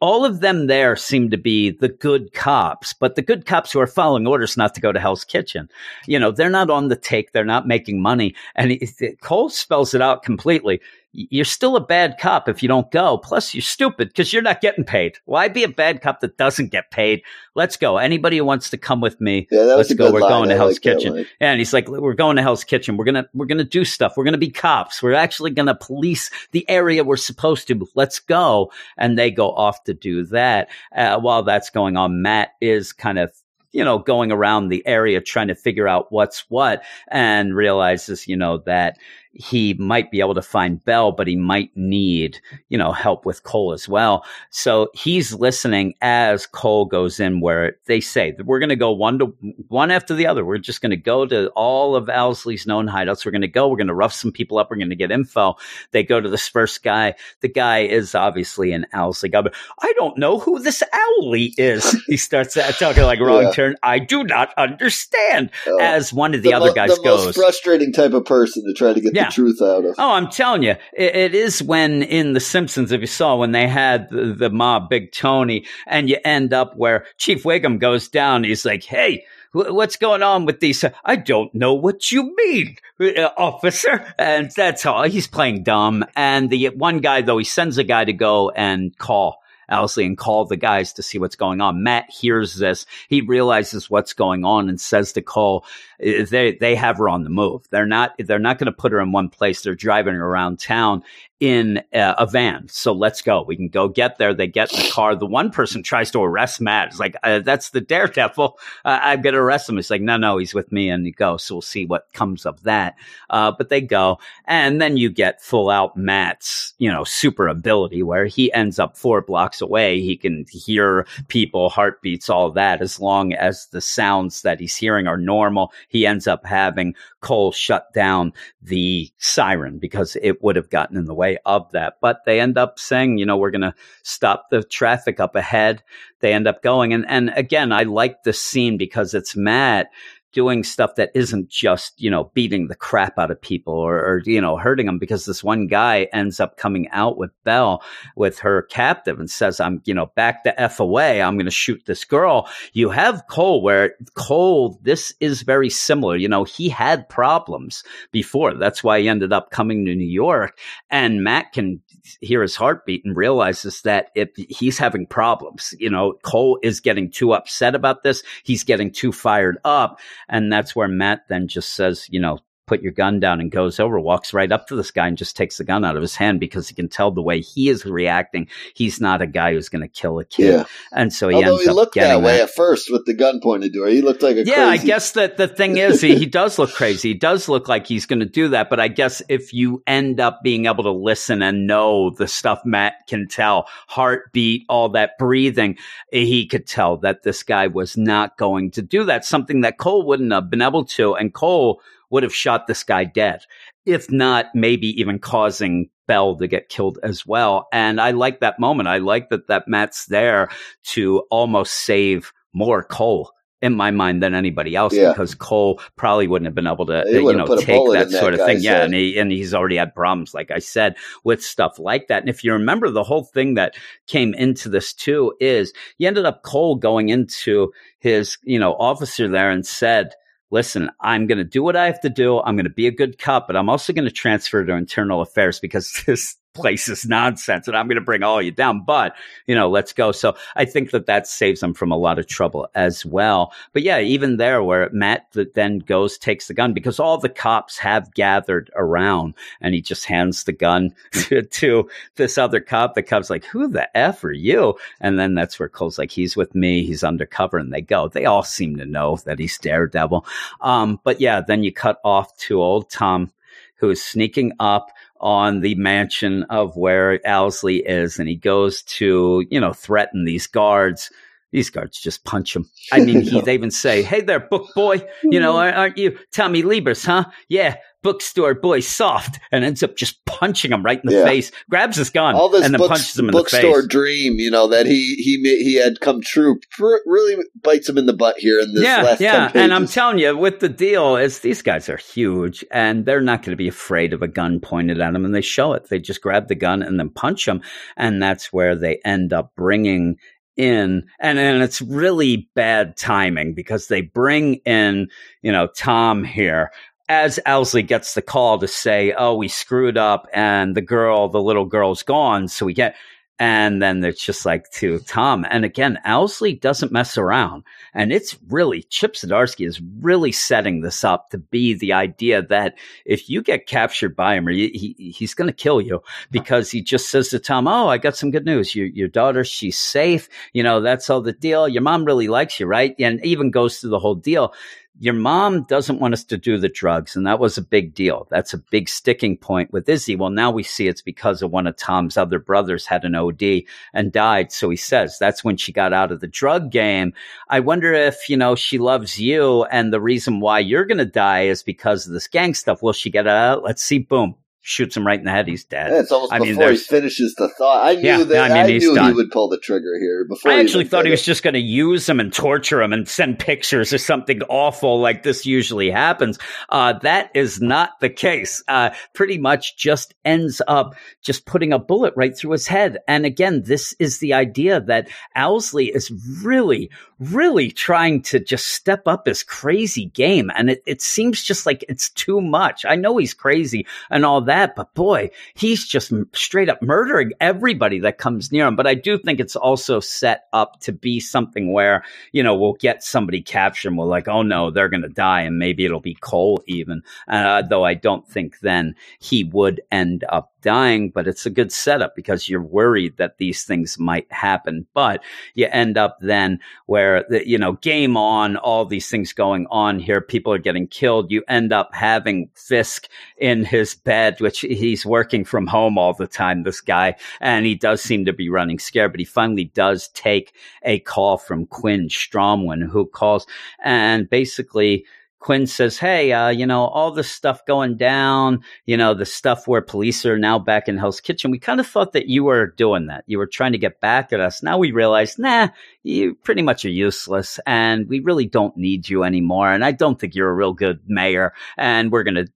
all 0.00 0.24
of 0.24 0.40
them 0.40 0.66
there 0.66 0.96
seem 0.96 1.30
to 1.30 1.36
be 1.36 1.70
the 1.70 1.88
good 1.88 2.32
cops, 2.32 2.92
but 2.92 3.14
the 3.14 3.22
good 3.22 3.46
cops 3.46 3.70
who 3.70 3.78
are 3.78 3.86
following 3.86 4.26
orders 4.26 4.56
not 4.56 4.74
to 4.74 4.80
go 4.80 4.90
to 4.90 4.98
Hell's 4.98 5.24
Kitchen. 5.24 5.68
You 6.06 6.18
know, 6.18 6.32
they're 6.32 6.50
not 6.50 6.68
on 6.68 6.88
the 6.88 6.96
take. 6.96 7.30
They're 7.30 7.44
not 7.44 7.68
making 7.68 8.02
money. 8.02 8.34
And 8.56 8.72
he, 8.72 9.16
Cole 9.20 9.50
spells 9.64 9.94
it 9.94 10.02
out 10.02 10.22
completely. 10.22 10.80
You're 11.12 11.44
still 11.44 11.76
a 11.76 11.80
bad 11.80 12.16
cop 12.20 12.48
if 12.48 12.62
you 12.62 12.68
don't 12.68 12.90
go. 12.90 13.16
Plus, 13.16 13.54
you're 13.54 13.62
stupid 13.62 14.08
because 14.08 14.32
you're 14.32 14.42
not 14.42 14.60
getting 14.60 14.84
paid. 14.84 15.18
Why 15.24 15.48
be 15.48 15.62
a 15.64 15.68
bad 15.68 16.02
cop 16.02 16.20
that 16.20 16.36
doesn't 16.36 16.70
get 16.70 16.90
paid? 16.90 17.22
Let's 17.54 17.76
go. 17.76 17.96
Anybody 17.96 18.36
who 18.38 18.44
wants 18.44 18.70
to 18.70 18.76
come 18.76 19.00
with 19.00 19.20
me, 19.20 19.46
Yeah, 19.50 19.62
let's 19.62 19.94
go. 19.94 20.12
We're 20.12 20.20
line. 20.20 20.30
going 20.30 20.48
to 20.50 20.54
I 20.56 20.58
Hell's 20.58 20.74
like 20.74 20.82
Kitchen. 20.82 21.24
And 21.40 21.58
he's 21.58 21.72
like, 21.72 21.88
we're 21.88 22.14
going 22.14 22.36
to 22.36 22.42
Hell's 22.42 22.64
Kitchen. 22.64 22.96
We're 22.96 23.04
gonna 23.04 23.26
we're 23.32 23.46
gonna 23.46 23.64
do 23.64 23.84
stuff. 23.84 24.14
We're 24.16 24.24
gonna 24.24 24.38
be 24.38 24.50
cops. 24.50 25.02
We're 25.02 25.14
actually 25.14 25.52
gonna 25.52 25.76
police 25.76 26.30
the 26.50 26.68
area 26.68 27.04
we're 27.04 27.16
supposed 27.16 27.68
to. 27.68 27.88
Let's 27.94 28.18
go. 28.18 28.72
And 28.98 29.16
they 29.18 29.30
go 29.30 29.50
off 29.52 29.84
to 29.84 29.94
do 29.94 30.24
that. 30.26 30.68
Uh, 30.94 31.18
while 31.20 31.44
that's 31.44 31.70
going 31.70 31.96
on, 31.96 32.22
Matt 32.22 32.50
is 32.60 32.92
kind 32.92 33.18
of 33.18 33.32
you 33.70 33.84
know 33.84 33.98
going 33.98 34.30
around 34.32 34.68
the 34.68 34.86
area 34.86 35.20
trying 35.20 35.48
to 35.48 35.54
figure 35.54 35.86
out 35.88 36.10
what's 36.10 36.44
what, 36.48 36.82
and 37.08 37.54
realizes 37.54 38.26
you 38.28 38.36
know 38.36 38.58
that 38.66 38.98
he 39.34 39.74
might 39.74 40.10
be 40.10 40.20
able 40.20 40.34
to 40.34 40.42
find 40.42 40.84
Belle, 40.84 41.12
but 41.12 41.26
he 41.26 41.36
might 41.36 41.70
need, 41.76 42.40
you 42.68 42.78
know, 42.78 42.92
help 42.92 43.26
with 43.26 43.42
Cole 43.42 43.72
as 43.72 43.88
well. 43.88 44.24
So 44.50 44.88
he's 44.94 45.34
listening 45.34 45.94
as 46.00 46.46
Cole 46.46 46.84
goes 46.84 47.18
in 47.20 47.40
where 47.40 47.76
they 47.86 48.00
say 48.00 48.30
that 48.32 48.46
we're 48.46 48.58
going 48.60 48.68
to 48.68 48.76
go 48.76 48.92
one 48.92 49.18
to 49.18 49.26
one 49.68 49.90
after 49.90 50.14
the 50.14 50.26
other. 50.26 50.44
We're 50.44 50.58
just 50.58 50.80
going 50.80 50.90
to 50.90 50.96
go 50.96 51.26
to 51.26 51.48
all 51.50 51.96
of 51.96 52.06
Owlsley's 52.06 52.66
known 52.66 52.86
hideouts. 52.88 53.24
We're 53.26 53.32
going 53.32 53.42
to 53.42 53.48
go. 53.48 53.68
We're 53.68 53.76
going 53.76 53.88
to 53.88 53.94
rough 53.94 54.12
some 54.12 54.32
people 54.32 54.58
up. 54.58 54.70
We're 54.70 54.76
going 54.76 54.90
to 54.90 54.96
get 54.96 55.10
info. 55.10 55.56
They 55.90 56.02
go 56.04 56.20
to 56.20 56.28
this 56.28 56.48
first 56.48 56.82
guy. 56.82 57.14
The 57.40 57.48
guy 57.48 57.80
is 57.80 58.14
obviously 58.14 58.72
an 58.72 58.86
Owlsley 58.94 59.32
guy, 59.32 59.42
but 59.42 59.54
I 59.82 59.92
don't 59.96 60.16
know 60.18 60.38
who 60.38 60.58
this 60.60 60.82
Owley 60.92 61.54
is. 61.58 61.90
he 62.06 62.16
starts 62.16 62.56
uh, 62.56 62.70
talking 62.72 63.02
like 63.02 63.20
wrong 63.20 63.44
Yeah. 63.44 63.52
turn. 63.52 63.76
I 63.82 63.98
do 63.98 64.22
not 64.24 64.52
understand. 64.56 65.50
Oh. 65.66 65.78
As 65.80 66.12
one 66.12 66.34
of 66.34 66.42
the, 66.42 66.54
other 66.54 66.66
mo- 66.68 66.74
guys 66.74 66.96
the 66.96 67.02
goes. 67.02 67.24
most 67.26 67.36
frustrating 67.36 67.92
type 67.92 68.12
of 68.12 68.24
person 68.24 68.64
to 68.66 68.72
try 68.74 68.92
to 68.92 69.00
get 69.00 69.14
Yeah. 69.14 69.23
The 69.26 69.32
truth 69.32 69.62
out 69.62 69.84
of. 69.84 69.94
Oh, 69.98 70.12
I'm 70.12 70.28
telling 70.28 70.62
you, 70.62 70.76
it, 70.96 71.16
it 71.16 71.34
is 71.34 71.62
when 71.62 72.02
in 72.02 72.32
The 72.32 72.40
Simpsons, 72.40 72.92
if 72.92 73.00
you 73.00 73.06
saw 73.06 73.36
when 73.36 73.52
they 73.52 73.66
had 73.68 74.10
the, 74.10 74.34
the 74.34 74.50
mob, 74.50 74.88
Big 74.88 75.12
Tony, 75.12 75.66
and 75.86 76.08
you 76.08 76.18
end 76.24 76.52
up 76.52 76.76
where 76.76 77.06
Chief 77.18 77.42
Wiggum 77.44 77.78
goes 77.78 78.08
down. 78.08 78.44
He's 78.44 78.64
like, 78.64 78.84
"Hey, 78.84 79.24
wh- 79.52 79.72
what's 79.72 79.96
going 79.96 80.22
on 80.22 80.46
with 80.46 80.60
these? 80.60 80.84
I 81.04 81.16
don't 81.16 81.54
know 81.54 81.74
what 81.74 82.10
you 82.10 82.34
mean, 82.36 82.76
uh, 83.00 83.30
officer." 83.36 84.12
And 84.18 84.50
that's 84.50 84.86
all. 84.86 85.04
He's 85.04 85.26
playing 85.26 85.64
dumb. 85.64 86.04
And 86.16 86.50
the 86.50 86.68
one 86.68 86.98
guy 87.00 87.22
though, 87.22 87.38
he 87.38 87.44
sends 87.44 87.78
a 87.78 87.84
guy 87.84 88.04
to 88.04 88.12
go 88.12 88.50
and 88.50 88.96
call. 88.96 89.40
Owlsley 89.70 90.04
and 90.04 90.18
call 90.18 90.44
the 90.44 90.56
guys 90.56 90.92
to 90.94 91.02
see 91.02 91.18
what's 91.18 91.36
going 91.36 91.60
on. 91.60 91.82
Matt 91.82 92.10
hears 92.10 92.56
this. 92.56 92.86
He 93.08 93.20
realizes 93.22 93.88
what's 93.88 94.12
going 94.12 94.44
on 94.44 94.68
and 94.68 94.80
says 94.80 95.12
to 95.14 95.22
Cole, 95.22 95.64
they 95.98 96.56
they 96.60 96.74
have 96.74 96.98
her 96.98 97.08
on 97.08 97.24
the 97.24 97.30
move. 97.30 97.66
They're 97.70 97.86
not 97.86 98.14
they're 98.18 98.38
not 98.38 98.58
going 98.58 98.66
to 98.66 98.72
put 98.72 98.92
her 98.92 99.00
in 99.00 99.12
one 99.12 99.28
place. 99.28 99.62
They're 99.62 99.74
driving 99.74 100.14
her 100.14 100.26
around 100.26 100.58
town 100.60 101.02
in 101.40 101.82
a 101.92 102.26
van. 102.26 102.68
So 102.68 102.92
let's 102.92 103.20
go. 103.20 103.42
We 103.42 103.56
can 103.56 103.68
go 103.68 103.86
get 103.88 104.16
there. 104.16 104.32
They 104.32 104.46
get 104.46 104.72
in 104.72 104.80
the 104.80 104.90
car. 104.90 105.14
The 105.14 105.26
one 105.26 105.50
person 105.50 105.82
tries 105.82 106.10
to 106.12 106.22
arrest 106.22 106.60
Matt. 106.60 106.88
It's 106.88 107.00
like 107.00 107.16
uh, 107.22 107.40
that's 107.40 107.70
the 107.70 107.82
daredevil. 107.82 108.58
Uh, 108.84 108.98
I'm 109.02 109.20
going 109.20 109.34
to 109.34 109.40
arrest 109.40 109.68
him. 109.68 109.76
It's 109.76 109.90
like 109.90 110.00
no, 110.00 110.16
no, 110.16 110.38
he's 110.38 110.54
with 110.54 110.72
me, 110.72 110.88
and 110.88 111.04
you 111.04 111.12
go. 111.12 111.36
So 111.36 111.56
we'll 111.56 111.62
see 111.62 111.84
what 111.84 112.10
comes 112.12 112.46
of 112.46 112.62
that. 112.62 112.94
Uh, 113.28 113.52
but 113.52 113.68
they 113.68 113.80
go, 113.80 114.18
and 114.46 114.80
then 114.80 114.96
you 114.96 115.10
get 115.10 115.42
full 115.42 115.68
out 115.68 115.96
Matt's 115.96 116.72
you 116.78 116.90
know 116.90 117.04
super 117.04 117.48
ability 117.48 118.02
where 118.02 118.26
he 118.26 118.52
ends 118.52 118.78
up 118.78 118.96
four 118.96 119.20
blocks 119.20 119.60
away. 119.60 120.00
He 120.00 120.16
can 120.16 120.46
hear 120.50 121.06
people, 121.28 121.68
heartbeats, 121.68 122.30
all 122.30 122.52
that, 122.52 122.80
as 122.80 123.00
long 123.00 123.32
as 123.34 123.66
the 123.66 123.80
sounds 123.80 124.42
that 124.42 124.60
he's 124.60 124.76
hearing 124.76 125.06
are 125.06 125.18
normal. 125.18 125.72
He 125.94 126.06
ends 126.08 126.26
up 126.26 126.44
having 126.44 126.96
Cole 127.20 127.52
shut 127.52 127.92
down 127.94 128.32
the 128.60 129.08
siren 129.18 129.78
because 129.78 130.16
it 130.20 130.42
would 130.42 130.56
have 130.56 130.68
gotten 130.68 130.96
in 130.96 131.04
the 131.04 131.14
way 131.14 131.38
of 131.46 131.70
that. 131.70 131.98
But 132.00 132.24
they 132.26 132.40
end 132.40 132.58
up 132.58 132.80
saying, 132.80 133.18
you 133.18 133.24
know, 133.24 133.36
we're 133.36 133.52
going 133.52 133.60
to 133.60 133.76
stop 134.02 134.50
the 134.50 134.64
traffic 134.64 135.20
up 135.20 135.36
ahead. 135.36 135.84
They 136.18 136.32
end 136.32 136.48
up 136.48 136.62
going. 136.62 136.92
And, 136.92 137.06
and 137.08 137.32
again, 137.36 137.70
I 137.70 137.84
like 137.84 138.24
this 138.24 138.40
scene 138.40 138.76
because 138.76 139.14
it's 139.14 139.36
Matt 139.36 139.86
doing 140.34 140.64
stuff 140.64 140.96
that 140.96 141.10
isn't 141.14 141.48
just, 141.48 142.00
you 142.00 142.10
know, 142.10 142.30
beating 142.34 142.68
the 142.68 142.74
crap 142.74 143.18
out 143.18 143.30
of 143.30 143.40
people 143.40 143.72
or, 143.72 143.96
or, 143.98 144.22
you 144.26 144.40
know, 144.40 144.56
hurting 144.56 144.86
them 144.86 144.98
because 144.98 145.24
this 145.24 145.42
one 145.42 145.66
guy 145.66 146.08
ends 146.12 146.40
up 146.40 146.56
coming 146.56 146.88
out 146.90 147.16
with 147.16 147.30
Belle 147.44 147.82
with 148.16 148.40
her 148.40 148.62
captive 148.62 149.18
and 149.18 149.30
says, 149.30 149.60
I'm, 149.60 149.80
you 149.84 149.94
know, 149.94 150.10
back 150.14 150.44
the 150.44 150.60
F 150.60 150.80
away. 150.80 151.22
I'm 151.22 151.36
going 151.36 151.46
to 151.46 151.50
shoot 151.50 151.82
this 151.86 152.04
girl. 152.04 152.48
You 152.72 152.90
have 152.90 153.22
Cole 153.30 153.62
where 153.62 153.94
Cole, 154.14 154.78
this 154.82 155.14
is 155.20 155.42
very 155.42 155.70
similar. 155.70 156.16
You 156.16 156.28
know, 156.28 156.44
he 156.44 156.68
had 156.68 157.08
problems 157.08 157.82
before. 158.12 158.54
That's 158.54 158.84
why 158.84 159.00
he 159.00 159.08
ended 159.08 159.32
up 159.32 159.50
coming 159.50 159.86
to 159.86 159.94
New 159.94 160.04
York 160.04 160.58
and 160.90 161.22
Matt 161.22 161.52
can 161.52 161.80
hear 162.20 162.42
his 162.42 162.56
heartbeat 162.56 163.04
and 163.04 163.16
realizes 163.16 163.82
that 163.82 164.10
if 164.14 164.30
he's 164.36 164.78
having 164.78 165.06
problems, 165.06 165.74
you 165.78 165.88
know, 165.88 166.14
Cole 166.22 166.58
is 166.62 166.80
getting 166.80 167.10
too 167.10 167.32
upset 167.32 167.74
about 167.74 168.02
this. 168.02 168.22
He's 168.42 168.64
getting 168.64 168.90
too 168.90 169.12
fired 169.12 169.58
up. 169.64 170.00
And 170.28 170.52
that's 170.52 170.74
where 170.74 170.88
Matt 170.88 171.28
then 171.28 171.48
just 171.48 171.74
says, 171.74 172.06
you 172.10 172.20
know, 172.20 172.38
put 172.66 172.82
your 172.82 172.92
gun 172.92 173.20
down 173.20 173.40
and 173.40 173.50
goes 173.50 173.78
over, 173.78 174.00
walks 174.00 174.32
right 174.32 174.50
up 174.50 174.66
to 174.68 174.76
this 174.76 174.90
guy 174.90 175.06
and 175.06 175.18
just 175.18 175.36
takes 175.36 175.58
the 175.58 175.64
gun 175.64 175.84
out 175.84 175.96
of 175.96 176.02
his 176.02 176.16
hand 176.16 176.40
because 176.40 176.68
he 176.68 176.74
can 176.74 176.88
tell 176.88 177.10
the 177.10 177.22
way 177.22 177.40
he 177.40 177.68
is 177.68 177.84
reacting. 177.84 178.48
He's 178.74 179.00
not 179.00 179.22
a 179.22 179.26
guy 179.26 179.52
who's 179.52 179.68
going 179.68 179.82
to 179.82 179.88
kill 179.88 180.18
a 180.18 180.24
kid. 180.24 180.52
Yeah. 180.52 180.64
And 180.92 181.12
so 181.12 181.28
he 181.28 181.36
Although 181.36 181.52
ends 181.52 181.62
he 181.64 181.68
up 181.68 181.76
looked 181.76 181.94
that 181.96 182.22
way 182.22 182.38
that. 182.38 182.44
at 182.44 182.50
first 182.50 182.90
with 182.90 183.04
the 183.06 183.14
gun 183.14 183.40
pointed 183.42 183.72
to 183.74 183.82
her. 183.82 183.88
He 183.88 184.02
looked 184.02 184.22
like 184.22 184.36
a 184.36 184.44
Yeah, 184.44 184.66
I 184.66 184.78
guess 184.78 185.12
that 185.12 185.36
the 185.36 185.48
thing 185.48 185.76
is, 185.76 186.00
he, 186.00 186.16
he 186.16 186.26
does 186.26 186.58
look 186.58 186.72
crazy. 186.72 187.08
He 187.08 187.14
does 187.14 187.48
look 187.48 187.68
like 187.68 187.86
he's 187.86 188.06
going 188.06 188.20
to 188.20 188.26
do 188.26 188.48
that. 188.48 188.70
But 188.70 188.80
I 188.80 188.88
guess 188.88 189.22
if 189.28 189.52
you 189.52 189.82
end 189.86 190.20
up 190.20 190.40
being 190.42 190.66
able 190.66 190.84
to 190.84 190.92
listen 190.92 191.42
and 191.42 191.66
know 191.66 192.10
the 192.10 192.28
stuff 192.28 192.62
Matt 192.64 192.94
can 193.08 193.28
tell, 193.28 193.68
heartbeat, 193.88 194.64
all 194.68 194.90
that 194.90 195.18
breathing, 195.18 195.76
he 196.10 196.46
could 196.46 196.66
tell 196.66 196.96
that 196.98 197.22
this 197.22 197.42
guy 197.42 197.66
was 197.66 197.96
not 197.96 198.36
going 198.38 198.70
to 198.72 198.82
do 198.82 199.04
that. 199.04 199.24
Something 199.24 199.60
that 199.62 199.78
Cole 199.78 200.06
wouldn't 200.06 200.32
have 200.32 200.50
been 200.50 200.62
able 200.62 200.84
to. 200.86 201.14
And 201.14 201.32
Cole 201.32 201.80
would 202.14 202.22
have 202.22 202.34
shot 202.34 202.68
this 202.68 202.84
guy 202.84 203.02
dead, 203.02 203.40
if 203.84 204.08
not 204.08 204.46
maybe 204.54 204.86
even 205.00 205.18
causing 205.18 205.90
Belle 206.06 206.36
to 206.36 206.46
get 206.46 206.68
killed 206.68 207.00
as 207.02 207.26
well. 207.26 207.66
And 207.72 208.00
I 208.00 208.12
like 208.12 208.38
that 208.38 208.60
moment. 208.60 208.88
I 208.88 208.98
like 208.98 209.30
that 209.30 209.48
that 209.48 209.66
Matt's 209.66 210.06
there 210.06 210.48
to 210.92 211.24
almost 211.28 211.74
save 211.74 212.32
more 212.52 212.84
Cole 212.84 213.32
in 213.60 213.74
my 213.74 213.90
mind 213.90 214.22
than 214.22 214.32
anybody 214.32 214.76
else 214.76 214.94
Yeah. 214.94 215.08
because 215.08 215.34
Cole 215.34 215.80
probably 215.96 216.28
wouldn't 216.28 216.46
have 216.46 216.54
been 216.54 216.68
able 216.68 216.86
to, 216.86 217.02
you 217.08 217.32
know, 217.32 217.46
take 217.56 217.82
that 217.94 218.10
that 218.10 218.20
sort 218.20 218.34
of 218.34 218.40
thing. 218.46 218.58
Yeah, 218.60 218.84
and 218.84 218.94
he 218.94 219.18
and 219.18 219.32
he's 219.32 219.52
already 219.52 219.76
had 219.76 219.92
problems, 219.92 220.34
like 220.34 220.52
I 220.52 220.60
said, 220.60 220.94
with 221.24 221.42
stuff 221.42 221.80
like 221.80 222.06
that. 222.08 222.22
And 222.22 222.28
if 222.28 222.44
you 222.44 222.52
remember, 222.52 222.90
the 222.90 223.02
whole 223.02 223.24
thing 223.24 223.54
that 223.54 223.74
came 224.06 224.34
into 224.34 224.68
this 224.68 224.92
too 224.92 225.34
is 225.40 225.72
you 225.98 226.06
ended 226.06 226.26
up 226.26 226.42
Cole 226.44 226.76
going 226.76 227.08
into 227.08 227.72
his, 227.98 228.38
you 228.44 228.60
know, 228.60 228.74
officer 228.74 229.26
there 229.28 229.50
and 229.50 229.66
said. 229.66 230.12
Listen, 230.50 230.90
I'm 231.00 231.26
going 231.26 231.38
to 231.38 231.44
do 231.44 231.62
what 231.62 231.76
I 231.76 231.86
have 231.86 232.00
to 232.02 232.10
do. 232.10 232.40
I'm 232.40 232.56
going 232.56 232.64
to 232.64 232.70
be 232.70 232.86
a 232.86 232.92
good 232.92 233.18
cop, 233.18 233.46
but 233.46 233.56
I'm 233.56 233.68
also 233.68 233.92
going 233.92 234.04
to 234.04 234.10
transfer 234.10 234.64
to 234.64 234.72
internal 234.74 235.20
affairs 235.20 235.58
because 235.58 235.92
this 236.06 236.36
place 236.54 236.88
is 236.88 237.04
nonsense 237.04 237.66
and 237.66 237.76
I'm 237.76 237.88
going 237.88 237.96
to 237.96 238.00
bring 238.00 238.22
all 238.22 238.40
you 238.40 238.52
down. 238.52 238.84
But, 238.84 239.14
you 239.46 239.54
know, 239.54 239.68
let's 239.68 239.92
go. 239.92 240.12
So 240.12 240.36
I 240.56 240.64
think 240.64 240.92
that 240.92 241.06
that 241.06 241.26
saves 241.26 241.60
them 241.60 241.74
from 241.74 241.90
a 241.90 241.96
lot 241.96 242.18
of 242.18 242.26
trouble 242.26 242.68
as 242.74 243.04
well. 243.04 243.52
But 243.72 243.82
yeah, 243.82 243.98
even 243.98 244.36
there 244.36 244.62
where 244.62 244.88
Matt 244.92 245.30
th- 245.32 245.48
then 245.54 245.80
goes, 245.80 246.16
takes 246.16 246.46
the 246.46 246.54
gun 246.54 246.72
because 246.72 247.00
all 247.00 247.18
the 247.18 247.28
cops 247.28 247.76
have 247.78 248.14
gathered 248.14 248.70
around 248.76 249.34
and 249.60 249.74
he 249.74 249.82
just 249.82 250.06
hands 250.06 250.44
the 250.44 250.52
gun 250.52 250.94
to, 251.12 251.42
to 251.42 251.88
this 252.14 252.38
other 252.38 252.60
cop. 252.60 252.94
The 252.94 253.02
cop's 253.02 253.30
like, 253.30 253.44
who 253.44 253.66
the 253.66 253.94
F 253.96 254.22
are 254.24 254.32
you? 254.32 254.76
And 255.00 255.18
then 255.18 255.34
that's 255.34 255.58
where 255.58 255.68
Cole's 255.68 255.98
like, 255.98 256.12
he's 256.12 256.36
with 256.36 256.54
me. 256.54 256.86
He's 256.86 257.04
undercover 257.04 257.58
and 257.58 257.72
they 257.72 257.82
go. 257.82 258.08
They 258.08 258.24
all 258.24 258.44
seem 258.44 258.76
to 258.76 258.86
know 258.86 259.18
that 259.24 259.40
he's 259.40 259.58
Daredevil. 259.58 260.24
Um, 260.60 261.00
but 261.02 261.20
yeah, 261.20 261.40
then 261.40 261.64
you 261.64 261.72
cut 261.72 261.98
off 262.04 262.36
to 262.38 262.62
old 262.62 262.90
Tom 262.90 263.32
who 263.76 263.90
is 263.90 264.02
sneaking 264.02 264.52
up 264.60 264.90
on 265.24 265.60
the 265.60 265.74
mansion 265.76 266.44
of 266.50 266.76
where 266.76 267.18
Owlsley 267.20 267.82
is, 267.84 268.18
and 268.18 268.28
he 268.28 268.36
goes 268.36 268.82
to, 268.82 269.44
you 269.50 269.58
know, 269.58 269.72
threaten 269.72 270.24
these 270.24 270.46
guards. 270.46 271.10
These 271.50 271.70
guards 271.70 271.98
just 271.98 272.24
punch 272.24 272.54
him. 272.54 272.68
I 272.92 273.00
mean, 273.00 273.20
he, 273.22 273.40
they 273.40 273.54
even 273.54 273.70
say, 273.70 274.02
"Hey 274.02 274.20
there, 274.20 274.40
book 274.40 274.68
boy. 274.74 275.02
You 275.22 275.40
know, 275.40 275.56
aren't 275.58 275.96
you 275.96 276.18
Tommy 276.30 276.62
Liebers, 276.62 277.06
huh? 277.06 277.24
Yeah, 277.48 277.76
bookstore 278.04 278.54
boy, 278.54 278.78
soft." 278.78 279.40
And 279.50 279.64
ends 279.64 279.82
up 279.82 279.96
just 279.96 280.24
punching 280.26 280.70
him 280.70 280.84
right 280.84 281.00
in 281.02 281.10
the 281.10 281.16
Yeah. 281.16 281.24
face. 281.24 281.50
Grabs 281.68 281.96
his 281.96 282.10
gun 282.10 282.36
all 282.36 282.48
this 282.48 282.64
and 282.64 282.72
then 282.72 282.78
books- 282.78 282.90
punches 282.90 283.18
him 283.18 283.28
in 283.28 283.32
the 283.32 283.42
face. 283.42 283.60
bookstore 283.62 283.84
dream, 283.86 284.38
you 284.38 284.50
know, 284.50 284.68
that 284.68 284.86
he 284.86 285.16
he 285.16 285.38
he 285.64 285.74
had 285.74 285.98
come 286.00 286.20
true, 286.20 286.60
really 287.06 287.36
bites 287.62 287.88
him 287.88 287.98
in 287.98 288.06
the 288.06 288.12
butt 288.12 288.36
here 288.38 288.60
in 288.60 288.72
this 288.74 288.84
yeah, 288.84 289.02
last 289.02 289.20
yeah, 289.20 289.48
10 289.48 289.62
and 289.62 289.74
I'm 289.74 289.88
telling 289.88 290.18
you, 290.18 290.36
with 290.36 290.60
the 290.60 290.68
deal 290.68 291.16
is 291.16 291.40
these 291.40 291.62
guys 291.62 291.88
are 291.88 291.96
huge, 291.96 292.64
and 292.70 293.06
they're 293.06 293.20
not 293.20 293.42
going 293.42 293.50
to 293.52 293.56
be 293.56 293.68
afraid 293.68 294.12
of 294.12 294.22
a 294.22 294.28
gun 294.28 294.60
pointed 294.60 295.00
at 295.00 295.12
them, 295.12 295.24
and 295.24 295.34
they 295.34 295.40
show 295.40 295.72
it. 295.72 295.88
They 295.88 295.98
just 295.98 296.20
grab 296.20 296.48
the 296.48 296.54
gun 296.54 296.82
and 296.82 296.98
then 297.00 297.08
punch 297.08 297.46
them, 297.46 297.62
and 297.96 298.22
that's 298.22 298.52
where 298.52 298.76
they 298.76 299.00
end 299.04 299.32
up 299.32 299.52
bringing 299.56 300.16
in, 300.56 301.04
and 301.18 301.38
and 301.38 301.62
it's 301.62 301.80
really 301.80 302.48
bad 302.54 302.96
timing 302.96 303.54
because 303.54 303.88
they 303.88 304.02
bring 304.02 304.56
in, 304.66 305.08
you 305.42 305.50
know, 305.50 305.66
Tom 305.76 306.22
here. 306.22 306.70
As 307.08 307.38
Owlsley 307.46 307.86
gets 307.86 308.14
the 308.14 308.22
call 308.22 308.58
to 308.58 308.68
say, 308.68 309.12
"Oh, 309.16 309.34
we 309.36 309.48
screwed 309.48 309.98
up, 309.98 310.26
and 310.32 310.74
the 310.74 310.80
girl, 310.80 311.28
the 311.28 311.42
little 311.42 311.66
girl's 311.66 312.02
gone," 312.02 312.48
so 312.48 312.64
we 312.64 312.72
get, 312.72 312.96
and 313.38 313.82
then 313.82 314.02
it's 314.04 314.24
just 314.24 314.46
like 314.46 314.70
to 314.70 315.00
Tom, 315.00 315.44
and 315.50 315.64
again, 315.64 315.98
Owlsley 316.06 316.58
doesn't 316.58 316.92
mess 316.92 317.18
around. 317.18 317.64
And 317.92 318.12
it's 318.12 318.38
really, 318.48 318.84
Chip 318.84 319.14
Zdarsky 319.14 319.66
is 319.66 319.80
really 320.00 320.30
setting 320.32 320.80
this 320.80 321.02
up 321.04 321.30
to 321.30 321.38
be 321.38 321.74
the 321.74 321.92
idea 321.92 322.42
that 322.42 322.76
if 323.04 323.28
you 323.28 323.42
get 323.42 323.66
captured 323.66 324.14
by 324.16 324.36
him, 324.36 324.46
or 324.46 324.52
you, 324.52 324.70
he, 324.72 324.94
he's 325.16 325.34
going 325.34 325.48
to 325.48 325.54
kill 325.54 325.80
you 325.80 326.00
because 326.30 326.70
he 326.70 326.80
just 326.80 327.08
says 327.10 327.28
to 327.28 327.38
Tom, 327.38 327.66
Oh, 327.66 327.88
I 327.88 327.98
got 327.98 328.16
some 328.16 328.30
good 328.30 328.44
news. 328.44 328.74
Your, 328.74 328.86
your 328.86 329.08
daughter, 329.08 329.44
she's 329.44 329.78
safe. 329.78 330.28
You 330.52 330.62
know, 330.62 330.80
that's 330.80 331.10
all 331.10 331.20
the 331.20 331.32
deal. 331.32 331.68
Your 331.68 331.82
mom 331.82 332.04
really 332.04 332.28
likes 332.28 332.58
you, 332.58 332.66
right? 332.66 332.94
And 332.98 333.24
even 333.24 333.50
goes 333.50 333.78
through 333.78 333.90
the 333.90 333.98
whole 333.98 334.14
deal 334.14 334.54
your 335.00 335.14
mom 335.14 335.64
doesn't 335.64 335.98
want 335.98 336.14
us 336.14 336.22
to 336.24 336.36
do 336.36 336.56
the 336.56 336.68
drugs, 336.68 337.16
and 337.16 337.26
that 337.26 337.40
was 337.40 337.58
a 337.58 337.62
big 337.62 337.94
deal. 337.94 338.28
That's 338.30 338.54
a 338.54 338.58
big 338.58 338.88
sticking 338.88 339.36
point 339.36 339.72
with 339.72 339.88
Izzy. 339.88 340.14
Well, 340.14 340.30
now 340.30 340.52
we 340.52 340.62
see 340.62 340.86
it's 340.86 341.02
because 341.02 341.42
of 341.42 341.50
one 341.50 341.66
of 341.66 341.76
Tom's 341.76 342.16
other 342.16 342.38
brothers 342.38 342.86
had 342.86 343.04
an 343.04 343.16
OD 343.16 343.64
and 343.92 344.12
died. 344.12 344.52
So 344.52 344.70
he 344.70 344.76
says 344.76 345.18
that's 345.18 345.42
when 345.42 345.56
she 345.56 345.72
got 345.72 345.92
out 345.92 346.12
of 346.12 346.20
the 346.20 346.28
drug 346.28 346.70
game. 346.70 347.12
I 347.48 347.60
wonder 347.60 347.92
if, 347.92 348.28
you 348.28 348.36
know, 348.36 348.54
she 348.54 348.78
loves 348.78 349.18
you 349.18 349.64
and 349.64 349.92
the 349.92 350.00
reason 350.00 350.40
why 350.40 350.60
you're 350.60 350.86
going 350.86 350.98
to 350.98 351.04
die 351.04 351.42
is 351.42 351.62
because 351.62 352.06
of 352.06 352.12
this 352.12 352.28
gang 352.28 352.54
stuff. 352.54 352.82
Will 352.82 352.92
she 352.92 353.10
get 353.10 353.26
out? 353.26 353.64
Let's 353.64 353.82
see. 353.82 353.98
Boom. 353.98 354.36
Shoots 354.66 354.96
him 354.96 355.06
right 355.06 355.18
in 355.18 355.26
the 355.26 355.30
head. 355.30 355.46
He's 355.46 355.64
dead. 355.64 355.90
Yeah, 355.92 356.00
it's 356.00 356.10
almost 356.10 356.32
I 356.32 356.38
mean, 356.38 356.54
before 356.54 356.70
he 356.70 356.78
finishes 356.78 357.34
the 357.34 357.50
thought. 357.50 357.86
I 357.86 357.96
knew 357.96 358.00
Yeah, 358.00 358.24
that. 358.24 358.50
I 358.50 358.60
I, 358.60 358.62
mean, 358.62 358.72
he's 358.72 358.84
knew 358.90 358.98
he 358.98 359.12
would 359.12 359.30
pull 359.30 359.50
the 359.50 359.58
trigger 359.58 359.98
here. 360.00 360.24
Before 360.26 360.50
I 360.50 360.58
actually 360.60 360.86
thought 360.86 361.04
he 361.04 361.10
was 361.10 361.20
it. 361.20 361.24
just 361.24 361.42
going 361.42 361.52
to 361.52 361.60
use 361.60 362.08
him 362.08 362.18
and 362.18 362.32
torture 362.32 362.80
him 362.80 362.94
and 362.94 363.06
send 363.06 363.38
pictures 363.38 363.92
or 363.92 363.98
something 363.98 364.40
awful 364.44 365.00
like 365.00 365.22
this 365.22 365.44
usually 365.44 365.90
happens. 365.90 366.38
Uh, 366.70 366.94
that 367.00 367.30
is 367.34 367.60
not 367.60 368.00
the 368.00 368.08
case. 368.08 368.62
Uh, 368.66 368.88
pretty 369.12 369.36
much 369.36 369.76
just 369.76 370.14
ends 370.24 370.62
up 370.66 370.94
just 371.20 371.44
putting 371.44 371.74
a 371.74 371.78
bullet 371.78 372.14
right 372.16 372.34
through 372.34 372.52
his 372.52 372.66
head. 372.66 372.96
And 373.06 373.26
again, 373.26 373.64
this 373.66 373.94
is 373.98 374.18
the 374.18 374.32
idea 374.32 374.80
that 374.80 375.08
Owlsley 375.36 375.94
is 375.94 376.10
really, 376.42 376.90
really 377.18 377.70
trying 377.70 378.22
to 378.22 378.40
just 378.40 378.68
step 378.68 379.06
up 379.06 379.26
his 379.26 379.42
crazy 379.42 380.06
game. 380.06 380.50
And 380.56 380.70
it, 380.70 380.82
it 380.86 381.02
seems 381.02 381.42
just 381.42 381.66
like 381.66 381.84
it's 381.86 382.08
too 382.08 382.40
much. 382.40 382.86
I 382.86 382.96
know 382.96 383.18
he's 383.18 383.34
crazy 383.34 383.86
and 384.10 384.24
all 384.24 384.40
that, 384.42 384.53
but 384.76 384.94
boy, 384.94 385.30
he's 385.54 385.86
just 385.86 386.12
straight 386.32 386.68
up 386.68 386.82
murdering 386.82 387.32
everybody 387.40 388.00
that 388.00 388.18
comes 388.18 388.52
near 388.52 388.66
him. 388.66 388.76
But 388.76 388.86
I 388.86 388.94
do 388.94 389.18
think 389.18 389.40
it's 389.40 389.56
also 389.56 390.00
set 390.00 390.44
up 390.52 390.80
to 390.80 390.92
be 390.92 391.20
something 391.20 391.72
where, 391.72 392.04
you 392.32 392.42
know, 392.42 392.54
we'll 392.54 392.74
get 392.74 393.02
somebody 393.02 393.42
captured 393.42 393.88
and 393.88 393.98
we're 393.98 394.06
like, 394.06 394.28
oh 394.28 394.42
no, 394.42 394.70
they're 394.70 394.88
going 394.88 395.02
to 395.02 395.08
die. 395.08 395.42
And 395.42 395.58
maybe 395.58 395.84
it'll 395.84 396.00
be 396.00 396.16
Cole 396.20 396.62
even. 396.66 397.02
Uh, 397.28 397.62
though 397.62 397.84
I 397.84 397.94
don't 397.94 398.26
think 398.26 398.60
then 398.60 398.94
he 399.18 399.44
would 399.44 399.80
end 399.90 400.24
up 400.28 400.53
dying, 400.64 401.10
but 401.10 401.28
it's 401.28 401.46
a 401.46 401.50
good 401.50 401.70
setup 401.70 402.16
because 402.16 402.48
you're 402.48 402.62
worried 402.62 403.16
that 403.18 403.38
these 403.38 403.64
things 403.64 403.98
might 403.98 404.30
happen. 404.32 404.86
But 404.94 405.22
you 405.54 405.68
end 405.70 405.96
up 405.96 406.18
then 406.20 406.58
where 406.86 407.24
the, 407.28 407.46
you 407.46 407.58
know, 407.58 407.74
game 407.74 408.16
on, 408.16 408.56
all 408.56 408.84
these 408.84 409.08
things 409.08 409.32
going 409.32 409.66
on 409.70 410.00
here, 410.00 410.20
people 410.20 410.52
are 410.52 410.58
getting 410.58 410.88
killed. 410.88 411.30
You 411.30 411.44
end 411.48 411.72
up 411.72 411.94
having 411.94 412.48
Fisk 412.54 413.08
in 413.36 413.64
his 413.64 413.94
bed, 413.94 414.40
which 414.40 414.60
he's 414.60 415.04
working 415.04 415.44
from 415.44 415.66
home 415.66 415.98
all 415.98 416.14
the 416.14 416.26
time, 416.26 416.62
this 416.62 416.80
guy, 416.80 417.14
and 417.40 417.66
he 417.66 417.74
does 417.74 418.00
seem 418.00 418.24
to 418.24 418.32
be 418.32 418.48
running 418.48 418.78
scared, 418.78 419.12
but 419.12 419.20
he 419.20 419.26
finally 419.26 419.64
does 419.74 420.08
take 420.08 420.54
a 420.82 420.98
call 421.00 421.36
from 421.36 421.66
Quinn 421.66 422.08
Stromwyn, 422.08 422.88
who 422.88 423.06
calls 423.06 423.46
and 423.82 424.28
basically 424.30 425.04
Quinn 425.44 425.66
says, 425.66 425.98
Hey, 425.98 426.32
uh, 426.32 426.48
you 426.48 426.64
know, 426.64 426.86
all 426.86 427.10
this 427.10 427.30
stuff 427.30 427.66
going 427.66 427.98
down, 427.98 428.64
you 428.86 428.96
know, 428.96 429.12
the 429.12 429.26
stuff 429.26 429.68
where 429.68 429.82
police 429.82 430.24
are 430.24 430.38
now 430.38 430.58
back 430.58 430.88
in 430.88 430.96
Hell's 430.96 431.20
Kitchen. 431.20 431.50
We 431.50 431.58
kind 431.58 431.80
of 431.80 431.86
thought 431.86 432.14
that 432.14 432.28
you 432.28 432.44
were 432.44 432.68
doing 432.68 433.08
that. 433.08 433.24
You 433.26 433.36
were 433.36 433.46
trying 433.46 433.72
to 433.72 433.78
get 433.78 434.00
back 434.00 434.32
at 434.32 434.40
us. 434.40 434.62
Now 434.62 434.78
we 434.78 434.90
realize, 434.90 435.38
nah, 435.38 435.68
you 436.02 436.34
pretty 436.34 436.62
much 436.62 436.86
are 436.86 436.90
useless 436.90 437.60
and 437.66 438.08
we 438.08 438.20
really 438.20 438.46
don't 438.46 438.74
need 438.78 439.10
you 439.10 439.22
anymore. 439.22 439.70
And 439.70 439.84
I 439.84 439.92
don't 439.92 440.18
think 440.18 440.34
you're 440.34 440.48
a 440.48 440.54
real 440.54 440.72
good 440.72 441.00
mayor 441.06 441.52
and 441.76 442.10
we're 442.10 442.22
going 442.22 442.36
to 442.36 442.48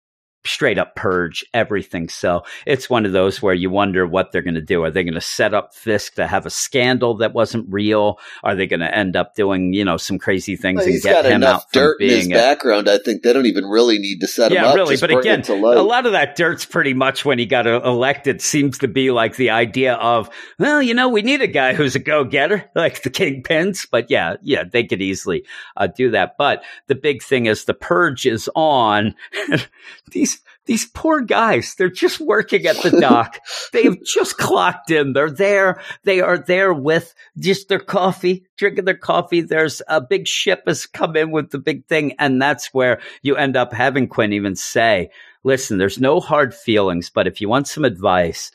straight 0.44 0.78
up 0.78 0.94
purge 0.94 1.44
everything. 1.52 2.08
So 2.08 2.42
it's 2.66 2.88
one 2.88 3.04
of 3.04 3.12
those 3.12 3.42
where 3.42 3.54
you 3.54 3.70
wonder 3.70 4.06
what 4.06 4.32
they're 4.32 4.42
going 4.42 4.54
to 4.54 4.60
do. 4.60 4.82
Are 4.82 4.90
they 4.90 5.04
going 5.04 5.14
to 5.14 5.20
set 5.20 5.54
up 5.54 5.74
Fisk 5.74 6.14
to 6.14 6.26
have 6.26 6.46
a 6.46 6.50
scandal 6.50 7.16
that 7.18 7.34
wasn't 7.34 7.66
real? 7.68 8.18
Are 8.42 8.54
they 8.54 8.66
going 8.66 8.80
to 8.80 8.94
end 8.94 9.16
up 9.16 9.34
doing, 9.34 9.72
you 9.72 9.84
know, 9.84 9.96
some 9.96 10.18
crazy 10.18 10.56
things 10.56 10.78
Well, 10.78 10.88
and 10.88 11.02
get 11.02 11.26
him 11.26 11.42
out 11.42 11.64
dirt 11.72 12.00
in 12.00 12.08
his 12.08 12.26
a, 12.28 12.30
background. 12.30 12.88
I 12.88 12.98
think 12.98 13.22
they 13.22 13.32
don't 13.32 13.46
even 13.46 13.66
really 13.66 13.98
need 13.98 14.20
to 14.20 14.26
set 14.26 14.52
him 14.52 14.56
yeah, 14.56 14.66
up. 14.66 14.76
really. 14.76 14.94
Just 14.94 15.02
But 15.02 15.10
again, 15.10 15.40
it 15.40 15.46
to 15.46 15.54
light. 15.54 15.76
a 15.76 15.82
lot 15.82 16.06
of 16.06 16.12
that 16.12 16.36
dirt's 16.36 16.64
pretty 16.64 16.94
much 16.94 17.24
when 17.24 17.38
he 17.38 17.46
got 17.46 17.66
elected 17.66 18.40
seems 18.40 18.78
to 18.78 18.88
be 18.88 19.10
like 19.10 19.36
the 19.36 19.50
idea 19.50 19.94
of, 19.94 20.30
well, 20.58 20.80
you 20.80 20.94
know, 20.94 21.08
we 21.08 21.22
need 21.22 21.42
a 21.42 21.46
guy 21.46 21.74
who's 21.74 21.94
a 21.94 22.00
go 22.00 22.24
getter, 22.24 22.70
like 22.74 23.02
the 23.02 23.10
kingpins. 23.10 23.86
But 23.90 24.10
yeah, 24.10 24.36
yeah, 24.42 24.64
they 24.64 24.84
could 24.84 25.02
easily 25.02 25.44
uh, 25.76 25.88
do 25.88 26.10
that. 26.12 26.36
But 26.38 26.64
the 26.86 26.94
big 26.94 27.22
thing 27.22 27.46
is 27.46 27.64
the 27.64 27.74
purge 27.74 28.26
is 28.26 28.48
on. 28.54 29.14
these 30.12 30.37
these 30.66 30.84
poor 30.84 31.20
guys, 31.20 31.74
they're 31.74 31.88
just 31.88 32.20
working 32.20 32.66
at 32.66 32.76
the 32.82 32.90
dock. 33.00 33.40
They've 33.72 34.02
just 34.04 34.36
clocked 34.36 34.90
in. 34.90 35.12
They're 35.12 35.30
there. 35.30 35.80
They 36.04 36.20
are 36.20 36.38
there 36.38 36.74
with 36.74 37.14
just 37.38 37.68
their 37.68 37.80
coffee, 37.80 38.46
drinking 38.56 38.84
their 38.84 38.96
coffee. 38.96 39.40
There's 39.40 39.80
a 39.88 40.00
big 40.00 40.26
ship 40.26 40.64
has 40.66 40.86
come 40.86 41.16
in 41.16 41.30
with 41.30 41.50
the 41.50 41.58
big 41.58 41.86
thing. 41.86 42.14
And 42.18 42.40
that's 42.40 42.74
where 42.74 43.00
you 43.22 43.36
end 43.36 43.56
up 43.56 43.72
having 43.72 44.08
Quinn 44.08 44.32
even 44.32 44.56
say, 44.56 45.10
listen, 45.44 45.78
there's 45.78 45.98
no 45.98 46.20
hard 46.20 46.54
feelings, 46.54 47.10
but 47.10 47.26
if 47.26 47.40
you 47.40 47.48
want 47.48 47.68
some 47.68 47.84
advice, 47.84 48.50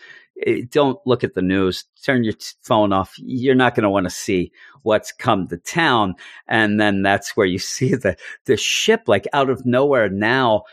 eh, 0.46 0.62
don't 0.70 1.00
look 1.06 1.24
at 1.24 1.34
the 1.34 1.42
news. 1.42 1.86
Turn 2.04 2.24
your 2.24 2.36
phone 2.62 2.94
off. 2.94 3.16
You're 3.18 3.56
not 3.56 3.76
going 3.76 3.84
to 3.84 3.90
want 3.90 4.06
to 4.06 4.12
see 4.12 4.52
what's 4.84 5.12
come 5.12 5.48
to 5.48 5.58
town. 5.58 6.16
And 6.48 6.80
then 6.80 7.02
that's 7.02 7.36
where 7.36 7.48
you 7.48 7.60
see 7.60 7.96
the, 7.96 8.16
the 8.46 8.58
ship 8.58 9.04
like 9.08 9.28
out 9.34 9.50
of 9.50 9.66
nowhere 9.66 10.10
now. 10.10 10.64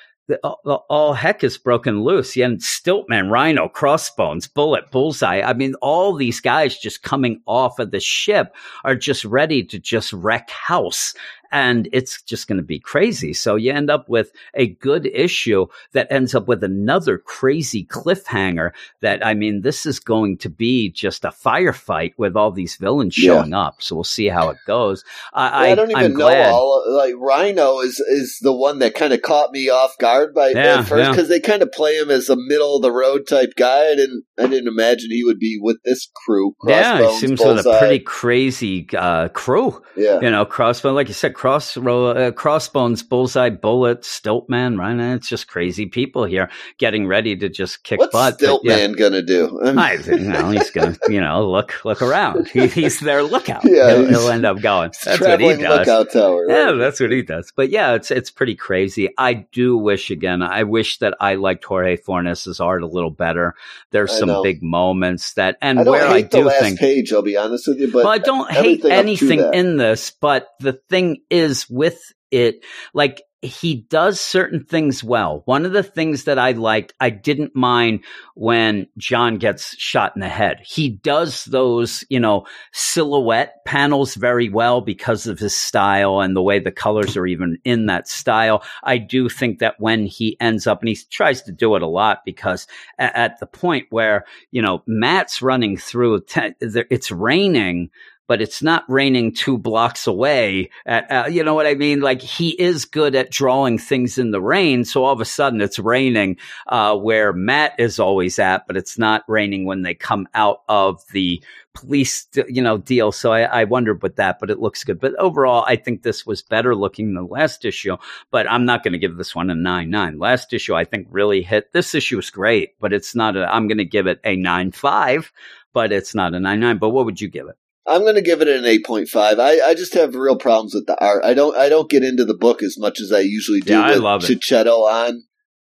All, 0.43 0.87
all 0.89 1.14
heck 1.14 1.43
is 1.45 1.59
broken 1.59 2.03
loose. 2.03 2.37
You 2.37 2.45
Stiltman, 2.47 3.31
Rhino, 3.31 3.68
Crossbones, 3.68 4.47
Bullet, 4.47 4.91
Bullseye. 4.91 5.43
I 5.43 5.53
mean, 5.53 5.74
all 5.83 6.14
these 6.14 6.41
guys 6.41 6.76
just 6.76 7.03
coming 7.03 7.41
off 7.47 7.78
of 7.78 7.91
the 7.91 8.01
ship 8.01 8.55
are 8.85 8.97
just 8.97 9.24
ready 9.24 9.64
to 9.64 9.78
just 9.78 10.12
wreck 10.12 10.51
house. 10.51 11.14
And 11.53 11.89
it's 11.93 12.23
just 12.23 12.47
going 12.49 12.59
to 12.59 12.65
be 12.65 12.79
crazy. 12.79 13.33
So 13.33 13.57
you 13.57 13.73
end 13.73 13.91
up 13.91 14.09
with 14.09 14.31
a 14.55 14.69
good 14.69 15.07
issue 15.07 15.67
that 15.93 16.07
ends 16.11 16.35
up 16.35 16.47
with 16.49 16.63
another 16.63 17.19
crazy 17.19 17.85
cliffhanger 17.85 18.71
that, 19.01 19.25
I 19.27 19.35
mean, 19.35 19.63
this 19.63 19.87
is 19.87 19.99
going 19.99 20.39
to 20.39 20.49
be 20.49 20.91
just 20.91 21.25
a 21.25 21.29
firefight 21.31 22.13
with 22.17 22.37
all 22.37 22.51
these 22.51 22.77
villains 22.77 23.17
Yeah. 23.19 23.35
showing 23.41 23.53
up. 23.55 23.83
So 23.83 23.95
we'll 23.97 24.05
see 24.05 24.27
how 24.29 24.51
it 24.51 24.59
goes. 24.67 25.05
I, 25.33 25.71
I, 25.71 25.75
don't 25.75 25.91
even 25.91 26.05
I'm 26.05 26.13
know 26.13 26.19
glad. 26.19 26.51
all 26.53 26.85
like 26.97 27.15
Rhino 27.19 27.81
is 27.81 27.99
is 28.01 28.39
the 28.43 28.53
one 28.55 28.79
that 28.81 28.95
kind 28.95 29.13
of 29.13 29.23
caught 29.23 29.53
me 29.53 29.69
off 29.69 29.97
guard 29.99 30.35
by 30.35 30.51
Yeah, 30.51 30.81
at 30.81 30.87
first 30.87 31.11
because 31.11 31.29
they 31.29 31.41
kind 31.41 31.63
of 31.63 31.73
play 31.73 31.97
him 31.97 32.11
as 32.11 32.29
a 32.29 32.37
middle 32.37 32.77
of 32.77 32.83
the 32.83 32.93
road 32.93 33.27
type 33.29 33.55
guy. 33.57 33.91
I 33.91 33.95
didn't 33.97 34.25
I 34.39 34.47
didn't 34.47 34.69
imagine 34.69 35.11
he 35.11 35.25
would 35.25 35.39
be 35.39 35.59
with 35.61 35.79
this 35.85 36.09
crew. 36.25 36.55
yeah, 36.67 36.97
he 36.97 37.03
Crossbones, 37.03 37.21
seems 37.21 37.41
with 37.41 37.67
a 37.67 37.79
pretty 37.79 37.99
crazy 38.01 38.87
uh, 38.97 39.29
crew. 39.29 39.83
yeah. 39.97 40.21
You 40.21 40.31
know, 40.31 40.45
crossbone, 40.47 40.95
like 40.95 41.09
you 41.09 41.15
said, 41.15 41.35
cross 41.41 41.74
uh, 41.74 42.30
crossbones, 42.36 43.03
bullseye, 43.03 43.49
bullet, 43.49 44.03
Stiltman, 44.03 44.78
right? 44.78 45.14
It's 45.14 45.26
just 45.26 45.49
crazy 45.49 45.86
people 45.86 46.24
here 46.24 46.51
getting 46.76 47.07
ready 47.07 47.34
to 47.34 47.49
just 47.49 47.82
kick 47.82 47.99
What's 47.99 48.12
butt. 48.12 48.38
but 48.38 48.61
yeah. 48.62 48.78
Stiltman 48.78 48.99
gonna 48.99 49.22
do? 49.22 49.59
I'm- 49.62 49.78
I 49.91 49.97
think, 49.97 50.20
you 50.20 50.28
know, 50.28 50.51
he's 50.51 50.70
gonna, 50.70 50.99
you 51.09 51.18
know, 51.18 51.49
look 51.49 51.82
look 51.82 52.03
around. 52.03 52.49
He, 52.49 52.66
he's 52.66 53.01
their 53.01 53.22
lookout. 53.22 53.64
Yeah, 53.70 53.95
he'll, 53.95 54.09
he'll 54.09 54.28
end 54.28 54.45
up 54.45 54.61
going. 54.61 54.91
That's 55.05 55.20
what 55.20 55.41
he 55.41 55.55
does. 55.55 55.86
lookout 55.86 56.12
tower. 56.12 56.45
right? 56.47 56.57
Yeah, 56.59 56.72
that's 56.72 56.99
what 57.01 57.11
he 57.12 57.22
does. 57.22 57.53
But 57.57 57.70
yeah, 57.70 57.95
it's 57.95 58.11
it's 58.11 58.30
pretty 58.30 58.57
crazy. 58.57 59.09
I 59.16 59.32
do 59.32 59.78
wish 59.78 60.11
again. 60.11 60.43
I 60.43 60.64
wish 60.64 60.99
that 60.99 61.14
I 61.20 61.36
liked 61.36 61.64
Jorge 61.64 61.97
Fornes's 61.97 62.61
art 62.61 62.82
a 62.82 62.86
little 62.86 63.11
better. 63.11 63.55
There's 63.93 64.12
I 64.12 64.18
some 64.18 64.28
know. 64.28 64.43
big 64.43 64.62
moments 64.62 65.34
that, 65.34 65.57
and 65.62 65.78
I 65.78 65.82
where 65.84 66.07
I 66.07 66.20
do 66.22 66.51
think 66.51 66.80
page. 66.80 67.12
I'll 67.12 67.22
be 67.22 67.36
honest 67.36 67.68
with 67.68 67.78
you, 67.78 67.86
but 67.93 68.05
well, 68.05 68.12
I 68.12 68.18
don't 68.18 68.51
hate 68.51 68.84
everything 68.84 68.91
up 68.91 68.91
to 68.91 68.93
anything 68.93 69.55
in 69.55 69.76
this, 69.76 70.11
but 70.11 70.49
the 70.59 70.72
thing 70.72 71.22
is 71.31 71.68
with 71.70 72.01
it, 72.31 72.64
like 72.93 73.22
he 73.43 73.87
does 73.89 74.20
certain 74.20 74.64
things 74.64 75.03
well. 75.03 75.43
One 75.47 75.64
of 75.64 75.72
the 75.72 75.83
things 75.83 76.24
that 76.24 76.39
I 76.39 76.53
liked, 76.53 76.93
I 77.01 77.09
didn't 77.09 77.57
mind 77.57 78.05
when 78.35 78.87
John 78.99 79.39
gets 79.39 79.74
shot 79.78 80.12
in 80.14 80.20
the 80.20 80.28
head. 80.28 80.59
He 80.62 80.91
does 80.91 81.47
those, 81.47 82.05
you 82.11 82.20
know, 82.20 82.45
silhouette 82.72 83.64
panels 83.64 84.14
very 84.14 84.51
well 84.51 84.83
because 84.83 85.26
of 85.26 85.39
his 85.39 85.57
style 85.57 86.20
and 86.20 86.37
the 86.37 86.43
way 86.43 86.59
the 86.59 86.70
colors 86.70 87.16
are 87.16 87.26
even 87.26 87.57
in 87.64 87.87
that 87.87 88.09
style. 88.09 88.62
I 88.85 88.99
do 88.99 89.31
think 89.31 89.61
that 89.61 89.76
when 89.78 90.05
he 90.05 90.37
ends 90.39 90.66
up, 90.66 90.81
and 90.81 90.91
he 90.91 90.99
tries 91.11 91.41
to 91.43 91.53
do 91.53 91.76
it 91.76 91.83
a 91.83 91.89
lot 91.89 92.18
because 92.26 92.66
at, 92.99 93.16
at 93.16 93.41
the 93.41 93.47
point 93.47 93.87
where, 93.89 94.26
you 94.51 94.61
know, 94.61 94.83
Matt's 94.87 95.41
running 95.41 95.78
through, 95.78 96.24
it's 96.61 97.11
raining 97.11 97.89
but 98.31 98.41
it's 98.41 98.62
not 98.62 98.85
raining 98.89 99.33
two 99.33 99.59
blocks 99.59 100.07
away. 100.07 100.70
At, 100.87 101.11
uh, 101.11 101.28
you 101.28 101.43
know 101.43 101.55
what 101.55 101.66
I 101.66 101.74
mean? 101.74 102.01
Like 102.01 102.22
he 102.22 102.51
is 102.51 102.85
good 102.85 103.16
at 103.16 103.33
drawing 103.33 103.76
things 103.76 104.18
in 104.18 104.31
the 104.31 104.41
rain. 104.41 104.85
So 104.85 105.03
all 105.03 105.12
of 105.12 105.20
a 105.20 105.24
sudden 105.24 105.61
it's 105.61 105.81
raining 105.81 106.37
uh, 106.68 106.97
where 106.97 107.33
Matt 107.33 107.74
is 107.81 107.99
always 107.99 108.39
at, 108.39 108.68
but 108.68 108.76
it's 108.76 108.97
not 108.97 109.24
raining 109.26 109.64
when 109.64 109.83
they 109.83 109.95
come 109.95 110.28
out 110.33 110.62
of 110.68 111.03
the 111.11 111.43
police, 111.74 112.28
you 112.49 112.62
know, 112.62 112.78
deal. 112.78 113.11
So 113.11 113.33
I, 113.33 113.41
I 113.41 113.64
wondered 113.64 114.01
with 114.01 114.14
that, 114.14 114.39
but 114.39 114.49
it 114.49 114.61
looks 114.61 114.85
good. 114.85 115.01
But 115.01 115.16
overall, 115.16 115.64
I 115.66 115.74
think 115.74 116.05
this 116.05 116.24
was 116.24 116.41
better 116.41 116.76
looking 116.76 117.07
than 117.07 117.24
the 117.24 117.35
last 117.35 117.64
issue. 117.64 117.97
But 118.31 118.49
I'm 118.49 118.64
not 118.64 118.85
going 118.85 118.93
to 118.93 118.99
give 119.01 119.16
this 119.16 119.35
one 119.35 119.51
a 119.51 119.57
nine 119.57 119.91
nine. 119.91 120.20
Last 120.20 120.53
issue 120.53 120.76
I 120.76 120.85
think 120.85 121.09
really 121.11 121.43
hit. 121.43 121.72
This 121.72 121.97
issue 121.97 122.20
is 122.20 122.31
great, 122.31 122.78
but 122.78 122.93
it's 122.93 123.16
not 123.16 123.37
a. 123.37 123.53
I'm 123.53 123.66
going 123.66 123.78
to 123.78 123.85
give 123.85 124.07
it 124.07 124.20
a 124.22 124.37
nine 124.37 124.70
five, 124.70 125.33
but 125.72 125.91
it's 125.91 126.14
not 126.14 126.33
a 126.33 126.39
nine 126.39 126.61
nine. 126.61 126.78
But 126.78 126.91
what 126.91 127.07
would 127.07 127.20
you 127.20 127.26
give 127.26 127.49
it? 127.49 127.57
I'm 127.87 128.03
going 128.03 128.14
to 128.16 128.22
give 128.22 128.43
it 128.43 128.49
an 128.49 128.64
8.5. 128.64 129.39
I, 129.41 129.61
I 129.70 129.74
just 129.74 129.95
have 129.95 130.14
real 130.14 130.37
problems 130.37 130.74
with 130.74 130.87
the 130.87 131.03
art. 131.03 131.24
I 131.24 131.35
don't 131.35 131.57
I 131.57 131.68
don't 131.68 131.91
get 131.91 132.05
into 132.05 132.24
the 132.24 132.37
book 132.37 132.62
as 132.62 132.76
much 132.78 133.01
as 133.01 133.12
I 133.12 133.20
usually 133.20 133.61
do 133.61 133.72
Yeah, 133.72 133.81
I 133.83 133.91
with 133.93 134.01
love 134.01 134.24
it. 134.24 134.26
Checchetto 134.41 134.83
on 134.83 135.22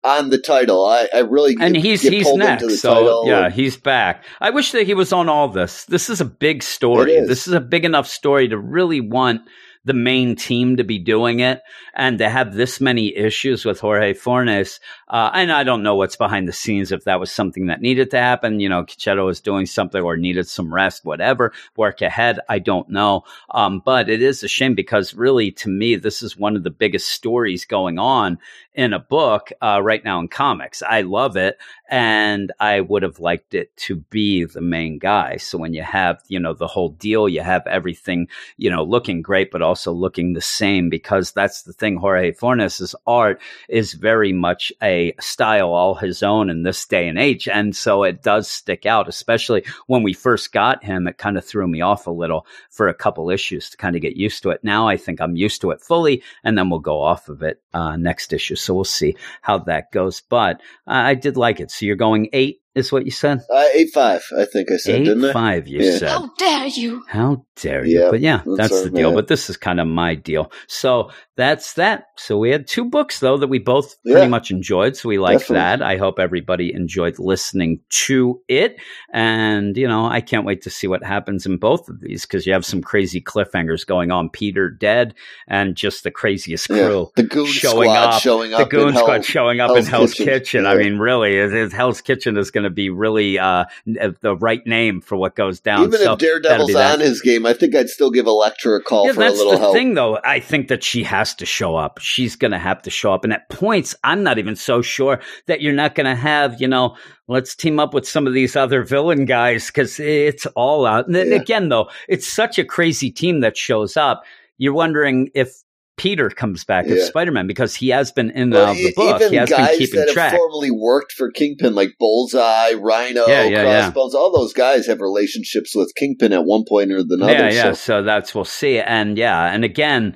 on 0.04 0.30
the 0.30 0.38
title. 0.38 0.86
I, 0.86 1.08
I 1.14 1.20
really 1.20 1.56
and 1.60 1.76
get, 1.76 1.84
he's 1.84 2.02
get 2.04 2.14
he's 2.14 2.34
next. 2.34 2.62
into 2.64 2.74
the 2.74 2.78
So 2.78 2.94
title. 2.94 3.24
yeah, 3.28 3.50
he's 3.50 3.78
back. 3.78 4.26
I 4.42 4.50
wish 4.50 4.74
that 4.74 4.86
he 4.86 4.94
was 4.94 5.14
on 5.14 5.30
all 5.30 5.48
this. 5.48 5.86
This 5.86 6.10
is 6.10 6.20
a 6.20 6.26
big 6.26 6.62
story. 6.62 7.22
This 7.22 7.48
is 7.48 7.54
a 7.54 7.62
big 7.62 7.86
enough 7.86 8.08
story 8.08 8.50
to 8.50 8.58
really 8.58 9.00
want 9.02 9.42
the 9.86 9.94
main 9.94 10.36
team 10.36 10.78
to 10.78 10.84
be 10.84 10.98
doing 10.98 11.40
it 11.40 11.62
and 11.94 12.18
to 12.18 12.30
have 12.30 12.54
this 12.54 12.80
many 12.80 13.16
issues 13.16 13.66
with 13.66 13.80
Jorge 13.80 14.14
Fornes. 14.14 14.80
Uh, 15.08 15.30
and 15.34 15.52
I 15.52 15.64
don't 15.64 15.84
know 15.84 15.96
what's 15.96 16.16
behind 16.16 16.48
the 16.48 16.54
scenes 16.54 16.92
if 16.92 17.04
that 17.04 17.20
was 17.20 17.32
something 17.32 17.68
that 17.68 17.82
needed 17.82 18.12
to 18.12 18.18
happen. 18.18 18.60
You 18.60 18.70
know, 18.70 18.84
Checchetto 18.84 19.26
was 19.26 19.42
doing 19.42 19.66
something 19.66 20.02
or 20.02 20.16
needed 20.18 20.48
some 20.48 20.74
rest, 20.74 21.06
whatever. 21.06 21.52
Work 21.76 22.02
ahead. 22.02 22.40
I 22.48 22.60
don't 22.60 22.90
know. 22.90 23.24
Um, 23.52 23.82
but 23.84 24.10
it 24.10 24.22
is 24.22 24.44
a 24.44 24.48
shame 24.48 24.76
because 24.76 25.14
really, 25.14 25.52
to 25.52 25.70
me, 25.70 25.96
this 25.96 26.24
is 26.24 26.38
one 26.38 26.56
of 26.56 26.64
the 26.64 26.72
biggest 26.72 27.10
stories 27.10 27.66
going 27.66 28.00
on 28.00 28.40
in 28.76 28.94
a 28.94 29.00
book 29.00 29.52
uh, 29.62 29.80
right 29.84 30.04
now 30.04 30.20
in 30.20 30.28
comics. 30.28 30.82
I 30.82 31.02
love 31.02 31.38
it, 31.38 31.58
and 31.90 32.52
I 32.60 32.82
would 32.82 33.04
have 33.04 33.20
liked 33.20 33.54
it 33.54 33.76
to 33.78 33.98
be 33.98 34.46
the 34.46 34.62
main 34.62 34.98
guy. 34.98 35.38
So 35.38 35.58
when 35.58 35.74
you 35.74 35.84
have 35.84 36.22
you 36.28 36.40
know 36.40 36.54
the 36.54 36.68
whole 36.68 36.90
deal, 36.90 37.30
you 37.30 37.42
have 37.42 37.68
everything 37.68 38.28
you 38.58 38.70
know 38.70 38.84
looking 38.84 39.22
great, 39.22 39.52
but 39.52 39.62
also 39.62 39.92
looking 39.92 40.34
the 40.34 40.42
same 40.42 40.90
because 40.90 41.32
that's 41.32 41.64
the 41.64 41.74
thing. 41.74 41.98
Jorge 41.98 42.32
Fornes's 42.32 42.96
art 43.06 43.42
is 43.70 43.94
very 43.94 44.34
much 44.34 44.74
a 44.82 45.14
style 45.20 45.70
all 45.70 45.96
his 45.96 46.24
own 46.24 46.50
in 46.50 46.64
this 46.64 46.86
day 46.86 47.08
and 47.08 47.20
age, 47.20 47.48
and 47.48 47.76
so 47.76 48.04
it 48.04 48.24
does 48.24 48.50
stick 48.50 48.86
out. 48.86 49.08
Especially 49.08 49.64
when 49.88 50.04
we 50.04 50.14
first 50.14 50.52
got 50.52 50.84
him, 50.84 51.08
it 51.08 51.18
kind 51.18 51.38
of 51.38 51.46
threw 51.46 51.68
me 51.68 51.82
off 51.82 52.08
a 52.08 52.12
little 52.12 52.48
for 52.70 52.88
a 52.88 52.94
couple 52.94 53.30
issues 53.30 53.70
to 53.70 53.78
kind 53.78 53.96
of 53.96 54.02
get 54.02 54.16
used 54.16 54.42
to 54.44 54.50
it. 54.50 54.64
Now 54.64 54.88
I 54.88 54.98
think 54.98 55.22
I'm 55.22 55.36
used 55.36 55.62
to 55.62 55.72
it 55.72 55.82
fully, 55.82 56.24
and 56.44 56.58
then 56.58 56.70
we'll 56.70 56.80
go 56.80 57.02
off 57.02 57.30
of 57.30 57.44
it 57.44 57.62
uh, 57.74 57.98
next 57.98 58.34
issue. 58.34 58.56
So 58.64 58.74
we'll 58.74 58.84
see 58.86 59.16
how 59.42 59.60
that 59.60 59.92
goes. 59.92 60.22
But 60.22 60.62
I 60.88 61.14
did 61.14 61.38
like 61.38 61.60
it. 61.60 61.70
So 61.72 61.86
you're 61.86 61.96
going 61.96 62.30
eight 62.34 62.63
is 62.76 62.92
what 62.92 63.06
you 63.06 63.12
said. 63.12 63.42
Uh, 63.50 63.66
eight 63.74 63.90
five, 63.94 64.24
I 64.38 64.46
think 64.46 64.72
I 64.72 64.78
said, 64.78 65.02
Eight 65.02 65.06
didn't 65.06 65.26
I? 65.26 65.34
five, 65.34 65.68
you 65.68 65.82
Yeah. 65.82 65.98
said. 65.98 66.10
How 66.10 66.30
dare 66.38 66.68
you? 66.68 67.04
How 67.08 67.46
dare 67.56 67.86
you? 67.86 68.00
Yeah, 68.02 68.10
but 68.12 68.20
yeah, 68.20 68.42
that's 68.46 68.70
that's, 68.70 68.82
the 68.84 68.90
deal. 68.90 69.10
man. 69.10 69.16
But 69.16 69.28
this 69.28 69.50
is 69.50 69.58
kind 69.58 69.80
of 69.80 69.88
my 69.88 70.16
deal. 70.16 70.52
So 70.68 71.12
that's 71.36 71.74
that. 71.74 72.06
So 72.18 72.38
we 72.38 72.50
had 72.52 72.68
two 72.68 72.86
books 72.86 73.20
though 73.20 73.38
that 73.38 73.48
we 73.48 73.60
both 73.60 73.96
Yeah. 74.04 74.14
pretty 74.16 74.30
much 74.30 74.50
enjoyed. 74.52 74.96
So 74.96 75.10
we 75.10 75.18
like 75.20 75.40
Definitely. 75.40 75.56
that. 75.56 75.82
I 75.82 75.98
hope 75.98 76.20
everybody 76.20 76.74
enjoyed 76.74 77.20
listening 77.20 77.80
to 78.08 78.42
it. 78.48 78.78
And 79.14 79.78
you 79.78 79.88
know, 79.88 80.06
I 80.06 80.22
can't 80.22 80.46
wait 80.46 80.62
to 80.64 80.70
see 80.70 80.88
what 80.88 81.04
happens 81.04 81.46
in 81.46 81.58
both 81.58 81.90
of 81.90 82.02
these 82.02 82.24
because 82.24 82.46
you 82.48 82.54
have 82.54 82.66
some 82.66 82.82
crazy 82.82 83.22
cliffhangers 83.22 83.86
going 83.86 84.12
on. 84.12 84.30
Peter 84.30 84.70
dead 84.70 85.14
and 85.48 85.76
just 85.76 86.04
the 86.04 86.12
craziest 86.12 86.70
Yeah. 86.70 86.88
crew. 86.88 87.12
The 87.16 87.24
Goon 87.24 87.46
Showing 87.46 87.90
Squad 87.90 88.16
up. 88.16 88.22
showing 88.22 88.52
The 88.52 88.58
up. 88.58 88.62
in 88.74 88.80
Goon 88.80 88.94
Hell- 88.94 89.02
Squad 89.04 89.26
showing 89.26 89.60
up 89.60 89.70
in 89.72 89.76
Hell's 89.78 89.88
Hell's 89.88 90.14
Kitchen. 90.14 90.34
Kitchen. 90.34 90.66
I 90.66 90.76
mean, 90.76 90.98
really, 90.98 91.36
it, 91.38 91.54
it- 91.54 91.72
Hell's 91.74 92.02
Kitchen 92.02 92.38
is 92.38 92.52
going 92.52 92.63
to 92.64 92.70
be 92.70 92.90
really 92.90 93.40
uh, 93.40 93.66
the 93.86 94.36
right 94.40 94.66
name 94.66 95.02
for 95.02 95.16
what 95.16 95.36
goes 95.36 95.60
down. 95.60 95.86
Even 95.86 96.00
So 96.00 96.14
if 96.14 96.20
Daredevil's 96.20 96.76
on 96.76 97.00
his 97.00 97.22
game, 97.22 97.46
I 97.46 97.54
think 97.54 97.76
I'd 97.76 97.90
still 97.90 98.12
give 98.12 98.26
Elektra 98.28 98.78
a 98.78 98.82
call 98.82 99.06
Yeah, 99.08 99.14
for 99.14 99.22
a 99.22 99.24
that's 99.26 99.38
little 99.38 99.54
the 99.54 99.60
help. 99.60 99.74
thing, 99.74 99.94
though. 99.94 100.20
I 100.24 100.40
think 100.40 100.68
that 100.68 100.84
she 100.84 101.04
has 101.04 101.34
to 101.36 101.46
show 101.46 101.76
up. 101.76 102.00
She's 102.00 102.36
going 102.36 102.52
to 102.52 102.60
have 102.60 102.82
to 102.84 102.90
show 102.90 103.14
up. 103.14 103.24
And 103.24 103.34
at 103.34 103.50
points, 103.50 103.96
I'm 104.04 104.24
not 104.24 104.38
even 104.38 104.56
so 104.56 104.82
sure 104.82 105.20
that 105.48 105.62
you're 105.62 105.74
not 105.74 105.96
going 105.96 106.06
to 106.06 106.16
have, 106.16 106.60
you 106.62 106.68
know, 106.68 106.96
let's 107.28 107.56
team 107.56 107.80
up 107.80 107.94
with 107.94 108.08
some 108.08 108.28
of 108.28 108.34
these 108.34 108.56
other 108.56 108.84
villain 108.84 109.26
guys 109.26 109.68
because 109.68 110.00
it's 110.00 110.46
all 110.56 110.86
out. 110.86 111.06
And 111.08 111.16
then 111.16 111.30
Yeah. 111.30 111.36
again, 111.38 111.70
though, 111.70 111.90
it's 112.08 112.28
such 112.28 112.60
a 112.60 112.66
crazy 112.66 113.12
team 113.12 113.40
that 113.42 113.56
shows 113.58 113.96
up. 113.98 114.24
You're 114.58 114.74
wondering 114.74 115.30
if 115.34 115.54
Peter 115.96 116.30
comes 116.30 116.64
back 116.64 116.86
as 116.86 117.06
Spider 117.08 117.32
Man 117.32 117.46
because 117.46 117.76
he 117.76 117.90
has 117.90 118.12
been 118.12 118.32
in 118.32 118.50
Well, 118.50 118.74
the 118.74 118.80
e- 118.90 118.94
book. 118.96 119.22
Even 119.22 119.32
He 119.32 119.38
has 119.38 119.50
been 119.50 119.78
keeping 119.78 120.00
that 120.00 120.10
track. 120.10 120.32
have 120.32 120.40
formerly 120.40 120.72
worked 120.72 121.12
for 121.12 121.30
Kingpin, 121.30 121.76
like 121.76 121.92
Bullseye, 122.00 122.74
Rhino, 122.74 123.28
Yeah, 123.28 123.44
yeah, 123.44 123.64
yeah. 123.64 123.82
Crossbones, 123.92 124.16
all 124.16 124.32
those 124.32 124.54
guys 124.54 124.88
have 124.88 125.02
relationships 125.02 125.76
with 125.76 125.94
Kingpin 125.96 126.34
at 126.34 126.46
one 126.46 126.64
point 126.68 126.92
or 126.92 126.98
another. 126.98 127.32
Yeah, 127.34 127.50
yeah. 127.50 127.74
So. 127.74 127.94
So 127.94 128.04
that's 128.04 128.34
we'll 128.34 128.44
see. 128.46 128.80
And 128.80 129.18
yeah, 129.18 129.54
and 129.54 129.64
again, 129.64 130.16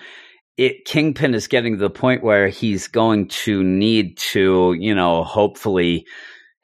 it 0.57 0.85
Kingpin 0.85 1.35
is 1.35 1.47
getting 1.47 1.73
to 1.73 1.79
the 1.79 1.89
point 1.91 2.23
where 2.23 2.47
he's 2.47 2.87
going 2.87 3.27
to 3.27 3.63
need 3.63 4.17
to, 4.17 4.75
you 4.79 4.95
know, 4.95 5.23
hopefully 5.23 6.05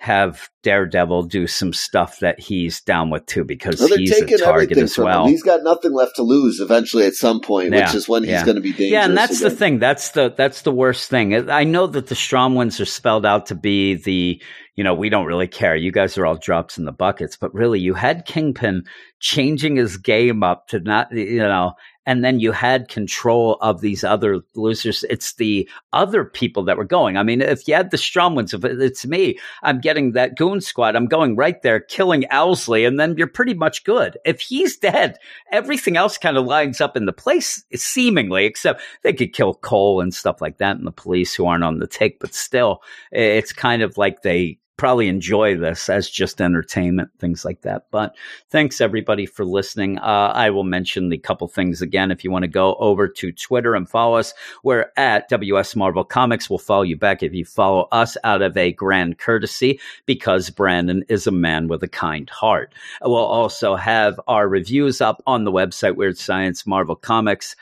have 0.03 0.49
Daredevil 0.63 1.23
do 1.23 1.47
some 1.47 1.71
stuff 1.71 2.19
that 2.19 2.37
he's 2.37 2.81
down 2.81 3.09
with 3.09 3.25
too, 3.25 3.45
because 3.45 3.79
Well, 3.79 3.87
he's 3.97 4.11
a 4.11 4.37
target 4.37 4.77
as 4.77 4.97
well. 4.97 5.23
him. 5.23 5.31
He's 5.31 5.43
got 5.43 5.63
nothing 5.63 5.93
left 5.93 6.17
to 6.17 6.23
lose 6.23 6.59
eventually 6.59 7.05
at 7.05 7.13
some 7.13 7.39
point, 7.39 7.71
which 7.71 7.95
is 7.95 8.09
when 8.09 8.25
he's 8.25 8.43
going 8.43 8.57
to 8.57 8.61
be 8.61 8.71
dangerous. 8.71 8.91
Yeah, 8.91 9.05
and 9.05 9.17
that's 9.17 9.39
the 9.39 9.49
thing. 9.49 9.79
That's 9.79 10.09
the 10.09 10.33
that's 10.35 10.63
the 10.63 10.73
worst 10.73 11.09
thing. 11.09 11.49
I 11.49 11.63
know 11.63 11.87
that 11.87 12.07
the 12.07 12.15
Stromwyns 12.15 12.81
are 12.81 12.85
spelled 12.85 13.25
out 13.25 13.45
to 13.45 13.55
be 13.55 13.93
the, 13.93 14.41
you 14.75 14.83
know, 14.83 14.93
we 14.93 15.07
don't 15.07 15.25
really 15.25 15.47
care. 15.47 15.73
You 15.73 15.93
guys 15.93 16.17
are 16.17 16.25
all 16.25 16.35
drops 16.35 16.77
in 16.77 16.83
the 16.83 16.91
buckets, 16.91 17.37
but 17.37 17.53
really, 17.53 17.79
you 17.79 17.93
had 17.93 18.25
Kingpin 18.25 18.83
changing 19.21 19.77
his 19.77 19.95
game 19.95 20.43
up 20.43 20.67
to 20.67 20.81
not, 20.81 21.13
you 21.13 21.37
know, 21.37 21.75
and 22.05 22.23
then 22.23 22.39
you 22.39 22.51
had 22.51 22.87
control 22.87 23.57
of 23.61 23.81
these 23.81 24.03
other 24.03 24.41
losers. 24.55 25.03
It's 25.09 25.33
the 25.33 25.69
other 25.91 26.25
people 26.25 26.63
that 26.63 26.77
were 26.77 26.83
going. 26.83 27.17
I 27.17 27.23
mean, 27.23 27.41
if 27.41 27.67
you 27.67 27.73
had 27.73 27.91
the 27.91 27.97
Stromwyns, 27.97 28.53
if 28.53 28.63
it's 28.65 29.05
me, 29.05 29.39
I'm 29.61 29.79
getting 29.79 30.11
that 30.11 30.35
goon 30.35 30.61
squad. 30.61 30.95
I'm 30.95 31.07
going 31.07 31.35
right 31.35 31.61
there, 31.61 31.79
killing 31.79 32.23
Owlsley, 32.31 32.87
and 32.87 32.99
then 32.99 33.15
you're 33.17 33.27
pretty 33.27 33.53
much 33.53 33.83
good. 33.83 34.17
If 34.25 34.41
he's 34.41 34.77
dead, 34.77 35.17
everything 35.51 35.97
else 35.97 36.17
kind 36.17 36.37
of 36.37 36.45
lines 36.45 36.81
up 36.81 36.97
in 36.97 37.05
the 37.05 37.13
place, 37.13 37.63
seemingly, 37.73 38.45
except 38.45 38.81
they 39.03 39.13
could 39.13 39.33
kill 39.33 39.53
Cole 39.53 40.01
and 40.01 40.13
stuff 40.13 40.41
like 40.41 40.57
that, 40.57 40.77
and 40.77 40.85
the 40.87 40.91
police 40.91 41.33
who 41.33 41.45
aren't 41.45 41.63
on 41.63 41.79
the 41.79 41.87
take. 41.87 42.19
But 42.19 42.33
still, 42.33 42.81
it's 43.11 43.53
kind 43.53 43.81
of 43.81 43.97
like 43.97 44.21
they 44.21 44.59
probably 44.77 45.07
enjoy 45.07 45.55
this 45.55 45.89
as 45.89 46.09
just 46.09 46.41
entertainment, 46.41 47.09
things 47.19 47.45
like 47.45 47.61
that. 47.61 47.85
But 47.91 48.15
thanks 48.49 48.81
everybody 48.81 49.25
for 49.25 49.45
listening. 49.45 49.99
Uh, 49.99 50.31
I 50.33 50.49
will 50.49 50.63
mention 50.63 51.09
the 51.09 51.17
couple 51.17 51.47
things 51.47 51.81
again. 51.81 52.11
If 52.11 52.23
you 52.23 52.31
want 52.31 52.43
to 52.43 52.49
go 52.49 52.75
over 52.75 53.07
to 53.07 53.31
Twitter 53.31 53.75
and 53.75 53.87
follow 53.87 54.17
us, 54.17 54.33
we're 54.63 54.87
at 54.97 55.29
WS 55.29 55.75
Marvel 55.75 56.03
Comics. 56.03 56.49
We'll 56.49 56.59
follow 56.59 56.83
you 56.83 56.97
back 56.97 57.21
if 57.21 57.33
you 57.33 57.45
follow 57.45 57.87
us 57.91 58.17
out 58.23 58.41
of 58.41 58.57
a 58.57 58.73
grand 58.73 59.19
courtesy 59.19 59.79
because 60.05 60.49
Brandon 60.49 61.03
is 61.07 61.27
a 61.27 61.31
man 61.31 61.67
with 61.67 61.83
a 61.83 61.87
kind 61.87 62.29
heart. 62.29 62.73
We'll 63.01 63.15
also 63.17 63.75
have 63.75 64.19
our 64.27 64.47
reviews 64.47 65.01
up 65.01 65.21
on 65.27 65.43
the 65.43 65.51
website, 65.51 65.95
Weird 65.95 66.17
Science 66.17 66.65
Marvel 66.65 66.95
Comics 66.95 67.55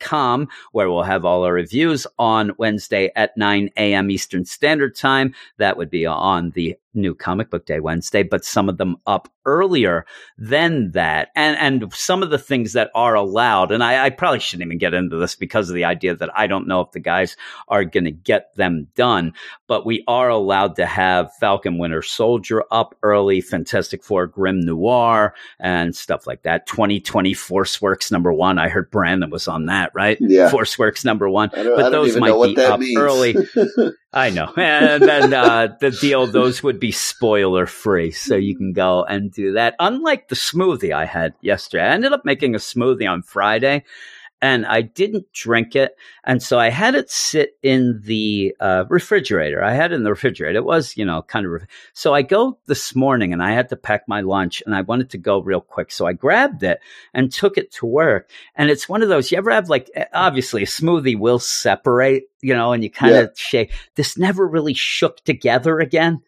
com 0.00 0.48
where 0.72 0.90
we'll 0.90 1.02
have 1.02 1.24
all 1.24 1.44
our 1.44 1.52
reviews 1.52 2.06
on 2.18 2.52
Wednesday 2.58 3.10
at 3.16 3.36
9 3.36 3.70
a.m. 3.76 4.10
Eastern 4.10 4.44
Standard 4.44 4.94
Time. 4.96 5.34
That 5.58 5.76
would 5.76 5.90
be 5.90 6.06
on 6.06 6.47
the 6.54 6.76
new 6.94 7.14
comic 7.14 7.50
book 7.50 7.66
day 7.66 7.80
Wednesday, 7.80 8.22
but 8.22 8.44
some 8.44 8.68
of 8.68 8.78
them 8.78 8.96
up 9.06 9.28
earlier 9.44 10.04
than 10.36 10.92
that. 10.92 11.28
And 11.34 11.56
and 11.56 11.92
some 11.94 12.22
of 12.22 12.30
the 12.30 12.38
things 12.38 12.74
that 12.74 12.90
are 12.94 13.14
allowed, 13.14 13.72
and 13.72 13.82
I, 13.82 14.06
I 14.06 14.10
probably 14.10 14.40
shouldn't 14.40 14.66
even 14.66 14.78
get 14.78 14.94
into 14.94 15.16
this 15.16 15.34
because 15.34 15.68
of 15.68 15.74
the 15.74 15.84
idea 15.84 16.14
that 16.16 16.36
I 16.36 16.46
don't 16.46 16.68
know 16.68 16.80
if 16.80 16.92
the 16.92 17.00
guys 17.00 17.36
are 17.68 17.84
gonna 17.84 18.10
get 18.10 18.54
them 18.56 18.88
done, 18.94 19.32
but 19.66 19.86
we 19.86 20.04
are 20.06 20.28
allowed 20.28 20.76
to 20.76 20.86
have 20.86 21.34
Falcon 21.40 21.78
Winter 21.78 22.02
Soldier 22.02 22.64
up 22.70 22.94
early, 23.02 23.40
Fantastic 23.40 24.04
Four 24.04 24.26
Grimm 24.26 24.60
Noir, 24.60 25.34
and 25.58 25.96
stuff 25.96 26.26
like 26.26 26.42
that. 26.42 26.66
2020 26.66 27.34
Force 27.34 27.80
Works 27.80 28.10
number 28.10 28.32
one. 28.32 28.58
I 28.58 28.68
heard 28.68 28.90
Brandon 28.90 29.30
was 29.30 29.48
on 29.48 29.66
that, 29.66 29.92
right? 29.94 30.18
Yeah. 30.20 30.50
Force 30.50 30.78
Works 30.78 31.04
number 31.04 31.28
one. 31.28 31.50
But 31.52 31.90
those 31.90 32.16
might 32.16 32.54
be 32.54 32.60
up 32.60 32.80
means. 32.80 32.98
early. 32.98 33.36
I 34.12 34.30
know. 34.30 34.52
And 34.56 35.02
then 35.02 35.34
uh, 35.34 35.76
the 35.80 35.90
deal, 35.90 36.26
those 36.26 36.62
would 36.62 36.77
be 36.78 36.92
spoiler 36.92 37.66
free. 37.66 38.10
So 38.10 38.36
you 38.36 38.56
can 38.56 38.72
go 38.72 39.04
and 39.04 39.32
do 39.32 39.52
that. 39.52 39.74
Unlike 39.78 40.28
the 40.28 40.36
smoothie 40.36 40.92
I 40.92 41.04
had 41.04 41.34
yesterday, 41.40 41.84
I 41.84 41.94
ended 41.94 42.12
up 42.12 42.24
making 42.24 42.54
a 42.54 42.58
smoothie 42.58 43.10
on 43.10 43.22
Friday 43.22 43.84
and 44.40 44.66
I 44.66 44.82
didn't 44.82 45.32
drink 45.32 45.74
it. 45.74 45.96
And 46.24 46.42
so 46.42 46.58
I 46.58 46.70
had 46.70 46.94
it 46.94 47.10
sit 47.10 47.56
in 47.62 48.00
the 48.04 48.54
uh, 48.60 48.84
refrigerator. 48.88 49.62
I 49.64 49.72
had 49.72 49.92
it 49.92 49.96
in 49.96 50.04
the 50.04 50.10
refrigerator. 50.10 50.58
It 50.58 50.64
was, 50.64 50.96
you 50.96 51.04
know, 51.04 51.22
kind 51.22 51.46
of. 51.46 51.52
Re- 51.52 51.66
so 51.92 52.14
I 52.14 52.22
go 52.22 52.58
this 52.66 52.94
morning 52.94 53.32
and 53.32 53.42
I 53.42 53.52
had 53.52 53.68
to 53.70 53.76
pack 53.76 54.02
my 54.06 54.20
lunch 54.20 54.62
and 54.64 54.74
I 54.74 54.82
wanted 54.82 55.10
to 55.10 55.18
go 55.18 55.40
real 55.40 55.60
quick. 55.60 55.90
So 55.90 56.06
I 56.06 56.12
grabbed 56.12 56.62
it 56.62 56.80
and 57.12 57.32
took 57.32 57.58
it 57.58 57.72
to 57.72 57.86
work. 57.86 58.30
And 58.54 58.70
it's 58.70 58.88
one 58.88 59.02
of 59.02 59.08
those, 59.08 59.32
you 59.32 59.38
ever 59.38 59.50
have 59.50 59.68
like, 59.68 59.90
eh, 59.94 60.04
obviously 60.12 60.62
a 60.62 60.66
smoothie 60.66 61.18
will 61.18 61.40
separate, 61.40 62.24
you 62.40 62.54
know, 62.54 62.72
and 62.72 62.84
you 62.84 62.90
kind 62.90 63.16
of 63.16 63.32
shake. 63.36 63.72
This 63.96 64.16
never 64.16 64.46
really 64.46 64.74
shook 64.74 65.24
together 65.24 65.80
again. 65.80 66.22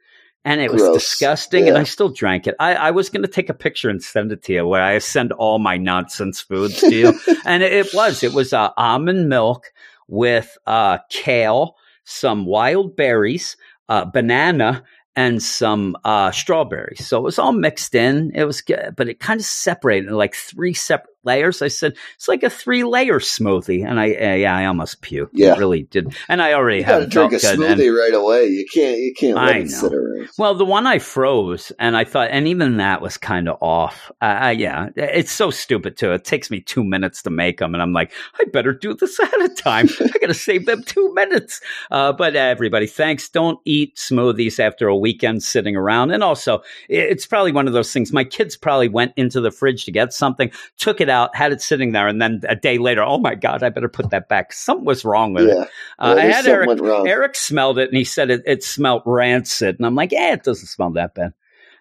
And 0.45 0.61
it 0.61 0.73
was 0.73 0.81
Gross. 0.81 0.95
disgusting, 0.95 1.69
and 1.69 1.77
I 1.77 1.83
still 1.85 2.09
drank 2.09 2.47
it. 2.47 2.55
I, 2.59 2.75
I 2.75 2.91
was 2.93 3.11
going 3.11 3.23
to 3.23 3.29
take 3.29 3.51
a 3.51 3.55
picture 3.55 3.91
and 3.91 4.03
send 4.03 4.33
it 4.33 4.43
to 4.45 4.55
you, 4.55 4.67
where 4.67 4.83
I 4.83 4.99
send 4.99 5.33
all 5.33 5.59
my 5.59 5.77
nonsense 5.77 6.41
foods 6.41 6.81
to 6.81 6.95
you, 6.95 7.13
and 7.45 7.63
it, 7.63 7.73
it 7.73 7.89
was 7.93 8.23
it 8.23 8.33
was 8.33 8.55
uh, 8.55 8.71
almond 8.77 9.29
milk 9.29 9.71
with 10.09 10.57
uh, 10.67 10.99
kale, 11.11 11.77
some 12.05 12.47
wild 12.47 12.97
berries, 12.97 13.59
uh, 13.91 14.07
banana, 14.07 14.83
and 15.15 15.43
some 15.43 15.97
uh, 16.05 16.31
strawberries. 16.31 17.07
So 17.07 17.19
it 17.19 17.25
was 17.25 17.39
all 17.39 17.53
mixed 17.53 17.95
in. 17.95 18.33
It 18.35 18.45
was 18.45 18.63
good, 18.63 18.95
but 18.97 19.09
it 19.09 19.21
kind 19.21 19.41
of 19.41 19.47
separated 19.47 20.11
like 20.13 20.35
three 20.35 20.73
separate 20.73 21.15
layers. 21.25 21.63
I 21.63 21.69
said 21.69 21.95
it's 22.17 22.29
like 22.29 22.43
a 22.43 22.51
three 22.51 22.85
layer 22.85 23.19
smoothie, 23.21 23.87
and 23.89 23.99
I 24.01 24.13
uh, 24.13 24.35
yeah 24.35 24.57
I 24.57 24.67
almost 24.67 25.03
puked. 25.03 25.31
Yeah. 25.33 25.55
it 25.55 25.59
really 25.59 25.83
did. 25.85 26.15
And 26.29 26.41
I 26.43 26.53
already 26.55 26.79
You 26.79 26.85
got 26.85 26.95
to 26.97 27.01
had 27.03 27.11
drink 27.11 27.33
a 27.33 27.39
good, 27.39 27.61
and- 27.61 27.81
smoothie 27.81 27.97
right 27.97 28.15
away. 28.15 28.47
You 28.47 28.67
can't. 28.73 28.99
You 28.99 29.15
can't 29.15 29.37
let 29.37 29.45
I 29.55 29.59
it 29.59 29.63
know. 29.63 29.69
sit 29.69 29.93
around. 29.93 30.29
well, 30.39 30.55
the 30.55 30.65
one 30.65 30.87
I 30.87 30.99
froze, 30.99 31.73
and 31.79 31.97
I 31.97 32.05
thought, 32.05 32.29
and 32.31 32.47
even 32.49 32.77
that 32.79 33.01
was 33.03 33.17
kind 33.17 33.49
of 33.49 33.57
off. 33.61 34.11
Uh, 34.21 34.25
I, 34.25 34.51
yeah, 34.53 34.89
it's 34.97 35.33
so 35.33 35.51
stupid 35.51 35.97
too. 35.97 36.13
It 36.13 36.25
takes 36.25 36.51
me 36.51 36.61
two 36.61 36.85
minutes 36.85 37.23
to 37.23 37.31
make 37.31 37.59
them, 37.59 37.75
and 37.75 37.83
I'm 37.83 37.93
like, 37.93 38.13
I 38.39 38.45
better 38.53 38.73
do 38.73 38.95
this 38.95 39.19
ahead 39.21 39.41
of 39.43 39.57
time. 39.57 39.89
I 40.01 40.19
got 40.19 40.27
to 40.29 40.35
save 40.35 40.67
them 40.67 40.83
two 40.83 41.13
minutes. 41.15 41.61
Uh, 41.91 42.13
but 42.13 42.35
uh, 42.37 42.39
everybody, 42.39 42.87
thanks. 42.87 43.29
Don't 43.29 43.59
eat 43.65 43.97
smoothies 43.97 44.59
after 44.59 44.89
a 44.89 44.97
weekend 44.97 45.43
sitting 45.43 45.77
around. 45.77 46.11
And 46.13 46.23
also, 46.23 46.63
it's 46.89 47.27
probably 47.27 47.53
one 47.53 47.67
of 47.67 47.73
those 47.75 47.93
things. 47.93 48.13
My 48.13 48.25
kids 48.25 48.57
probably 48.57 48.89
went 48.89 49.13
into 49.17 49.41
the 49.41 49.51
fridge 49.51 49.85
to 49.85 49.93
get 49.93 50.13
something, 50.13 50.51
took 50.79 51.01
it 51.01 51.09
out, 51.11 51.37
had 51.37 51.53
it 51.53 51.61
sitting 51.61 51.93
there, 51.93 52.09
and 52.09 52.21
then 52.23 52.41
a 52.49 52.57
day 52.57 52.79
later, 52.79 53.03
oh 53.03 53.19
my 53.19 53.35
god, 53.35 53.63
I 53.63 53.69
better 53.69 53.89
put 53.91 54.11
that 54.11 54.29
back. 54.29 54.53
Something 54.55 54.87
was 54.87 55.05
wrong 55.05 55.35
with 55.35 55.49
it. 55.49 55.57
Uh, 55.99 56.15
Yeah, 56.17 56.23
I 56.25 56.27
had 56.27 56.47
Eric. 56.47 56.81
Eric 57.07 57.35
smelled 57.37 57.79
it 57.79 57.89
and 57.91 57.97
he 57.99 58.05
said 58.05 58.31
it, 58.31 58.43
it 58.47 58.65
smelled 58.65 59.03
rancid. 59.05 59.77
And 59.79 59.85
I'm 59.87 59.95
like, 59.95 60.13
yeah, 60.13 60.33
it 60.33 60.43
doesn't 60.45 60.69
smell 60.69 60.93
that 60.93 61.15
bad. 61.15 61.35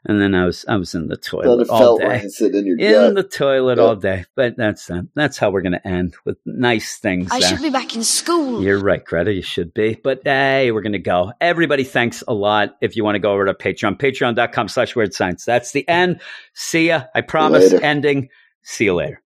And 0.05 0.21
then 0.21 0.33
I 0.33 0.45
was 0.45 0.63
I 0.65 0.77
was 0.77 0.95
in 0.95 1.07
the 1.09 1.17
toilet 1.17 1.63
it 1.63 1.69
all 1.69 1.77
felt 1.79 1.99
day. 1.99 2.07
rancid 2.07 2.55
in 2.55 2.65
your 2.65 2.77
In 2.79 2.89
gut. 2.93 3.15
the 3.15 3.23
toilet 3.23 3.77
Yeah. 3.79 3.83
all 3.83 3.95
day. 3.97 4.23
But 4.33 4.55
that's 4.55 4.85
that. 4.85 5.09
That's 5.13 5.37
how 5.37 5.49
we're 5.51 5.61
gonna 5.61 5.81
end 5.83 6.15
with 6.23 6.37
nice 6.45 6.95
things. 6.99 7.27
I 7.29 7.41
there. 7.41 7.49
should 7.49 7.61
be 7.61 7.69
back 7.69 7.97
in 7.97 8.05
school. 8.05 8.63
You're 8.63 8.79
right, 8.79 9.03
Greta. 9.03 9.33
You 9.33 9.41
should 9.41 9.73
be. 9.73 9.99
But 10.01 10.21
hey, 10.23 10.71
we're 10.71 10.83
going 10.83 10.93
to 10.93 10.99
go. 10.99 11.33
Everybody, 11.41 11.83
thanks 11.83 12.23
a 12.29 12.33
lot. 12.33 12.77
If 12.79 12.95
you 12.95 13.03
want 13.03 13.15
to 13.15 13.19
go 13.19 13.33
over 13.33 13.45
to 13.47 13.53
Patreon, 13.53 13.99
patreon.com 13.99 14.69
slash 14.69 14.95
weird 14.95 15.13
science. 15.13 15.43
That's 15.43 15.73
the 15.73 15.85
end. 15.89 16.21
See 16.53 16.87
ya. 16.87 17.03
I 17.13 17.19
promise. 17.19 17.73
Later. 17.73 17.83
Ending. 17.83 18.29
See 18.69 18.85
you 18.85 18.93
later. 18.93 19.23